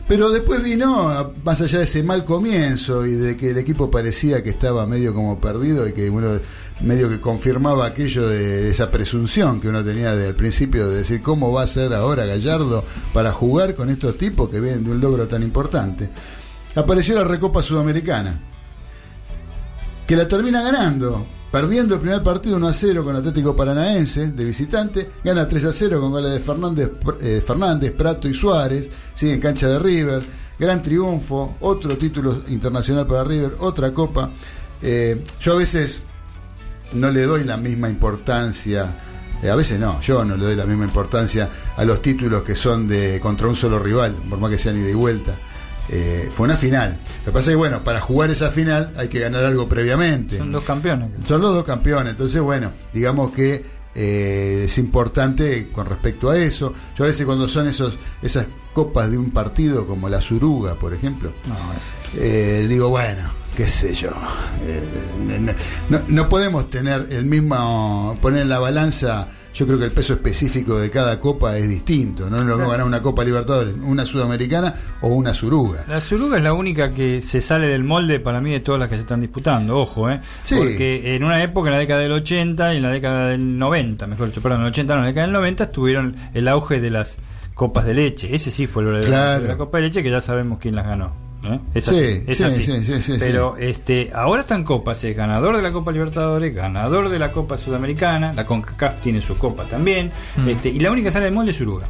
Pero 0.08 0.32
después 0.32 0.64
vino, 0.64 1.32
más 1.44 1.62
allá 1.62 1.78
de 1.78 1.84
ese 1.84 2.02
mal 2.02 2.26
comienzo 2.26 3.06
y 3.06 3.14
de 3.14 3.38
que 3.38 3.52
el 3.52 3.60
equipo 3.60 3.92
parecía 3.92 4.42
que 4.42 4.50
estaba 4.50 4.88
medio 4.88 5.14
como 5.14 5.40
perdido 5.40 5.88
y 5.88 5.94
que 5.94 6.10
bueno, 6.10 6.40
medio 6.80 7.08
que 7.08 7.22
confirmaba 7.22 7.86
aquello 7.86 8.28
de 8.28 8.72
esa 8.72 8.90
presunción 8.90 9.62
que 9.62 9.70
uno 9.70 9.86
tenía 9.86 10.16
desde 10.16 10.30
el 10.30 10.36
principio 10.36 10.90
de 10.90 10.98
decir 10.98 11.22
cómo 11.22 11.54
va 11.54 11.62
a 11.62 11.68
ser 11.68 11.94
ahora 11.94 12.26
Gallardo 12.26 12.84
para 13.14 13.32
jugar 13.32 13.76
con 13.76 13.92
estos 13.92 14.18
tipos 14.18 14.50
que 14.50 14.60
vienen 14.60 14.86
de 14.86 14.90
un 14.90 15.00
logro 15.00 15.28
tan 15.28 15.44
importante. 15.44 16.10
Apareció 16.74 17.14
la 17.14 17.24
Recopa 17.24 17.62
Sudamericana, 17.62 18.51
que 20.12 20.18
la 20.18 20.28
termina 20.28 20.62
ganando, 20.62 21.26
perdiendo 21.54 21.96
el 21.96 22.02
primer 22.02 22.22
partido 22.22 22.58
1 22.58 22.68
a 22.68 22.74
0 22.74 23.06
con 23.06 23.16
Atlético 23.16 23.56
Paranaense 23.56 24.34
de 24.34 24.44
visitante, 24.44 25.10
gana 25.24 25.48
3 25.48 25.64
a 25.64 25.72
0 25.72 26.02
con 26.02 26.12
goles 26.12 26.34
de 26.34 26.40
Fernández, 26.42 26.92
eh, 27.22 27.42
Fernández 27.48 27.94
Prato 27.94 28.28
y 28.28 28.34
Suárez, 28.34 28.90
sigue 29.14 29.36
en 29.36 29.40
cancha 29.40 29.70
de 29.70 29.80
River, 29.80 30.22
gran 30.60 30.82
triunfo, 30.82 31.56
otro 31.62 31.98
título 31.98 32.44
internacional 32.50 33.08
para 33.08 33.24
River, 33.24 33.56
otra 33.60 33.94
copa. 33.94 34.32
Eh, 34.82 35.24
yo 35.40 35.54
a 35.54 35.56
veces 35.56 36.04
no 36.92 37.10
le 37.10 37.22
doy 37.22 37.46
la 37.46 37.56
misma 37.56 37.88
importancia, 37.88 38.94
eh, 39.42 39.50
a 39.50 39.56
veces 39.56 39.80
no, 39.80 40.02
yo 40.02 40.26
no 40.26 40.36
le 40.36 40.44
doy 40.44 40.56
la 40.58 40.66
misma 40.66 40.84
importancia 40.84 41.48
a 41.78 41.86
los 41.86 42.02
títulos 42.02 42.44
que 42.44 42.58
son 42.58 42.86
de 42.86 43.18
contra 43.22 43.48
un 43.48 43.56
solo 43.56 43.80
rival, 43.80 44.14
por 44.30 44.40
más 44.40 44.52
que 44.52 44.58
sean 44.58 44.78
ida 44.78 44.90
y 44.90 44.94
vuelta. 44.94 45.38
Eh, 45.94 46.30
fue 46.34 46.46
una 46.46 46.56
final. 46.56 46.98
Lo 47.20 47.26
que 47.26 47.32
pasa 47.32 47.46
es 47.50 47.50
que, 47.50 47.56
bueno, 47.58 47.84
para 47.84 48.00
jugar 48.00 48.30
esa 48.30 48.50
final 48.50 48.94
hay 48.96 49.10
que 49.10 49.20
ganar 49.20 49.44
algo 49.44 49.68
previamente. 49.68 50.38
Son 50.38 50.52
dos 50.52 50.64
campeones. 50.64 51.10
Son 51.26 51.42
los 51.42 51.54
dos 51.54 51.66
campeones, 51.66 52.12
entonces 52.12 52.40
bueno, 52.42 52.72
digamos 52.94 53.32
que 53.32 53.66
eh, 53.94 54.64
es 54.68 54.78
importante 54.78 55.68
con 55.70 55.86
respecto 55.86 56.30
a 56.30 56.38
eso. 56.38 56.74
Yo 56.98 57.04
a 57.04 57.08
veces 57.08 57.26
cuando 57.26 57.50
son 57.50 57.68
esos 57.68 58.00
esas 58.22 58.46
copas 58.74 59.12
de 59.12 59.18
un 59.18 59.32
partido 59.32 59.86
como 59.86 60.08
la 60.08 60.22
Suruga, 60.22 60.76
por 60.76 60.94
ejemplo, 60.94 61.32
eh, 62.18 62.66
digo, 62.70 62.88
bueno, 62.88 63.24
qué 63.58 63.68
sé 63.68 63.94
yo, 63.94 64.12
eh, 64.64 64.82
no, 65.42 65.52
no- 65.90 66.04
no 66.08 66.30
podemos 66.30 66.70
tener 66.70 67.08
el 67.12 67.26
mismo, 67.26 68.18
poner 68.22 68.44
en 68.44 68.50
la 68.50 68.60
balanza, 68.60 69.28
yo 69.54 69.66
creo 69.68 69.78
que 69.78 69.86
el 69.86 69.92
peso 69.92 70.14
específico 70.14 70.80
de 70.80 70.90
cada 70.90 71.20
copa 71.20 71.58
es 71.58 71.68
distinto, 71.68 72.30
no 72.30 72.38
es 72.38 72.44
lo 72.44 72.56
mismo 72.56 72.72
ganar 72.72 72.86
una 72.88 73.02
Copa 73.02 73.24
Libertadores, 73.24 73.74
una 73.84 74.06
Sudamericana 74.06 74.74
o 75.02 75.10
una 75.10 75.34
Suruga. 75.34 75.84
La 75.88 76.00
Suruga 76.00 76.38
es 76.38 76.44
la 76.44 76.54
única 76.54 76.94
que 76.94 77.22
se 77.22 77.42
sale 77.42 77.68
del 77.68 77.84
molde 77.84 78.20
para 78.20 78.40
mí 78.42 78.52
de 78.52 78.62
todas 78.62 78.80
las 78.80 78.88
que 78.90 78.96
se 78.96 79.02
están 79.02 79.20
disputando, 79.22 79.78
ojo, 79.78 80.10
¿eh? 80.10 80.22
Sí. 80.44 80.56
Porque 80.58 81.16
en 81.16 81.24
una 81.24 81.44
época, 81.44 81.68
en 81.70 81.74
la 81.74 81.80
década 81.80 82.00
del 82.02 82.12
80 82.14 82.74
y 82.74 82.78
en 82.78 82.84
la 82.84 82.90
década 82.92 83.28
del 83.28 83.58
90, 83.58 84.08
mejor 84.08 84.28
dicho, 84.28 84.42
perdón, 84.42 84.60
en 84.62 84.66
el 84.68 84.72
80 84.72 84.94
no, 84.94 85.00
en 85.00 85.04
la 85.04 85.08
década 85.10 85.28
del 85.28 85.34
90 85.34 85.64
estuvieron 85.66 86.16
el 86.34 86.48
auge 86.48 86.80
de 86.80 86.90
las 86.90 87.18
copas 87.54 87.86
de 87.86 87.94
leche. 87.94 88.34
Ese 88.34 88.52
sí 88.52 88.68
fue 88.68 88.84
el 88.84 88.88
verdadero 88.88 89.12
Claro. 89.12 89.42
de 89.44 89.48
la 89.50 89.58
copa 89.58 89.78
de 89.78 89.84
leche 89.84 90.02
que 90.02 90.10
ya 90.10 90.22
sabemos 90.22 90.60
quién 90.60 90.76
las 90.76 90.86
ganó. 90.86 91.31
¿Eh? 91.44 91.60
Es 91.74 91.86
Sí, 91.86 91.96
así, 91.96 92.24
es 92.28 92.38
sí, 92.38 92.44
así. 92.44 92.64
sí, 92.64 92.84
sí, 92.86 93.02
sí, 93.02 93.14
Pero 93.20 93.58
este 93.58 94.12
ahora 94.14 94.42
están 94.42 94.64
copas, 94.64 95.04
es 95.04 95.16
ganador 95.16 95.56
de 95.58 95.62
la 95.62 95.72
Copa 95.72 95.92
Libertadores, 95.92 96.54
ganador 96.54 97.10
de 97.10 97.20
la 97.20 97.32
Copa 97.32 97.58
Sudamericana, 97.58 98.34
la 98.34 98.46
CONCACAF 98.46 99.02
tiene 99.02 99.22
su 99.22 99.36
copa 99.36 99.66
también, 99.66 100.12
Mm. 100.38 100.50
este, 100.50 100.70
y 100.70 100.80
la 100.80 100.92
única 100.92 101.08
que 101.08 101.12
sale 101.14 101.26
del 101.26 101.34
molde 101.34 101.52
es 101.52 101.58
Suruga. 101.58 101.88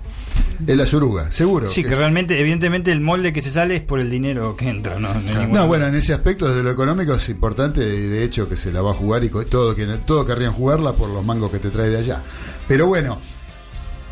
Es 0.67 0.77
la 0.77 0.85
Suruga, 0.85 1.31
seguro. 1.31 1.65
Sí, 1.65 1.81
que 1.81 1.89
Es- 1.89 1.97
realmente, 1.97 2.39
evidentemente, 2.39 2.91
el 2.91 3.01
molde 3.01 3.33
que 3.33 3.41
se 3.41 3.49
sale 3.49 3.77
es 3.77 3.81
por 3.81 3.99
el 3.99 4.09
dinero 4.11 4.55
que 4.55 4.69
entra, 4.69 4.99
¿no? 4.99 5.09
No 5.49 5.67
bueno, 5.67 5.87
en 5.87 5.95
ese 5.95 6.13
aspecto, 6.13 6.47
desde 6.47 6.61
lo 6.63 6.69
económico 6.71 7.13
es 7.15 7.27
importante, 7.29 7.81
y 7.81 8.01
de 8.07 8.23
hecho 8.23 8.47
que 8.47 8.55
se 8.55 8.71
la 8.71 8.81
va 8.81 8.91
a 8.91 8.93
jugar 8.93 9.23
y 9.23 9.29
todo, 9.29 9.75
que 9.75 9.85
todo 10.05 10.25
querrían 10.25 10.53
jugarla 10.53 10.93
por 10.93 11.09
los 11.09 11.25
mangos 11.25 11.49
que 11.51 11.57
te 11.59 11.71
trae 11.71 11.89
de 11.89 11.97
allá. 11.97 12.21
Pero 12.67 12.85
bueno, 12.85 13.17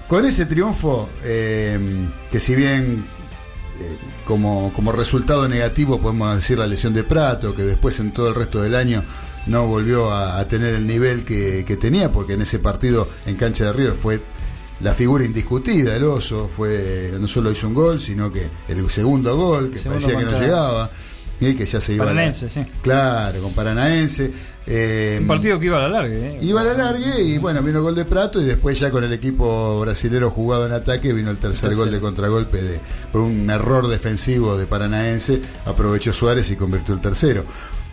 con 0.08 0.26
ese 0.26 0.48
triunfo, 0.48 1.08
eh, 1.24 1.78
que 2.32 2.40
si 2.40 2.56
bien 2.56 3.06
eh, 3.80 3.98
como, 4.26 4.72
como 4.76 4.92
resultado 4.92 5.48
negativo 5.48 6.00
podemos 6.02 6.36
decir 6.36 6.58
la 6.60 6.68
lesión 6.68 6.94
de 6.94 7.04
Prato, 7.04 7.56
que 7.56 7.64
después 7.64 8.00
en 8.00 8.12
todo 8.12 8.30
el 8.30 8.36
resto 8.36 8.62
del 8.62 8.76
año 8.76 9.04
no 9.48 9.66
volvió 9.68 10.12
a, 10.12 10.40
a 10.40 10.48
tener 10.48 10.74
el 10.76 10.86
nivel 10.86 11.26
que, 11.26 11.64
que 11.66 11.78
tenía, 11.78 12.12
porque 12.12 12.34
en 12.34 12.42
ese 12.42 12.60
partido 12.60 13.08
en 13.26 13.36
cancha 13.36 13.66
de 13.66 13.74
River 13.74 13.94
fue 13.94 14.22
la 14.82 14.94
figura 14.94 15.26
indiscutida, 15.26 15.96
el 15.96 16.04
oso, 16.06 16.48
fue 16.48 17.14
no 17.20 17.28
solo 17.28 17.52
hizo 17.52 17.68
un 17.68 17.74
gol, 17.74 18.00
sino 18.00 18.32
que 18.32 18.48
el 18.68 18.90
segundo 18.92 19.36
gol, 19.36 19.72
que 19.72 19.80
Segundo 19.80 20.06
parecía 20.08 20.20
que 20.20 20.26
no 20.32 20.40
llegaba, 20.42 20.90
y 21.42 21.54
que 21.56 21.66
ya 21.66 21.80
se 21.82 21.94
iba 21.94 22.06
la- 22.06 22.12
Paranaense, 22.12 22.50
sí. 22.50 22.62
Claro, 22.82 23.42
con 23.42 23.54
Paranaense. 23.54 24.32
Eh, 24.68 25.18
Un 25.22 25.28
partido 25.28 25.60
que 25.60 25.66
iba 25.68 25.78
a 25.78 25.82
la 25.82 25.90
larga, 25.90 26.14
¿eh? 26.16 26.40
Iba 26.42 26.62
a 26.62 26.64
la 26.64 26.74
largue 26.74 27.22
y 27.22 27.38
bueno, 27.38 27.62
vino 27.62 27.80
el 27.80 27.84
gol 27.84 27.96
de 27.96 28.06
Prato 28.06 28.42
y 28.42 28.46
después 28.46 28.80
ya 28.80 28.92
con 28.92 29.04
el 29.04 29.14
equipo 29.14 29.80
brasilero 29.82 30.30
jugado 30.30 30.66
en 30.66 30.74
ataque 30.74 31.14
vino 31.14 31.32
el 31.32 31.38
tercer 31.38 31.76
gol 31.76 31.92
de 31.92 32.00
contragolpe 32.00 32.62
de, 32.62 32.80
por 33.12 33.22
un 33.22 33.50
error 33.50 33.88
defensivo 33.88 34.58
de 34.58 34.68
Paranaense, 34.68 35.42
aprovechó 35.66 36.14
Suárez 36.14 36.50
y 36.52 36.56
convirtió 36.56 36.94
el 36.94 37.02
tercero. 37.02 37.46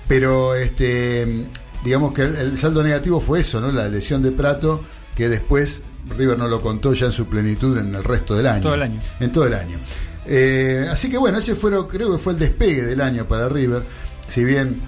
Pero 0.08 0.54
este 0.54 1.46
digamos 1.84 2.12
que 2.12 2.22
el, 2.22 2.36
el 2.36 2.58
saldo 2.58 2.82
negativo 2.82 3.20
fue 3.20 3.40
eso, 3.40 3.60
¿no? 3.60 3.72
La 3.72 3.88
lesión 3.88 4.22
de 4.22 4.32
Prato 4.32 4.82
que 5.14 5.28
después 5.28 5.82
River 6.16 6.38
no 6.38 6.48
lo 6.48 6.60
contó 6.60 6.92
ya 6.92 7.06
en 7.06 7.12
su 7.12 7.26
plenitud 7.26 7.76
en 7.78 7.94
el 7.94 8.04
resto 8.04 8.36
del 8.36 8.46
año. 8.46 8.62
Todo 8.62 8.74
el 8.74 8.82
año. 8.82 9.00
En 9.18 9.32
todo 9.32 9.46
el 9.46 9.54
año. 9.54 9.78
Eh, 10.26 10.86
así 10.90 11.08
que 11.10 11.18
bueno, 11.18 11.38
ese 11.38 11.54
fue, 11.54 11.70
creo 11.88 12.12
que 12.12 12.18
fue 12.18 12.32
el 12.34 12.38
despegue 12.38 12.82
del 12.82 13.00
año 13.00 13.26
para 13.26 13.48
River. 13.48 13.82
Si 14.28 14.44
bien 14.44 14.80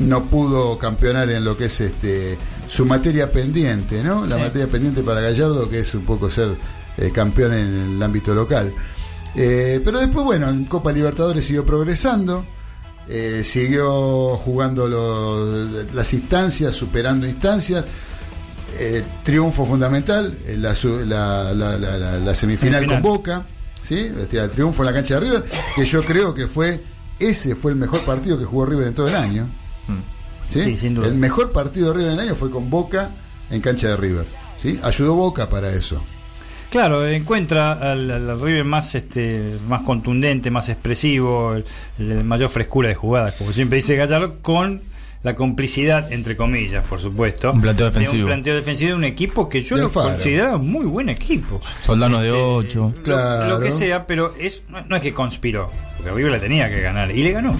no 0.00 0.24
pudo 0.30 0.78
campeonar 0.78 1.30
en 1.30 1.44
lo 1.44 1.56
que 1.56 1.66
es 1.66 1.80
este 1.80 2.38
su 2.68 2.84
materia 2.84 3.32
pendiente, 3.32 4.02
¿no? 4.02 4.26
La 4.26 4.36
Sí. 4.36 4.42
materia 4.42 4.66
pendiente 4.68 5.02
para 5.02 5.20
Gallardo, 5.20 5.68
que 5.68 5.80
es 5.80 5.94
un 5.94 6.04
poco 6.04 6.30
ser 6.30 6.50
eh, 6.96 7.10
campeón 7.12 7.52
en 7.54 7.94
el 7.96 8.02
ámbito 8.02 8.34
local. 8.34 8.72
Eh, 9.34 9.80
pero 9.84 9.98
después, 10.00 10.24
bueno, 10.24 10.48
en 10.48 10.64
Copa 10.64 10.90
Libertadores 10.92 11.44
siguió 11.44 11.64
progresando. 11.64 12.44
eh, 13.10 13.42
siguió 13.42 14.36
jugando 14.36 14.86
los- 14.86 15.94
las 15.94 16.12
instancias, 16.12 16.74
superando 16.74 17.26
instancias. 17.26 17.82
Triunfo 19.24 19.64
fundamental, 19.66 20.38
la, 20.58 20.74
su- 20.74 21.04
la- 21.06 21.52
la- 21.54 21.78
la- 21.78 21.96
la- 21.98 22.18
la 22.18 22.34
semifinal, 22.34 22.82
Semifinal. 22.82 23.02
con 23.02 23.02
Boca, 23.02 23.42
¿sí? 23.82 23.96
Este, 24.20 24.38
el 24.38 24.50
triunfo 24.50 24.82
en 24.82 24.86
la 24.86 24.92
cancha 24.92 25.14
de 25.14 25.20
River, 25.20 25.44
que 25.74 25.84
yo 25.84 26.04
creo 26.04 26.34
que 26.34 26.46
fue 26.48 26.80
ese 27.18 27.56
fue 27.56 27.72
el 27.72 27.76
mejor 27.78 28.02
partido 28.02 28.38
que 28.38 28.44
jugó 28.44 28.66
River 28.66 28.88
en 28.88 28.94
todo 28.94 29.08
el 29.08 29.16
año. 29.16 29.48
¿Sí? 30.50 30.60
Sí, 30.62 30.76
sin 30.76 30.94
duda. 30.94 31.06
El 31.06 31.14
mejor 31.14 31.52
partido 31.52 31.88
de 31.88 31.94
River 31.98 32.12
en 32.12 32.18
el 32.18 32.26
año 32.28 32.34
fue 32.34 32.50
con 32.50 32.70
Boca 32.70 33.10
en 33.50 33.60
cancha 33.60 33.88
de 33.88 33.96
River. 33.96 34.24
¿sí? 34.58 34.78
Ayudó 34.82 35.14
Boca 35.14 35.48
para 35.48 35.70
eso. 35.72 36.02
Claro, 36.70 37.06
encuentra 37.08 37.72
al, 37.72 38.10
al 38.10 38.40
River 38.40 38.64
más 38.64 38.94
este 38.94 39.56
más 39.66 39.82
contundente, 39.82 40.50
más 40.50 40.68
expresivo, 40.68 41.54
el, 41.54 41.64
el 41.98 42.24
mayor 42.24 42.50
frescura 42.50 42.88
de 42.90 42.94
jugadas, 42.94 43.36
como 43.36 43.52
siempre 43.54 43.76
dice 43.76 43.96
Gallardo, 43.96 44.36
con 44.42 44.82
la 45.22 45.34
complicidad, 45.34 46.12
entre 46.12 46.36
comillas, 46.36 46.84
por 46.84 47.00
supuesto, 47.00 47.50
Un 47.52 47.60
planteo 47.60 47.86
de 47.86 47.92
defensivo. 47.92 48.22
un 48.22 48.28
planteo 48.28 48.54
defensivo 48.54 48.90
de 48.90 48.94
un 48.96 49.04
equipo 49.04 49.48
que 49.48 49.62
yo 49.62 49.76
De 49.76 49.82
lo 49.82 49.90
consideraba 49.92 50.58
muy 50.58 50.86
buen 50.86 51.08
equipo. 51.08 51.60
Soldano 51.82 52.20
de 52.20 52.30
8. 52.30 52.92
Lo- 52.96 53.02
Claro. 53.02 53.48
Lo, 53.48 53.60
que 53.60 53.72
sea, 53.72 54.06
pero 54.06 54.32
es 54.38 54.62
no, 54.68 54.84
no 54.84 54.96
es 54.96 55.02
que 55.02 55.12
conspiró, 55.12 55.70
porque 55.96 56.12
River 56.12 56.32
la 56.32 56.38
tenía 56.40 56.70
que 56.70 56.80
ganar 56.80 57.10
y 57.10 57.22
le 57.22 57.32
ganó. 57.32 57.56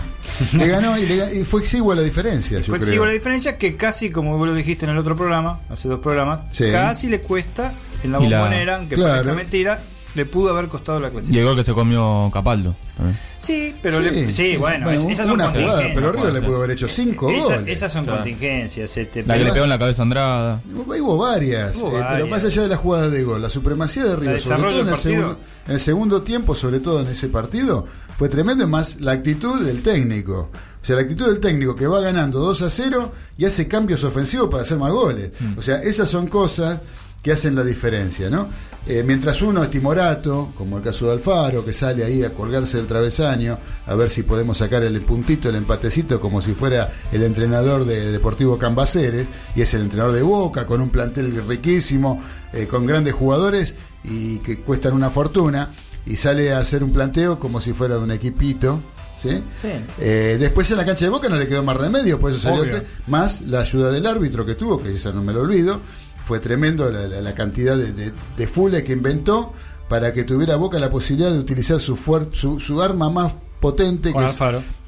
Le 0.53 0.69
ganó 0.69 0.97
y, 0.97 1.05
le 1.07 1.35
y 1.41 1.45
fue 1.45 1.61
exigua 1.61 1.97
la 1.97 2.03
diferencia, 2.03 2.59
yo 2.61 2.65
Fue 2.67 2.79
creo. 2.79 2.89
exigua 2.89 3.07
la 3.07 3.13
diferencia 3.13 3.59
que 3.59 3.75
casi, 3.77 4.11
como 4.11 4.39
vos 4.39 4.47
lo 4.47 4.55
dijiste 4.55 4.85
en 4.85 4.93
el 4.93 4.99
otro 4.99 5.17
programa, 5.17 5.59
hace 5.69 5.89
dos 5.89 5.99
programas, 6.01 6.41
Sí. 6.53 6.71
casi 6.71 7.09
le 7.09 7.21
cuesta 7.21 7.75
en 8.05 8.13
la- 8.13 8.19
bombonera, 8.19 8.77
aunque 8.77 8.95
Claro. 8.95 9.15
parezca 9.25 9.35
mentira, 9.35 9.81
le 10.15 10.27
pudo 10.27 10.51
haber 10.51 10.69
costado 10.69 10.99
la 11.01 11.09
Y 11.09 11.11
clasificación. 11.11 11.41
el 11.41 11.45
gol 11.47 11.57
que 11.57 11.65
se 11.65 11.75
comió 11.75 12.31
Capaldo. 12.33 12.75
también. 12.97 13.19
Sí, 13.39 13.75
pero 13.83 14.01
le- 14.01 14.33
sí, 14.33 14.57
bueno, 14.57 14.91
es- 14.91 15.05
esas 15.05 15.27
son 15.27 15.35
una 15.37 15.49
jugada, 15.49 15.67
contingencias. 15.83 15.95
pero 15.95 16.13
River 16.13 16.33
le 16.33 16.43
pudo 16.43 16.57
haber 16.57 16.71
hecho 16.73 16.89
cinco 16.89 17.31
Esa- 17.31 17.57
goles. 17.59 17.69
esas 17.77 17.93
son 17.93 18.03
O 18.03 18.05
sea, 18.05 18.15
contingencias. 18.17 18.97
Este, 18.97 19.23
La 19.25 19.37
que 19.39 19.45
le 19.45 19.53
pegó 19.53 19.65
en 19.65 19.71
la 19.71 19.79
cabeza 19.79 20.03
a 20.03 20.05
Andrada. 20.05 20.61
Hubo 20.75 21.17
varias, 21.19 21.77
Hubo 21.77 21.97
eh, 21.99 22.05
pero 22.11 22.27
más 22.27 22.45
allá 22.45 22.63
de 22.63 22.69
la 22.69 22.77
jugada 22.77 23.09
de 23.09 23.23
gol, 23.23 23.41
la 23.43 23.51
supremacía 23.51 24.05
de 24.05 24.17
River, 24.17 24.41
sobre 24.41 24.57
desarrollo 24.57 24.69
todo 24.71 24.81
en 24.81 24.87
del 24.87 24.95
el, 24.95 25.01
partido. 25.01 25.15
segundo, 25.21 25.39
en 25.67 25.73
el 25.75 25.81
segundo 25.81 26.23
tiempo, 26.23 26.55
sobre 26.57 26.81
todo 26.81 27.01
en 27.01 27.07
ese 27.07 27.29
partido, 27.29 27.87
fue 28.19 28.29
tremendo, 28.29 28.65
y 28.65 28.67
más 28.67 29.01
la 29.01 29.13
actitud 29.13 29.65
del 29.65 29.83
técnico. 29.83 30.51
O 30.83 30.85
sea, 30.89 30.97
la 30.97 31.03
actitud 31.03 31.27
del 31.27 31.39
técnico 31.39 31.77
que 31.77 31.87
va 31.87 32.01
ganando 32.01 32.39
2 32.41 32.63
a 32.63 32.71
0 32.71 33.13
y 33.37 33.45
hace 33.45 33.69
cambios 33.69 34.03
ofensivos 34.05 34.49
para 34.49 34.63
hacer 34.63 34.79
más 34.79 34.91
goles. 34.91 35.33
Mm. 35.39 35.59
O 35.59 35.63
sea, 35.63 35.77
esas 35.83 36.09
son 36.09 36.27
cosas 36.29 36.81
que 37.23 37.33
hacen 37.33 37.55
la 37.55 37.65
diferencia, 37.65 38.31
¿no? 38.31 38.49
Eh, 38.87 39.03
mientras 39.05 39.43
uno 39.43 39.63
es 39.63 39.71
timorato, 39.71 40.53
como 40.57 40.79
el 40.79 40.83
caso 40.83 41.07
de 41.07 41.13
Alfaro, 41.13 41.63
que 41.63 41.75
sale 41.75 42.05
ahí 42.05 42.23
a 42.23 42.33
colgarse 42.33 42.79
del 42.79 42.87
travesaño, 42.87 43.59
a 43.87 43.95
ver 43.95 44.09
si 44.09 44.23
podemos 44.23 44.59
sacar 44.59 44.83
el 44.83 44.99
puntito, 45.03 45.51
el 45.51 45.57
empatecito, 45.57 46.21
como 46.21 46.41
si 46.41 46.53
fuera 46.53 46.91
el 47.13 47.23
entrenador 47.23 47.85
de 47.85 48.13
Deportivo 48.13 48.57
Cambaceres, 48.57 49.27
y 49.55 49.61
es 49.61 49.75
el 49.75 49.83
entrenador 49.83 50.15
de 50.15 50.23
Boca, 50.23 50.65
con 50.65 50.81
un 50.81 50.89
plantel 50.89 51.43
riquísimo, 51.47 52.23
eh, 52.55 52.67
con 52.67 52.87
grandes 52.87 53.13
jugadores 53.15 53.77
y 54.05 54.39
que 54.39 54.61
cuestan 54.61 54.95
una 54.95 55.11
fortuna, 55.11 55.73
y 56.07 56.17
sale 56.17 56.53
a 56.55 56.59
hacer 56.61 56.83
un 56.83 56.93
planteo 56.93 57.39
como 57.39 57.61
si 57.61 57.73
fuera 57.75 57.97
de 57.97 58.01
un 58.03 58.11
equipito. 58.13 58.81
¿sí? 59.21 59.43
Sí. 59.61 59.69
Eh, 59.99 60.37
después 60.41 60.71
en 60.71 60.79
la 60.79 60.87
cancha 60.87 61.05
de 61.05 61.11
Boca 61.11 61.29
no 61.29 61.37
le 61.37 61.47
quedó 61.47 61.63
más 61.63 61.77
remedio, 61.77 62.19
por 62.19 62.31
eso 62.31 62.41
salió 62.41 62.63
Obvio. 62.63 62.81
te- 62.81 62.87
más 63.09 63.43
la 63.43 63.59
ayuda 63.61 63.91
del 63.91 64.07
árbitro 64.07 64.47
que 64.47 64.55
tuvo, 64.55 64.81
que 64.81 64.95
esa 64.95 65.13
no 65.13 65.23
me 65.23 65.33
lo 65.35 65.41
olvido. 65.43 65.81
Fue 66.29 66.41
tremendo 66.41 66.91
la, 66.93 67.09
la- 67.09 67.21
la 67.23 67.35
cantidad 67.35 67.75
de, 67.77 67.93
de, 67.95 68.13
de 68.37 68.47
fules 68.47 68.83
que 68.85 68.93
inventó 68.93 69.53
para 69.89 70.13
que 70.13 70.25
tuviera 70.25 70.57
Boca 70.57 70.79
la 70.79 70.91
posibilidad 70.91 71.31
de 71.33 71.39
utilizar 71.39 71.81
su, 71.81 71.97
su, 72.33 72.61
su 72.61 72.83
arma 72.83 73.09
más 73.09 73.33
potente, 73.61 74.13
Con 74.13 74.23
que 74.25 74.29
es. 74.31 74.37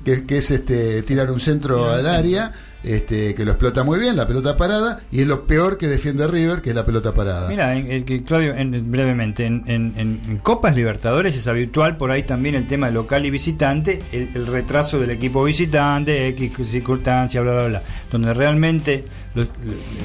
Que, 0.04 0.24
que 0.26 0.38
es 0.38 0.50
este 0.50 1.02
tirar 1.02 1.30
un 1.30 1.40
centro 1.40 1.90
al 1.90 2.06
área, 2.06 2.52
este, 2.82 3.34
que 3.34 3.44
lo 3.44 3.50
explota 3.50 3.84
muy 3.84 3.98
bien, 3.98 4.16
la 4.16 4.26
pelota 4.26 4.56
parada, 4.56 5.00
y 5.12 5.20
es 5.20 5.26
lo 5.26 5.42
peor 5.46 5.76
que 5.76 5.86
defiende 5.86 6.26
River, 6.26 6.62
que 6.62 6.70
es 6.70 6.74
la 6.76 6.86
pelota 6.86 7.12
parada. 7.12 7.46
Mira, 7.48 7.76
en- 7.76 7.90
en- 7.90 8.04
que, 8.06 8.22
Claudio, 8.24 8.54
en- 8.54 8.90
brevemente, 8.90 9.44
en, 9.44 9.64
en- 9.66 9.92
en- 9.98 10.38
Copas 10.38 10.74
Libertadores 10.74 11.36
es 11.36 11.46
habitual 11.46 11.98
por 11.98 12.10
ahí 12.10 12.22
también 12.22 12.54
el 12.54 12.66
tema 12.66 12.86
de 12.86 12.94
local 12.94 13.26
y 13.26 13.30
visitante, 13.30 13.98
el, 14.12 14.30
el 14.34 14.46
retraso 14.46 14.98
del 14.98 15.10
equipo 15.10 15.44
visitante, 15.44 16.28
X 16.28 16.52
circunstancia, 16.68 17.42
bla, 17.42 17.52
bla, 17.52 17.66
bla. 17.68 17.82
Donde 18.10 18.32
realmente 18.32 19.04
lo- 19.34 19.42
lo- 19.42 19.50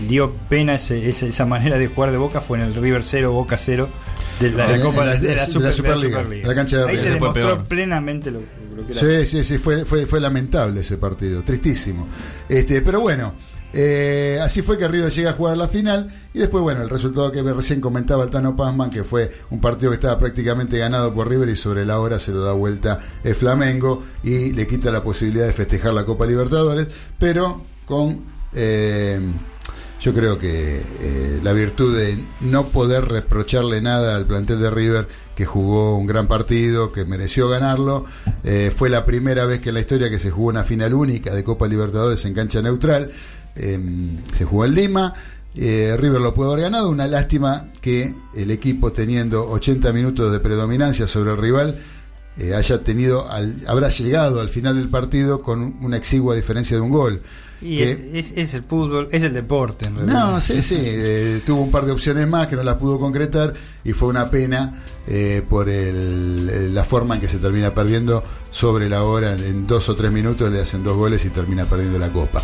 dio 0.09 0.34
pena 0.49 0.76
ese- 0.76 1.07
ese- 1.07 1.27
esa 1.27 1.45
manera 1.45 1.77
de 1.77 1.88
jugar 1.88 2.11
de 2.11 2.17
Boca 2.17 2.41
fue 2.41 2.57
en 2.57 2.65
el 2.65 2.76
River 2.76 3.03
0, 3.05 3.31
Boca 3.31 3.55
0 3.55 3.88
de 4.41 4.51
la, 4.51 4.69
En- 4.76 4.81
Copa 4.81 5.05
de, 5.05 5.19
de 5.19 5.35
la 5.35 5.47
Super- 5.47 5.67
de 5.69 5.73
Superliga, 5.73 6.17
Superliga. 6.19 6.47
la 6.49 6.55
cancha 6.55 6.77
de 6.80 6.89
Ahí 6.89 6.97
se 6.97 7.11
demostró 7.11 7.41
peor. 7.41 7.63
plenamente 7.69 8.31
lo, 8.31 8.41
lo 8.76 8.85
que 8.85 8.93
era. 8.93 9.02
Sí, 9.02 9.26
sí, 9.26 9.43
sí, 9.43 9.57
fue, 9.57 9.85
fue, 9.85 10.06
fue 10.06 10.19
lamentable 10.19 10.81
ese 10.81 10.97
partido, 10.97 11.43
tristísimo. 11.43 12.07
Este, 12.49 12.81
pero 12.81 13.02
bueno, 13.02 13.34
eh, 13.73 14.39
así 14.41 14.61
fue 14.61 14.77
que 14.77 14.88
River 14.88 15.11
llega 15.11 15.31
a 15.31 15.34
jugar 15.34 15.57
la 15.57 15.68
final 15.68 16.14
y 16.34 16.39
después, 16.39 16.61
bueno, 16.61 16.81
el 16.81 16.89
resultado 16.89 17.31
que 17.31 17.41
recién 17.41 17.81
comentaba 17.81 18.23
el 18.23 18.30
Tano 18.30 18.56
Pazman, 18.56 18.89
que 18.89 19.03
fue 19.03 19.31
un 19.49 19.60
partido 19.60 19.91
que 19.91 19.95
estaba 19.95 20.18
prácticamente 20.19 20.77
ganado 20.77 21.14
por 21.14 21.27
River 21.30 21.49
y 21.49 21.56
sobre 21.56 21.85
la 21.85 21.99
hora 21.99 22.19
se 22.19 22.31
lo 22.31 22.41
da 22.41 22.53
vuelta 22.53 22.99
el 23.23 23.35
Flamengo 23.35 24.03
y 24.23 24.53
le 24.53 24.68
quita 24.68 24.91
la 24.91 25.03
posibilidad 25.03 25.45
de 25.45 25.53
festejar 25.53 25.93
la 25.93 26.06
Copa 26.06 26.26
Libertadores, 26.26 26.88
pero 27.19 27.64
con... 27.85 28.23
eh, 28.53 29.19
yo 30.01 30.13
creo 30.13 30.38
que 30.38 30.81
eh, 31.01 31.39
la 31.43 31.53
virtud 31.53 31.97
de 31.97 32.17
no 32.41 32.67
poder 32.67 33.05
reprocharle 33.05 33.81
nada 33.81 34.15
al 34.15 34.26
plantel 34.26 34.59
de 34.59 34.69
River, 34.69 35.07
que 35.35 35.45
jugó 35.45 35.97
un 35.97 36.05
gran 36.05 36.27
partido, 36.27 36.91
que 36.91 37.05
mereció 37.05 37.49
ganarlo, 37.49 38.05
eh, 38.43 38.72
fue 38.76 38.89
la 38.89 39.05
primera 39.05 39.45
vez 39.45 39.59
que 39.61 39.69
en 39.69 39.76
la 39.76 39.81
historia 39.81 40.09
que 40.09 40.19
se 40.19 40.31
jugó 40.31 40.49
una 40.49 40.63
final 40.63 40.93
única 40.93 41.34
de 41.34 41.43
Copa 41.43 41.67
Libertadores 41.67 42.23
en 42.26 42.34
cancha 42.34 42.61
neutral, 42.61 43.11
eh, 43.55 43.80
se 44.35 44.45
jugó 44.45 44.65
en 44.65 44.76
Lima, 44.76 45.13
eh, 45.55 45.95
River 45.97 46.22
lo 46.22 46.34
pudo 46.34 46.51
haber 46.51 46.63
ganado, 46.63 46.89
una 46.89 47.07
lástima 47.07 47.67
que 47.81 48.13
el 48.35 48.51
equipo 48.51 48.91
teniendo 48.91 49.49
80 49.49 49.91
minutos 49.93 50.31
de 50.31 50.39
predominancia 50.39 51.07
sobre 51.07 51.31
el 51.31 51.38
rival, 51.38 51.80
haya 52.53 52.84
tenido, 52.84 53.31
al- 53.31 53.55
habrá 53.65 53.88
llegado 53.88 54.41
al 54.41 54.49
final 54.49 54.76
del 54.76 54.89
partido 54.89 55.41
con 55.41 55.77
una 55.81 55.95
exigua 55.95 56.35
diferencia 56.35 56.76
de 56.76 56.81
un 56.81 56.89
gol. 56.89 57.22
Y 57.61 57.77
que- 57.77 57.91
es, 58.14 58.32
es- 58.32 58.38
es 58.38 58.53
el 58.53 58.64
fútbol, 58.64 59.07
es 59.11 59.23
el 59.23 59.34
deporte 59.34 59.88
en 59.88 59.95
realidad. 59.95 60.32
no, 60.34 60.41
sí, 60.41 60.61
sí. 60.61 60.76
eh, 60.80 61.41
tuvo 61.45 61.61
un 61.61 61.72
par 61.72 61.86
de 61.86 61.91
opciones 61.91 62.27
más 62.27 62.48
que 62.48 62.56
no 62.56 62.64
las 62.64 62.76
pudo 62.76 62.99
concretar 62.99 63.53
y 63.84 63.94
fue 63.94 64.10
una 64.10 64.30
pena 64.30 64.73
eh, 65.07 65.44
por 65.48 65.69
el- 65.69 66.73
la 66.73 66.84
forma 66.84 67.15
en 67.15 67.22
que 67.22 67.27
se 67.27 67.38
termina 67.38 67.73
perdiendo 67.73 68.23
sobre 68.52 68.90
la 68.90 69.03
hora. 69.03 69.34
En 69.34 69.68
dos 69.68 69.88
o 69.90 69.95
tres 69.95 70.11
minutos 70.11 70.52
le 70.52 70.60
hacen 70.61 70.84
dos 70.84 70.98
goles 70.98 71.23
y 71.26 71.30
termina 71.30 71.65
perdiendo 71.65 71.99
la 71.99 72.11
Copa. 72.11 72.41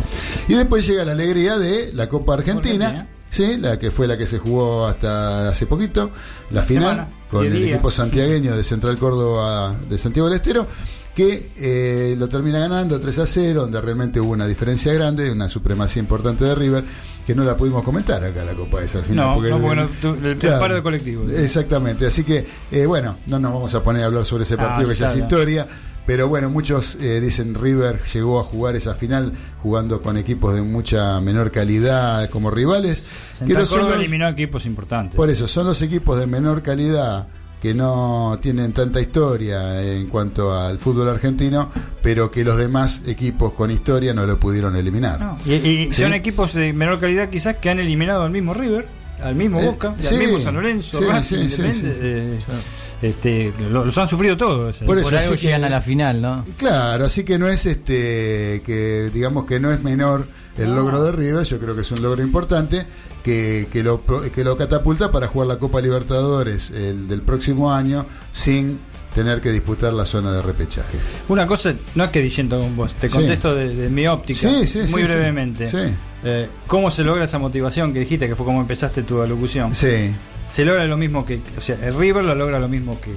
Y 0.48 0.54
después 0.54 0.86
llega 0.86 1.04
la 1.04 1.12
alegría 1.12 1.58
de 1.58 1.92
la 1.92 2.08
Copa 2.08 2.34
Argentina. 2.34 2.86
Argentina. 2.88 3.08
Sí, 3.30 3.56
la 3.58 3.78
que 3.78 3.90
fue 3.90 4.06
la 4.06 4.16
que 4.18 4.26
se 4.26 4.38
jugó 4.38 4.86
hasta 4.86 5.48
hace 5.48 5.66
poquito, 5.66 6.10
la 6.50 6.62
final, 6.62 6.90
semana, 6.90 7.08
con 7.30 7.46
el 7.46 7.64
equipo 7.64 7.90
santiagueño 7.90 8.54
de 8.54 8.62
Central 8.62 8.98
Córdoba 8.98 9.74
de 9.88 9.96
Santiago 9.96 10.28
del 10.28 10.36
Estero, 10.36 10.66
que 11.14 11.50
eh, 11.56 12.16
lo 12.18 12.28
termina 12.28 12.58
ganando 12.58 12.98
3 12.98 13.18
a 13.18 13.26
0, 13.26 13.60
donde 13.62 13.80
realmente 13.80 14.20
hubo 14.20 14.32
una 14.32 14.46
diferencia 14.46 14.92
grande, 14.94 15.30
una 15.30 15.48
supremacía 15.48 16.00
importante 16.00 16.44
de 16.44 16.54
River, 16.54 16.84
que 17.26 17.34
no 17.34 17.44
la 17.44 17.56
pudimos 17.56 17.82
comentar 17.84 18.24
acá 18.24 18.44
la 18.44 18.54
Copa 18.54 18.82
esa 18.82 18.98
al 18.98 19.04
final. 19.04 19.26
No, 19.26 19.30
no, 19.32 19.58
porque 19.58 19.76
no 19.76 19.88
tu- 20.00 20.26
el- 20.26 20.36
paro 20.58 20.74
de 20.74 20.82
colectivo. 20.82 21.28
Exactamente, 21.30 22.06
así 22.06 22.24
que, 22.24 22.46
eh, 22.70 22.86
bueno, 22.86 23.16
no 23.26 23.38
nos 23.38 23.52
vamos 23.52 23.74
a 23.74 23.82
poner 23.82 24.02
a 24.02 24.06
hablar 24.06 24.24
sobre 24.24 24.44
ese 24.44 24.54
Ah, 24.54 24.58
partido 24.68 24.88
que 24.88 24.94
ya 24.94 25.10
es 25.12 25.18
historia. 25.18 25.66
Pero 26.04 26.26
bueno, 26.26 26.50
muchos 26.50 26.96
eh, 26.96 27.20
dicen 27.20 27.54
River 27.54 28.00
llegó 28.12 28.40
a 28.40 28.42
jugar 28.42 28.74
esa 28.74 28.96
final 28.96 29.32
jugando 29.62 30.02
con 30.02 30.16
equipos 30.16 30.52
de 30.52 30.60
mucha 30.60 31.20
menor 31.20 31.52
calidad 31.52 32.28
como 32.28 32.50
rivales. 32.50 32.98
Central 32.98 33.46
que 33.46 33.54
no 33.54 33.66
son 33.66 33.80
los- 33.88 33.94
eliminó 33.94 34.28
equipos 34.28 34.66
importantes. 34.66 35.14
por 35.14 35.30
eso, 35.30 35.46
son 35.46 35.64
los 35.68 35.80
equipos 35.80 36.18
de 36.18 36.26
menor 36.26 36.60
calidad 36.62 37.28
que 37.62 37.74
no 37.74 38.40
tienen 38.42 38.72
tanta 38.72 39.00
historia 39.00 39.80
en 39.80 40.08
cuanto 40.08 40.52
al 40.52 40.80
fútbol 40.80 41.08
argentino, 41.08 41.70
pero 42.02 42.28
que 42.28 42.42
los 42.44 42.58
demás 42.58 43.02
equipos 43.06 43.52
con 43.52 43.70
historia 43.70 44.12
no 44.12 44.26
lo 44.26 44.36
pudieron 44.40 44.74
eliminar. 44.74 45.20
No, 45.20 45.38
Y, 45.46 45.54
y 45.54 45.92
¿Sí? 45.92 46.02
son 46.02 46.12
equipos 46.12 46.54
de 46.54 46.72
menor 46.72 46.98
calidad 46.98 47.30
quizás 47.30 47.56
que 47.58 47.70
han 47.70 47.78
eliminado 47.78 48.22
al 48.24 48.32
mismo 48.32 48.52
River, 48.52 48.88
al 49.22 49.36
mismo 49.36 49.60
Eh, 49.60 49.66
Boca, 49.66 49.94
sí, 49.96 50.08
al 50.08 50.18
mismo 50.18 50.40
San 50.40 50.54
Lorenzo, 50.56 50.98
sí, 50.98 51.04
Racing, 51.04 51.36
sí, 51.38 51.50
sí, 51.50 51.62
Independiente, 51.62 51.94
sí. 52.40 52.46
eh, 52.52 53.08
este, 53.08 53.52
lo- 53.70 53.84
los 53.84 53.96
han 53.98 54.08
sufrido 54.08 54.36
todos. 54.36 54.76
Por 54.78 54.98
eso, 54.98 55.08
Por 55.08 55.16
algo 55.18 55.30
que- 55.32 55.40
llegan 55.40 55.62
a 55.64 55.68
la 55.68 55.80
final, 55.80 56.20
¿no? 56.20 56.44
Claro, 56.56 57.04
así 57.04 57.22
que 57.24 57.38
no 57.38 57.46
es 57.48 57.64
este 57.66 58.60
que 58.66 59.10
digamos 59.14 59.44
que 59.46 59.60
no 59.60 59.70
es 59.72 59.82
menor 59.84 60.26
el 60.58 60.74
logro 60.74 61.02
de 61.02 61.12
River, 61.12 61.44
yo 61.44 61.58
creo 61.58 61.74
que 61.74 61.80
es 61.82 61.90
un 61.90 62.02
logro 62.02 62.22
importante 62.22 62.84
que, 63.22 63.68
que 63.72 63.82
lo 63.82 64.02
que 64.34 64.44
lo 64.44 64.56
catapulta 64.56 65.10
para 65.10 65.26
jugar 65.26 65.48
la 65.48 65.58
Copa 65.58 65.80
Libertadores 65.80 66.70
el 66.70 67.08
del 67.08 67.22
próximo 67.22 67.72
año 67.72 68.04
sin 68.32 68.78
tener 69.14 69.40
que 69.42 69.50
disputar 69.52 69.92
la 69.92 70.04
zona 70.06 70.32
de 70.32 70.40
repechaje. 70.42 70.98
Una 71.28 71.46
cosa, 71.46 71.74
no 71.94 72.04
es 72.04 72.10
que 72.10 72.20
diciendo 72.22 72.58
con 72.58 72.74
vos, 72.76 72.94
te 72.94 73.08
Sí. 73.08 73.14
contesto 73.16 73.54
de, 73.54 73.74
de 73.74 73.90
mi 73.90 74.06
óptica, 74.06 74.40
Sí, 74.48 74.66
sí, 74.66 74.78
muy 74.78 74.86
sí, 74.88 74.94
sí. 74.96 75.02
brevemente. 75.04 75.70
Sí. 75.70 75.94
Eh, 76.24 76.48
¿Cómo 76.66 76.90
se 76.90 77.04
logra 77.04 77.24
esa 77.24 77.38
motivación 77.38 77.92
que 77.92 78.00
dijiste, 78.00 78.26
que 78.28 78.34
fue 78.36 78.46
como 78.46 78.60
empezaste 78.60 79.02
tu 79.02 79.20
alocución? 79.20 79.74
Sí. 79.74 80.14
Se 80.46 80.64
logra 80.64 80.84
lo 80.86 80.96
mismo 80.96 81.24
que, 81.26 81.40
o 81.56 81.60
sea, 81.60 81.76
el 81.82 81.94
River 81.94 82.24
lo 82.24 82.34
logra 82.34 82.58
lo 82.58 82.68
mismo 82.68 82.98
que, 83.00 83.12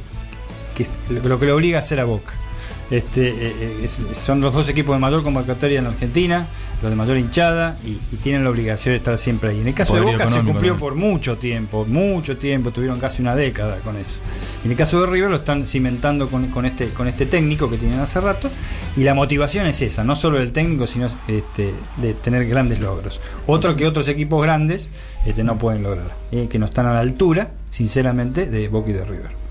que 0.76 0.86
lo 1.28 1.40
que 1.40 1.46
le 1.46 1.52
obliga 1.54 1.78
a 1.78 1.80
hacer 1.80 2.00
a 2.00 2.04
Boca. 2.06 2.34
Este, 2.92 3.30
eh, 3.30 3.36
eh, 3.60 3.80
es- 3.84 4.00
son 4.18 4.42
los 4.42 4.54
dos 4.54 4.70
equipos 4.70 4.96
de 4.96 5.00
mayor 5.00 5.24
convocatoria 5.24 5.80
en 5.80 5.86
la 5.86 5.90
Argentina, 5.90 6.48
los 6.84 6.92
de 6.92 6.96
mayor 6.96 7.18
hinchada, 7.18 7.78
y, 7.84 7.98
y 8.14 8.18
tienen 8.22 8.44
la 8.44 8.52
obligación 8.52 8.94
de 8.94 8.98
estar 8.98 9.18
siempre 9.18 9.50
ahí. 9.50 9.60
En 9.62 9.68
el 9.68 9.74
caso 9.74 9.94
de 9.96 10.02
Boca 10.14 10.26
se 10.28 10.34
cumplió 10.52 10.74
por 10.78 10.94
mucho 10.96 11.38
tiempo, 11.38 11.86
mucho 11.86 12.38
tiempo, 12.38 12.70
tuvieron 12.72 13.00
casi 13.00 13.24
una 13.24 13.36
década 13.36 13.78
con 13.80 13.98
eso. 13.98 14.20
En 14.64 14.70
el 14.70 14.78
caso 14.78 15.02
de 15.02 15.08
River 15.08 15.32
lo 15.32 15.38
están 15.38 15.66
cimentando 15.66 16.30
con, 16.30 16.48
con 16.50 16.66
este, 16.68 16.90
con 16.90 17.08
este 17.08 17.26
técnico 17.26 17.70
que 17.72 17.78
tienen 17.78 18.00
hace 18.00 18.22
rato, 18.22 18.52
y 18.96 19.02
la 19.04 19.16
motivación 19.16 19.66
es 19.66 19.82
esa, 19.82 20.04
no 20.04 20.16
solo 20.16 20.38
del 20.38 20.52
técnico, 20.52 20.86
sino 20.86 21.08
este, 21.28 21.74
de 21.98 22.14
tener 22.14 22.46
grandes 22.48 22.80
logros. 22.80 23.20
Otro 23.48 23.76
que 23.76 23.88
otros 23.88 24.08
equipos 24.10 24.44
grandes 24.44 24.90
este, 25.26 25.44
no 25.44 25.58
pueden 25.58 25.82
lograr, 25.82 26.16
eh, 26.32 26.48
que 26.48 26.60
no 26.60 26.66
están 26.66 26.86
a 26.86 26.94
la 26.94 27.00
altura, 27.00 27.50
sinceramente, 27.72 28.46
de 28.46 28.68
Boca 28.68 28.92
y 28.92 28.94
de 28.94 29.06
River. 29.06 29.45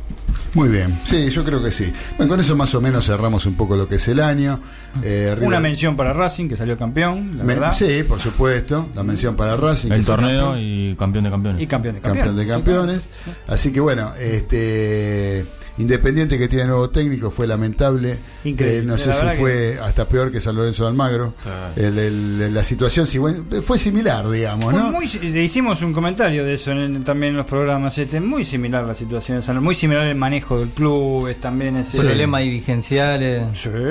Muy 0.55 0.69
bien, 0.69 0.97
sí, 1.05 1.29
yo 1.31 1.45
creo 1.45 1.63
que 1.63 1.71
sí. 1.73 1.93
Bueno, 2.17 2.31
con 2.31 2.41
eso 2.41 2.55
más 2.55 2.73
o 2.77 2.81
menos 2.81 3.07
cerramos 3.07 3.45
un 3.47 3.55
poco 3.55 3.77
lo 3.77 3.89
que 3.89 3.97
es 3.97 4.07
el 4.09 4.21
año. 4.21 4.61
Eh, 5.03 5.35
Una 5.41 5.59
mención 5.59 5.97
para 5.97 6.13
Racing, 6.13 6.49
que 6.49 6.57
salió 6.57 6.79
campeón, 6.79 7.37
la 7.39 7.43
Me- 7.45 7.55
verdad. 7.55 7.73
sí, 7.73 8.05
por 8.09 8.21
supuesto, 8.21 8.89
la 8.95 9.03
mención 9.03 9.35
para 9.35 9.57
Racing. 9.57 9.91
El 9.91 10.05
torneo 10.05 10.51
campeón. 10.53 10.61
y 10.63 10.95
campeón 10.97 11.25
de 11.25 11.31
campeones. 11.31 11.63
Y 11.63 11.67
campeón 11.67 11.95
de 11.97 12.01
campeón 12.01 12.37
de 12.37 12.47
campeones. 12.47 13.09
Así 13.49 13.73
que 13.73 13.81
bueno, 13.81 14.13
este 14.15 15.45
Independiente 15.77 16.39
que 16.39 16.47
tiene 16.47 16.67
nuevo 16.67 16.89
técnico 16.91 17.31
fue 17.31 17.47
lamentable. 17.47 18.17
Increíble. 18.45 18.79
Eh, 18.79 18.83
no 18.85 18.97
sé 18.97 19.09
La 19.09 19.15
si 19.33 19.39
fue 19.39 19.79
hasta 19.83 20.07
peor 20.09 20.31
que 20.31 20.41
San 20.41 20.55
Lorenzo 20.57 20.85
de 20.85 20.91
Almagro. 20.91 21.35
El- 21.77 21.99
el- 21.99 22.55
la 22.55 22.63
situación 22.63 23.07
sí, 23.07 23.19
bueno, 23.19 23.45
fue 23.63 23.79
similar, 23.79 24.31
digamos, 24.31 24.73
Fue 24.73 24.81
¿no? 24.81 24.93
muy, 24.93 25.07
le 25.09 25.43
hicimos 25.43 25.83
un 25.83 25.93
comentario 25.93 26.45
de 26.45 26.55
eso 26.55 26.71
en- 26.73 27.03
también 27.03 27.31
en 27.33 27.39
los 27.39 27.47
programas. 27.49 27.99
Este, 27.99 28.21
muy 28.21 28.45
similar 28.45 28.85
la 28.85 28.95
situación 28.95 29.43
muy 29.61 29.75
similar 29.75 30.07
el 30.07 30.15
manejo 30.15 30.59
del 30.61 30.69
club, 30.71 31.29
es 31.29 31.41
también 31.41 31.77
ese 31.77 31.99
Problemas 31.99 32.43
dirigenciales, 32.43 33.43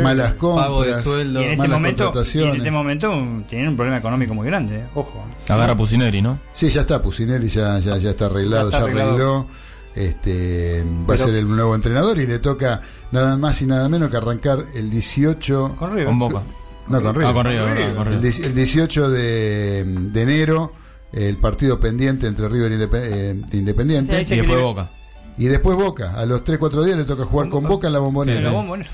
Malas 0.01 0.33
pago 0.33 0.83
de 0.83 0.91
compras, 0.91 1.03
sueldo. 1.03 1.41
Y 1.41 1.43
en 1.43 1.51
este 1.51 1.57
malas 1.67 1.79
momento, 1.79 2.13
y 2.33 2.43
en 2.43 2.55
este 2.55 2.71
momento 2.71 3.11
um, 3.11 3.43
tienen 3.43 3.69
un 3.69 3.75
problema 3.75 3.97
económico 3.97 4.33
muy 4.33 4.47
grande, 4.47 4.75
eh, 4.77 4.83
ojo. 4.95 5.25
Agarra 5.49 5.75
Pusineri, 5.75 6.21
¿no? 6.21 6.39
Sí, 6.53 6.69
ya 6.69 6.81
está, 6.81 7.01
Pusineri 7.01 7.49
ya, 7.49 7.79
ya, 7.79 7.97
ya 7.97 8.11
está 8.11 8.25
arreglado, 8.27 8.69
Ya 8.69 8.71
ya, 8.71 8.77
está 8.77 8.83
arreglado. 8.85 9.09
arregló. 9.09 9.47
Este, 9.95 10.83
va 10.83 11.07
Pero- 11.07 11.23
a 11.23 11.25
ser 11.27 11.35
el 11.35 11.47
nuevo 11.47 11.75
entrenador 11.75 12.17
y 12.19 12.25
le 12.27 12.39
toca 12.39 12.81
nada 13.11 13.37
más 13.37 13.61
y 13.61 13.65
nada 13.65 13.87
menos 13.89 14.09
que 14.09 14.17
arrancar 14.17 14.65
el 14.73 14.89
18 14.89 15.75
Con 15.77 15.91
River. 15.91 16.05
Con 16.07 16.19
Boca. 16.19 16.41
No, 16.89 17.01
con 17.01 17.15
River. 17.15 17.27
Ah, 17.29 17.33
con 17.33 17.45
River, 17.45 17.65
verdad, 17.65 17.95
con 17.95 18.07
El, 18.07 18.13
River. 18.19 18.31
dieci- 18.33 18.45
el 18.45 18.55
18 18.55 19.09
de, 19.09 19.83
de 19.85 20.21
enero, 20.21 20.73
el 21.13 21.37
partido 21.37 21.79
pendiente 21.79 22.27
entre 22.27 22.49
River 22.49 22.71
e 22.71 22.75
Indepe- 22.77 23.01
eh, 23.03 23.33
de 23.49 23.57
Independiente. 23.57 24.25
Sí, 24.25 24.33
Y 24.33 24.37
después. 24.37 24.61
Boca. 24.61 24.89
Y 25.37 25.45
después 25.45 25.77
Boca. 25.77 26.13
A 26.19 26.25
los 26.25 26.43
3-4 26.43 26.83
días 26.83 26.97
le 26.97 27.05
toca 27.05 27.25
jugar 27.25 27.49
con 27.49 27.63
Boca 27.67 27.87
en 27.87 27.93
la 27.93 27.99
bombonera. 27.99 28.37
En 28.39 28.43
la 28.45 28.51
bombonera. 28.51 28.89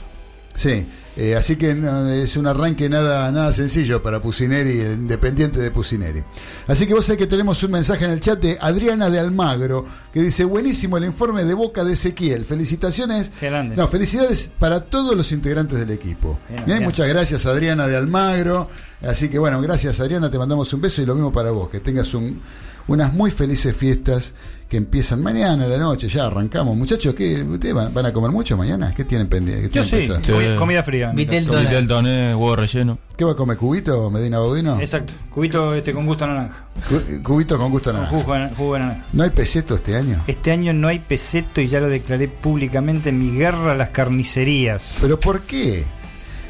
Sí, 0.56 0.86
eh, 1.22 1.36
así 1.36 1.58
que 1.58 1.76
no, 1.76 2.08
es 2.10 2.38
un 2.38 2.48
arranque 2.48 2.88
nada, 2.88 3.30
nada 3.32 3.52
sencillo 3.52 4.02
para 4.02 4.22
Pusineri, 4.22 4.80
el 4.80 4.94
independiente 4.94 5.60
de 5.60 5.70
Pusineri. 5.70 6.24
Así 6.68 6.88
que 6.88 6.94
vos 6.94 7.06
sabés 7.06 7.18
que 7.18 7.28
tenemos 7.28 7.62
un 7.64 7.72
mensaje 7.72 8.06
en 8.06 8.12
el 8.12 8.22
chat 8.22 8.40
de 8.42 8.58
Adriana 8.62 9.10
de 9.10 9.20
Almagro 9.20 9.86
que 10.14 10.22
dice: 10.22 10.46
Buenísimo 10.46 10.98
el 10.98 11.04
informe 11.04 11.44
de 11.44 11.54
Boca 11.54 11.84
de 11.84 11.94
Ezequiel. 11.94 12.46
Felicitaciones. 12.46 13.32
No, 13.76 13.88
felicidades 13.90 14.50
para 14.60 14.80
todos 14.86 15.16
los 15.18 15.32
integrantes 15.34 15.78
del 15.80 15.92
equipo. 15.92 16.40
Bien, 16.50 16.64
bien. 16.66 16.84
muchas 16.84 17.08
gracias 17.10 17.46
Adriana 17.46 17.86
de 17.88 17.98
Almagro. 17.98 18.70
Así 19.02 19.28
que 19.30 19.40
bueno, 19.40 19.62
gracias 19.62 20.00
Adriana, 20.00 20.32
te 20.32 20.38
mandamos 20.38 20.72
un 20.74 20.82
beso 20.82 21.02
y 21.02 21.06
lo 21.06 21.16
mismo 21.16 21.32
para 21.34 21.52
vos. 21.52 21.70
Que 21.70 21.80
tengas 21.82 22.14
un- 22.14 22.42
unas 22.88 23.14
muy 23.14 23.30
felices 23.30 23.76
fiestas 23.76 24.34
que 24.70 24.78
empiezan 24.78 25.24
mañana 25.24 25.66
a 25.66 25.68
la 25.68 25.78
noche. 25.80 26.08
Ya 26.08 26.28
arrancamos. 26.28 26.78
Muchachos, 26.78 27.16
¿qué, 27.16 27.42
¿ustedes 27.42 27.74
van, 27.74 27.92
van 27.92 28.06
a 28.06 28.14
comer 28.14 28.30
mucho 28.32 28.56
mañana? 28.56 28.94
¿Qué 28.96 29.04
tienen 29.04 29.28
pendiente? 29.28 29.64
¿Qué 29.70 29.80
Yo 29.80 29.84
tienen 29.84 30.08
sí, 30.08 30.14
pensado? 30.14 30.40
comi- 30.40 30.58
comida 30.58 30.84
fría. 30.84 31.12
Vitel. 31.12 31.48
Toné. 31.88 32.36
Huevo 32.36 32.56
relleno. 32.56 33.00
¿Qué 33.18 33.26
va 33.26 33.32
a 33.32 33.36
comer? 33.36 33.58
¿Cubito 33.58 34.10
Medina 34.12 34.38
Baudino? 34.38 34.80
Exacto, 34.80 35.14
cubito 35.32 35.74
este 35.74 35.92
con 35.92 36.06
gusto 36.06 36.26
a 36.26 36.28
naranja. 36.28 36.64
Cu- 36.88 37.24
Cubito 37.24 37.58
con 37.58 37.72
gusto 37.72 37.92
naranja. 37.92 38.12
jugo, 38.16 38.34
de- 38.36 38.50
jugo 38.50 38.74
de 38.76 38.80
naranja. 38.82 39.06
¿No 39.12 39.24
hay 39.24 39.30
peseto 39.32 39.76
este 39.76 39.96
año? 39.96 40.24
Este 40.28 40.52
año 40.52 40.72
no 40.72 40.88
hay 40.88 41.00
peseto 41.00 41.60
y 41.62 41.68
ya 41.68 41.80
lo 41.80 41.90
declaré 41.90 42.28
públicamente 42.28 43.10
en 43.10 43.18
mi 43.20 43.32
guerra 43.38 43.72
a 43.72 43.76
las 43.76 43.90
carnicerías. 43.90 44.98
¿Pero 45.02 45.20
por 45.20 45.42
qué? 45.42 45.84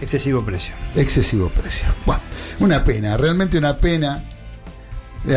Excesivo 0.02 0.44
precio. 0.46 0.74
Excesivo 0.96 1.50
precio. 1.50 1.88
Bueno, 2.06 2.22
una 2.60 2.84
pena, 2.84 3.16
realmente 3.18 3.58
una 3.58 3.78
pena. 3.78 4.24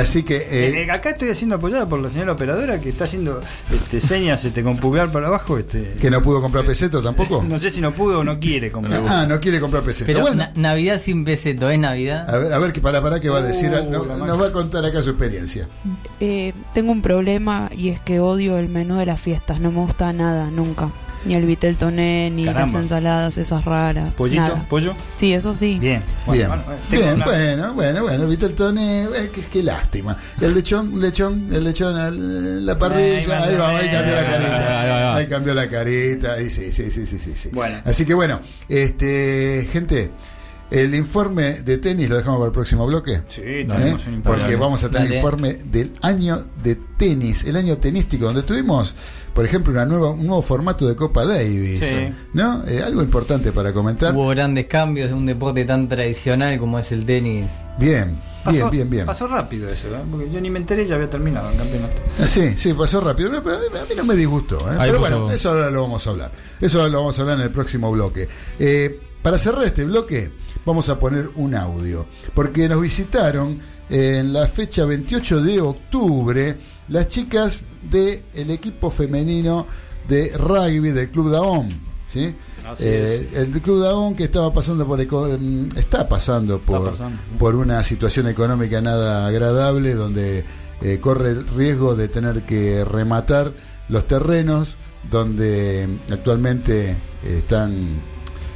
Así 0.00 0.22
que... 0.22 0.36
eh, 0.36 0.84
Eh, 0.84 0.90
acá 0.90 1.10
estoy 1.10 1.34
siendo 1.34 1.56
apoyada 1.56 1.86
por 1.86 2.00
la 2.00 2.08
señora 2.08 2.32
operadora 2.32 2.80
que 2.80 2.90
está 2.90 3.04
haciendo 3.04 3.40
este, 3.72 4.00
señas 4.00 4.44
este, 4.44 4.62
con 4.62 4.76
pulgar 4.78 5.10
para 5.10 5.26
abajo. 5.28 5.58
Este, 5.58 5.94
¿Que 6.00 6.10
no 6.10 6.22
pudo 6.22 6.40
comprar 6.40 6.64
peseto 6.64 7.02
tampoco? 7.02 7.42
no 7.48 7.58
sé 7.58 7.70
si 7.70 7.80
no 7.80 7.92
pudo 7.92 8.20
o 8.20 8.24
no 8.24 8.38
quiere 8.38 8.70
comprar. 8.70 9.02
Ah, 9.08 9.26
no 9.26 9.40
quiere 9.40 9.60
comprar 9.60 9.82
peseto. 9.82 10.06
Pero 10.06 10.20
bueno, 10.20 10.36
na- 10.36 10.52
Navidad 10.54 11.00
sin 11.02 11.24
peseto, 11.24 11.68
¿es 11.70 11.78
Navidad? 11.78 12.28
a 12.28 12.38
ver, 12.38 12.52
a 12.52 12.58
ver, 12.58 12.72
que 12.72 12.80
para, 12.80 13.02
para, 13.02 13.20
que 13.20 13.28
va 13.28 13.38
a 13.38 13.42
decir. 13.42 13.70
Uh, 13.72 13.90
no- 13.90 14.04
nos 14.04 14.40
va 14.40 14.46
a 14.48 14.52
contar 14.52 14.84
acá 14.84 15.02
su 15.02 15.10
experiencia. 15.10 15.68
Eh, 16.20 16.52
tengo 16.72 16.92
un 16.92 17.02
problema 17.02 17.68
y 17.76 17.88
es 17.88 18.00
que 18.00 18.20
odio 18.20 18.58
el 18.58 18.68
menú 18.68 18.98
de 18.98 19.06
las 19.06 19.20
fiestas. 19.20 19.60
No 19.60 19.70
me 19.72 19.78
gusta 19.80 20.12
nada, 20.12 20.50
nunca. 20.50 20.90
Ni 21.24 21.34
el 21.34 21.46
vitel 21.46 21.76
toné, 21.76 22.30
ni 22.30 22.44
Caramba. 22.46 22.66
las 22.66 22.74
ensaladas 22.82 23.38
esas 23.38 23.64
raras. 23.64 24.16
¿Pollito? 24.16 24.42
Nada. 24.42 24.66
¿Pollo? 24.68 24.92
Sí, 25.16 25.32
eso 25.32 25.54
sí. 25.54 25.78
Bien. 25.78 26.02
Bien, 26.30 26.48
bueno, 26.48 26.64
bueno, 26.66 26.80
bien, 26.90 27.14
una- 27.14 27.24
bueno, 27.24 27.74
bueno, 27.74 28.02
bueno, 28.02 28.26
viste 28.26 28.46
el 28.46 28.54
toné, 28.54 29.04
eh, 29.04 29.30
qué, 29.32 29.40
qué 29.42 29.62
lástima. 29.62 30.16
El 30.40 30.52
lechón, 30.54 31.00
lechón, 31.00 31.46
el 31.52 31.62
lechón, 31.62 31.96
al- 31.96 32.66
la 32.66 32.76
parrilla, 32.76 33.44
Ahí 33.44 33.50
ahí 33.52 33.56
va, 33.56 33.68
va, 33.72 33.78
ahí 33.78 33.90
cambió 33.92 34.14
la 34.14 34.20
ahí 34.20 34.26
va, 34.26 34.32
ahí 34.32 34.40
carita, 34.40 35.04
va. 35.04 35.16
ahí 35.16 35.26
cambió 35.28 35.54
la 35.54 35.68
carita, 35.68 36.32
ahí 36.32 36.50
sí, 36.50 36.72
sí, 36.72 36.90
sí, 36.90 37.06
sí, 37.06 37.18
sí, 37.18 37.32
sí. 37.36 37.48
Bueno. 37.52 37.76
Así 37.84 38.04
que 38.04 38.14
bueno, 38.14 38.40
este, 38.68 39.68
gente, 39.70 40.10
el 40.70 40.94
informe 40.94 41.60
de 41.60 41.78
tenis 41.78 42.08
lo 42.08 42.16
dejamos 42.16 42.38
para 42.38 42.46
el 42.48 42.52
próximo 42.52 42.86
bloque. 42.86 43.20
Sí, 43.28 43.42
¿eh? 43.44 43.64
tenemos 43.68 44.06
un 44.06 44.22
Porque 44.22 44.56
vamos 44.56 44.82
a 44.82 44.88
tener 44.88 45.04
Dale. 45.08 45.16
informe 45.18 45.52
del 45.70 45.92
año 46.02 46.38
de 46.62 46.76
tenis, 46.96 47.44
el 47.44 47.56
año 47.56 47.76
tenístico, 47.78 48.24
donde 48.24 48.42
tuvimos, 48.42 48.94
por 49.34 49.44
ejemplo, 49.44 49.72
una 49.72 49.84
nueva, 49.86 50.10
un 50.10 50.26
nuevo 50.26 50.42
formato 50.42 50.86
de 50.86 50.94
Copa 50.96 51.24
Davis. 51.24 51.80
Sí. 51.80 52.14
¿No? 52.34 52.64
Eh, 52.66 52.82
algo 52.82 53.02
importante 53.02 53.52
para 53.52 53.72
comentar. 53.72 54.14
Hubo 54.14 54.28
grandes 54.28 54.66
cambios 54.66 55.08
de 55.08 55.14
un 55.14 55.26
deporte 55.26 55.64
tan 55.64 55.88
tradicional 55.88 56.58
como 56.58 56.78
es 56.78 56.92
el 56.92 57.06
tenis. 57.06 57.46
Bien, 57.78 58.18
Pasó, 58.44 58.58
bien, 58.58 58.70
bien, 58.70 58.90
bien. 58.90 59.06
Pasó 59.06 59.26
rápido 59.26 59.68
eso, 59.68 59.88
¿eh? 59.88 60.00
porque 60.10 60.28
yo 60.28 60.40
ni 60.40 60.50
me 60.50 60.58
enteré 60.58 60.82
y 60.82 60.86
ya 60.86 60.96
había 60.96 61.08
terminado 61.08 61.50
el 61.50 61.56
campeonato. 61.56 61.96
Ah, 62.20 62.26
Sí, 62.26 62.54
sí, 62.56 62.74
pasó 62.74 63.00
rápido. 63.00 63.30
No, 63.30 63.42
pero 63.42 63.56
a 63.56 63.84
mí 63.86 63.94
no 63.96 64.04
me 64.04 64.16
disgustó. 64.16 64.58
¿eh? 64.58 64.74
Pero 64.78 64.98
bueno, 64.98 65.30
eso 65.30 65.50
ahora 65.50 65.70
lo 65.70 65.82
vamos 65.82 66.06
a 66.06 66.10
hablar. 66.10 66.32
Eso 66.60 66.78
ahora 66.78 66.90
lo 66.90 66.98
vamos 66.98 67.18
a 67.18 67.22
hablar 67.22 67.38
en 67.38 67.44
el 67.44 67.50
próximo 67.50 67.90
bloque. 67.92 68.28
Eh, 68.58 69.00
para 69.22 69.38
cerrar 69.38 69.64
este 69.64 69.84
bloque, 69.84 70.32
vamos 70.66 70.88
a 70.88 70.98
poner 70.98 71.30
un 71.36 71.54
audio. 71.54 72.06
Porque 72.34 72.68
nos 72.68 72.80
visitaron 72.80 73.60
en 73.88 74.32
la 74.32 74.46
fecha 74.48 74.84
28 74.84 75.40
de 75.42 75.60
octubre 75.60 76.56
las 76.88 77.08
chicas 77.08 77.64
del 77.90 78.50
equipo 78.50 78.90
femenino 78.90 79.66
de 80.08 80.36
rugby 80.36 80.90
del 80.90 81.10
Club 81.10 81.30
Daón. 81.30 81.68
¿sí? 82.08 82.34
Eh, 82.80 83.30
el 83.34 83.60
Club 83.62 83.82
Daón 83.82 84.14
que 84.14 84.24
estaba 84.24 84.52
pasando 84.52 84.86
por 84.86 85.00
eco- 85.00 85.28
mm, 85.38 85.76
está 85.76 86.08
pasando 86.08 86.60
por, 86.60 86.90
pasando. 86.90 87.18
por 87.38 87.54
una 87.56 87.82
situación 87.82 88.28
económica 88.28 88.80
nada 88.80 89.26
agradable 89.26 89.94
donde 89.94 90.44
eh, 90.80 90.98
corre 91.00 91.30
el 91.30 91.46
riesgo 91.48 91.94
de 91.94 92.08
tener 92.08 92.42
que 92.42 92.84
rematar 92.84 93.52
los 93.88 94.06
terrenos 94.06 94.76
donde 95.10 95.88
actualmente 96.10 96.90
eh, 96.90 96.96
están 97.38 97.76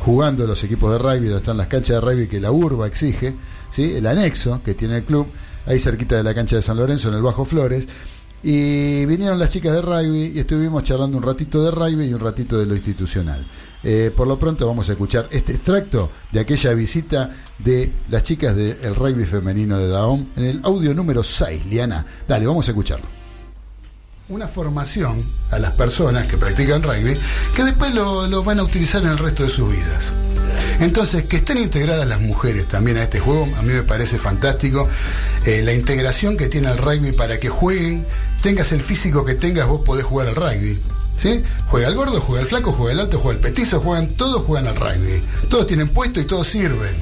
jugando 0.00 0.46
los 0.46 0.62
equipos 0.62 0.92
de 0.92 0.98
rugby, 0.98 1.26
donde 1.26 1.38
están 1.38 1.56
las 1.56 1.66
canchas 1.66 1.96
de 1.96 2.00
rugby 2.00 2.28
que 2.28 2.40
la 2.40 2.52
urba 2.52 2.86
exige, 2.86 3.34
¿sí? 3.70 3.94
el 3.96 4.06
anexo 4.06 4.60
que 4.64 4.74
tiene 4.74 4.98
el 4.98 5.04
club, 5.04 5.26
ahí 5.66 5.78
cerquita 5.80 6.16
de 6.16 6.22
la 6.22 6.32
cancha 6.34 6.54
de 6.56 6.62
San 6.62 6.76
Lorenzo, 6.76 7.08
en 7.08 7.14
el 7.14 7.22
Bajo 7.22 7.44
Flores. 7.44 7.88
Y 8.42 9.04
vinieron 9.06 9.38
las 9.38 9.48
chicas 9.48 9.72
de 9.72 9.82
rugby 9.82 10.32
y 10.34 10.38
estuvimos 10.38 10.84
charlando 10.84 11.16
un 11.16 11.22
ratito 11.22 11.64
de 11.64 11.70
rugby 11.70 12.04
y 12.06 12.14
un 12.14 12.20
ratito 12.20 12.58
de 12.58 12.66
lo 12.66 12.74
institucional. 12.74 13.44
Eh, 13.82 14.10
por 14.14 14.26
lo 14.26 14.38
pronto 14.38 14.66
vamos 14.66 14.88
a 14.88 14.92
escuchar 14.92 15.28
este 15.30 15.52
extracto 15.52 16.10
de 16.32 16.40
aquella 16.40 16.72
visita 16.74 17.30
de 17.58 17.92
las 18.10 18.22
chicas 18.22 18.54
del 18.56 18.94
rugby 18.94 19.24
femenino 19.24 19.78
de 19.78 19.88
Daom 19.88 20.26
en 20.36 20.44
el 20.44 20.60
audio 20.64 20.94
número 20.94 21.22
6, 21.22 21.66
Liana. 21.66 22.04
Dale, 22.26 22.46
vamos 22.46 22.66
a 22.68 22.72
escucharlo. 22.72 23.06
Una 24.28 24.48
formación 24.48 25.22
a 25.50 25.58
las 25.58 25.72
personas 25.72 26.26
que 26.26 26.36
practican 26.36 26.82
rugby 26.82 27.16
que 27.54 27.64
después 27.64 27.94
lo, 27.94 28.26
lo 28.26 28.42
van 28.42 28.58
a 28.58 28.64
utilizar 28.64 29.02
en 29.02 29.10
el 29.10 29.18
resto 29.18 29.44
de 29.44 29.50
sus 29.50 29.70
vidas. 29.70 30.25
Entonces, 30.80 31.24
que 31.24 31.36
estén 31.36 31.58
integradas 31.58 32.06
las 32.06 32.20
mujeres 32.20 32.66
también 32.68 32.98
a 32.98 33.04
este 33.04 33.18
juego, 33.20 33.48
a 33.58 33.62
mí 33.62 33.72
me 33.72 33.82
parece 33.82 34.18
fantástico. 34.18 34.88
Eh, 35.44 35.62
la 35.64 35.72
integración 35.72 36.36
que 36.36 36.48
tiene 36.48 36.70
el 36.70 36.78
rugby 36.78 37.12
para 37.12 37.38
que 37.40 37.48
jueguen, 37.48 38.06
tengas 38.42 38.72
el 38.72 38.82
físico 38.82 39.24
que 39.24 39.34
tengas, 39.34 39.66
vos 39.66 39.80
podés 39.84 40.04
jugar 40.04 40.28
al 40.28 40.36
rugby. 40.36 40.78
¿Sí? 41.16 41.42
Juega 41.68 41.88
el 41.88 41.94
gordo, 41.94 42.20
juega 42.20 42.42
el 42.42 42.46
flaco, 42.48 42.72
juega 42.72 42.92
el 42.92 43.00
alto, 43.00 43.18
juega 43.18 43.36
el 43.38 43.42
petizo, 43.42 43.80
juegan, 43.80 44.08
todos 44.08 44.42
juegan 44.42 44.66
al 44.66 44.76
rugby. 44.76 45.22
Todos 45.48 45.66
tienen 45.66 45.88
puesto 45.88 46.20
y 46.20 46.24
todos 46.24 46.46
sirven. 46.46 46.94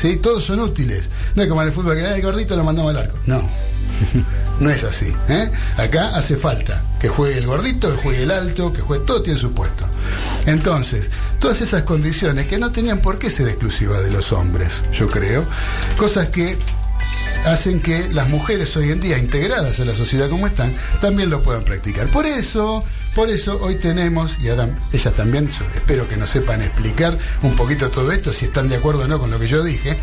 ¿Sí? 0.00 0.16
Todos 0.16 0.42
son 0.44 0.58
útiles. 0.58 1.04
No 1.36 1.42
es 1.44 1.48
como 1.48 1.62
en 1.62 1.68
el 1.68 1.72
fútbol 1.72 1.96
que 1.96 2.04
"Ah, 2.04 2.16
el 2.16 2.22
gordito 2.22 2.56
lo 2.56 2.64
mandamos 2.64 2.90
al 2.90 3.02
arco. 3.02 3.16
No. 3.26 3.48
No 4.60 4.70
es 4.70 4.84
así. 4.84 5.12
¿eh? 5.28 5.50
Acá 5.76 6.16
hace 6.16 6.36
falta 6.36 6.82
que 7.00 7.08
juegue 7.08 7.38
el 7.38 7.46
gordito, 7.46 7.90
que 7.94 8.02
juegue 8.02 8.22
el 8.22 8.30
alto, 8.30 8.72
que 8.72 8.80
juegue 8.80 9.04
todo 9.04 9.22
tiene 9.22 9.38
su 9.38 9.52
puesto. 9.52 9.84
Entonces, 10.46 11.10
todas 11.40 11.60
esas 11.60 11.82
condiciones 11.82 12.46
que 12.46 12.58
no 12.58 12.70
tenían 12.70 13.00
por 13.00 13.18
qué 13.18 13.30
ser 13.30 13.48
exclusivas 13.48 14.02
de 14.02 14.10
los 14.10 14.32
hombres, 14.32 14.84
yo 14.92 15.08
creo, 15.08 15.44
cosas 15.96 16.28
que 16.28 16.56
hacen 17.44 17.80
que 17.80 18.08
las 18.08 18.28
mujeres 18.28 18.74
hoy 18.76 18.90
en 18.90 19.00
día 19.00 19.18
integradas 19.18 19.78
a 19.78 19.84
la 19.84 19.94
sociedad 19.94 20.30
como 20.30 20.46
están 20.46 20.74
también 21.00 21.30
lo 21.30 21.42
puedan 21.42 21.64
practicar. 21.64 22.06
Por 22.08 22.26
eso, 22.26 22.84
por 23.14 23.28
eso 23.28 23.58
hoy 23.60 23.74
tenemos 23.76 24.38
y 24.38 24.48
ahora 24.48 24.68
ellas 24.92 25.14
también 25.14 25.50
espero 25.74 26.08
que 26.08 26.16
nos 26.16 26.30
sepan 26.30 26.62
explicar 26.62 27.18
un 27.42 27.54
poquito 27.54 27.90
todo 27.90 28.12
esto 28.12 28.32
si 28.32 28.46
están 28.46 28.68
de 28.68 28.76
acuerdo 28.76 29.02
o 29.02 29.08
no 29.08 29.18
con 29.18 29.30
lo 29.30 29.38
que 29.38 29.48
yo 29.48 29.62
dije. 29.62 29.96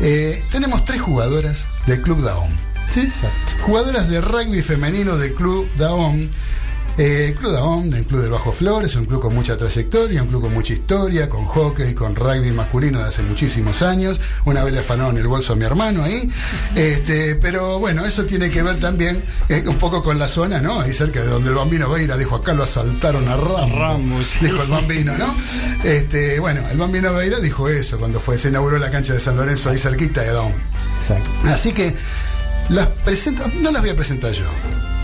Eh, 0.00 0.44
tenemos 0.50 0.84
tres 0.84 1.00
jugadoras 1.00 1.66
del 1.86 2.02
Club 2.02 2.22
Daón. 2.22 2.75
¿Sí? 2.92 3.08
Jugadoras 3.62 4.08
de 4.08 4.20
rugby 4.20 4.62
femenino 4.62 5.16
del 5.16 5.34
Club 5.34 5.68
Daón 5.76 6.28
Eh, 6.98 7.34
Club 7.38 7.52
Daón, 7.52 7.92
el 7.92 8.06
Club 8.06 8.22
del 8.22 8.30
Bajo 8.30 8.52
Flores, 8.52 8.96
un 8.96 9.04
club 9.04 9.20
con 9.20 9.34
mucha 9.34 9.54
trayectoria, 9.58 10.22
un 10.22 10.28
club 10.28 10.40
con 10.40 10.54
mucha 10.54 10.72
historia, 10.72 11.28
con 11.28 11.44
hockey, 11.44 11.92
con 11.92 12.16
rugby 12.16 12.52
masculino 12.52 13.00
de 13.00 13.04
hace 13.08 13.22
muchísimos 13.22 13.82
años. 13.82 14.18
Una 14.46 14.64
vez 14.64 14.72
le 14.72 14.80
afanó 14.80 15.10
en 15.10 15.18
el 15.18 15.26
bolso 15.26 15.52
a 15.52 15.56
mi 15.56 15.66
hermano 15.66 16.02
ahí. 16.04 16.30
Este, 16.74 17.34
pero 17.34 17.78
bueno, 17.78 18.06
eso 18.06 18.24
tiene 18.24 18.50
que 18.50 18.62
ver 18.62 18.80
también 18.80 19.22
eh, 19.50 19.62
un 19.66 19.76
poco 19.76 20.02
con 20.02 20.18
la 20.18 20.26
zona, 20.26 20.60
¿no? 20.62 20.80
Ahí 20.80 20.92
cerca 20.92 21.20
de 21.20 21.26
donde 21.26 21.50
el 21.50 21.54
bambino 21.56 21.90
Veira 21.90 22.16
dijo, 22.16 22.34
acá 22.36 22.54
lo 22.54 22.62
asaltaron 22.62 23.28
a 23.28 23.36
Ramos. 23.36 23.72
Ramos. 23.72 24.26
Dijo 24.40 24.62
el 24.62 24.70
bambino, 24.70 25.12
¿no? 25.18 25.34
Este, 25.84 26.40
bueno, 26.40 26.62
el 26.70 26.78
bambino 26.78 27.12
Veira 27.12 27.40
dijo 27.40 27.68
eso 27.68 27.98
cuando 27.98 28.20
fue, 28.20 28.38
se 28.38 28.48
inauguró 28.48 28.78
la 28.78 28.90
cancha 28.90 29.12
de 29.12 29.20
San 29.20 29.36
Lorenzo 29.36 29.68
ahí 29.68 29.76
cerquita 29.76 30.22
de 30.22 30.32
Daón. 30.32 30.52
Exacto. 31.02 31.30
Así 31.44 31.72
que 31.72 31.94
las 32.68 32.88
presento, 32.88 33.44
no 33.60 33.70
las 33.70 33.82
voy 33.82 33.90
a 33.90 33.96
presentar 33.96 34.32
yo. 34.32 34.44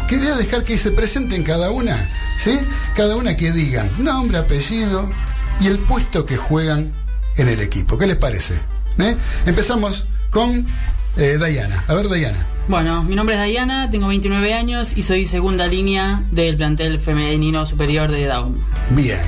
Quería 0.08 0.34
dejar 0.34 0.64
que 0.64 0.76
se 0.76 0.90
presenten 0.90 1.42
cada 1.42 1.70
una, 1.70 2.08
¿sí? 2.38 2.58
Cada 2.96 3.16
una 3.16 3.36
que 3.36 3.52
digan 3.52 3.90
nombre, 3.98 4.38
apellido 4.38 5.10
y 5.60 5.68
el 5.68 5.78
puesto 5.78 6.26
que 6.26 6.36
juegan 6.36 6.92
en 7.36 7.48
el 7.48 7.60
equipo. 7.60 7.96
¿Qué 7.96 8.06
les 8.06 8.16
parece? 8.16 8.54
¿Eh? 8.98 9.16
Empezamos 9.46 10.06
con 10.30 10.66
eh, 11.16 11.38
Dayana. 11.38 11.84
A 11.88 11.94
ver, 11.94 12.08
Dayana. 12.08 12.38
Bueno, 12.68 13.02
mi 13.02 13.16
nombre 13.16 13.34
es 13.34 13.40
Dayana, 13.40 13.90
tengo 13.90 14.08
29 14.08 14.54
años 14.54 14.92
y 14.96 15.02
soy 15.02 15.26
segunda 15.26 15.66
línea 15.66 16.22
del 16.30 16.56
plantel 16.56 16.98
femenino 17.00 17.66
superior 17.66 18.10
de 18.10 18.26
Down. 18.26 18.56
Bien. 18.90 19.20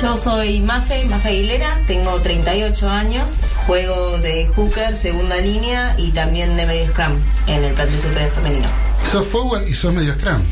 Yo 0.00 0.16
soy 0.16 0.60
Mafe, 0.60 1.04
Mafe 1.04 1.28
Aguilera, 1.28 1.78
tengo 1.86 2.20
38 2.20 2.88
años, 2.88 3.36
juego 3.66 4.18
de 4.18 4.46
hooker, 4.48 4.96
segunda 4.96 5.36
línea 5.36 5.94
y 5.96 6.10
también 6.10 6.56
de 6.56 6.66
medio 6.66 6.88
scrum 6.88 7.12
en 7.46 7.62
el 7.64 7.72
plantel 7.74 8.00
superior 8.00 8.30
femenino. 8.30 8.68
Sos 9.12 9.26
forward 9.26 9.66
y 9.66 9.74
sos 9.74 9.92
medio 9.92 10.12
scrum. 10.14 10.42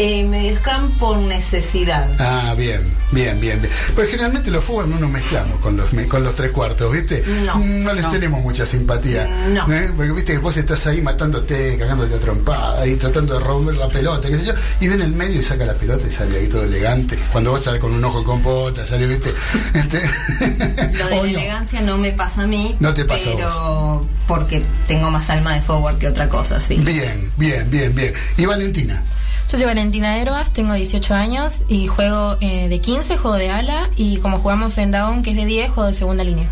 Eh, 0.00 0.22
medio 0.22 0.56
scrum 0.58 0.92
por 0.98 1.16
necesidad. 1.18 2.08
Ah, 2.20 2.54
bien, 2.56 2.80
bien, 3.10 3.40
bien, 3.40 3.60
bien. 3.60 3.72
Pues 3.96 4.08
generalmente 4.08 4.48
los 4.48 4.62
forward 4.62 4.86
no 4.86 5.00
nos 5.00 5.10
mezclamos 5.10 5.58
con 5.60 5.76
los, 5.76 5.90
con 6.08 6.22
los 6.22 6.36
tres 6.36 6.52
cuartos, 6.52 6.92
¿viste? 6.92 7.24
No, 7.44 7.92
les 7.92 8.04
no. 8.04 8.10
tenemos 8.12 8.40
mucha 8.40 8.64
simpatía. 8.64 9.26
No. 9.48 9.68
¿eh? 9.72 9.90
Porque 9.96 10.12
viste 10.12 10.32
que 10.34 10.38
vos 10.38 10.56
estás 10.56 10.86
ahí 10.86 11.00
matándote, 11.00 11.76
cagándote 11.76 12.14
a 12.14 12.20
trompada 12.20 12.86
y 12.86 12.94
tratando 12.94 13.34
de 13.34 13.40
romper 13.44 13.74
la 13.74 13.88
pelota, 13.88 14.28
qué 14.28 14.36
sé 14.38 14.44
yo, 14.44 14.52
y 14.80 14.86
ven 14.86 15.00
el 15.02 15.12
medio 15.14 15.40
y 15.40 15.42
saca 15.42 15.66
la 15.66 15.74
pelota 15.74 16.06
y 16.08 16.12
sale 16.12 16.38
ahí 16.38 16.46
todo 16.46 16.62
elegante. 16.62 17.18
Cuando 17.32 17.50
vos 17.50 17.64
sales 17.64 17.80
con 17.80 17.92
un 17.92 18.04
ojo 18.04 18.22
con 18.22 18.40
pota, 18.40 18.86
sale, 18.86 19.06
¿viste? 19.08 19.34
Este, 19.74 20.00
Lo 20.96 21.06
de 21.08 21.10
la 21.10 21.16
no. 21.16 21.24
elegancia 21.24 21.80
no 21.80 21.98
me 21.98 22.12
pasa 22.12 22.42
a 22.42 22.46
mí, 22.46 22.76
No 22.78 22.94
te 22.94 23.04
pasa 23.04 23.30
a 23.30 23.34
pero 23.34 24.06
porque 24.28 24.62
tengo 24.86 25.10
más 25.10 25.28
alma 25.30 25.54
de 25.54 25.60
forward 25.62 25.98
que 25.98 26.06
otra 26.06 26.28
cosa, 26.28 26.60
sí. 26.60 26.76
Bien, 26.76 27.32
bien, 27.36 27.68
bien, 27.68 27.92
bien. 27.94 28.12
Y 28.36 28.44
Valentina. 28.46 29.02
Yo 29.50 29.56
soy 29.56 29.64
Valentina 29.66 30.18
Herbas, 30.18 30.50
tengo 30.52 30.74
18 30.74 31.14
años 31.14 31.62
y 31.68 31.86
juego 31.86 32.36
eh, 32.40 32.68
de 32.68 32.80
15, 32.80 33.16
juego 33.16 33.36
de 33.38 33.48
ala 33.50 33.88
y 33.96 34.18
como 34.18 34.38
jugamos 34.40 34.76
en 34.76 34.90
Daon, 34.90 35.22
que 35.22 35.30
es 35.30 35.36
de 35.36 35.46
10, 35.46 35.70
juego 35.70 35.88
de 35.88 35.94
segunda 35.94 36.22
línea. 36.22 36.48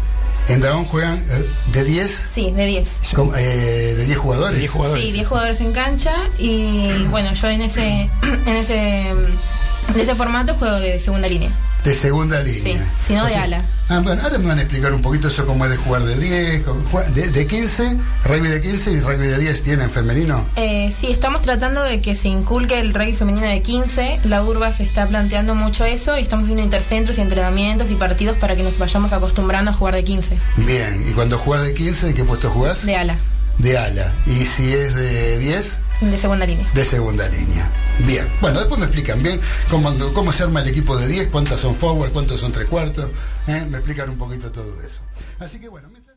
En 0.49 0.61
Dragón 0.61 0.85
juegan 0.87 1.17
eh, 1.29 1.45
de 1.73 1.85
10, 1.85 2.25
Sí, 2.33 2.51
de 2.53 2.67
10. 2.67 2.89
com- 3.15 3.33
eh, 3.37 3.95
de 3.97 4.07
10 4.07 4.19
jugadores. 4.19 4.71
Sí, 5.03 5.11
10 5.13 5.29
jugadores 5.29 5.61
en 5.61 5.73
cancha 5.73 6.15
y 6.39 6.89
bueno, 7.11 7.35
yo 7.35 7.49
en 7.49 7.63
ese 7.63 8.09
en 8.47 8.57
ese 8.57 9.09
en 9.09 10.01
ese 10.01 10.15
formato 10.15 10.55
juego 10.55 10.79
de 10.81 10.99
segunda 10.99 11.29
línea. 11.29 11.51
De 11.87 11.95
segunda 11.95 12.43
línea. 12.43 12.63
Sí, 12.63 12.77
si 13.07 13.13
no 13.15 13.23
O 13.23 13.27
de 13.27 13.31
sea, 13.33 13.45
ala. 13.45 13.63
Ah, 13.89 14.01
bueno, 14.03 14.21
ahora 14.21 14.39
me 14.39 14.49
van 14.49 14.59
a 14.59 14.63
explicar 14.63 14.93
un 14.93 15.01
poquito 15.03 15.29
eso 15.29 15.47
cómo 15.47 15.65
es 15.67 15.71
de 15.71 15.77
jugar 15.77 16.03
de 16.03 16.17
10, 16.19 16.65
con- 16.65 16.85
jue- 16.91 17.07
de, 17.13 17.29
de 17.29 17.47
15, 17.47 17.97
rugby 18.25 18.49
de 18.49 18.61
15 18.61 18.91
y 18.91 19.01
rugby 19.01 19.29
de 19.29 19.39
10 19.39 19.63
tienen 19.63 19.91
femenino. 19.93 20.45
Eh, 20.57 20.93
sí, 21.01 21.13
estamos 21.13 21.43
tratando 21.43 21.85
de 21.85 22.01
que 22.03 22.17
se 22.17 22.27
inculque 22.27 22.81
el 22.81 22.93
rugby 22.93 23.15
femenino 23.15 23.47
de 23.47 23.63
15. 23.63 24.19
La 24.25 24.43
urba 24.43 24.73
se 24.73 24.83
está 24.83 25.07
planteando 25.07 25.55
mucho 25.55 25.85
eso 25.85 26.19
y 26.19 26.23
estamos 26.23 26.47
haciendo 26.47 26.65
intercentros 26.65 27.19
y 27.19 27.21
entrenamientos 27.21 27.89
y 27.93 27.95
partidos 27.95 28.37
para 28.37 28.57
que 28.57 28.65
nos 28.65 28.79
vayamos 28.79 29.13
acostumbrando 29.13 29.71
a 29.71 29.75
jugar 29.75 29.95
de 29.95 30.03
15. 30.03 30.37
Bien, 30.57 31.05
y 31.09 31.13
cuando 31.13 31.39
jugás 31.39 31.63
de 31.63 31.73
15, 31.73 32.09
¿en 32.09 32.15
qué 32.17 32.25
puesto 32.25 32.51
jugás? 32.51 32.85
De 32.85 32.97
ala, 32.97 33.17
De 33.59 33.79
ala. 33.79 34.13
Y 34.27 34.45
si 34.47 34.73
es 34.73 34.93
de 34.97 35.39
10, 35.39 35.79
de 36.01 36.19
segunda 36.19 36.45
línea. 36.47 36.67
de 36.75 36.85
segunda 36.85 37.29
línea. 37.29 37.71
Bien, 38.05 38.27
bueno, 38.41 38.59
después 38.59 38.79
me 38.79 38.87
explican 38.87 39.23
bien 39.23 39.41
cómo, 39.71 40.33
se 40.33 40.43
arma 40.43 40.61
el 40.61 40.69
equipo 40.69 40.97
de 40.97 41.09
10, 41.09 41.29
cuántas 41.29 41.59
son 41.61 41.75
forward, 41.75 42.13
cuántos 42.13 42.41
son 42.41 42.53
tres 42.53 42.67
cuartos. 42.69 43.11
¿eh? 43.49 43.67
Me 43.71 43.79
explican 43.79 44.11
un 44.11 44.19
poquito 44.19 44.51
todo 44.53 44.81
eso. 44.83 45.01
Así 45.39 45.59
que 45.59 45.69
bueno, 45.69 45.89
mientras- 45.91 46.17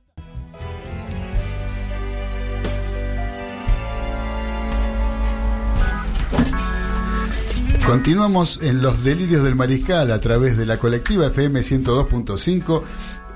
Continuamos 7.86 8.60
en 8.62 8.82
los 8.82 9.04
delirios 9.04 9.44
del 9.44 9.56
mariscal 9.56 10.12
a 10.12 10.20
través 10.22 10.58
de 10.58 10.66
la 10.66 10.78
colectiva 10.78 11.28
FM 11.28 11.62
102.5, 11.64 12.84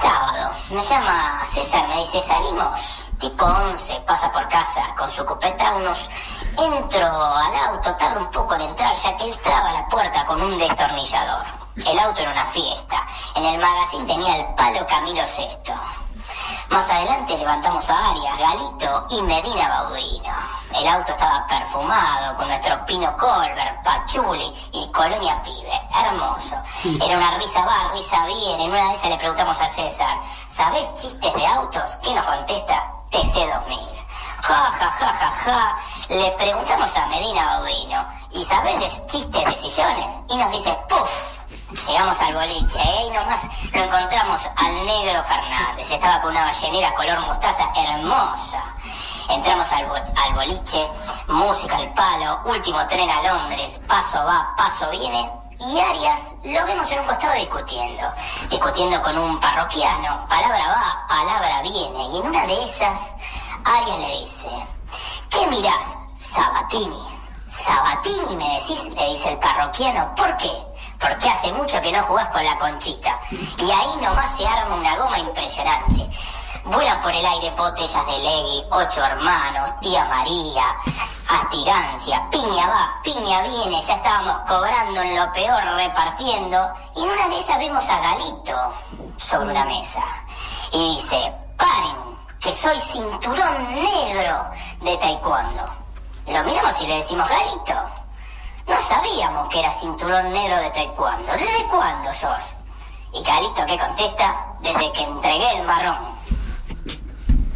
Sábado. 0.00 0.52
Me 0.72 0.80
llama 0.80 1.44
César, 1.44 1.86
me 1.86 1.98
dice, 1.98 2.18
salimos. 2.22 3.04
Tipo 3.20 3.44
11, 3.44 3.94
pasa 4.06 4.32
por 4.32 4.48
casa 4.48 4.82
con 4.96 5.06
su 5.10 5.22
copeta 5.22 5.74
unos. 5.74 6.08
Entro 6.58 7.06
al 7.06 7.54
auto, 7.68 7.94
tarda 7.96 8.18
un 8.18 8.30
poco 8.30 8.54
en 8.54 8.62
entrar 8.62 8.94
ya 8.94 9.14
que 9.18 9.24
él 9.24 9.38
traba 9.42 9.70
la 9.70 9.86
puerta 9.88 10.24
con 10.24 10.40
un 10.40 10.56
destornillador. 10.56 11.44
El 11.76 11.98
auto 11.98 12.22
era 12.22 12.32
una 12.32 12.46
fiesta. 12.46 13.06
En 13.34 13.44
el 13.44 13.60
magazine 13.60 14.06
tenía 14.06 14.36
el 14.36 14.54
palo 14.54 14.86
Camilo 14.86 15.20
VI. 15.36 16.01
Más 16.70 16.88
adelante 16.88 17.36
levantamos 17.36 17.88
a 17.90 18.10
Arias, 18.10 18.38
Galito 18.38 19.06
y 19.10 19.22
Medina 19.22 19.68
Baudino. 19.68 20.34
El 20.74 20.88
auto 20.88 21.12
estaba 21.12 21.46
perfumado 21.46 22.36
con 22.36 22.48
nuestro 22.48 22.84
Pino 22.86 23.14
Colbert, 23.16 23.82
Pachuli 23.84 24.52
y 24.72 24.90
Colonia 24.90 25.42
Pibe. 25.42 25.80
Hermoso. 25.94 26.56
Era 27.04 27.18
una 27.18 27.36
risa 27.38 27.64
va, 27.64 27.92
risa 27.92 28.24
bien. 28.26 28.60
En 28.60 28.70
una 28.70 28.88
de 28.88 28.94
esas 28.94 29.10
le 29.10 29.18
preguntamos 29.18 29.60
a 29.60 29.66
César, 29.66 30.18
¿sabés 30.48 30.94
chistes 30.94 31.34
de 31.34 31.46
autos? 31.46 31.96
¿Qué 32.02 32.14
nos 32.14 32.24
contesta? 32.24 32.92
TC2000. 33.10 34.02
Ja, 34.42 34.70
ja, 34.70 34.90
ja, 34.90 35.12
ja, 35.12 35.30
ja. 35.30 35.76
Le 36.08 36.30
preguntamos 36.32 36.96
a 36.96 37.06
Medina 37.06 37.44
Baudino, 37.58 38.06
¿y 38.32 38.44
sabés 38.44 38.80
de 38.80 39.06
chistes 39.06 39.44
de 39.44 39.54
sillones? 39.54 40.14
Y 40.28 40.36
nos 40.36 40.50
dice, 40.50 40.76
¡puf! 40.88 41.41
Llegamos 41.86 42.20
al 42.20 42.34
boliche, 42.34 42.78
¿eh? 42.78 43.06
Y 43.06 43.10
nomás 43.10 43.48
lo 43.72 43.82
encontramos 43.82 44.40
al 44.56 44.86
negro 44.86 45.24
Fernández. 45.24 45.90
Estaba 45.90 46.20
con 46.20 46.30
una 46.30 46.44
ballenera 46.44 46.92
color 46.94 47.20
mostaza 47.20 47.64
hermosa. 47.74 48.62
Entramos 49.28 49.72
al, 49.72 49.86
al 49.86 50.34
boliche, 50.34 50.86
música 51.28 51.76
al 51.76 51.92
palo, 51.94 52.40
último 52.44 52.84
tren 52.86 53.08
a 53.08 53.22
Londres, 53.22 53.82
paso 53.88 54.22
va, 54.24 54.54
paso 54.56 54.90
viene. 54.90 55.30
Y 55.60 55.78
Arias 55.78 56.36
lo 56.44 56.66
vemos 56.66 56.90
en 56.90 57.00
un 57.00 57.06
costado 57.06 57.34
discutiendo. 57.34 58.12
Discutiendo 58.50 59.00
con 59.00 59.16
un 59.16 59.40
parroquiano. 59.40 60.26
Palabra 60.28 60.68
va, 60.68 61.06
palabra 61.08 61.62
viene. 61.62 62.08
Y 62.12 62.16
en 62.18 62.26
una 62.26 62.46
de 62.46 62.64
esas, 62.64 63.16
Arias 63.64 63.98
le 64.00 64.20
dice, 64.20 64.48
¿qué 65.30 65.46
mirás, 65.46 65.96
Sabatini? 66.16 67.02
Sabatini, 67.46 68.36
me 68.36 68.58
decís, 68.58 68.88
le 68.94 69.08
dice 69.08 69.30
el 69.30 69.38
parroquiano. 69.38 70.14
¿Por 70.16 70.36
qué? 70.36 70.50
Porque 71.02 71.28
hace 71.28 71.52
mucho 71.52 71.80
que 71.80 71.90
no 71.90 72.00
jugás 72.04 72.28
con 72.28 72.44
la 72.44 72.56
conchita. 72.56 73.18
Y 73.58 73.70
ahí 73.70 74.00
nomás 74.00 74.36
se 74.36 74.46
arma 74.46 74.76
una 74.76 74.96
goma 74.96 75.18
impresionante. 75.18 76.08
Vuelan 76.64 77.02
por 77.02 77.12
el 77.12 77.26
aire 77.26 77.50
botellas 77.56 78.06
de 78.06 78.18
Legui, 78.20 78.64
ocho 78.70 79.04
hermanos, 79.04 79.80
tía 79.80 80.04
María, 80.04 80.62
astigancia, 81.28 82.28
piña 82.30 82.68
va, 82.68 83.00
piña 83.02 83.42
viene, 83.42 83.80
ya 83.80 83.96
estábamos 83.96 84.38
cobrando 84.48 85.02
en 85.02 85.16
lo 85.16 85.32
peor, 85.32 85.60
repartiendo, 85.74 86.72
y 86.94 87.02
en 87.02 87.10
una 87.10 87.28
de 87.28 87.38
esas 87.40 87.58
vemos 87.58 87.84
a 87.90 87.98
Galito 87.98 88.74
sobre 89.16 89.50
una 89.50 89.64
mesa. 89.64 90.04
Y 90.72 90.94
dice, 90.94 91.34
paren, 91.56 91.96
que 92.40 92.52
soy 92.52 92.78
cinturón 92.78 93.74
negro 93.74 94.46
de 94.82 94.96
taekwondo. 94.98 95.68
Lo 96.28 96.44
miramos 96.44 96.80
y 96.80 96.86
le 96.86 96.94
decimos, 96.94 97.28
Galito, 97.28 98.01
no 98.68 98.74
sabíamos 98.88 99.48
que 99.48 99.60
era 99.60 99.70
cinturón 99.70 100.32
negro 100.32 100.56
de 100.58 100.70
taekwondo. 100.70 101.32
¿Desde 101.32 101.68
cuándo 101.70 102.12
sos? 102.12 102.54
Y 103.14 103.22
Galito, 103.26 103.62
¿qué 103.68 103.76
contesta? 103.78 104.56
Desde 104.62 104.92
que 104.92 105.02
entregué 105.02 105.60
el 105.60 105.66
marrón. 105.66 106.12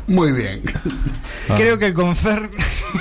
Muy 0.09 0.33
bien. 0.33 0.63
Creo 1.49 1.79
que 1.79 1.87
el 1.87 1.95
confer. 1.95 2.51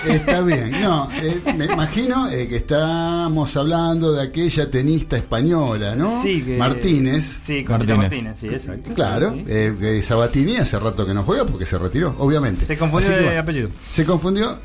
Está 0.08 0.42
bien. 0.42 0.72
No, 0.82 1.08
eh, 1.14 1.42
me 1.56 1.66
imagino 1.66 2.28
eh, 2.30 2.48
que 2.48 2.58
estamos 2.58 3.56
hablando 3.58 4.12
de 4.14 4.24
aquella 4.24 4.70
tenista 4.72 5.16
española, 5.18 5.96
¿no? 5.96 6.22
Sí, 6.24 6.42
que- 6.44 6.58
Martínez. 6.58 7.26
Sí, 7.44 7.64
Martínez, 7.68 8.38
sí, 8.40 8.48
exacto. 8.48 8.94
Claro, 8.96 9.32
Sí. 9.34 9.44
eh, 9.48 9.76
que 9.80 10.02
Sabatini 10.02 10.58
hace 10.58 10.80
rato 10.80 11.06
que 11.06 11.14
no 11.14 11.24
juega 11.24 11.46
porque 11.46 11.66
se 11.66 11.78
retiró, 11.78 12.16
obviamente. 12.18 12.66
Se 12.66 12.78
confundió 12.78 13.16
que 13.16 13.24
bueno, 13.24 13.40
apellido. 13.40 13.70
Se 13.92 14.06
confundió. 14.06 14.58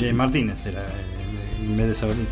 Eh, 0.00 0.12
Martínez 0.12 0.64
era 0.66 0.86
en 1.60 1.76
vez 1.76 1.88
de 1.88 1.94
Sabatini. 1.94 2.26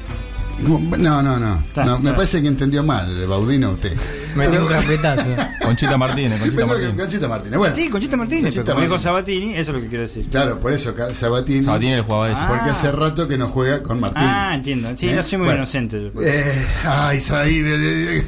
No, 0.62 1.22
no, 1.22 1.38
no. 1.38 1.60
Está, 1.60 1.84
no 1.84 1.98
me 1.98 2.12
parece 2.12 2.42
que 2.42 2.48
entendió 2.48 2.82
mal, 2.82 3.26
Baudino, 3.26 3.70
usted. 3.70 3.92
Metió 4.36 4.62
un 4.62 4.68
carpetazo. 4.68 5.24
Conchita 5.64 5.96
Martínez, 5.96 6.40
Conchita 6.40 6.66
Martínez. 6.66 6.96
Conchita 6.96 7.28
Martínez. 7.28 7.58
Bueno, 7.58 7.74
sí, 7.74 7.88
Conchita 7.88 8.16
Martínez. 8.16 8.42
Conchita 8.54 8.64
pero 8.64 8.76
Martínez. 8.78 9.02
Sabatini, 9.02 9.52
eso 9.56 9.70
es 9.70 9.76
lo 9.76 9.82
que 9.82 9.88
quiero 9.88 10.02
decir. 10.02 10.26
Claro, 10.30 10.60
por 10.60 10.72
eso 10.72 10.94
Sabatini. 11.14 11.62
Sabatini 11.62 11.96
le 11.96 12.02
jugaba 12.02 12.30
eso. 12.30 12.42
Porque 12.46 12.70
Ah. 12.70 12.72
hace 12.72 12.92
rato 12.92 13.26
que 13.28 13.38
no 13.38 13.48
juega 13.48 13.82
con 13.82 14.00
Martínez. 14.00 14.28
Ah, 14.30 14.54
entiendo. 14.54 14.88
Sí, 14.94 15.08
¿Eh? 15.08 15.14
yo 15.16 15.22
soy 15.22 15.38
muy 15.38 15.46
Bueno. 15.46 15.58
inocente. 15.58 16.10
yo. 16.14 16.22
Eh, 16.22 16.66
ay, 16.84 17.22
ahí, 17.32 18.22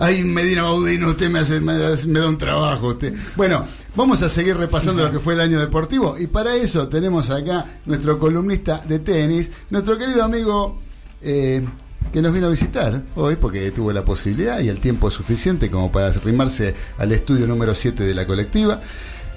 ay, 0.00 0.24
Medina 0.24 0.62
Baudino, 0.62 1.08
usted 1.08 1.30
me, 1.30 1.38
hace, 1.40 1.60
me, 1.60 1.76
da- 1.78 1.94
me 2.06 2.18
da 2.20 2.28
un 2.28 2.38
trabajo. 2.38 2.88
usted 2.88 3.14
Bueno, 3.36 3.64
vamos 3.96 4.22
a 4.22 4.28
seguir 4.28 4.56
repasando 4.56 5.02
lo 5.02 5.10
que 5.10 5.18
fue 5.20 5.34
el 5.34 5.40
año 5.40 5.60
deportivo. 5.60 6.16
Y 6.18 6.26
para 6.26 6.54
eso 6.56 6.88
tenemos 6.88 7.30
acá 7.30 7.64
nuestro 7.86 8.18
columnista 8.18 8.82
de 8.86 8.98
tenis, 8.98 9.50
nuestro 9.70 9.96
querido 9.98 10.24
amigo 10.24 10.80
eh, 11.24 11.64
que 12.12 12.22
nos 12.22 12.32
vino 12.32 12.46
a 12.46 12.50
visitar 12.50 13.02
hoy 13.16 13.36
porque 13.36 13.70
tuvo 13.70 13.92
la 13.92 14.04
posibilidad 14.04 14.60
y 14.60 14.68
el 14.68 14.78
tiempo 14.78 15.10
suficiente 15.10 15.70
como 15.70 15.90
para 15.90 16.08
arrimarse 16.08 16.74
al 16.98 17.10
estudio 17.12 17.46
número 17.46 17.74
7 17.74 18.04
de 18.04 18.14
la 18.14 18.26
colectiva. 18.26 18.80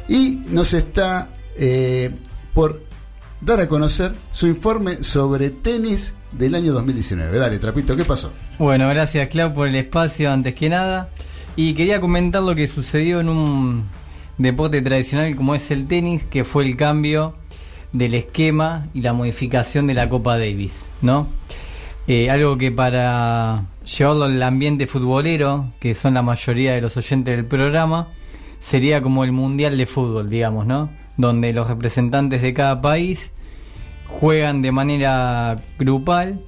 Y 0.07 0.41
nos 0.49 0.73
está 0.73 1.29
eh, 1.57 2.11
por 2.53 2.83
dar 3.41 3.59
a 3.59 3.67
conocer 3.67 4.13
su 4.31 4.47
informe 4.47 5.03
sobre 5.03 5.49
tenis 5.49 6.13
del 6.31 6.55
año 6.55 6.73
2019. 6.73 7.37
Dale, 7.37 7.57
Trapito, 7.57 7.95
¿qué 7.95 8.05
pasó? 8.05 8.31
Bueno, 8.59 8.87
gracias 8.89 9.27
Clau 9.29 9.53
por 9.53 9.67
el 9.67 9.75
espacio 9.75 10.31
antes 10.31 10.53
que 10.53 10.69
nada. 10.69 11.09
Y 11.55 11.73
quería 11.73 11.99
comentar 11.99 12.43
lo 12.43 12.53
que 12.53 12.67
sucedió 12.67 13.19
en 13.19 13.29
un 13.29 13.85
deporte 14.37 14.81
tradicional 14.81 15.35
como 15.35 15.55
es 15.55 15.71
el 15.71 15.87
tenis, 15.87 16.23
que 16.23 16.43
fue 16.43 16.63
el 16.63 16.77
cambio 16.77 17.35
del 17.91 18.13
esquema 18.13 18.87
y 18.93 19.01
la 19.01 19.13
modificación 19.13 19.87
de 19.87 19.95
la 19.95 20.09
Copa 20.09 20.37
Davis, 20.37 20.85
¿no? 21.01 21.27
Eh, 22.07 22.29
algo 22.29 22.57
que 22.57 22.71
para 22.71 23.65
llevarlo 23.83 24.25
al 24.25 24.41
ambiente 24.41 24.87
futbolero, 24.87 25.65
que 25.81 25.93
son 25.93 26.13
la 26.13 26.21
mayoría 26.21 26.73
de 26.73 26.79
los 26.79 26.95
oyentes 26.95 27.35
del 27.35 27.45
programa, 27.45 28.07
sería 28.61 29.01
como 29.01 29.25
el 29.25 29.33
Mundial 29.33 29.77
de 29.77 29.85
Fútbol, 29.85 30.29
digamos, 30.29 30.65
¿no? 30.65 30.89
Donde 31.17 31.51
los 31.51 31.67
representantes 31.67 32.41
de 32.41 32.53
cada 32.53 32.81
país 32.81 33.33
juegan 34.07 34.61
de 34.61 34.71
manera 34.71 35.57
grupal 35.77 36.39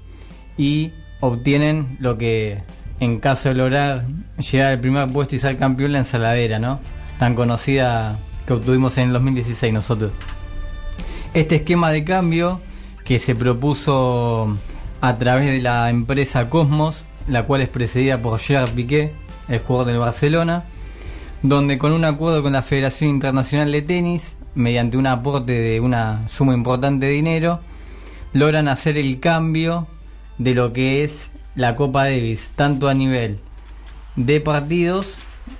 y 0.58 0.92
obtienen 1.20 1.98
lo 2.00 2.18
que 2.18 2.60
en 3.02 3.20
caso 3.20 3.50
de 3.50 3.56
lograr 3.56 4.06
llegar 4.38 4.72
al 4.72 4.80
primer 4.80 5.10
puesto 5.12 5.36
y 5.36 5.40
ser 5.40 5.58
campeón 5.58 5.92
la 5.92 6.00
ensaladera, 6.00 6.60
¿no? 6.60 6.80
Tan 7.20 7.36
conocida 7.36 8.18
que 8.48 8.54
obtuvimos 8.54 8.98
en 8.98 9.08
el 9.08 9.14
2016 9.14 9.74
nosotros. 9.74 10.12
Este 11.34 11.58
esquema 11.58 11.92
de 11.92 12.06
cambio 12.06 12.62
que 13.04 13.20
se 13.20 13.36
propuso 13.36 14.58
a 15.02 15.18
través 15.18 15.48
de 15.48 15.62
la 15.62 15.90
empresa 15.90 16.50
Cosmos, 16.50 17.06
la 17.28 17.44
cual 17.44 17.62
es 17.62 17.70
precedida 17.70 18.18
por 18.18 18.40
Gerard 18.40 18.72
Piqué, 18.72 19.12
el 19.48 19.60
jugador 19.60 19.88
del 19.88 20.00
Barcelona, 20.00 20.64
donde 21.42 21.78
con 21.78 21.94
un 21.94 22.06
acuerdo 22.06 22.44
con 22.44 22.54
la 22.54 22.62
Federación 22.62 23.10
Internacional 23.10 23.72
de 23.72 23.82
Tenis, 23.82 24.36
mediante 24.56 24.98
un 24.98 25.08
aporte 25.08 25.54
de 25.54 25.80
una 25.80 26.28
suma 26.28 26.54
importante 26.54 27.06
de 27.06 27.14
dinero, 27.14 27.60
logran 28.34 28.68
hacer 28.68 28.98
el 28.98 29.20
cambio 29.20 29.88
de 30.38 30.54
lo 30.54 30.74
que 30.74 31.04
es 31.04 31.32
la 31.56 31.76
Copa 31.76 32.06
Davis, 32.06 32.52
tanto 32.56 32.90
a 32.90 32.94
nivel 32.94 33.40
de 34.16 34.42
partidos, 34.42 35.14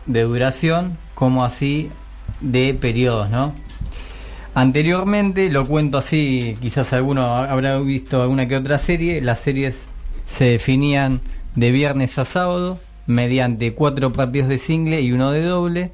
de 0.06 0.24
duración, 0.24 0.98
como 1.16 1.44
así 1.44 1.90
de 2.42 2.74
periodos, 2.74 3.30
¿no? 3.30 3.54
Anteriormente, 4.60 5.50
lo 5.50 5.66
cuento 5.66 5.98
así, 6.00 6.58
quizás 6.60 6.92
alguno 6.92 7.24
habrá 7.24 7.80
visto 7.80 8.22
alguna 8.22 8.46
que 8.50 8.58
otra 8.58 8.78
serie, 8.78 9.22
las 9.22 9.40
series 9.40 9.88
se 10.26 10.44
definían 10.50 11.22
de 11.56 11.72
viernes 11.72 12.20
a 12.20 12.26
sábado 12.26 12.78
mediante 13.08 13.74
cuatro 13.74 14.12
partidos 14.12 14.50
de 14.50 14.58
single 14.58 15.00
y 15.00 15.14
uno 15.14 15.32
de 15.32 15.44
doble, 15.44 15.92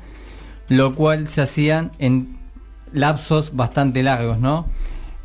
lo 0.68 0.96
cual 0.96 1.28
se 1.28 1.44
hacían 1.44 1.92
en 2.00 2.38
lapsos 2.92 3.56
bastante 3.56 4.02
largos, 4.02 4.40
¿no? 4.40 4.66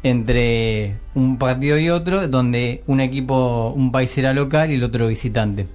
Entre 0.03 0.99
un 1.15 1.39
partido 1.39 1.79
y 1.79 1.89
otro, 1.89 2.29
donde 2.29 2.83
un 2.87 3.01
equipo, 3.01 3.73
un 3.75 3.91
país 3.91 4.19
era 4.19 4.35
local 4.35 4.71
y 4.71 4.75
el 4.75 4.85
otro 4.85 5.09
visitante. 5.09 5.67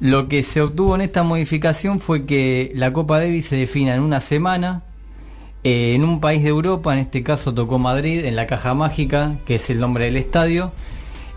Lo 0.00 0.26
que 0.26 0.42
se 0.42 0.60
obtuvo 0.60 0.96
en 0.96 1.02
esta 1.02 1.22
modificación 1.22 2.00
fue 2.00 2.24
que 2.24 2.72
la 2.74 2.92
Copa 2.92 3.20
Davis 3.20 3.46
se 3.46 3.54
defina 3.54 3.94
en 3.94 4.00
una 4.00 4.18
semana, 4.18 4.82
eh, 5.64 5.94
en 5.94 6.04
un 6.04 6.20
país 6.20 6.42
de 6.42 6.48
Europa, 6.48 6.92
en 6.92 6.98
este 6.98 7.22
caso 7.22 7.54
tocó 7.54 7.78
Madrid, 7.78 8.24
en 8.24 8.36
la 8.36 8.46
Caja 8.46 8.74
Mágica, 8.74 9.36
que 9.46 9.56
es 9.56 9.70
el 9.70 9.78
nombre 9.78 10.06
del 10.06 10.16
estadio, 10.16 10.72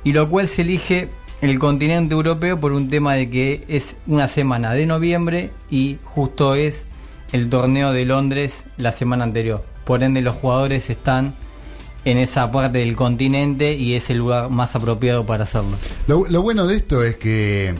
y 0.04 0.14
lo 0.14 0.30
cual 0.30 0.48
se 0.48 0.64
elige 0.64 1.10
el 1.42 1.60
continente 1.60 2.16
europeo 2.16 2.60
por 2.60 2.74
un 2.74 2.90
tema 2.90 3.14
de 3.14 3.30
que 3.30 3.66
es 3.68 3.96
una 4.08 4.28
semana 4.28 4.74
de 4.74 4.86
noviembre 4.86 5.52
y 5.70 5.98
justo 6.04 6.56
es 6.56 6.84
el 7.32 7.50
torneo 7.50 7.92
de 7.92 8.06
Londres 8.06 8.64
la 8.78 8.92
semana 8.92 9.24
anterior. 9.26 9.64
Por 9.84 10.04
ende 10.04 10.22
los 10.22 10.36
jugadores 10.36 10.90
están 10.90 11.36
en 12.06 12.18
esa 12.18 12.52
parte 12.52 12.80
del 12.80 12.96
continente 12.96 13.74
y 13.74 13.96
es 13.96 14.10
el 14.10 14.18
lugar 14.18 14.50
más 14.50 14.76
apropiado 14.76 15.26
para 15.26 15.44
hacerlo. 15.44 15.78
Lo, 16.08 16.42
bueno 16.42 16.68
de 16.68 16.76
esto 16.76 17.04
es 17.04 17.18
que 17.18 17.74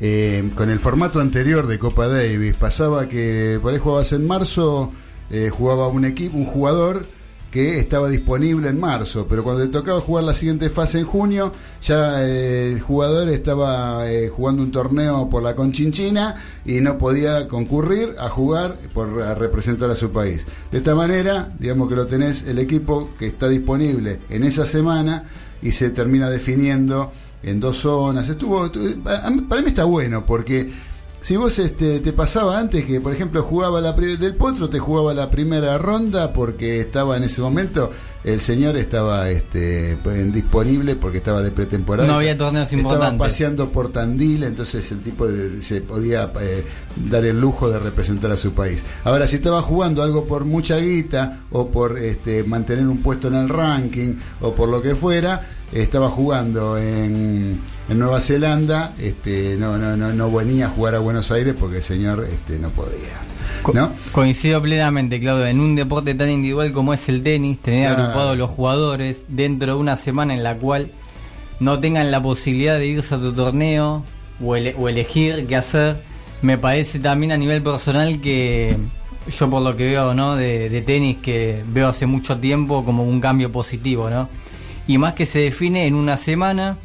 eh, 0.00 0.50
con 0.54 0.70
el 0.70 0.80
formato 0.80 1.20
anterior 1.20 1.66
de 1.66 1.78
Copa 1.78 2.08
Davis 2.08 2.54
pasaba 2.54 3.08
que 3.08 3.58
por 3.62 3.72
ahí 3.72 3.78
jugabas 3.78 4.12
en 4.12 4.26
marzo, 4.26 4.92
eh, 5.30 5.50
jugaba 5.50 5.88
un 5.88 6.04
equipo, 6.04 6.36
un 6.36 6.46
jugador 6.46 7.06
que 7.50 7.78
estaba 7.78 8.08
disponible 8.08 8.68
en 8.68 8.78
marzo, 8.78 9.26
pero 9.26 9.42
cuando 9.42 9.64
le 9.64 9.70
tocaba 9.70 10.00
jugar 10.00 10.24
la 10.24 10.34
siguiente 10.34 10.68
fase 10.68 10.98
en 10.98 11.06
junio, 11.06 11.52
ya 11.82 12.22
eh, 12.22 12.72
el 12.72 12.80
jugador 12.80 13.28
estaba 13.30 14.10
eh, 14.10 14.28
jugando 14.28 14.62
un 14.62 14.70
torneo 14.70 15.30
por 15.30 15.42
la 15.42 15.54
Conchinchina 15.54 16.34
y 16.64 16.80
no 16.80 16.98
podía 16.98 17.48
concurrir 17.48 18.10
a 18.18 18.28
jugar 18.28 18.76
por 18.92 19.22
a 19.22 19.34
representar 19.34 19.90
a 19.90 19.94
su 19.94 20.10
país. 20.10 20.46
De 20.70 20.78
esta 20.78 20.94
manera, 20.94 21.50
digamos 21.58 21.88
que 21.88 21.96
lo 21.96 22.06
tenés 22.06 22.42
el 22.42 22.58
equipo 22.58 23.10
que 23.18 23.28
está 23.28 23.48
disponible 23.48 24.18
en 24.28 24.44
esa 24.44 24.66
semana 24.66 25.24
y 25.62 25.72
se 25.72 25.90
termina 25.90 26.28
definiendo 26.28 27.12
en 27.42 27.60
dos 27.60 27.78
zonas. 27.78 28.28
Estuvo, 28.28 28.70
para 29.02 29.62
mí 29.62 29.68
está 29.68 29.84
bueno 29.84 30.26
porque 30.26 30.70
si 31.26 31.34
vos 31.34 31.58
este, 31.58 31.98
te 31.98 32.12
pasaba 32.12 32.56
antes 32.56 32.84
que, 32.84 33.00
por 33.00 33.12
ejemplo, 33.12 33.42
jugaba 33.42 33.80
la 33.80 33.94
del 33.94 34.36
Potro, 34.36 34.70
te 34.70 34.78
jugaba 34.78 35.12
la 35.12 35.28
primera 35.28 35.76
ronda 35.76 36.32
porque 36.32 36.78
estaba 36.78 37.16
en 37.16 37.24
ese 37.24 37.40
momento, 37.40 37.90
el 38.22 38.40
señor 38.40 38.76
estaba 38.76 39.28
este, 39.28 39.98
disponible 40.32 40.94
porque 40.94 41.18
estaba 41.18 41.42
de 41.42 41.50
pretemporada. 41.50 42.06
No 42.06 42.14
había 42.18 42.38
torneos 42.38 42.66
Estaba 42.66 42.80
importantes. 42.80 43.18
paseando 43.18 43.70
por 43.70 43.90
Tandil, 43.90 44.44
entonces 44.44 44.92
el 44.92 45.00
tipo 45.00 45.26
de- 45.26 45.60
se 45.64 45.80
podía 45.80 46.30
eh, 46.40 46.64
dar 47.10 47.24
el 47.24 47.40
lujo 47.40 47.68
de 47.70 47.80
representar 47.80 48.30
a 48.30 48.36
su 48.36 48.52
país. 48.52 48.84
Ahora, 49.02 49.26
si 49.26 49.34
estaba 49.34 49.60
jugando 49.62 50.04
algo 50.04 50.28
por 50.28 50.44
mucha 50.44 50.76
guita 50.76 51.40
o 51.50 51.66
por 51.72 51.98
este, 51.98 52.44
mantener 52.44 52.86
un 52.86 53.02
puesto 53.02 53.26
en 53.26 53.34
el 53.34 53.48
ranking 53.48 54.14
o 54.42 54.54
por 54.54 54.68
lo 54.68 54.80
que 54.80 54.94
fuera, 54.94 55.44
estaba 55.72 56.08
jugando 56.08 56.78
en, 56.78 57.60
en 57.88 57.98
Nueva 57.98 58.20
Zelanda, 58.20 58.94
este, 58.98 59.56
no, 59.58 59.78
no, 59.78 59.96
no, 59.96 60.12
no 60.12 60.30
venía 60.32 60.66
a 60.66 60.68
jugar 60.70 60.94
a 60.96 60.98
Buenos 60.98 61.30
Aires 61.30 61.54
porque 61.58 61.76
el 61.78 61.82
señor 61.82 62.26
este, 62.30 62.58
no 62.58 62.70
podía. 62.70 63.22
¿No? 63.72 63.92
Coincido 64.12 64.60
plenamente, 64.62 65.18
Claudio, 65.20 65.46
en 65.46 65.60
un 65.60 65.74
deporte 65.76 66.14
tan 66.14 66.28
individual 66.30 66.72
como 66.72 66.92
es 66.94 67.08
el 67.08 67.22
tenis, 67.22 67.58
tener 67.60 67.88
Claro. 67.88 68.02
agrupados 68.02 68.38
los 68.38 68.50
jugadores 68.50 69.26
dentro 69.28 69.74
de 69.74 69.80
una 69.80 69.96
semana 69.96 70.34
en 70.34 70.42
la 70.42 70.56
cual 70.56 70.90
no 71.60 71.78
tengan 71.80 72.10
la 72.10 72.22
posibilidad 72.22 72.76
de 72.78 72.86
irse 72.86 73.14
a 73.14 73.18
tu 73.18 73.32
torneo 73.32 74.04
o, 74.44 74.56
ele- 74.56 74.74
o 74.78 74.88
elegir 74.88 75.46
qué 75.46 75.56
hacer, 75.56 75.96
me 76.42 76.58
parece 76.58 76.98
también 76.98 77.32
a 77.32 77.36
nivel 77.36 77.62
personal 77.62 78.20
que 78.20 78.76
yo 79.36 79.50
por 79.50 79.62
lo 79.62 79.74
que 79.76 79.84
veo 79.86 80.12
¿no? 80.14 80.36
de, 80.36 80.68
de 80.68 80.82
tenis 80.82 81.16
que 81.22 81.62
veo 81.68 81.88
hace 81.88 82.06
mucho 82.06 82.38
tiempo 82.38 82.84
como 82.84 83.04
un 83.04 83.20
cambio 83.20 83.50
positivo, 83.50 84.10
¿no? 84.10 84.28
Y 84.86 84.98
más 84.98 85.14
que 85.14 85.26
se 85.26 85.40
define 85.40 85.86
en 85.86 85.94
una 85.96 86.16
semana, 86.16 86.76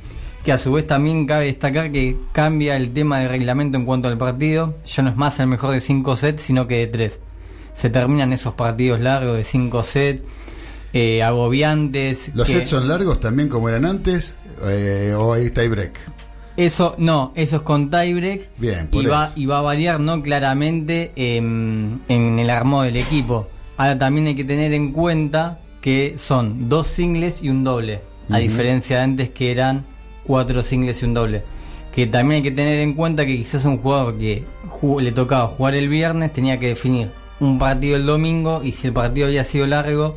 que 0.44 0.52
a 0.52 0.58
su 0.58 0.72
vez 0.72 0.88
también 0.88 1.26
cabe 1.28 1.46
destacar 1.46 1.92
que 1.92 2.18
cambia 2.32 2.76
el 2.76 2.92
tema 2.92 3.20
del 3.20 3.30
reglamento 3.30 3.78
en 3.78 3.86
cuanto 3.86 4.08
al 4.08 4.18
partido, 4.18 4.76
ya 4.86 5.04
no 5.04 5.10
es 5.10 5.16
más 5.16 5.40
el 5.40 5.48
mejor 5.48 5.72
de 5.72 5.80
5 5.80 6.16
sets, 6.16 6.42
sino 6.42 6.68
que 6.68 6.78
de 6.78 6.88
3. 6.88 7.20
Se 7.74 7.90
terminan 7.90 8.34
esos 8.34 8.54
partidos 8.56 9.00
largos 9.00 9.38
de 9.38 9.44
5 9.44 9.84
sets, 9.84 10.24
eh, 10.94 11.22
agobiantes. 11.24 12.32
¿Los 12.34 12.48
que- 12.48 12.54
sets 12.54 12.70
son 12.70 12.88
largos 12.88 13.20
también 13.20 13.50
como 13.50 13.70
eran 13.70 13.86
antes 13.86 14.36
eh, 14.66 15.14
o 15.18 15.34
hay 15.34 15.50
tie 15.52 15.70
break? 15.70 15.94
Eso, 16.58 16.96
no, 16.98 17.32
eso 17.36 17.56
es 17.58 17.62
con 17.62 17.90
tiebreak. 17.90 18.50
Bien, 18.58 18.88
por 18.88 19.04
y 19.04 19.08
va, 19.08 19.32
y 19.36 19.46
va 19.46 19.60
a 19.60 19.62
variar, 19.62 20.00
¿no? 20.02 20.22
Claramente 20.22 21.14
en 21.16 22.02
el 22.10 22.50
armado 22.50 22.84
del 22.84 22.98
equipo. 22.98 23.48
Ahora 23.78 23.98
también 23.98 24.28
hay 24.28 24.36
que 24.36 24.44
tener 24.44 24.74
en 24.74 24.92
cuenta 24.92 25.60
que 25.80 26.16
son 26.20 26.68
dos 26.70 26.88
singles 26.88 27.42
y 27.42 27.50
un 27.50 27.64
doble, 27.64 28.02
a 28.30 28.38
diferencia 28.38 28.98
de 28.98 29.04
antes 29.04 29.30
que 29.32 29.52
eran 29.52 29.86
cuatro 30.26 30.62
singles 30.64 31.02
y 31.02 31.06
un 31.06 31.14
doble. 31.14 31.44
Que 31.94 32.08
también 32.08 32.38
hay 32.38 32.44
que 32.44 32.52
tener 32.56 32.80
en 32.80 32.94
cuenta 32.94 33.26
que 33.26 33.36
quizás 33.36 33.66
un 33.66 33.78
jugador 33.80 34.18
que 34.18 34.44
le 35.00 35.12
tocaba 35.12 35.48
jugar 35.48 35.76
el 35.76 35.90
viernes 35.90 36.32
tenía 36.32 36.58
que 36.60 36.68
definir 36.68 37.12
un 37.42 37.60
partido 37.60 37.98
el 37.98 38.06
domingo 38.06 38.62
y 38.64 38.72
si 38.72 38.88
el 38.88 38.94
partido 38.94 39.28
había 39.28 39.44
sido 39.44 39.66
largo, 39.68 40.16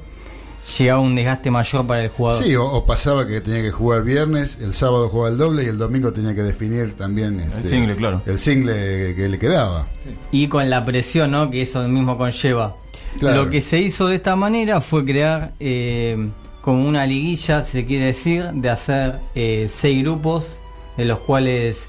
llegaba 0.78 1.01
un 1.01 1.14
desgaste 1.14 1.51
mayor 1.51 1.86
para 1.86 2.05
el 2.05 2.10
jugador. 2.10 2.43
Sí, 2.43 2.55
o, 2.55 2.64
o 2.64 2.86
pasaba 2.86 3.26
que 3.26 3.40
tenía 3.40 3.62
que 3.62 3.70
jugar 3.70 4.02
viernes, 4.05 4.59
el 4.60 4.72
sábado 4.74 5.09
jugaba 5.09 5.31
el 5.31 5.39
doble 5.39 5.64
y 5.64 5.66
el 5.66 5.78
domingo 5.78 6.12
tenía 6.12 6.35
que 6.35 6.43
definir 6.43 6.94
también 6.97 7.40
este, 7.40 7.68
single, 7.68 7.97
claro. 7.97 8.22
El 8.26 8.39
single 8.39 9.14
que 9.16 9.28
le 9.28 9.39
quedaba. 9.39 9.86
y 10.31 10.48
con 10.48 10.68
la 10.70 10.85
presión 10.85 11.31
¿no? 11.32 11.51
que 11.51 11.62
eso 11.62 11.86
mismo 11.89 12.16
conlleva. 12.16 12.76
Claro. 13.18 13.44
Lo 13.44 13.51
que 13.51 13.60
se 13.60 13.78
hizo 13.81 14.09
de 14.09 14.16
esta 14.16 14.36
manera 14.36 14.81
fue 14.81 15.05
crear 15.05 15.52
eh, 15.60 16.31
como 16.65 16.89
una 16.89 17.05
liguilla, 17.05 17.62
si 17.62 17.73
se 17.73 17.85
quiere 17.85 18.07
decir, 18.07 18.51
de 18.55 18.70
hacer 18.70 19.20
eh, 19.35 19.69
seis 19.70 20.03
grupos, 20.03 20.57
de 20.97 21.05
los 21.05 21.19
cuales 21.19 21.86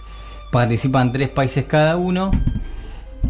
participan 0.52 1.14
tres 1.14 1.30
países 1.30 1.64
cada 1.64 1.96
uno, 1.96 2.30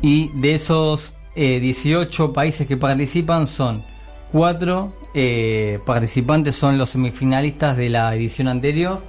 y 0.02 0.30
de 0.30 0.56
esos 0.56 1.14
eh, 1.36 1.60
18 1.60 2.34
países 2.34 2.66
que 2.66 2.78
participan 2.78 3.46
son 3.46 3.84
cuatro 4.32 4.92
eh, 5.14 5.80
participantes 5.86 6.56
son 6.56 6.80
los 6.80 6.90
semifinalistas 6.90 7.78
de 7.78 7.90
la 7.90 8.16
edición 8.16 8.48
anterior. 8.48 9.04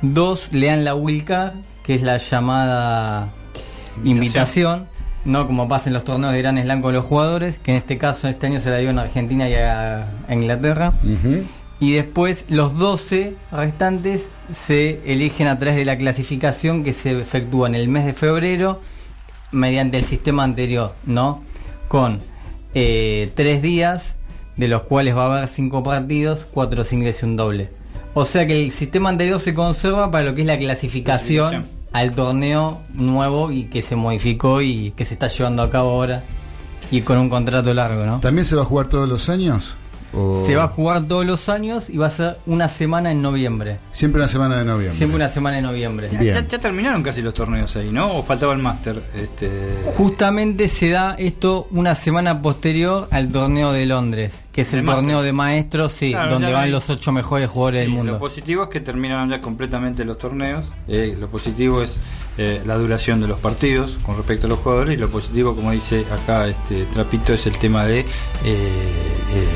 Dos, 0.00 0.50
le 0.52 0.66
dan 0.68 0.82
la 0.82 0.94
Will 0.94 1.24
Card, 1.26 1.56
que 1.82 1.94
es 1.94 2.02
la 2.02 2.16
llamada 2.16 3.34
invitación, 4.02 4.88
no 5.24 5.46
como 5.46 5.68
pasa 5.68 5.88
en 5.88 5.94
los 5.94 6.04
torneos 6.04 6.32
de 6.32 6.40
Gran 6.40 6.60
Slam 6.60 6.82
con 6.82 6.94
los 6.94 7.04
jugadores, 7.04 7.58
que 7.58 7.72
en 7.72 7.76
este 7.76 7.98
caso 7.98 8.28
este 8.28 8.46
año 8.46 8.60
se 8.60 8.70
la 8.70 8.78
dio 8.78 8.90
en 8.90 8.98
Argentina 8.98 9.48
y 9.48 9.54
a, 9.54 10.08
a 10.26 10.34
Inglaterra. 10.34 10.92
Y 11.78 11.92
después 11.92 12.44
los 12.48 12.76
12 12.76 13.34
restantes 13.52 14.28
se 14.52 15.00
eligen 15.06 15.46
a 15.46 15.58
través 15.58 15.76
de 15.76 15.84
la 15.84 15.96
clasificación 15.96 16.84
que 16.84 16.92
se 16.92 17.18
efectúa 17.18 17.68
en 17.68 17.74
el 17.74 17.88
mes 17.88 18.04
de 18.04 18.12
febrero 18.12 18.80
mediante 19.50 19.96
el 19.96 20.04
sistema 20.04 20.44
anterior, 20.44 20.94
¿no? 21.06 21.42
Con 21.88 22.20
eh, 22.74 23.32
tres 23.34 23.62
días, 23.62 24.16
de 24.56 24.68
los 24.68 24.82
cuales 24.82 25.16
va 25.16 25.24
a 25.24 25.36
haber 25.36 25.48
cinco 25.48 25.82
partidos, 25.82 26.46
cuatro 26.50 26.84
singles 26.84 27.22
y 27.22 27.24
un 27.24 27.36
doble. 27.36 27.70
O 28.12 28.24
sea 28.24 28.46
que 28.46 28.60
el 28.60 28.70
sistema 28.72 29.08
anterior 29.08 29.40
se 29.40 29.54
conserva 29.54 30.10
para 30.10 30.24
lo 30.24 30.34
que 30.34 30.42
es 30.42 30.46
la 30.46 30.58
clasificación 30.58 31.48
Clasificación. 31.48 31.79
Al 31.92 32.14
torneo 32.14 32.80
nuevo 32.94 33.50
y 33.50 33.64
que 33.64 33.82
se 33.82 33.96
modificó 33.96 34.62
y 34.62 34.92
que 34.92 35.04
se 35.04 35.14
está 35.14 35.26
llevando 35.26 35.62
a 35.62 35.70
cabo 35.70 35.90
ahora 35.90 36.22
y 36.90 37.02
con 37.02 37.18
un 37.18 37.28
contrato 37.28 37.72
largo, 37.74 38.04
¿no? 38.04 38.20
¿También 38.20 38.44
se 38.44 38.56
va 38.56 38.62
a 38.62 38.64
jugar 38.64 38.88
todos 38.88 39.08
los 39.08 39.28
años? 39.28 39.74
¿O 40.12 40.44
Se 40.46 40.56
va 40.56 40.64
a 40.64 40.68
jugar 40.68 41.02
todos 41.06 41.24
los 41.24 41.48
años 41.48 41.88
y 41.88 41.96
va 41.96 42.06
a 42.08 42.10
ser 42.10 42.36
una 42.46 42.68
semana 42.68 43.12
en 43.12 43.22
noviembre. 43.22 43.78
Siempre 43.92 44.20
una 44.20 44.28
semana 44.28 44.56
de 44.58 44.64
noviembre. 44.64 44.96
Siempre 44.96 45.16
una 45.16 45.28
semana 45.28 45.58
en 45.58 45.64
noviembre. 45.64 46.08
Ya, 46.12 46.22
ya- 46.22 46.46
ya 46.48 46.58
terminaron 46.58 47.02
casi 47.02 47.22
los 47.22 47.32
torneos 47.34 47.74
ahí, 47.76 47.90
¿no? 47.92 48.16
¿O 48.16 48.22
faltaba 48.22 48.52
el 48.52 48.58
máster? 48.58 49.00
Este... 49.14 49.50
Justamente 49.96 50.68
se 50.68 50.90
da 50.90 51.14
esto 51.18 51.68
una 51.70 51.94
semana 51.94 52.42
posterior 52.42 53.06
al 53.10 53.28
torneo 53.30 53.72
de 53.72 53.86
Londres, 53.86 54.34
que 54.52 54.62
es 54.62 54.72
De 54.72 54.78
el 54.80 54.84
torneo 54.86 55.22
de 55.22 55.32
maestros, 55.32 55.92
sí, 55.92 56.10
Claro, 56.10 56.32
donde 56.34 56.52
van 56.52 56.64
hay- 56.64 56.70
los 56.70 56.90
ocho 56.90 57.12
mejores 57.12 57.48
jugadores 57.48 57.80
del 57.82 57.90
mundo. 57.90 58.12
Lo 58.12 58.18
positivo 58.18 58.64
es 58.64 58.68
que 58.70 58.80
terminaron 58.80 59.30
ya 59.30 59.40
completamente 59.40 60.04
los 60.04 60.18
torneos. 60.18 60.64
eh, 60.88 61.16
lo 61.18 61.28
positivo 61.28 61.82
es 61.82 61.98
eh, 62.38 62.62
la 62.64 62.76
duración 62.76 63.20
de 63.20 63.28
los 63.28 63.38
partidos 63.38 63.98
con 64.04 64.16
respecto 64.16 64.46
a 64.46 64.50
los 64.50 64.58
jugadores. 64.60 64.94
Y 64.94 64.96
lo 64.96 65.08
positivo, 65.08 65.54
como 65.54 65.72
dice 65.72 66.04
acá 66.10 66.48
este 66.48 66.84
Trapito, 66.86 67.32
es 67.34 67.46
el 67.46 67.58
tema 67.58 67.84
de 67.84 68.00
eh, 68.00 68.04
eh, 68.44 69.48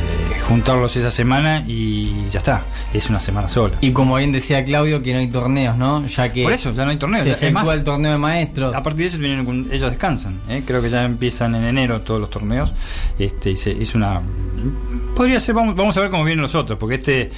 juntarlos 0.48 0.96
esa 0.96 1.10
semana 1.10 1.64
y 1.66 2.28
ya 2.30 2.38
está. 2.38 2.62
Es 2.92 3.08
una 3.10 3.20
semana 3.20 3.48
sola. 3.48 3.74
Y 3.80 3.92
como 3.92 4.16
bien 4.16 4.30
decía 4.32 4.64
Claudio, 4.64 5.02
que 5.02 5.12
no 5.12 5.18
hay 5.20 5.28
torneos, 5.28 5.76
¿no? 5.76 6.06
Ya 6.06 6.30
que 6.32 6.42
Por 6.42 6.52
eso, 6.52 6.72
ya 6.72 6.84
no 6.84 6.90
hay 6.90 6.98
torneos. 6.98 7.24
se 7.24 7.32
efectúa 7.32 7.74
el 7.74 7.84
torneo 7.84 8.12
de 8.12 8.18
maestros. 8.18 8.74
A 8.74 8.82
partir 8.82 9.02
de 9.02 9.06
eso 9.06 9.18
vienen 9.18 9.44
con- 9.44 9.68
ellos 9.72 9.90
descansan. 9.90 10.40
¿eh? 10.48 10.62
Creo 10.66 10.82
que 10.82 10.90
ya 10.90 11.04
empiezan 11.04 11.54
en 11.54 11.64
enero 11.64 12.00
todos 12.02 12.20
los 12.20 12.30
torneos. 12.30 12.72
Este 13.18 13.50
y 13.52 13.56
se- 13.56 13.80
es 13.82 13.94
una 13.94 14.20
podría 15.16 15.40
ser 15.40 15.54
vamos, 15.54 15.74
vamos 15.76 15.96
a 15.96 16.00
ver 16.00 16.10
cómo 16.10 16.24
vienen 16.24 16.42
los 16.42 16.54
otros, 16.54 16.78
porque 16.78 16.96
este 16.96 17.30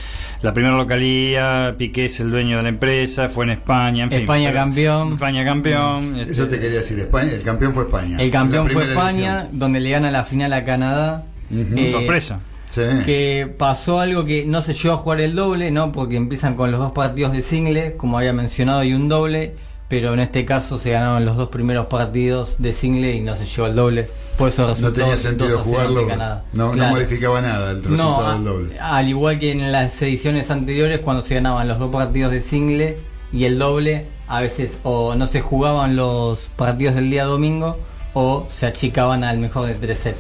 la 0.43 0.53
primera 0.53 0.77
localía, 0.77 1.75
Piqué 1.79 2.07
es 2.07 2.21
el 2.21 2.31
dueño 2.31 2.57
de 2.59 2.63
la 2.65 2.69
empresa, 2.69 3.29
fue 3.29 3.45
en 3.45 3.51
España, 3.53 4.05
en 4.05 4.11
fin. 4.11 4.21
España 4.21 4.49
pero- 4.51 4.61
campeón. 4.61 5.13
España 5.15 5.45
campeón. 5.45 6.17
Eso 6.19 6.43
este, 6.45 6.57
te 6.57 6.61
quería 6.63 6.79
decir, 6.79 6.99
España, 6.99 7.33
el 7.33 7.43
campeón 7.43 7.73
fue 7.73 7.85
España. 7.85 8.17
El 8.21 8.31
campeón 8.31 8.69
fue 8.71 8.83
España, 8.89 9.41
edición. 9.43 9.59
donde 9.59 9.81
le 9.81 9.91
gana 9.91 10.11
la 10.11 10.25
final 10.25 10.53
a 10.53 10.65
Canadá. 10.65 11.25
Eh, 11.51 11.89
sorpresa. 11.91 12.41
Sí. 12.77 13.03
que 13.05 13.53
pasó 13.59 14.01
algo 14.01 14.25
que 14.25 14.45
no 14.47 14.63
se 14.63 14.73
llegó 14.75 14.95
a 14.95 14.99
jugar 14.99 15.21
el 15.21 15.35
doble, 15.35 15.71
¿no? 15.71 15.93
Porque 15.93 16.17
empiezan 16.17 16.55
con 16.57 16.71
los 16.71 16.79
dos 16.81 16.93
partidos 16.93 17.33
de 17.33 17.43
single, 17.43 17.95
como 17.97 18.19
había 18.19 18.33
mencionado, 18.33 18.85
y 18.85 18.93
un 18.95 19.09
doble, 19.09 19.55
pero 19.89 20.15
en 20.15 20.21
este 20.21 20.45
caso 20.45 20.79
se 20.79 20.91
ganaron 20.93 21.25
los 21.25 21.37
dos 21.37 21.49
primeros 21.49 21.87
partidos 21.87 22.55
de 22.59 22.73
single 22.73 23.13
y 23.15 23.21
no 23.21 23.35
se 23.37 23.45
llegó 23.47 23.65
al 23.67 23.75
doble. 23.77 24.09
Por 24.37 24.49
eso 24.51 24.63
No 24.63 24.69
resultó 24.69 24.93
tenía 24.93 25.17
sentido 25.17 25.49
2 25.51 25.61
a 25.61 25.65
0 25.65 25.81
ante 25.81 25.95
jugarlo. 26.03 26.43
No, 26.53 26.67
no 26.69 26.73
Claro. 26.73 26.91
modificaba 26.95 27.41
nada 27.41 27.71
el 27.71 27.83
No, 27.83 27.89
resultado 27.91 28.33
del 28.35 28.45
doble. 28.45 28.79
al 28.81 29.09
igual 29.09 29.39
que 29.39 29.53
en 29.53 29.73
las 29.73 30.03
ediciones 30.03 30.51
anteriores, 30.51 31.01
cuando 31.01 31.23
se 31.23 31.37
ganaban 31.37 31.67
los 31.69 31.79
dos 31.79 31.91
partidos 31.91 32.33
de 32.33 32.41
single 32.41 32.99
y 33.33 33.45
el 33.45 33.59
doble, 33.59 34.07
a 34.29 34.41
veces 34.41 34.77
o 34.83 35.15
no 35.15 35.27
se 35.27 35.41
jugaban 35.41 35.97
los 35.97 36.49
partidos 36.57 36.97
del 36.97 37.09
día 37.11 37.25
domingo 37.25 37.79
o 38.13 38.47
se 38.51 38.67
achicaban 38.67 39.25
al 39.25 39.39
mejor 39.39 39.67
de 39.69 39.75
tres 39.77 40.01
sets. 40.01 40.19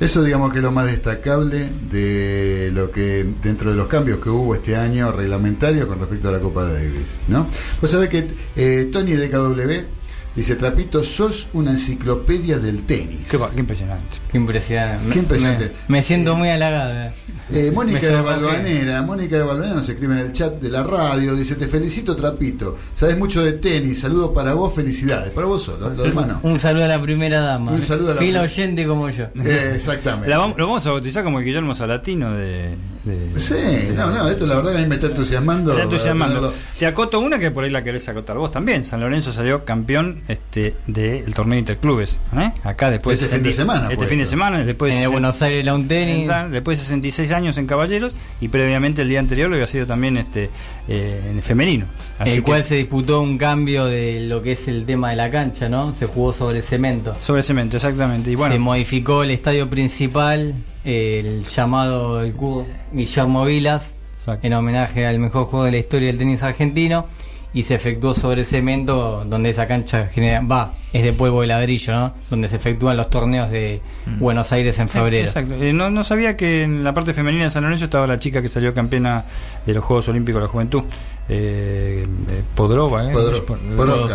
Eso 0.00 0.22
digamos 0.22 0.52
que 0.52 0.58
es 0.58 0.62
lo 0.62 0.70
más 0.70 0.86
destacable 0.86 1.68
de 1.90 2.70
lo 2.72 2.90
que 2.90 3.26
dentro 3.42 3.70
de 3.70 3.76
los 3.76 3.88
cambios 3.88 4.18
que 4.18 4.30
hubo 4.30 4.54
este 4.54 4.76
año 4.76 5.10
reglamentario 5.10 5.88
con 5.88 5.98
respecto 5.98 6.28
a 6.28 6.32
la 6.32 6.40
Copa 6.40 6.64
Davis, 6.64 7.18
¿no? 7.26 7.48
Vos 7.80 7.90
sabés 7.90 8.08
que 8.08 8.28
eh, 8.54 8.88
Tony 8.92 9.12
de 9.12 9.28
KW 9.28 9.97
dice, 10.38 10.56
Trapito, 10.56 11.04
sos 11.04 11.46
una 11.52 11.72
enciclopedia 11.72 12.58
del 12.58 12.84
tenis. 12.86 13.28
Qué, 13.30 13.38
impresionante. 13.58 14.16
Qué 14.30 14.38
impresionante. 14.38 15.12
Qué 15.12 15.18
impresionante. 15.18 15.72
Me, 15.88 15.98
me 15.98 16.02
siento 16.02 16.34
muy 16.36 16.48
halagada. 16.48 17.12
Eh, 17.52 17.70
Mónica 17.74 18.00
Me 18.06 18.06
de. 18.08 18.20
Balvanera, 18.22 19.02
Mónica 19.02 19.36
de 19.36 19.42
Balvanera 19.42 19.74
nos 19.76 19.88
escribe 19.88 20.14
en 20.14 20.20
el 20.26 20.32
chat 20.32 20.60
de 20.60 20.68
la 20.68 20.82
radio, 20.82 21.34
dice, 21.34 21.54
te 21.56 21.66
felicito 21.66 22.14
Trapito, 22.14 22.76
sabes 22.94 23.16
mucho 23.18 23.42
de 23.42 23.52
tenis, 23.52 24.00
saludo 24.00 24.32
para 24.34 24.52
vos, 24.54 24.74
felicidades, 24.74 25.30
para 25.32 25.46
vos 25.46 25.62
solo, 25.62 25.88
lo 25.90 26.02
demás 26.02 26.26
no. 26.28 26.40
Un 26.42 26.58
saludo 26.58 26.84
a 26.84 26.88
la 26.88 27.00
primera 27.00 27.40
dama. 27.40 27.72
Un 27.72 27.80
saludo 27.82 28.10
a 28.10 28.14
la 28.14 28.18
primera- 28.18 28.42
oyente 28.42 28.86
como 28.86 29.08
yo. 29.10 29.24
Eh, 29.44 29.72
exactamente. 29.74 30.28
La 30.28 30.36
lo 30.36 30.66
vamos 30.66 30.86
a 30.86 30.90
bautizar 30.90 31.24
como 31.24 31.38
el 31.38 31.44
Guillermo 31.46 31.74
Salatino 31.74 32.32
de. 32.34 32.76
De- 33.08 33.40
Sí, 33.40 33.92
no, 33.96 34.10
no, 34.10 34.28
esto 34.28 34.46
la 34.46 34.56
verdad 34.56 34.72
que 34.72 34.78
a 34.78 34.80
mí 34.82 34.86
me 34.86 34.94
está 34.96 35.06
entusiasmando. 35.08 35.72
Está 35.72 35.82
entusiasmando. 35.84 36.40
para 36.42 36.52
Te 36.78 36.86
acoto 36.86 37.18
una 37.20 37.38
que 37.38 37.50
por 37.50 37.64
ahí 37.64 37.70
la 37.70 37.82
querés 37.82 38.08
acotar 38.08 38.36
vos 38.36 38.50
también. 38.52 38.84
San 38.84 39.00
Lorenzo 39.00 39.32
salió 39.32 39.64
campeón 39.64 40.20
este 40.28 40.76
del 40.86 41.34
torneo 41.34 41.58
interclubes. 41.58 42.18
¿eh? 42.36 42.52
Acá 42.62 42.90
después 42.90 43.20
Este 43.22 43.34
fin 43.36 43.42
de 43.42 43.52
semana 43.52 43.88
Este 43.90 44.06
fin 44.06 44.18
de 44.18 44.26
semana, 44.26 44.64
después 44.64 44.94
En 44.94 45.00
de 45.00 45.06
Buenos 45.08 45.40
Aires 45.42 45.64
la 45.64 45.74
un 45.74 45.88
tenis. 45.88 46.28
Después 46.50 46.78
de 46.78 46.84
66 46.84 47.32
años 47.32 47.58
en 47.58 47.66
Caballeros 47.66 48.12
y 48.40 48.48
previamente 48.48 49.02
el 49.02 49.08
día 49.08 49.18
anterior 49.20 49.48
lo 49.48 49.56
había 49.56 49.66
sido 49.66 49.86
también 49.86 50.16
este 50.18 50.50
eh, 50.88 51.20
en 51.30 51.42
femenino. 51.42 51.86
Así 52.18 52.30
el 52.30 52.36
que- 52.36 52.42
cual 52.42 52.64
se 52.64 52.76
disputó 52.76 53.20
un 53.20 53.36
cambio 53.38 53.84
de 53.86 54.20
lo 54.20 54.42
que 54.42 54.52
es 54.52 54.68
el 54.68 54.86
tema 54.86 55.10
de 55.10 55.16
la 55.16 55.30
cancha, 55.30 55.68
¿no? 55.68 55.92
Se 55.92 56.06
jugó 56.06 56.32
sobre 56.32 56.62
cemento. 56.62 57.14
sobre 57.18 57.42
cemento, 57.42 57.76
exactamente. 57.76 58.30
Y 58.30 58.34
bueno, 58.34 58.54
Se 58.54 58.58
modificó 58.58 59.22
el 59.22 59.30
estadio 59.30 59.68
principal, 59.68 60.54
el 60.88 61.44
llamado 61.44 62.22
el 62.22 62.32
cubo 62.32 62.66
Guillermo 62.92 63.44
Vilas, 63.44 63.94
en 64.42 64.52
homenaje 64.54 65.06
al 65.06 65.18
mejor 65.18 65.46
juego 65.46 65.66
de 65.66 65.72
la 65.72 65.78
historia 65.78 66.08
del 66.08 66.18
tenis 66.18 66.42
argentino, 66.42 67.06
y 67.54 67.62
se 67.62 67.74
efectuó 67.76 68.12
sobre 68.14 68.44
cemento, 68.44 69.24
donde 69.24 69.48
esa 69.50 69.66
cancha 69.66 70.06
genera, 70.12 70.40
va, 70.42 70.72
es 70.92 71.02
de 71.02 71.12
polvo 71.14 71.40
de 71.40 71.46
ladrillo, 71.46 71.92
¿no? 71.94 72.12
Donde 72.28 72.46
se 72.48 72.56
efectúan 72.56 72.96
los 72.96 73.08
torneos 73.08 73.50
de 73.50 73.80
Buenos 74.18 74.52
Aires 74.52 74.78
en 74.78 74.88
febrero. 74.90 75.26
Exacto. 75.26 75.54
Eh, 75.54 75.72
no, 75.72 75.90
no 75.90 76.04
sabía 76.04 76.36
que 76.36 76.62
en 76.64 76.84
la 76.84 76.92
parte 76.92 77.14
femenina 77.14 77.44
de 77.44 77.50
San 77.50 77.62
Lorenzo 77.62 77.86
estaba 77.86 78.06
la 78.06 78.18
chica 78.18 78.42
que 78.42 78.48
salió 78.48 78.74
campeona 78.74 79.24
de 79.64 79.72
los 79.74 79.82
Juegos 79.82 80.08
Olímpicos 80.08 80.40
de 80.42 80.46
la 80.46 80.52
Juventud. 80.52 80.84
Eh, 81.30 82.06
eh, 82.30 82.42
Podrova, 82.54 83.04
¿eh? 83.10 83.12
Podro- 83.14 84.08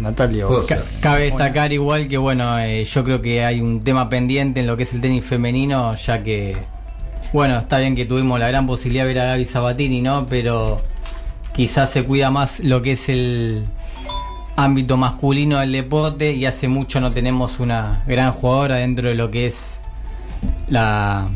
Natalia. 0.00 0.46
Cabe 1.00 1.24
destacar 1.26 1.72
igual 1.72 2.08
que 2.08 2.18
bueno, 2.18 2.58
eh, 2.58 2.84
yo 2.84 3.04
creo 3.04 3.20
que 3.22 3.44
hay 3.44 3.60
un 3.60 3.80
tema 3.80 4.08
pendiente 4.08 4.60
en 4.60 4.66
lo 4.66 4.76
que 4.76 4.82
es 4.84 4.92
el 4.94 5.00
tenis 5.00 5.24
femenino, 5.24 5.94
ya 5.94 6.22
que 6.22 6.56
bueno, 7.32 7.58
está 7.58 7.78
bien 7.78 7.94
que 7.94 8.06
tuvimos 8.06 8.38
la 8.40 8.48
gran 8.48 8.66
posibilidad 8.66 9.04
de 9.04 9.14
ver 9.14 9.22
a 9.22 9.24
Gaby 9.26 9.44
Sabatini, 9.44 10.02
¿no? 10.02 10.26
Pero 10.26 10.80
quizás 11.54 11.90
se 11.90 12.04
cuida 12.04 12.30
más 12.30 12.60
lo 12.60 12.82
que 12.82 12.92
es 12.92 13.08
el 13.08 13.62
ámbito 14.56 14.96
masculino 14.96 15.58
del 15.60 15.72
deporte 15.72 16.32
y 16.32 16.44
hace 16.46 16.68
mucho 16.68 17.00
no 17.00 17.10
tenemos 17.10 17.60
una 17.60 18.04
gran 18.06 18.32
jugadora 18.32 18.76
dentro 18.76 19.08
de 19.08 19.14
lo 19.14 19.30
que 19.30 19.46
es 19.46 19.56
la 20.68 21.28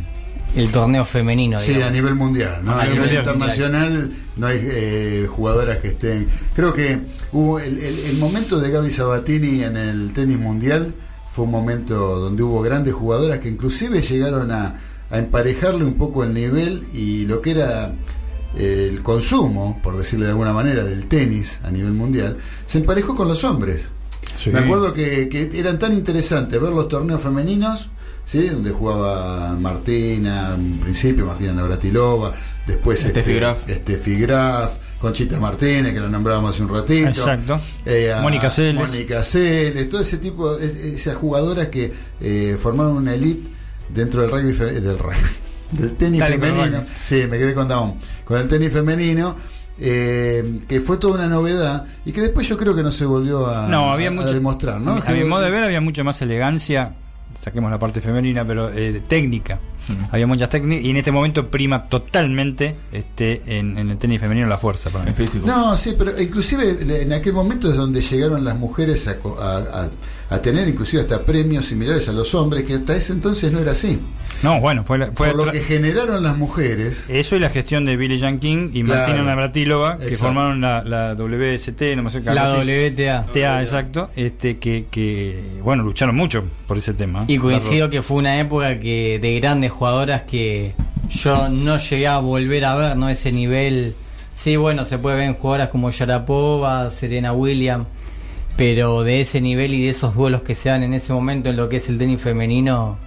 el 0.57 0.71
torneo 0.71 1.05
femenino. 1.05 1.59
Sí, 1.59 1.73
digamos. 1.73 1.89
a 1.91 1.93
nivel 1.93 2.15
mundial, 2.15 2.61
¿no? 2.63 2.73
A 2.73 2.83
A, 2.83 2.85
nivel 2.85 2.93
nivel 2.93 3.17
mundial. 3.17 3.23
internacional 3.35 4.13
no 4.37 4.47
hay 4.47 4.59
eh, 4.63 5.27
jugadoras 5.29 5.79
que 5.79 5.89
estén. 5.89 6.29
Creo 6.55 6.73
que 6.73 7.01
hubo 7.33 7.59
el, 7.59 7.77
el- 7.79 7.99
el 7.99 8.17
momento 8.19 8.61
de 8.61 8.71
Gaby 8.71 8.91
Sabatini 8.91 9.65
en 9.65 9.77
el 9.77 10.13
tenis 10.13 10.39
mundial 10.39 10.95
fue 11.33 11.47
un 11.47 11.51
momento 11.51 12.21
donde 12.21 12.45
hubo 12.45 12.63
grandes 12.63 12.95
jugadoras 12.95 13.41
que 13.41 13.49
inclusive 13.49 14.01
llegaron 14.01 14.53
a, 14.53 14.77
a 15.11 15.19
emparejarle 15.19 15.85
un 15.85 15.95
poco 15.95 16.23
el 16.23 16.33
nivel 16.33 16.87
y 16.95 17.25
lo 17.27 17.43
que 17.43 17.51
era 17.51 17.91
el 18.57 19.03
consumo, 19.03 19.81
por 19.83 19.97
decirlo 19.97 20.25
de 20.27 20.31
alguna 20.33 20.53
manera, 20.53 20.85
del 20.85 21.07
tenis 21.07 21.61
a 21.65 21.71
nivel 21.71 21.93
mundial, 21.93 22.37
se 22.67 22.79
emparejó 22.79 23.15
con 23.15 23.29
los 23.29 23.43
hombres. 23.45 23.89
Sí. 24.37 24.51
Me 24.51 24.61
acuerdo 24.61 24.93
que, 24.93 25.29
que 25.29 25.51
eran 25.59 25.79
tan 25.79 25.93
interesantes 25.93 26.61
ver 26.61 26.73
los 26.73 26.89
torneos 26.89 27.21
femeninos, 27.21 27.89
¿sí? 28.25 28.49
donde 28.49 28.71
jugaba 28.71 29.53
Martina, 29.55 30.55
en 30.55 30.79
principio 30.79 31.27
Martina 31.27 31.53
Navratilova, 31.53 32.33
después 32.67 33.01
Steffi 33.01 33.19
este, 33.21 33.35
Graf. 33.35 33.69
Steffi 33.69 34.17
Graf, 34.19 34.73
Conchita 34.99 35.39
Martínez, 35.39 35.93
que 35.93 36.01
la 36.01 36.09
nombrábamos 36.09 36.55
hace 36.55 36.63
un 36.63 36.71
ratito. 36.71 37.09
Exacto. 37.09 37.61
Eh, 37.85 38.15
Mónica 38.23 38.49
Seles. 38.51 38.91
Mónica 38.91 39.23
todo 39.91 40.01
ese 40.01 40.17
tipo, 40.19 40.57
es- 40.59 40.77
esas 40.77 41.15
jugadoras 41.17 41.69
que 41.69 41.93
eh, 42.21 42.57
formaron 42.59 42.97
una 42.97 43.15
elite 43.15 43.49
dentro 43.95 44.23
del 44.23 44.31
rugby, 44.31 44.53
del 44.81 44.99
rugby, 44.99 45.17
del 45.75 45.97
tenis 45.97 46.21
Dale 46.21 46.39
femenino. 46.39 46.85
Sí, 47.03 47.25
me 47.29 47.39
quedé 47.39 47.55
con 47.55 47.69
Daón. 47.69 47.95
Con 48.25 48.41
el 48.41 48.49
tenis 48.49 48.73
femenino. 48.73 49.37
eh, 49.77 50.61
que 50.69 50.81
fue 50.81 50.99
toda 50.99 51.15
una 51.15 51.27
novedad 51.27 51.85
y 52.05 52.13
que 52.13 52.21
después 52.21 52.47
yo 52.49 52.57
creo 52.57 52.77
que 52.77 52.83
no 52.85 52.93
se 52.93 53.05
volvió 53.07 53.49
a, 53.49 53.67
No, 53.67 53.91
había 53.93 54.07
a- 54.09 54.13
a 54.13 54.15
mucho. 54.15 54.33
demostrar, 54.33 54.81
¿no? 54.81 54.93
A 55.05 55.11
mi 55.11 55.25
modo 55.25 55.43
de 55.43 55.51
ver, 55.51 55.65
había 55.65 55.81
mucha 55.81 56.05
más 56.05 56.23
elegancia. 56.23 56.95
Saquemos 57.37 57.69
la 57.73 57.79
parte 57.81 58.01
femenina, 58.01 58.47
pero 58.47 58.71
eh, 58.73 59.03
técnica. 59.09 59.59
Había 60.13 60.29
muchas 60.29 60.49
técnicas. 60.49 60.85
Y 60.85 60.91
en 60.91 60.97
este 60.99 61.11
momento 61.11 61.51
prima 61.51 61.87
totalmente 61.89 62.77
este, 62.93 63.43
en, 63.59 63.77
en 63.77 63.91
el 63.91 63.99
tenis 63.99 64.21
femenino 64.21 64.47
la 64.47 64.59
fuerza. 64.59 64.91
Para 64.91 65.05
mí. 65.07 65.11
En 65.11 65.17
físico. 65.17 65.45
No, 65.45 65.77
sí, 65.77 65.97
pero 65.99 66.13
inclusive 66.23 67.03
en 67.03 67.13
aquel 67.13 67.33
momento 67.33 67.69
es 67.69 67.77
donde 67.77 68.01
llegaron 68.01 68.45
las 68.45 68.57
mujeres 68.57 69.09
a- 69.09 69.89
a- 70.31 70.41
tener 70.43 70.67
inclusive 70.69 71.03
hasta 71.03 71.23
premios 71.25 71.67
similares 71.67 72.09
a 72.09 72.13
los 72.13 72.35
hombres, 72.35 72.65
que 72.65 72.75
hasta 72.75 72.97
ese 72.97 73.13
entonces 73.13 73.51
no 73.53 73.59
era 73.61 73.73
así. 73.73 74.01
No, 74.43 74.61
bueno, 74.61 74.85
fue, 74.85 74.99
la- 74.99 75.13
fue 75.13 75.31
Por 75.33 75.47
lo 75.47 75.53
que 75.53 75.61
generaron 75.61 76.23
las 76.23 76.37
mujeres. 76.37 77.05
Eso 77.09 77.37
y 77.37 77.41
la 77.41 77.49
gestión 77.51 77.85
de 77.85 77.97
Billy 77.97 78.19
Jean 78.19 78.39
King 78.41 78.71
y 78.73 78.83
Claro. 78.83 79.01
Martina 79.07 79.23
Navratilova, 79.25 79.97
que 79.99 80.05
Exacto. 80.09 80.25
formaron 80.27 80.61
la, 80.61 80.83
la 80.85 81.15
WST, 81.15 81.97
no 81.97 82.03
me 82.03 82.11
sé 82.11 82.21
qué 82.23 82.35
La 82.35 82.53
WTA. 82.53 83.27
TA, 83.33 83.61
exacto, 83.63 84.11
este 84.17 84.59
que, 84.59 84.87
que 84.91 85.61
bueno, 85.63 85.83
lucharon 85.83 86.15
mucho 86.17 86.45
por 86.67 86.77
ese 86.79 86.93
tema. 86.95 87.25
Y 87.29 87.39
coincido 87.39 87.89
que 87.91 88.03
fue 88.03 88.19
una 88.19 88.39
época 88.41 88.79
que 88.81 89.19
de 89.21 89.41
grandes 89.41 89.71
jugadoras 89.73 90.23
que 90.23 90.75
yo 91.11 91.49
no 91.49 91.77
llegué 91.79 92.07
a 92.09 92.19
volver 92.19 92.65
a 92.65 92.75
ver, 92.77 92.97
¿no? 92.97 93.09
Ese 93.09 93.31
nivel. 93.33 93.95
Sí, 94.35 94.57
bueno, 94.57 94.85
se 94.85 94.99
puede 94.99 95.17
ver 95.17 95.27
en 95.29 95.35
jugadoras 95.35 95.69
como 95.69 95.91
Yarapova, 95.91 96.91
Serena 96.91 97.33
Williams, 97.33 97.87
pero 98.57 99.03
de 99.03 99.21
ese 99.21 99.41
nivel 99.41 99.75
y 99.75 99.85
de 99.85 99.91
esos 99.91 100.15
duelos 100.15 100.43
que 100.43 100.55
se 100.55 100.69
dan 100.69 100.83
en 100.83 100.95
ese 100.95 101.13
momento 101.13 101.51
en 101.51 101.57
lo 101.57 101.69
que 101.69 101.79
es 101.79 101.89
el 101.89 101.99
tenis 101.99 102.21
femenino, 102.21 102.99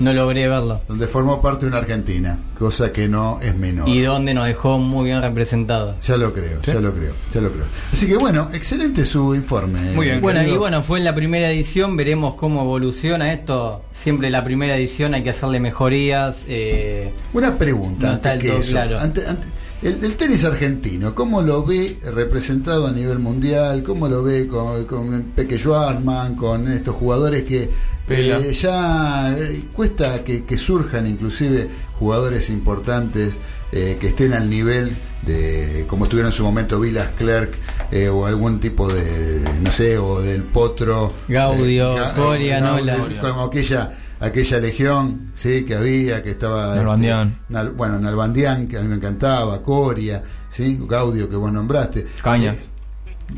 no 0.00 0.12
logré 0.12 0.48
verlo. 0.48 0.80
Donde 0.88 1.06
formó 1.06 1.40
parte 1.40 1.66
una 1.66 1.78
Argentina, 1.78 2.36
cosa 2.58 2.92
que 2.92 3.06
no 3.08 3.38
es 3.40 3.54
menor. 3.54 3.88
Y 3.88 4.00
donde 4.00 4.34
nos 4.34 4.46
dejó 4.46 4.78
muy 4.78 5.04
bien 5.04 5.22
representados. 5.22 5.94
Ya 6.04 6.16
lo 6.16 6.32
creo, 6.34 6.60
ya 6.62 6.80
lo 6.80 6.92
creo, 6.92 7.12
ya 7.32 7.40
lo 7.40 7.52
creo. 7.52 7.64
Así 7.92 8.08
que 8.08 8.16
bueno, 8.16 8.48
excelente 8.52 9.04
su 9.04 9.36
informe. 9.36 9.92
Muy 9.92 10.06
bien. 10.06 10.20
Bueno, 10.20 10.42
y 10.42 10.56
bueno, 10.56 10.82
fue 10.82 10.98
en 10.98 11.04
la 11.04 11.14
primera 11.14 11.48
edición, 11.48 11.96
veremos 11.96 12.34
cómo 12.34 12.62
evoluciona 12.62 13.32
esto. 13.32 13.82
Siempre 13.94 14.30
la 14.30 14.42
primera 14.42 14.76
edición 14.76 15.14
hay 15.14 15.22
que 15.22 15.30
hacerle 15.30 15.60
mejorías. 15.60 16.44
eh, 16.48 17.12
Una 17.32 17.56
pregunta 17.56 18.06
no 18.08 18.12
antes 18.14 18.38
que 18.40 18.48
todo 18.48 18.58
eso. 18.58 18.72
claro. 18.72 18.98
Ante- 18.98 19.26
ante- 19.28 19.46
el, 19.82 20.02
el 20.04 20.16
tenis 20.16 20.44
argentino, 20.44 21.14
¿cómo 21.14 21.42
lo 21.42 21.64
ve 21.64 21.96
representado 22.14 22.86
a 22.86 22.92
nivel 22.92 23.18
mundial? 23.18 23.82
¿Cómo 23.82 24.08
lo 24.08 24.22
ve 24.22 24.46
con, 24.46 24.84
con 24.86 25.22
Peque 25.36 25.58
Schwarzman, 25.58 26.36
con 26.36 26.70
estos 26.72 26.94
jugadores 26.96 27.42
que 27.44 27.68
eh, 28.08 28.52
ya 28.58 29.34
eh, 29.36 29.62
cuesta 29.74 30.22
que, 30.24 30.44
que 30.44 30.56
surjan 30.58 31.06
inclusive 31.06 31.68
jugadores 31.98 32.50
importantes 32.50 33.34
eh, 33.72 33.96
que 34.00 34.08
estén 34.08 34.32
al 34.34 34.48
nivel 34.48 34.92
de 35.22 35.84
como 35.88 36.04
estuvieron 36.04 36.30
en 36.30 36.36
su 36.36 36.44
momento 36.44 36.78
Vilas 36.78 37.08
Clerk 37.16 37.52
eh, 37.90 38.08
o 38.10 38.26
algún 38.26 38.60
tipo 38.60 38.92
de 38.92 39.40
no 39.62 39.72
sé 39.72 39.96
o 39.98 40.20
del 40.20 40.42
Potro 40.42 41.12
Gaudio, 41.28 41.96
Ga- 41.96 42.12
Coria, 42.14 42.60
Gaudio, 42.60 42.96
Nola. 42.98 43.20
como 43.20 43.44
aquella 43.44 43.90
aquella 44.24 44.60
legión 44.60 45.30
sí 45.34 45.64
que 45.64 45.74
había 45.74 46.22
que 46.22 46.30
estaba 46.30 46.74
Nalbandián. 46.74 47.28
este, 47.42 47.52
Nal- 47.52 47.70
bueno 47.72 47.98
Nalbandián 47.98 48.66
que 48.68 48.78
a 48.78 48.80
mí 48.82 48.88
me 48.88 48.96
encantaba 48.96 49.62
Coria 49.62 50.22
sí 50.50 50.78
Gaudio 50.88 51.28
que 51.28 51.36
vos 51.36 51.52
nombraste 51.52 52.06
Cañas. 52.22 52.64
Eh, 52.64 52.68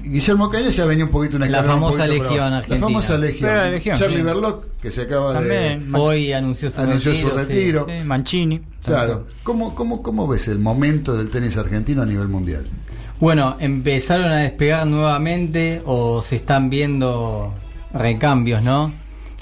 Guillermo 0.03 0.51
Cañas 0.51 0.75
ya 0.77 0.85
venía 0.85 1.05
un 1.05 1.11
poquito 1.13 1.37
una 1.37 1.47
La 1.47 1.59
escalón 1.59 1.77
un 1.77 1.83
famosa 1.91 2.07
poquito 2.07 2.25
legión 2.25 2.53
argentina. 2.53 2.77
la 2.77 2.81
famosa 2.87 3.19
legión, 3.19 3.55
la 3.55 3.71
legión, 3.71 3.97
Charlie 3.99 4.17
sí. 4.17 4.23
Berloc 4.23 4.65
que 4.83 4.91
se 4.91 5.03
acaba 5.03 5.33
También, 5.35 5.93
de 5.93 5.99
Hoy 5.99 6.33
anunció 6.33 6.71
su 6.71 6.81
anunció 6.81 7.13
retiro. 7.13 7.31
su 7.31 7.39
sí. 7.39 7.47
retiro 7.47 7.87
Sí, 7.97 8.05
Mancini. 8.05 8.61
claro 8.85 9.27
¿Cómo, 9.45 9.75
cómo, 9.75 10.03
¿cómo 10.03 10.27
ves 10.27 10.49
el 10.49 10.59
momento 10.59 11.17
del 11.17 11.29
tenis 11.29 11.57
argentino 11.57 12.03
a 12.03 12.07
nivel 12.07 12.27
mundial? 12.29 12.65
Bueno, 13.21 13.57
empezaron 13.61 14.31
a 14.33 14.37
despegar 14.39 14.87
nuevamente 14.87 15.81
o 15.87 16.21
se 16.21 16.37
están 16.37 16.69
viendo 16.69 17.55
recambios, 17.95 18.63
¿no? 18.63 18.93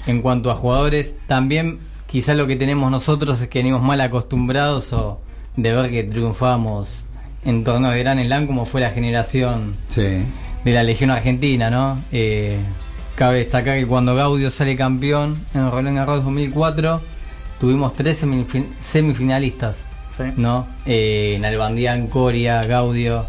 En 0.07 0.21
cuanto 0.21 0.51
a 0.51 0.55
jugadores, 0.55 1.13
también 1.27 1.79
quizás 2.07 2.35
lo 2.37 2.47
que 2.47 2.55
tenemos 2.55 2.91
nosotros 2.91 3.41
es 3.41 3.47
que 3.47 3.59
venimos 3.59 3.81
mal 3.81 3.99
acostumbrados 4.01 4.93
o 4.93 5.19
de 5.57 5.73
ver 5.73 5.89
que 5.89 6.03
triunfamos 6.03 7.05
en 7.43 7.63
torneos 7.63 7.93
de 7.93 7.99
Gran 8.01 8.23
Slam 8.23 8.47
como 8.47 8.65
fue 8.65 8.81
la 8.81 8.89
generación 8.91 9.75
sí 9.89 10.25
de 10.63 10.73
la 10.73 10.81
Legión 10.83 11.11
Argentina, 11.11 11.69
¿no? 11.69 11.99
Eh, 12.11 12.57
cabe 13.15 13.37
destacar 13.39 13.77
que 13.77 13.85
cuando 13.85 14.15
Gaudio 14.15 14.49
sale 14.49 14.75
campeón 14.75 15.37
en 15.53 15.69
Roland 15.69 15.95
Garros 15.95 16.23
2004 16.23 17.01
tuvimos 17.59 17.95
tres 17.95 18.23
semifin- 18.23 18.65
semifinalistas, 18.81 19.77
¿no? 20.37 20.65
Eh, 20.87 21.37
Nalbandián, 21.39 22.07
Coria, 22.07 22.61
Gaudio. 22.63 23.27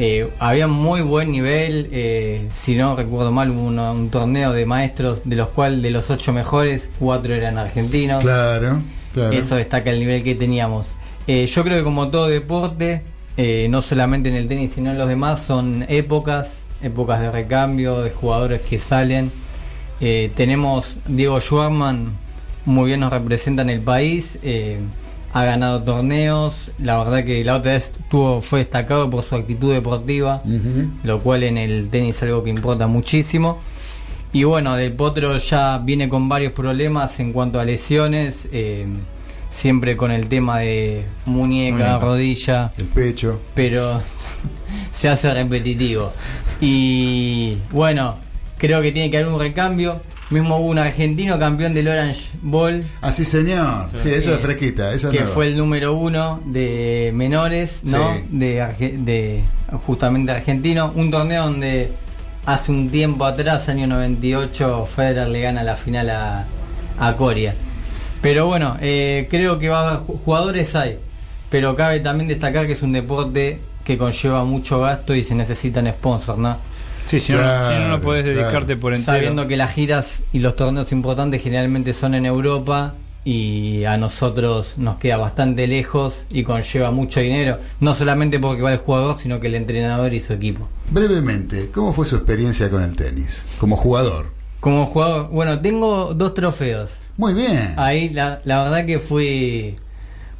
Eh, 0.00 0.30
había 0.38 0.68
muy 0.68 1.00
buen 1.00 1.32
nivel, 1.32 1.88
eh, 1.90 2.48
si 2.52 2.76
no 2.76 2.94
recuerdo 2.94 3.32
mal, 3.32 3.50
hubo 3.50 3.66
un 3.66 4.10
torneo 4.10 4.52
de 4.52 4.64
maestros 4.64 5.22
de 5.24 5.34
los 5.34 5.48
cuales 5.48 5.82
de 5.82 5.90
los 5.90 6.08
ocho 6.08 6.32
mejores, 6.32 6.88
cuatro 7.00 7.34
eran 7.34 7.58
argentinos. 7.58 8.22
claro 8.22 8.80
claro 9.12 9.32
Eso 9.32 9.56
destaca 9.56 9.90
el 9.90 9.98
nivel 9.98 10.22
que 10.22 10.36
teníamos. 10.36 10.86
Eh, 11.26 11.46
yo 11.46 11.64
creo 11.64 11.78
que 11.78 11.82
como 11.82 12.08
todo 12.10 12.28
deporte, 12.28 13.02
no 13.68 13.82
solamente 13.82 14.28
en 14.28 14.36
el 14.36 14.46
tenis, 14.46 14.72
sino 14.72 14.90
en 14.92 14.98
los 14.98 15.08
demás, 15.08 15.42
son 15.42 15.84
épocas, 15.88 16.58
épocas 16.80 17.20
de 17.20 17.32
recambio, 17.32 18.00
de 18.00 18.10
jugadores 18.10 18.62
que 18.62 18.78
salen. 18.78 19.32
Tenemos 19.98 20.96
Diego 21.06 21.40
Schwarman, 21.40 22.12
muy 22.64 22.86
bien 22.86 23.00
nos 23.00 23.12
representa 23.12 23.62
en 23.62 23.70
el 23.70 23.80
país, 23.80 24.38
ha 25.32 25.44
ganado 25.44 25.82
torneos, 25.82 26.70
la 26.78 26.98
verdad 27.02 27.24
que 27.24 27.44
la 27.44 27.56
otra 27.56 27.72
vez 27.72 27.92
tuvo, 28.10 28.40
fue 28.40 28.60
destacado 28.60 29.10
por 29.10 29.22
su 29.22 29.34
actitud 29.36 29.72
deportiva, 29.72 30.42
lo 31.02 31.20
cual 31.20 31.42
en 31.42 31.58
el 31.58 31.90
tenis 31.90 32.16
es 32.16 32.22
algo 32.22 32.42
que 32.44 32.50
importa 32.50 32.86
muchísimo. 32.86 33.58
Y 34.32 34.44
bueno, 34.44 34.76
Del 34.76 34.92
Potro 34.92 35.36
ya 35.38 35.78
viene 35.78 36.08
con 36.08 36.28
varios 36.28 36.52
problemas 36.52 37.18
en 37.20 37.32
cuanto 37.32 37.58
a 37.60 37.64
lesiones, 37.64 38.48
eh, 38.52 38.86
siempre 39.50 39.96
con 39.96 40.10
el 40.10 40.28
tema 40.28 40.60
de 40.60 41.04
muñeca, 41.24 41.76
Muñeca. 41.76 41.98
rodilla, 41.98 42.72
el 42.76 42.84
pecho 42.86 43.40
pero 43.54 44.00
se 44.96 45.08
hace 45.08 45.32
repetitivo. 45.32 46.12
Y 46.60 47.58
bueno, 47.70 48.16
creo 48.58 48.82
que 48.82 48.92
tiene 48.92 49.10
que 49.10 49.18
haber 49.18 49.28
un 49.28 49.40
recambio. 49.40 50.00
Mismo 50.30 50.58
hubo 50.58 50.68
un 50.70 50.78
argentino 50.78 51.38
campeón 51.38 51.72
del 51.72 51.88
Orange 51.88 52.28
Bowl. 52.42 52.84
así 53.00 53.24
señor 53.24 53.86
sí, 53.96 54.10
eso 54.10 54.32
Eh, 54.32 54.34
es 54.34 54.40
fresquita 54.40 54.92
esa 54.92 55.10
que 55.10 55.20
nueva. 55.20 55.32
fue 55.32 55.46
el 55.48 55.56
número 55.56 55.94
uno 55.94 56.40
de 56.44 57.12
menores, 57.14 57.80
¿no? 57.84 58.14
Sí. 58.14 58.24
De, 58.30 58.60
Arge- 58.62 58.98
de 59.04 59.42
justamente 59.86 60.30
argentino. 60.32 60.92
Un 60.94 61.10
torneo 61.10 61.44
donde 61.44 61.92
hace 62.44 62.70
un 62.72 62.90
tiempo 62.90 63.24
atrás, 63.24 63.68
año 63.70 63.86
98, 63.86 64.86
Federer 64.94 65.28
le 65.28 65.40
gana 65.40 65.62
la 65.62 65.76
final 65.76 66.10
a, 66.10 66.44
a 66.98 67.12
Coria. 67.16 67.54
Pero 68.20 68.46
bueno, 68.46 68.76
eh, 68.80 69.28
creo 69.30 69.58
que 69.58 69.68
va 69.70 70.02
jugadores 70.24 70.74
hay. 70.74 70.98
Pero 71.50 71.74
cabe 71.74 72.00
también 72.00 72.28
destacar 72.28 72.66
que 72.66 72.74
es 72.74 72.82
un 72.82 72.92
deporte 72.92 73.60
que 73.84 73.96
conlleva 73.96 74.44
mucho 74.44 74.80
gasto 74.80 75.14
y 75.14 75.24
se 75.24 75.34
necesitan 75.34 75.86
sponsors, 75.90 76.38
¿no? 76.38 76.56
Sí, 77.08 77.20
si, 77.20 77.32
no, 77.32 77.38
si 77.38 77.74
no, 77.78 77.88
no 77.88 78.00
podés 78.00 78.24
claro. 78.24 78.40
dedicarte 78.40 78.76
por 78.76 78.92
entero. 78.94 79.16
Sabiendo 79.16 79.46
que 79.46 79.56
las 79.56 79.72
giras 79.72 80.22
y 80.32 80.40
los 80.40 80.56
torneos 80.56 80.92
importantes 80.92 81.42
generalmente 81.42 81.92
son 81.94 82.14
en 82.14 82.26
Europa 82.26 82.94
y 83.24 83.84
a 83.84 83.96
nosotros 83.96 84.78
nos 84.78 84.96
queda 84.98 85.16
bastante 85.16 85.66
lejos 85.66 86.24
y 86.30 86.44
conlleva 86.44 86.90
mucho 86.90 87.20
dinero, 87.20 87.58
no 87.80 87.94
solamente 87.94 88.38
porque 88.38 88.62
va 88.62 88.72
el 88.72 88.78
jugador, 88.78 89.16
sino 89.18 89.40
que 89.40 89.48
el 89.48 89.54
entrenador 89.54 90.14
y 90.14 90.20
su 90.20 90.32
equipo. 90.32 90.68
brevemente 90.90 91.70
¿cómo 91.70 91.92
fue 91.92 92.06
su 92.06 92.16
experiencia 92.16 92.70
con 92.70 92.82
el 92.82 92.94
tenis 92.96 93.44
como 93.58 93.76
jugador? 93.76 94.32
Como 94.60 94.86
jugador, 94.86 95.28
bueno, 95.30 95.60
tengo 95.60 96.14
dos 96.14 96.34
trofeos. 96.34 96.90
muy 97.16 97.34
bien 97.34 97.74
Ahí 97.76 98.08
la, 98.10 98.40
la 98.44 98.62
verdad 98.62 98.86
que 98.86 98.98
fui 98.98 99.76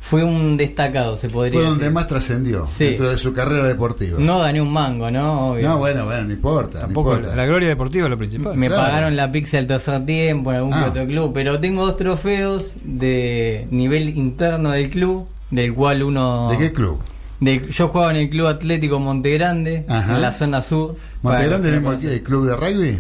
fue 0.01 0.25
un 0.25 0.57
destacado, 0.57 1.17
se 1.17 1.29
podría 1.29 1.53
Fue 1.53 1.61
decir. 1.63 1.75
donde 1.79 1.91
más 1.91 2.07
trascendió 2.07 2.67
Sí. 2.67 2.85
dentro 2.85 3.11
de 3.11 3.19
su 3.19 3.33
carrera 3.33 3.65
deportiva. 3.65 4.19
No 4.19 4.39
gané 4.39 4.61
un 4.63 4.73
mango, 4.73 5.11
¿no? 5.11 5.51
Obvio. 5.51 5.69
No, 5.69 5.79
bueno, 5.79 6.05
bueno, 6.07 6.25
no 6.25 6.33
importa. 6.33 6.81
Tampoco 6.81 7.11
no 7.11 7.17
importa. 7.19 7.37
la 7.37 7.47
gloria 7.47 7.69
deportiva 7.69 8.05
es 8.07 8.11
lo 8.11 8.17
principal. 8.19 8.57
Me 8.57 8.69
Claro. 8.69 8.83
pagaron 8.85 9.17
la 9.17 9.31
pizza 9.31 9.59
el 9.59 9.67
tercer 9.67 10.07
tiempo 10.07 10.51
en 10.51 10.57
algún 10.59 10.73
Ah. 10.75 10.87
otro 10.89 11.07
club, 11.07 11.33
pero 11.35 11.59
tengo 11.61 11.85
dos 11.85 11.97
trofeos 11.97 12.73
de 12.85 13.67
nivel 13.71 14.17
interno 14.17 14.71
del 14.71 14.89
club, 14.91 15.27
del 15.51 15.75
cual 15.75 16.03
uno... 16.03 16.49
¿De 16.51 16.59
qué 16.59 16.73
club? 16.73 17.01
de- 17.41 17.69
yo 17.71 17.89
jugaba 17.89 18.11
en 18.11 18.17
el 18.17 18.31
Club 18.31 18.49
Atlético 18.49 18.99
Montegrande, 18.99 19.85
Ajá. 19.89 20.17
en 20.17 20.23
la 20.23 20.33
zona 20.33 20.61
sur. 20.63 20.97
¿Montegrande 21.23 21.71
mismo 21.71 21.93
el 21.93 22.23
club 22.23 22.47
de 22.49 22.57
rugby? 22.57 22.99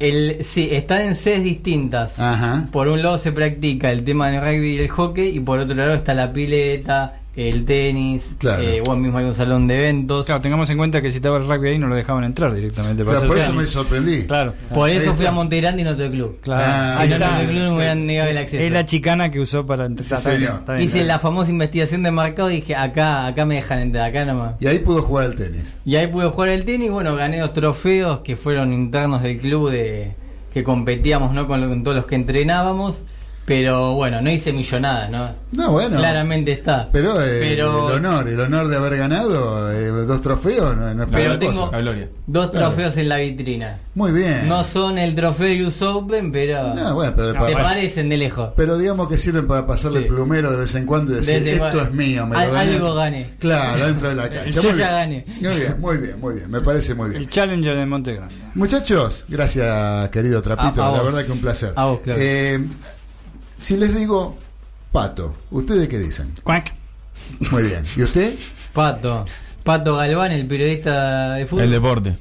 El, 0.00 0.44
sí, 0.44 0.70
están 0.72 1.02
en 1.02 1.14
sedes 1.14 1.44
distintas. 1.44 2.18
Ajá. 2.18 2.66
Por 2.72 2.88
un 2.88 3.02
lado 3.02 3.18
se 3.18 3.32
practica 3.32 3.90
el 3.90 4.02
tema 4.02 4.30
del 4.30 4.40
rugby 4.40 4.76
y 4.76 4.78
el 4.78 4.88
hockey, 4.88 5.28
y 5.28 5.40
por 5.40 5.58
otro 5.58 5.76
lado 5.76 5.92
está 5.92 6.14
la 6.14 6.32
pileta, 6.32 7.19
el 7.48 7.64
tenis, 7.64 8.30
Claro. 8.38 8.62
eh, 8.62 8.80
bueno, 8.84 9.00
mismo 9.02 9.18
hay 9.18 9.24
un 9.24 9.34
salón 9.34 9.66
de 9.66 9.78
eventos. 9.78 10.26
Claro, 10.26 10.40
tengamos 10.40 10.68
en 10.70 10.76
cuenta 10.76 11.00
que 11.00 11.10
si 11.10 11.16
estaba 11.16 11.38
el 11.38 11.48
rugby 11.48 11.68
ahí 11.70 11.78
no 11.78 11.86
lo 11.86 11.94
dejaban 11.94 12.24
entrar 12.24 12.52
directamente. 12.54 13.04
para 13.04 13.18
Claro, 13.18 13.28
por 13.32 13.36
eso 13.38 13.46
tenis. 13.50 13.62
me 13.62 13.68
sorprendí. 13.68 14.22
Claro. 14.26 14.54
Por 14.74 14.90
eso 14.90 15.14
fui 15.14 15.26
a 15.26 15.32
Montegrande 15.32 15.82
y 15.82 15.84
no 15.84 15.92
otro 15.92 16.10
club. 16.10 16.38
Claro. 16.42 16.62
Ah, 16.66 16.98
Ahí 17.00 17.08
no, 17.08 17.16
club 17.16 17.62
no 17.62 17.70
me 17.70 17.76
hubieran 17.76 18.06
negado 18.06 18.30
el 18.30 18.36
acceso. 18.38 18.62
Es 18.62 18.72
la 18.72 18.84
chicana 18.84 19.30
que 19.30 19.40
usó 19.40 19.64
para 19.64 19.86
entrar. 19.86 20.18
Está 20.18 20.34
bien, 20.34 20.50
está 20.54 20.72
bien. 20.74 20.84
Hice 20.86 21.04
la 21.04 21.18
famosa 21.18 21.50
investigación 21.50 22.02
de 22.02 22.10
mercado 22.10 22.50
y 22.50 22.56
dije, 22.56 22.76
acá, 22.76 23.26
acá 23.26 23.46
me 23.46 23.54
dejan 23.56 23.78
entrar, 23.80 24.10
acá 24.10 24.24
nomás. 24.24 24.60
Y 24.60 24.66
ahí 24.66 24.80
pudo 24.80 25.02
jugar 25.02 25.26
el 25.26 25.34
tenis. 25.34 25.76
Y 25.84 25.96
ahí 25.96 26.06
pude 26.08 26.26
jugar 26.28 26.50
el 26.50 26.64
tenis, 26.64 26.90
bueno, 26.90 27.16
gané 27.16 27.38
dos 27.38 27.52
trofeos 27.54 28.20
que 28.20 28.36
fueron 28.36 28.72
internos 28.72 29.22
del 29.22 29.38
club 29.38 29.70
de 29.70 30.12
que 30.52 30.64
competíamos 30.64 31.32
¿no? 31.32 31.46
con, 31.46 31.60
lo- 31.60 31.68
con 31.68 31.84
todos 31.84 31.96
los 31.96 32.06
que 32.06 32.16
entrenábamos. 32.16 33.02
Pero 33.50 33.94
bueno, 33.94 34.20
no 34.22 34.30
hice 34.30 34.52
millonada, 34.52 35.08
¿no? 35.08 35.30
No, 35.50 35.72
bueno. 35.72 35.96
Claramente 35.98 36.52
está. 36.52 36.88
Pero, 36.92 37.20
eh, 37.20 37.38
Pero- 37.40 37.88
el 37.90 37.96
honor, 37.96 38.28
el 38.28 38.38
honor 38.38 38.68
de 38.68 38.76
haber 38.76 38.96
ganado 38.96 39.72
eh, 39.72 39.88
dos 39.88 40.20
trofeos 40.20 40.76
no, 40.76 40.94
no 40.94 41.02
es 41.02 41.08
Pero 41.10 41.36
tengo 41.36 41.68
cosa. 41.68 41.82
dos 42.28 42.50
Claro. 42.52 42.66
trofeos 42.68 42.96
en 42.96 43.08
la 43.08 43.16
vitrina. 43.16 43.80
Muy 43.96 44.12
bien. 44.12 44.46
No 44.48 44.62
son 44.62 44.98
el 44.98 45.16
trofeo 45.16 45.66
US 45.66 45.82
Open, 45.82 46.30
pero, 46.30 46.76
No, 46.76 46.94
bueno, 46.94 47.12
pero 47.16 47.32
se 47.32 47.38
para- 47.40 47.60
parecen 47.60 48.08
de 48.08 48.18
lejos. 48.18 48.50
Pero 48.56 48.78
digamos 48.78 49.08
que 49.08 49.18
sirven 49.18 49.48
para 49.48 49.66
pasarle 49.66 49.98
Sí. 49.98 50.04
el 50.06 50.14
plumero 50.14 50.52
de 50.52 50.58
vez 50.58 50.72
en 50.76 50.86
cuando 50.86 51.10
y 51.10 51.16
decir, 51.16 51.42
De 51.42 51.50
esto 51.50 51.80
es 51.82 51.92
mío, 51.92 52.28
me 52.28 52.36
lo 52.36 52.40
Al- 52.42 52.52
gané". 52.52 52.74
algo 52.74 52.94
gané. 52.94 53.30
Claro, 53.40 53.84
dentro 53.84 54.08
de 54.10 54.14
la 54.14 54.30
cancha. 54.30 54.50
Yo 54.50 54.62
Muy 54.62 54.78
ya 54.78 55.04
bien. 55.08 55.24
gané. 55.24 55.24
Muy 55.40 55.56
bien, 55.58 55.80
muy 55.80 55.96
bien, 55.96 56.20
muy 56.20 56.34
bien. 56.36 56.50
Me 56.52 56.60
parece 56.60 56.94
muy 56.94 57.10
bien. 57.10 57.22
El 57.22 57.28
Challenger 57.28 57.76
de 57.76 57.84
Monte 57.86 58.14
Grande. 58.14 58.34
Muchachos, 58.54 59.24
gracias 59.28 60.08
querido 60.10 60.40
Trapito, 60.40 60.84
A- 60.84 60.88
a 60.88 60.92
la 60.92 60.98
vos. 60.98 61.06
verdad 61.12 61.26
que 61.26 61.32
un 61.32 61.40
placer. 61.40 61.72
A 61.74 61.86
vos, 61.86 61.98
claro. 62.04 62.20
Eh, 62.22 62.60
si 63.60 63.76
les 63.76 63.94
digo 63.94 64.36
pato, 64.90 65.34
¿ustedes 65.50 65.88
qué 65.88 65.98
dicen? 65.98 66.32
Muy 67.50 67.62
bien. 67.64 67.84
¿Y 67.96 68.02
usted? 68.02 68.34
Pato. 68.72 69.24
Pato 69.62 69.96
Galván, 69.96 70.32
el 70.32 70.46
periodista 70.48 71.34
de 71.34 71.46
fútbol. 71.46 71.64
El 71.64 71.70
deporte. 71.70 72.18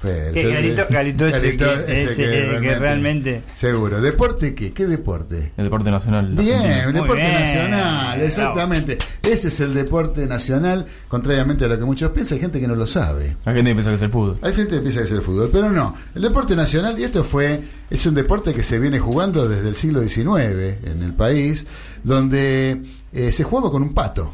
Pero, 0.00 0.32
Que 0.32 0.42
Galito- 0.44 0.86
Galito 0.88 1.26
ese 1.26 1.56
que- 1.56 2.02
ese, 2.02 2.14
que 2.60 2.74
realmente- 2.78 3.42
Seguro. 3.56 4.00
¿Deporte 4.00 4.54
qué? 4.54 4.72
¿Qué 4.72 4.86
deporte? 4.86 5.52
El 5.56 5.64
deporte 5.64 5.90
nacional. 5.90 6.28
Bien, 6.36 6.92
deporte 6.92 7.22
nacional, 7.32 8.20
exactamente. 8.22 8.98
Ese 9.22 9.48
es 9.48 9.58
el 9.60 9.74
deporte 9.74 10.26
nacional, 10.26 10.86
contrariamente 11.08 11.64
a 11.64 11.68
lo 11.68 11.78
que 11.78 11.84
muchos 11.84 12.12
piensan, 12.12 12.36
hay 12.36 12.40
gente 12.42 12.60
que 12.60 12.68
no 12.68 12.76
lo 12.76 12.86
sabe. 12.86 13.36
Hay 13.44 13.54
gente 13.54 13.70
que 13.70 13.74
piensa 13.74 13.90
que 13.90 13.96
es 13.96 14.02
el 14.02 14.10
fútbol. 14.10 14.38
Hay 14.42 14.52
gente 14.52 14.76
que 14.76 14.80
piensa 14.82 15.00
que 15.00 15.06
es 15.06 15.12
el 15.12 15.22
fútbol, 15.22 15.50
pero 15.52 15.70
no. 15.70 15.96
El 16.14 16.22
deporte 16.22 16.54
nacional, 16.54 16.98
y 16.98 17.02
esto 17.02 17.24
fue, 17.24 17.60
es 17.90 18.06
un 18.06 18.14
deporte 18.14 18.54
que 18.54 18.62
se 18.62 18.78
viene 18.78 19.00
jugando 19.00 19.48
desde 19.48 19.68
el 19.68 19.74
siglo 19.74 20.00
XIX 20.00 20.78
en 20.84 21.02
el 21.02 21.12
país, 21.14 21.66
donde 22.04 22.82
eh, 23.12 23.32
se 23.32 23.42
jugaba 23.44 23.70
con 23.70 23.82
un 23.82 23.94
pato. 23.94 24.32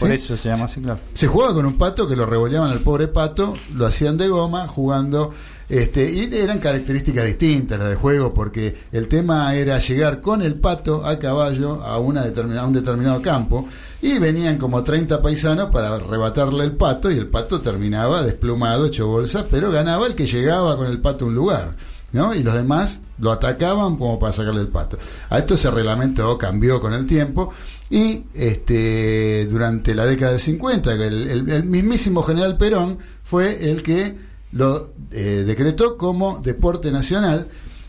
Por 0.00 0.08
¿sí? 0.08 0.14
eso 0.14 0.36
se 0.36 0.48
llama 0.48 0.64
así, 0.64 0.80
claro. 0.80 0.98
Se 1.14 1.26
jugaba 1.26 1.54
con 1.54 1.66
un 1.66 1.78
pato 1.78 2.08
que 2.08 2.16
lo 2.16 2.26
revoleaban 2.26 2.70
al 2.70 2.80
pobre 2.80 3.06
pato, 3.06 3.54
lo 3.76 3.86
hacían 3.86 4.16
de 4.16 4.28
goma, 4.28 4.66
jugando. 4.66 5.30
Este, 5.68 6.10
y 6.10 6.28
eran 6.34 6.58
características 6.58 7.26
distintas 7.26 7.78
las 7.78 7.90
de 7.90 7.94
juego, 7.94 8.34
porque 8.34 8.76
el 8.90 9.06
tema 9.06 9.54
era 9.54 9.78
llegar 9.78 10.20
con 10.20 10.42
el 10.42 10.56
pato 10.56 11.06
a 11.06 11.20
caballo 11.20 11.84
a, 11.84 11.98
una 11.98 12.24
determinada, 12.24 12.62
a 12.62 12.66
un 12.66 12.72
determinado 12.72 13.22
campo, 13.22 13.68
y 14.02 14.18
venían 14.18 14.58
como 14.58 14.82
30 14.82 15.22
paisanos 15.22 15.66
para 15.66 15.94
arrebatarle 15.94 16.64
el 16.64 16.72
pato, 16.72 17.08
y 17.08 17.18
el 17.18 17.28
pato 17.28 17.60
terminaba 17.60 18.24
desplumado, 18.24 18.86
hecho 18.86 19.06
bolsa, 19.06 19.46
pero 19.48 19.70
ganaba 19.70 20.08
el 20.08 20.16
que 20.16 20.26
llegaba 20.26 20.76
con 20.76 20.88
el 20.88 21.00
pato 21.00 21.26
a 21.26 21.28
un 21.28 21.34
lugar. 21.36 21.76
¿no? 22.12 22.34
Y 22.34 22.42
los 22.42 22.54
demás 22.54 23.00
lo 23.18 23.30
atacaban 23.30 23.96
como 23.96 24.18
para 24.18 24.32
sacarle 24.32 24.62
el 24.62 24.68
pato. 24.68 24.98
A 25.28 25.38
esto 25.38 25.54
ese 25.54 25.70
reglamento 25.70 26.36
cambió 26.38 26.80
con 26.80 26.94
el 26.94 27.06
tiempo 27.06 27.52
y 27.90 28.24
este 28.34 29.46
durante 29.50 29.94
la 29.94 30.06
década 30.06 30.30
del 30.32 30.40
50 30.40 30.96
que 30.96 31.06
el, 31.06 31.28
el- 31.28 31.50
el 31.50 31.64
mismísimo 31.64 32.22
general 32.22 32.56
Perón 32.56 32.98
fue 33.24 33.68
el 33.70 33.82
que 33.82 34.14
lo 34.52 34.92
eh, 35.10 35.44
decretó 35.46 35.96
como 35.98 36.38
deporte 36.40 36.92
nacional 36.92 37.48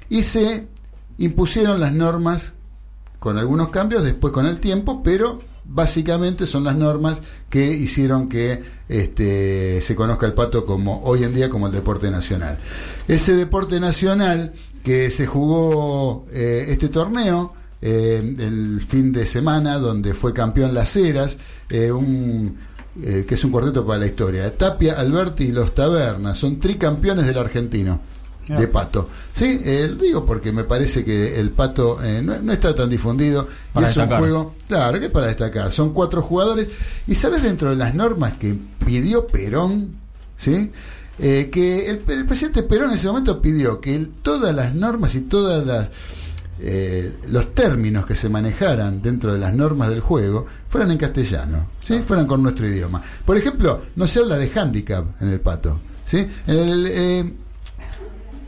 y 0.10 0.24
se 0.24 0.68
impusieron 1.20 1.80
las 1.80 1.94
normas 1.94 2.54
con 3.20 3.38
algunos 3.38 3.70
cambios 3.70 4.04
después 4.04 4.34
con 4.34 4.48
el 4.48 4.60
tiempo, 4.60 5.04
pero 5.04 5.40
básicamente 5.66 6.48
son 6.48 6.64
las 6.64 6.76
normas 6.76 7.22
que 7.50 7.72
hicieron 7.72 8.28
que 8.28 8.64
este, 8.90 9.82
se 9.84 9.96
conozca 9.96 10.26
el 10.26 10.34
pato 10.34 10.66
como 10.66 11.04
hoy 11.04 11.24
en 11.24 11.34
día 11.36 11.50
como 11.50 11.68
el 11.68 11.74
deporte 11.74 12.10
nacional. 12.10 12.58
Ese 13.08 13.36
deporte 13.36 13.80
nacional 13.80 14.54
que 14.84 15.12
se 15.12 15.28
jugó 15.28 16.26
eh, 16.32 16.66
este 16.70 16.88
torneo 16.90 17.54
eh, 17.82 18.36
el 18.40 18.82
fin 18.88 19.12
de 19.12 19.26
semana 19.26 19.78
donde 19.80 20.14
fue 20.14 20.34
campeón 20.34 20.74
Las 20.74 20.96
Heras, 20.96 21.38
eh, 21.70 21.92
un 21.92 22.58
eh, 23.04 23.26
que 23.28 23.36
es 23.36 23.44
un 23.44 23.52
cuarteto 23.52 23.86
para 23.86 24.00
la 24.00 24.06
historia. 24.08 24.56
Tapia, 24.58 25.00
Alberti 25.00 25.46
y 25.46 25.52
los 25.52 25.74
Tabernas 25.74 26.38
son 26.38 26.60
tricampeones 26.60 27.26
del 27.26 27.38
argentino 27.38 28.02
de 28.48 28.68
pato. 28.68 29.08
Sí, 29.32 29.60
digo 29.98 30.26
porque 30.26 30.52
me 30.52 30.66
parece 30.66 31.06
que 31.06 31.40
el 31.40 31.52
pato 31.52 32.00
no, 32.22 32.42
no 32.42 32.52
está 32.52 32.76
tan 32.76 32.90
difundido 32.90 33.48
y 33.76 33.80
es 33.80 33.86
destacar. 33.86 34.14
un 34.16 34.20
juego, 34.20 34.56
claro, 34.68 35.00
que 35.00 35.06
es 35.06 35.12
para 35.12 35.28
destacar. 35.28 35.72
Son 35.72 35.94
cuatro 35.94 36.22
jugadores 36.22 36.68
y 37.08 37.16
sabes 37.16 37.44
dentro 37.44 37.70
de 37.70 37.78
las 37.78 37.96
normas 37.96 38.34
que 38.34 38.54
pidió 38.86 39.26
Perón, 39.28 39.92
¿sí? 40.38 40.70
Que 41.18 41.90
el, 41.90 42.02
el 42.10 42.26
presidente 42.26 42.64
Perón 42.64 42.90
en 42.90 42.96
ese 42.96 43.08
momento 43.08 43.42
pidió 43.42 43.80
que 43.80 43.96
el- 43.96 44.10
todas 44.10 44.54
las 44.54 44.76
normas 44.76 45.16
y 45.16 45.22
todas 45.22 45.66
las 45.66 45.90
eh, 46.64 47.12
los 47.30 47.56
términos 47.56 48.06
que 48.06 48.14
se 48.14 48.30
manejaran 48.30 49.02
dentro 49.02 49.34
de 49.34 49.40
las 49.40 49.54
normas 49.54 49.90
del 49.90 50.00
juego 50.00 50.46
fueran 50.70 50.92
en 50.92 50.98
castellano, 50.98 51.70
¿sí? 51.84 52.04
fueran 52.06 52.28
con 52.28 52.44
nuestro 52.44 52.68
idioma. 52.68 53.02
Por 53.26 53.36
ejemplo, 53.36 53.82
no 53.96 54.06
se 54.06 54.20
habla 54.20 54.38
de 54.38 54.52
handicap 54.54 55.22
en 55.22 55.30
el 55.30 55.40
pato. 55.40 55.80
¿sí? 56.06 56.28
El, 56.46 56.88
eh, 56.88 57.34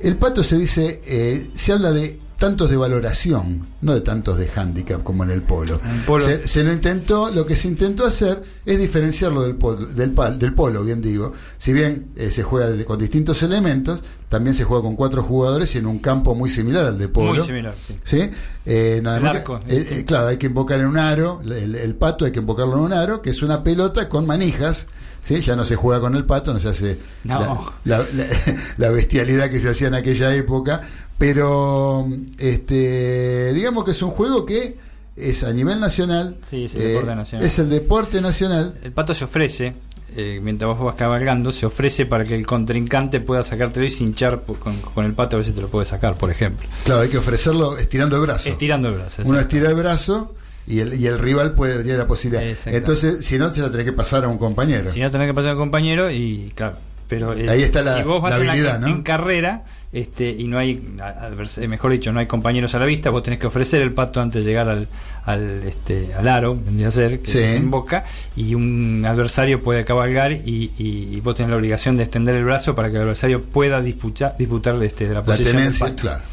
el 0.02 0.16
pato 0.18 0.44
se 0.44 0.58
dice, 0.58 1.02
eh, 1.08 1.50
se 1.54 1.74
habla 1.74 1.92
de 1.92 2.20
tantos 2.44 2.70
de 2.70 2.76
valoración, 2.76 3.68
no 3.82 3.94
de 3.94 4.02
tantos 4.02 4.38
de 4.38 4.50
handicap 4.54 5.02
como 5.02 5.24
en 5.24 5.32
el 5.32 5.42
polo. 5.44 5.80
polo- 6.06 6.26
Se, 6.26 6.46
se 6.48 6.64
lo 6.64 6.74
intentó, 6.74 7.30
lo 7.32 7.46
que 7.46 7.56
se 7.56 7.70
intentó 7.70 8.06
hacer 8.06 8.42
es 8.66 8.80
diferenciarlo 8.80 9.44
del 9.44 9.56
polo, 9.56 9.86
del, 9.86 10.14
del 10.40 10.54
polo 10.54 10.84
bien 10.84 11.02
digo. 11.02 11.32
Si 11.58 11.72
bien 11.72 12.08
eh, 12.18 12.30
se 12.32 12.44
juega 12.44 12.70
de- 12.70 12.84
con 12.84 13.00
distintos 13.00 13.42
elementos, 13.44 14.02
también 14.28 14.54
se 14.56 14.64
juega 14.66 14.84
con 14.84 14.96
cuatro 14.98 15.24
jugadores 15.24 15.74
y 15.76 15.78
en 15.78 15.86
un 15.86 16.00
campo 16.00 16.36
muy 16.36 16.50
similar 16.50 16.86
al 16.86 16.98
de 16.98 17.08
polo. 17.08 17.34
Muy 17.36 17.42
similar, 17.46 17.76
sí. 17.88 17.94
¿Sí? 18.04 18.30
Eh, 18.66 19.00
nada 19.04 19.18
El 19.18 19.24
más 19.24 19.36
arco, 19.38 19.60
eh, 19.68 19.88
eh, 19.90 20.04
claro, 20.06 20.28
hay 20.28 20.38
que 20.38 20.48
invocar 20.48 20.80
en 20.82 20.88
un 20.88 20.98
aro, 20.98 21.42
el, 21.46 21.76
el 21.76 21.96
pato 21.96 22.26
hay 22.26 22.32
que 22.32 22.40
invocarlo 22.40 22.74
en 22.76 22.80
un 22.82 22.94
aro, 22.94 23.22
que 23.22 23.30
es 23.30 23.42
una 23.42 23.64
pelota 23.64 24.10
con 24.10 24.26
manijas. 24.28 24.88
¿Sí? 25.24 25.42
Ya 25.42 25.56
no 25.56 25.66
se 25.66 25.76
juega 25.76 26.00
con 26.00 26.16
el 26.16 26.26
pato, 26.26 26.54
no 26.54 26.60
se 26.60 26.68
hace 26.70 27.00
No. 27.24 27.74
la, 27.86 27.98
la- 27.98 28.06
la- 28.14 28.28
la 28.78 28.90
bestialidad 28.92 29.50
que 29.50 29.60
se 29.60 29.70
hacía 29.70 29.88
en 29.88 29.96
aquella 29.96 30.36
época. 30.36 30.82
Pero 31.18 32.08
este 32.38 33.54
digamos 33.54 33.86
que 33.86 33.92
es 33.92 34.02
un 34.02 34.12
juego 34.12 34.46
que 34.46 34.78
es 35.16 35.44
a 35.44 35.54
nivel 35.54 35.80
nacional. 35.80 36.38
Sí, 36.42 36.66
es 36.66 36.76
el 36.76 36.82
eh, 36.82 36.86
deporte 36.90 37.16
nacional. 37.16 37.48
Es 37.48 37.60
el 37.60 37.70
deporte 37.70 38.22
nacional. 38.22 38.80
El 38.84 38.92
pato 38.92 39.14
se 39.14 39.24
ofrece, 39.26 39.76
eh, 40.16 40.40
mientras 40.44 40.68
vos 40.76 40.84
vas 40.86 40.96
cabalgando, 40.96 41.52
se 41.52 41.66
ofrece 41.66 42.06
para 42.06 42.24
que 42.24 42.36
el 42.36 42.46
contrincante 42.46 43.20
pueda 43.20 43.44
sacártelo 43.44 43.86
y 43.86 43.92
cinchar 43.92 44.42
po- 44.42 44.56
con, 44.56 44.76
con 44.82 45.06
el 45.06 45.14
pato 45.14 45.36
a 45.36 45.40
ver 45.40 45.46
si 45.46 45.54
te 45.54 45.62
lo 45.62 45.70
puede 45.70 45.86
sacar, 45.86 46.18
por 46.18 46.32
ejemplo. 46.32 46.68
Claro, 46.84 47.02
hay 47.02 47.10
que 47.10 47.18
ofrecerlo 47.20 47.78
estirando 47.78 48.16
el 48.16 48.22
brazo. 48.24 48.50
Estirando 48.50 48.90
el 48.90 48.96
brazo. 48.96 49.22
Uno 49.26 49.40
estira 49.40 49.70
el 49.70 49.76
brazo 49.76 50.34
y 50.68 50.80
el, 50.80 51.00
y 51.00 51.08
el 51.08 51.20
rival 51.20 51.54
puede 51.54 51.80
tener 51.80 51.98
la 51.98 52.08
posibilidad. 52.08 52.44
Entonces, 52.68 53.26
si 53.26 53.38
no, 53.38 53.54
se 53.54 53.62
lo 53.62 53.70
tenés 53.72 53.86
que 53.86 53.94
pasar 53.94 54.24
a 54.24 54.28
un 54.28 54.38
compañero. 54.38 54.90
Si 54.92 55.00
no, 55.00 55.10
tenés 55.12 55.28
que 55.28 55.34
pasar 55.34 55.52
al 55.52 55.58
compañero 55.58 56.10
y 56.12 56.52
claro. 56.56 56.78
Pero 57.06 57.34
eh, 57.34 57.48
Ahí 57.50 57.62
está 57.62 57.82
la- 57.84 57.98
si 57.98 58.04
vos 58.04 58.22
vas 58.22 58.34
la 58.36 58.40
en, 58.40 58.46
la- 58.48 58.52
habilidad, 58.54 58.80
¿no? 58.80 58.88
en 58.88 59.04
carrera 59.04 59.66
este, 59.92 60.30
y 60.32 60.46
no 60.48 60.58
hay, 60.58 60.96
a- 61.02 61.30
mejor 61.68 61.92
dicho, 61.92 62.12
no 62.14 62.20
hay 62.22 62.28
compañeros 62.28 62.74
a 62.74 62.80
la 62.80 62.86
vista, 62.86 63.10
vos 63.12 63.22
tenés 63.22 63.40
que 63.40 63.46
ofrecer 63.46 63.82
el 63.82 63.94
pato 63.94 64.22
antes 64.22 64.44
de 64.46 64.50
llegar 64.52 64.70
al, 64.70 64.88
al, 65.26 65.62
este, 65.64 66.12
al 66.18 66.28
aro, 66.30 66.56
vendría 66.56 66.88
a 66.88 66.92
ser, 66.92 67.20
que 67.20 67.30
Sí. 67.30 67.38
desemboca, 67.40 68.06
y 68.38 68.56
un 68.56 69.04
adversario 69.06 69.62
puede 69.62 69.84
cabalgar 69.86 70.32
y, 70.32 70.72
y- 70.80 71.10
y 71.12 71.20
vos 71.20 71.36
tenés 71.36 71.52
la 71.52 71.58
obligación 71.58 71.98
de 71.98 72.04
extender 72.04 72.36
el 72.36 72.46
brazo 72.46 72.74
para 72.74 72.90
que 72.90 72.96
el 72.96 73.04
adversario 73.04 73.44
pueda 73.44 73.82
disputar, 73.82 74.36
disputar 74.38 74.82
este, 74.82 75.04
de 75.08 75.14
la 75.14 75.20
La 75.20 75.26
posición 75.26 75.48
del 75.48 75.56
tenencia, 75.58 75.86
pato. 75.88 76.02
claro. 76.02 76.24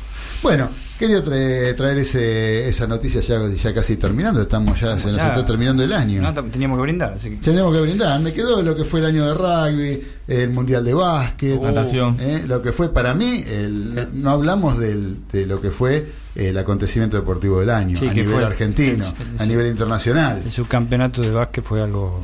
Bueno, 0.42 0.68
Quería 1.00 1.24
traer, 1.24 1.74
traer 1.76 1.96
ese, 1.96 2.68
esa 2.68 2.86
noticia 2.86 3.22
ya, 3.22 3.40
ya 3.48 3.72
casi 3.72 3.96
terminando, 3.96 4.42
estamos 4.42 4.78
ya, 4.78 4.98
se 4.98 5.06
nos 5.06 5.16
Ya. 5.16 5.28
está 5.28 5.46
terminando 5.46 5.82
el 5.82 5.94
año. 5.94 6.20
No, 6.20 6.34
teníamos 6.50 6.76
que 6.76 6.82
brindar. 6.82 7.14
Así 7.14 7.30
que... 7.30 7.50
Brindar. 7.80 8.20
Me 8.20 8.34
quedó 8.34 8.60
lo 8.62 8.76
que 8.76 8.84
fue 8.84 9.00
el 9.00 9.06
año 9.06 9.24
de 9.24 9.32
rugby, 9.32 10.02
el 10.28 10.50
mundial 10.50 10.84
de 10.84 10.92
básquet, 10.92 11.58
Natación. 11.58 12.18
eh, 12.20 12.44
lo 12.46 12.60
que 12.60 12.72
fue 12.72 12.92
para 12.92 13.14
mí. 13.14 13.42
El, 13.48 14.08
no 14.12 14.30
hablamos 14.30 14.76
del, 14.76 15.16
de 15.32 15.46
lo 15.46 15.58
que 15.62 15.70
fue 15.70 16.06
el 16.34 16.58
acontecimiento 16.58 17.16
deportivo 17.16 17.60
del 17.60 17.70
año 17.70 17.96
Sí, 17.98 18.06
a 18.06 18.12
nivel 18.12 18.44
argentino, 18.44 19.02
el- 19.36 19.40
a 19.42 19.46
nivel 19.46 19.68
internacional. 19.68 20.42
El 20.44 20.50
subcampeonato 20.52 21.22
de 21.22 21.30
básquet 21.30 21.64
fue 21.64 21.80
algo 21.82 22.20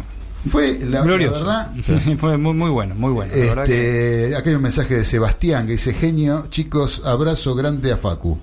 Fue 0.51 0.79
la, 0.81 0.99
la 0.99 1.03
glorioso. 1.07 1.39
verdad. 1.41 1.73
fue 2.19 2.37
muy, 2.37 2.53
muy 2.53 2.69
bueno, 2.71 2.95
muy 2.95 3.13
bueno. 3.13 3.33
Verdad 3.35 3.65
que- 3.65 4.25
Este, 4.25 4.37
acá 4.37 4.51
hay 4.51 4.55
un 4.57 4.63
mensaje 4.63 4.97
de 4.97 5.05
Sebastián 5.05 5.65
que 5.65 5.73
dice: 5.73 5.95
Genio, 5.95 6.49
chicos, 6.51 7.01
abrazo 7.07 7.55
grande 7.55 7.91
a 7.91 7.97
Facu. 7.97 8.39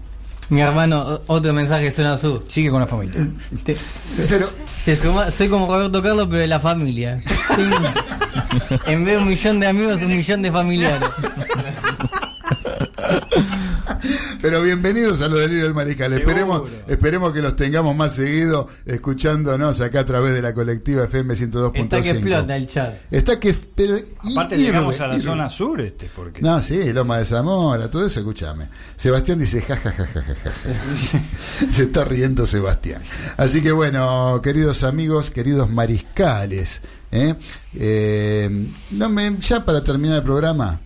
Mi 0.53 0.61
hermano, 0.61 1.19
otro 1.25 1.51
mensaje 1.51 1.89
Zona 1.91 2.15
Sur. 2.15 2.45
Sigue 2.47 2.69
con 2.69 2.79
la 2.79 2.85
familia. 2.85 3.27
Te- 3.65 3.75
Pero, 4.29 4.47
se 4.85 4.95
suma- 4.95 5.31
soy 5.31 5.49
como 5.49 5.65
Roberto 5.65 6.03
Carlos, 6.03 6.27
pero 6.29 6.41
de 6.41 6.47
la 6.47 6.59
familia. 6.59 7.15
Tengo- 7.55 7.75
en 8.85 9.03
vez 9.03 9.15
de 9.15 9.21
un 9.23 9.29
millón 9.29 9.59
de 9.59 9.65
amigos, 9.67 9.95
un 9.99 10.15
millón 10.15 10.43
de 10.43 10.51
familiares. 10.51 11.09
Pero 14.43 14.61
bienvenidos 14.61 15.21
a 15.21 15.29
los 15.29 15.39
delirios 15.39 15.63
del 15.67 15.73
mariscal. 15.73 16.11
Seguro. 16.11 16.29
Esperemos, 16.29 16.69
esperemos 16.85 17.31
que 17.31 17.41
los 17.41 17.55
tengamos 17.55 17.95
más 17.95 18.13
seguido 18.13 18.67
escuchándonos 18.85 19.79
acá 19.79 20.01
a 20.01 20.05
través 20.05 20.33
de 20.33 20.41
la 20.41 20.53
colectiva 20.53 21.05
FM 21.05 21.33
102.5. 21.33 21.83
Está 21.83 22.01
que 22.01 22.09
explota 22.09 22.55
el 22.57 22.67
chat. 22.67 22.93
Está 23.09 23.39
que. 23.39 23.55
Pero, 23.73 23.95
Aparte 24.33 24.55
irre- 24.55 24.65
llegamos 24.65 24.99
a 24.99 25.07
la 25.07 25.15
irre- 25.15 25.21
zona 25.23 25.49
sur, 25.49 25.79
este, 25.79 26.09
porque 26.13 26.41
No, 26.41 26.61
sí, 26.61 26.91
Loma 26.91 27.19
de 27.19 27.25
Zamora, 27.25 27.89
todo 27.89 28.05
eso, 28.05 28.19
escúchame. 28.19 28.67
Sebastián 28.97 29.39
dice 29.39 29.61
ja, 29.61 29.77
ja, 29.77 29.91
ja, 29.93 30.05
ja, 30.07 30.21
ja, 30.21 30.35
ja. 30.35 31.71
Se 31.71 31.83
está 31.83 32.03
riendo 32.03 32.45
Sebastián. 32.45 33.01
Así 33.37 33.61
que 33.63 33.71
bueno, 33.71 34.41
queridos 34.43 34.83
amigos, 34.83 35.31
queridos 35.31 35.69
mariscales, 35.69 36.81
¿eh? 37.13 37.35
Eh, 37.75 38.67
no 38.91 39.09
me, 39.09 39.37
ya 39.39 39.63
para 39.63 39.81
terminar 39.81 40.17
el 40.17 40.23
programa, 40.23 40.81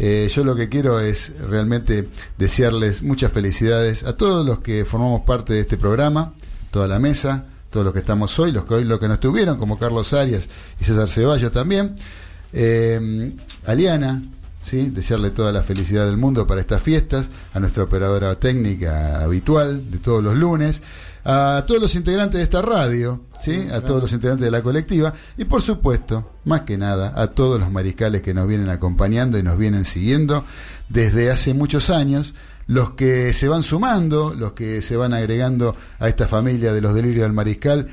eh, 0.00 0.30
yo 0.32 0.44
lo 0.44 0.54
que 0.54 0.68
quiero 0.68 1.00
es 1.00 1.32
realmente 1.40 2.08
desearles 2.38 3.02
muchas 3.02 3.32
felicidades 3.32 4.04
a 4.04 4.16
todos 4.16 4.46
los 4.46 4.60
que 4.60 4.84
formamos 4.84 5.22
parte 5.22 5.54
de 5.54 5.60
este 5.60 5.76
programa, 5.76 6.34
toda 6.70 6.86
la 6.86 7.00
mesa, 7.00 7.46
todos 7.70 7.82
los 7.84 7.92
que 7.92 7.98
estamos 7.98 8.38
hoy, 8.38 8.52
los 8.52 8.64
que 8.64 8.74
hoy 8.74 8.84
los 8.84 9.00
que 9.00 9.08
no 9.08 9.14
estuvieron, 9.14 9.58
como 9.58 9.76
Carlos 9.76 10.12
Arias 10.12 10.48
y 10.80 10.84
César 10.84 11.08
Ceballos 11.08 11.50
también. 11.50 11.96
Eh, 12.52 13.32
Aliana, 13.66 14.22
¿sí? 14.62 14.90
desearle 14.90 15.30
toda 15.30 15.50
la 15.50 15.62
felicidad 15.62 16.06
del 16.06 16.16
mundo 16.16 16.46
para 16.46 16.60
estas 16.60 16.80
fiestas, 16.80 17.28
a 17.52 17.58
nuestra 17.58 17.82
operadora 17.82 18.38
técnica 18.38 19.20
habitual 19.20 19.90
de 19.90 19.98
todos 19.98 20.22
los 20.22 20.36
lunes, 20.36 20.80
a 21.30 21.62
todos 21.66 21.82
los 21.82 21.94
integrantes 21.94 22.38
de 22.38 22.44
esta 22.44 22.62
radio, 22.62 23.20
¿sí? 23.38 23.68
a 23.70 23.82
todos 23.82 24.00
los 24.00 24.12
integrantes 24.14 24.46
de 24.46 24.50
la 24.50 24.62
colectiva 24.62 25.12
y 25.36 25.44
por 25.44 25.60
supuesto, 25.60 26.32
más 26.46 26.62
que 26.62 26.78
nada, 26.78 27.12
a 27.14 27.26
todos 27.26 27.60
los 27.60 27.70
mariscales 27.70 28.22
que 28.22 28.32
nos 28.32 28.48
vienen 28.48 28.70
acompañando 28.70 29.36
y 29.36 29.42
nos 29.42 29.58
vienen 29.58 29.84
siguiendo 29.84 30.46
desde 30.88 31.30
hace 31.30 31.52
muchos 31.52 31.90
años, 31.90 32.34
los 32.66 32.92
que 32.92 33.34
se 33.34 33.46
van 33.46 33.62
sumando, 33.62 34.32
los 34.32 34.52
que 34.52 34.80
se 34.80 34.96
van 34.96 35.12
agregando 35.12 35.76
a 35.98 36.08
esta 36.08 36.26
familia 36.26 36.72
de 36.72 36.80
los 36.80 36.94
delirios 36.94 37.24
del 37.24 37.34
mariscal, 37.34 37.88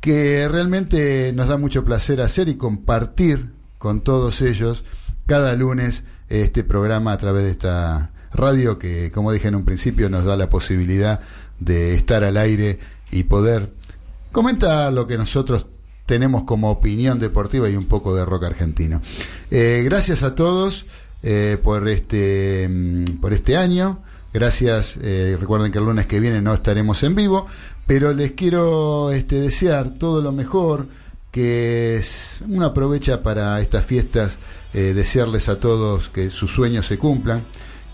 que 0.00 0.48
realmente 0.48 1.32
nos 1.34 1.48
da 1.48 1.56
mucho 1.56 1.84
placer 1.84 2.20
hacer 2.20 2.48
y 2.48 2.54
compartir 2.54 3.50
con 3.78 4.02
todos 4.02 4.42
ellos 4.42 4.84
cada 5.26 5.56
lunes 5.56 6.04
este 6.28 6.62
programa 6.62 7.10
a 7.10 7.18
través 7.18 7.42
de 7.42 7.50
esta 7.50 8.12
radio 8.32 8.78
que, 8.78 9.10
como 9.10 9.32
dije 9.32 9.48
en 9.48 9.56
un 9.56 9.64
principio, 9.64 10.08
nos 10.08 10.24
da 10.24 10.36
la 10.36 10.48
posibilidad 10.48 11.20
de 11.60 11.94
estar 11.94 12.24
al 12.24 12.36
aire 12.36 12.78
y 13.10 13.24
poder 13.24 13.72
comentar 14.32 14.92
lo 14.92 15.06
que 15.06 15.16
nosotros 15.16 15.66
tenemos 16.06 16.42
como 16.44 16.70
opinión 16.70 17.20
deportiva 17.20 17.68
y 17.68 17.76
un 17.76 17.84
poco 17.84 18.14
de 18.14 18.24
rock 18.24 18.44
argentino. 18.44 19.00
Eh, 19.50 19.82
gracias 19.84 20.24
a 20.24 20.34
todos 20.34 20.86
eh, 21.22 21.58
por 21.62 21.88
este 21.88 22.68
mm, 22.68 23.20
por 23.20 23.32
este 23.32 23.56
año. 23.56 24.02
Gracias. 24.32 24.98
eh, 25.02 25.36
recuerden 25.40 25.72
que 25.72 25.78
el 25.78 25.84
lunes 25.84 26.06
que 26.06 26.20
viene 26.20 26.40
no 26.40 26.54
estaremos 26.54 27.02
en 27.02 27.14
vivo, 27.14 27.46
pero 27.86 28.12
les 28.12 28.32
quiero 28.32 29.10
este, 29.10 29.40
desear 29.40 29.90
todo 29.90 30.20
lo 30.20 30.32
mejor. 30.32 30.88
Que 31.30 31.96
es 31.96 32.42
uno 32.48 32.66
aprovecha 32.66 33.22
para 33.22 33.60
estas 33.60 33.84
fiestas 33.84 34.40
eh, 34.72 34.92
desearles 34.94 35.48
a 35.48 35.60
todos 35.60 36.08
que 36.08 36.28
sus 36.30 36.52
sueños 36.52 36.86
se 36.86 36.98
cumplan, 36.98 37.40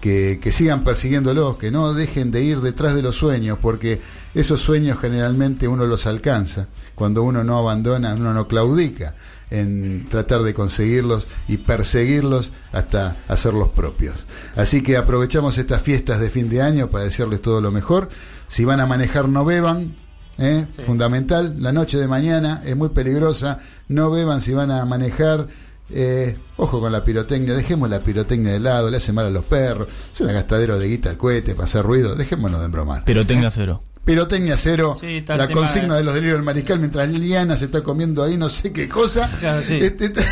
que, 0.07 0.39
que 0.41 0.53
sigan 0.53 0.85
persiguiéndolos, 0.85 1.59
que 1.59 1.73
no 1.73 1.93
dejen 1.93 2.31
de 2.31 2.45
ir 2.45 2.61
detrás 2.61 2.95
de 2.95 3.03
los 3.03 3.17
sueños, 3.17 3.59
porque 3.61 4.01
esos 4.35 4.61
sueños 4.61 5.01
generalmente 5.01 5.67
uno 5.67 5.85
los 5.85 6.07
alcanza. 6.07 6.69
Cuando 6.95 7.25
uno 7.25 7.43
no 7.43 7.59
abandona, 7.59 8.15
uno 8.15 8.33
no 8.33 8.47
claudica 8.47 9.15
en 9.51 10.07
tratar 10.09 10.45
de 10.45 10.55
conseguirlos 10.55 11.27
y 11.49 11.57
perseguirlos 11.57 12.53
hasta 12.71 13.17
hacerlos 13.27 13.71
propios. 13.71 14.15
Así 14.55 14.81
que 14.81 14.97
aprovechamos 14.97 15.59
estas 15.59 15.83
fiestas 15.83 16.21
de 16.21 16.31
fin 16.31 16.49
de 16.49 16.63
año 16.63 16.89
para 16.89 17.03
desearles 17.03 17.43
todo 17.43 17.61
lo 17.61 17.73
mejor. 17.73 18.09
Si 18.47 18.65
van 18.65 18.79
a 18.79 18.87
manejar, 18.87 19.29
no 19.29 19.45
beban. 19.45 19.97
¿eh? 20.39 20.67
Fundamental, 20.85 21.57
la 21.59 21.73
noche 21.73 21.99
de 21.99 22.07
mañana 22.07 22.63
es 22.65 22.77
muy 22.77 22.91
peligrosa. 22.91 23.59
No 23.89 24.13
beban 24.13 24.41
si 24.41 24.55
van 24.55 24.71
a 24.71 24.85
manejar. 24.85 25.49
Eh, 25.89 26.37
ojo 26.57 26.81
con 26.81 26.91
la 26.91 27.05
pirotecnia, 27.05 27.55
dejemos 27.55 27.89
la 27.89 28.01
pirotecnia 28.01 28.53
de 28.53 28.61
lado, 28.61 28.91
le 28.91 28.97
hace 28.97 29.13
mal 29.13 29.27
a 29.27 29.31
los 29.31 29.45
perros, 29.45 29.87
es 30.13 30.21
un 30.21 30.27
gastadero 30.29 30.79
de 30.79 30.89
guita 30.89 31.11
al 31.11 31.17
cohete 31.17 31.55
para 31.55 31.67
hacer 31.67 31.85
ruido, 31.85 32.15
dejémonos 32.17 32.59
de 32.61 32.67
embromar. 32.67 33.05
Pirotecnia 33.05 33.51
cero. 33.51 33.83
Pirotecnia 34.05 34.57
cero, 34.57 34.97
Sí, 35.01 35.25
la 35.27 35.49
consigna 35.51 35.95
de- 35.95 36.01
de 36.01 36.05
los 36.05 36.15
delirios 36.15 36.39
del 36.39 36.45
mariscal 36.45 36.79
mientras 36.79 37.09
Liliana 37.09 37.57
se 37.57 37.67
está 37.67 37.83
comiendo 37.83 38.23
ahí 38.23 38.37
no 38.37 38.49
sé 38.49 38.73
qué 38.73 38.89
cosa. 38.89 39.29
Claro, 39.41 39.63
sí. 39.63 39.79
Este, 39.81 40.07
está, 40.07 40.23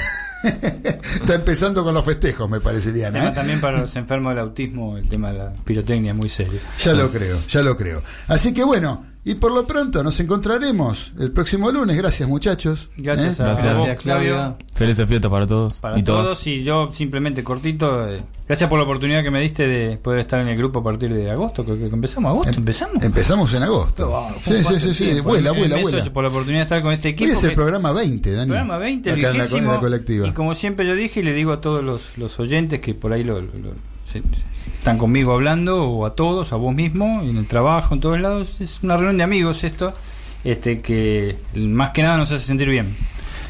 está 0.45 1.35
empezando 1.35 1.83
con 1.85 1.95
los 1.95 2.05
festejos, 2.05 2.49
me 2.51 2.61
parece, 2.61 2.91
Liliana. 2.93 3.19
Tema 3.21 3.31
¿eh? 3.31 3.35
también 3.35 3.61
para 3.61 3.81
los 3.81 3.95
enfermos 3.97 4.31
del 4.35 4.41
autismo, 4.41 4.97
el 4.97 5.09
tema 5.09 5.33
de 5.33 5.39
la 5.39 5.53
pirotecnia 5.65 6.13
es 6.13 6.17
muy 6.17 6.29
serio. 6.29 6.59
Ya 6.85 6.93
lo 6.95 7.11
creo, 7.11 7.39
ya 7.49 7.63
lo 7.63 7.77
creo. 7.77 8.03
Así 8.29 8.53
que 8.55 8.63
bueno, 8.65 9.07
y 9.27 9.35
por 9.37 9.53
lo 9.53 9.67
pronto 9.67 10.03
nos 10.03 10.19
encontraremos 10.21 11.13
el 11.19 11.33
próximo 11.33 11.71
lunes. 11.71 11.97
Gracias, 11.97 12.29
muchachos. 12.29 12.91
Gracias 12.97 13.41
¿Eh? 13.41 13.43
a, 13.43 13.47
Gracias. 13.47 13.75
Gracias, 13.75 13.99
Claudio. 14.03 14.57
Felices 14.75 15.09
fiestas 15.09 15.31
para 15.31 15.47
todos. 15.47 15.75
Para 15.81 15.99
y 15.99 16.03
todos 16.03 16.25
todas. 16.25 16.47
y 16.47 16.63
yo 16.63 16.91
simplemente 16.93 17.43
cortito, 17.43 18.07
eh, 18.09 18.23
gracias 18.47 18.69
por 18.69 18.79
la 18.79 18.85
oportunidad 18.85 19.23
que 19.23 19.31
me 19.31 19.41
diste 19.41 19.67
de 19.67 19.97
poder 19.97 20.21
estar 20.21 20.41
en 20.41 20.49
el 20.49 20.57
grupo 20.59 20.81
a 20.81 20.83
partir 20.85 21.15
de 21.15 21.31
agosto, 21.31 21.65
que, 21.65 21.79
que 21.79 21.87
empezamos 21.87 22.29
agosto, 22.31 22.51
Em- 22.51 22.57
empezamos. 22.59 23.03
Empezamos 23.03 23.55
en 23.55 23.63
agosto. 23.63 24.09
Wow, 24.09 24.27
¿cómo 24.45 24.57
sí, 24.71 24.75
sí, 24.81 24.81
sí, 24.81 24.95
sí. 25.15 25.21
Vuela, 25.21 25.53
vuela, 25.53 25.79
vuela. 25.81 26.05
por 26.13 26.23
la 26.25 26.29
oportunidad 26.31 26.61
de 26.61 26.65
estar 26.65 26.83
con 26.83 26.93
este 26.93 27.09
Hoy 27.09 27.13
equipo. 27.15 27.31
es 27.33 27.43
el 27.45 27.51
que- 27.51 27.57
programa 27.57 27.93
20, 27.93 28.31
Dani. 28.33 28.47
programa 28.49 28.77
20, 28.79 29.11
el 29.11 29.23
la, 29.23 29.31
vigésimo, 29.31 29.59
en 29.61 29.69
la 29.75 29.81
colectiva. 29.81 30.27
Y 30.29 30.33
como 30.33 30.55
siempre 30.55 30.87
yo 30.87 30.95
dije 30.95 31.21
y 31.21 31.23
le 31.23 31.33
digo 31.33 31.53
a 31.53 31.61
todos 31.61 31.83
los, 31.83 32.03
los 32.19 32.39
oyentes 32.41 32.81
que 32.81 32.95
por 32.95 33.13
ahí 33.13 33.25
lo, 33.25 33.41
lo- 33.41 33.47
lo- 33.47 33.94
están 34.73 34.99
conmigo 34.99 35.33
hablando, 35.33 35.85
o 35.85 36.07
a 36.07 36.15
todos, 36.15 36.53
a 36.53 36.57
vos 36.57 36.75
mismo, 36.75 37.23
en 37.23 37.37
el 37.37 37.47
trabajo, 37.47 37.95
en 37.95 38.01
todos 38.01 38.21
lados, 38.21 38.61
es 38.61 38.83
una 38.83 38.97
reunión 38.97 39.17
de 39.17 39.25
amigos 39.25 39.65
esto, 39.65 39.95
este 40.45 40.81
que 40.81 41.37
más 41.55 41.93
que 41.93 42.03
nada 42.03 42.17
nos 42.17 42.33
hace 42.33 42.45
sentir 42.45 42.69
bien. 42.69 42.95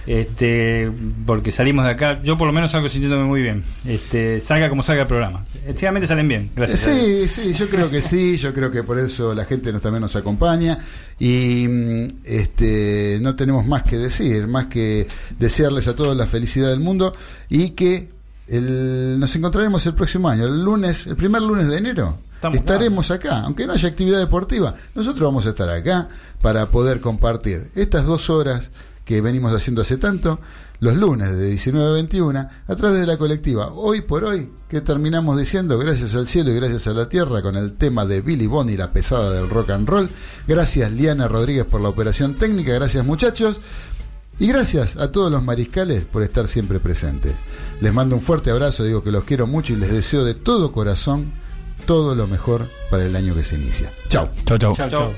Este, 0.07 0.91
porque 1.25 1.51
salimos 1.51 1.87
de 1.87 1.93
acá, 1.93 2.23
yo 2.23 2.37
por 2.37 2.47
lo 2.47 2.53
menos 2.53 2.73
salgo 2.73 2.89
sintiéndome 2.89 3.25
muy 3.25 3.41
bien. 3.41 3.65
Este, 3.87 4.41
salga 4.41 4.69
como 4.69 4.83
salga 4.83 5.03
el 5.03 5.09
programa. 5.09 5.45
Efectivamente 5.63 6.07
salen 6.07 6.29
bien, 6.29 6.51
gracias. 6.55 6.81
Sí, 6.81 7.27
sí, 7.27 7.55
yo 7.55 7.69
creo 7.69 7.91
que 7.91 8.03
sí, 8.03 8.37
yo 8.37 8.53
creo 8.53 8.71
que 8.71 8.83
por 8.83 8.99
eso 8.99 9.35
la 9.35 9.47
gente 9.47 9.73
nos, 9.73 9.81
también 9.81 10.03
nos 10.03 10.15
acompaña 10.15 10.79
y 11.19 11.67
mm, 11.69 12.09
este 12.25 13.19
no 13.23 13.35
tenemos 13.35 13.67
más 13.67 13.83
que 13.85 13.97
decir, 13.97 14.47
más 14.47 14.67
que 14.67 15.07
desearles 15.39 15.89
a 15.89 15.97
todos 15.97 16.15
la 16.17 16.27
felicidad 16.27 16.69
del 16.69 16.81
mundo 16.81 17.15
y 17.49 17.71
que 17.71 18.14
el- 18.49 19.19
nos 19.19 19.35
encontraremos 19.37 19.85
el 19.87 19.95
próximo 19.95 20.29
año, 20.29 20.45
el 20.45 20.65
lunes, 20.65 21.07
el 21.07 21.17
primer 21.17 21.43
lunes 21.43 21.67
de 21.69 21.79
enero. 21.79 22.19
Estamos 22.35 22.59
Estaremos 22.59 23.11
acá, 23.11 23.41
aunque 23.41 23.67
no 23.67 23.73
haya 23.73 23.89
actividad 23.89 24.19
deportiva, 24.19 24.75
nosotros 24.95 25.23
vamos 25.27 25.47
a 25.47 25.51
estar 25.51 25.69
acá 25.71 26.09
para 26.43 26.71
poder 26.71 27.01
compartir 27.01 27.71
estas 27.75 28.05
dos 28.05 28.29
horas 28.29 28.71
que 29.07 29.21
venimos 29.23 29.53
haciendo 29.55 29.81
hace 29.83 29.97
tanto, 29.97 30.41
los 30.81 30.95
lunes 30.97 31.35
de 31.37 31.47
19 31.51 31.89
a 31.89 31.93
21, 31.93 32.49
a 32.67 32.77
través 32.77 33.01
de 33.01 33.07
la 33.07 33.17
colectiva. 33.17 33.69
Hoy 33.73 34.03
por 34.03 34.25
hoy, 34.25 34.51
que 34.69 34.81
terminamos 34.83 35.39
diciendo, 35.39 35.79
gracias 35.79 36.15
al 36.15 36.27
cielo 36.27 36.51
y 36.51 36.57
gracias 36.57 36.87
a 36.87 36.93
la 36.93 37.09
tierra, 37.09 37.41
con 37.41 37.57
el 37.57 37.75
tema 37.75 38.05
de 38.05 38.21
Billy 38.21 38.47
Bonnie, 38.47 38.77
la 38.77 38.93
pesada 38.93 39.31
del 39.31 39.49
rock 39.49 39.71
and 39.71 39.89
roll. 39.89 40.11
Gracias 40.47 40.91
Liana 40.93 41.29
Rodríguez 41.29 41.65
por 41.65 41.81
la 41.81 41.89
operación 41.89 42.35
técnica, 42.35 42.73
gracias 42.75 43.07
muchachos. 43.07 43.57
Y 44.39 44.49
gracias 44.49 44.97
a 44.97 45.13
todos 45.13 45.31
los 45.31 45.43
mariscales 45.43 46.05
por 46.05 46.23
estar 46.23 46.49
siempre 46.49 46.81
presentes. 46.81 47.35
Les 47.81 47.93
mando 47.93 48.17
un 48.17 48.21
fuerte 48.21 48.51
abrazo, 48.51 48.85
digo 48.85 49.03
que 49.03 49.13
los 49.13 49.25
quiero 49.25 49.47
mucho 49.47 49.73
y 49.73 49.77
les 49.77 49.93
deseo 49.93 50.25
de 50.25 50.35
todo 50.35 50.73
corazón 50.73 51.33
todo 51.87 52.15
lo 52.15 52.27
mejor 52.27 52.69
para 52.91 53.05
el 53.05 53.15
año 53.15 53.35
que 53.35 53.45
se 53.45 53.57
inicia. 53.57 53.93
Chao. 54.09 54.31
Chau, 54.47 54.89
chau. 54.89 55.13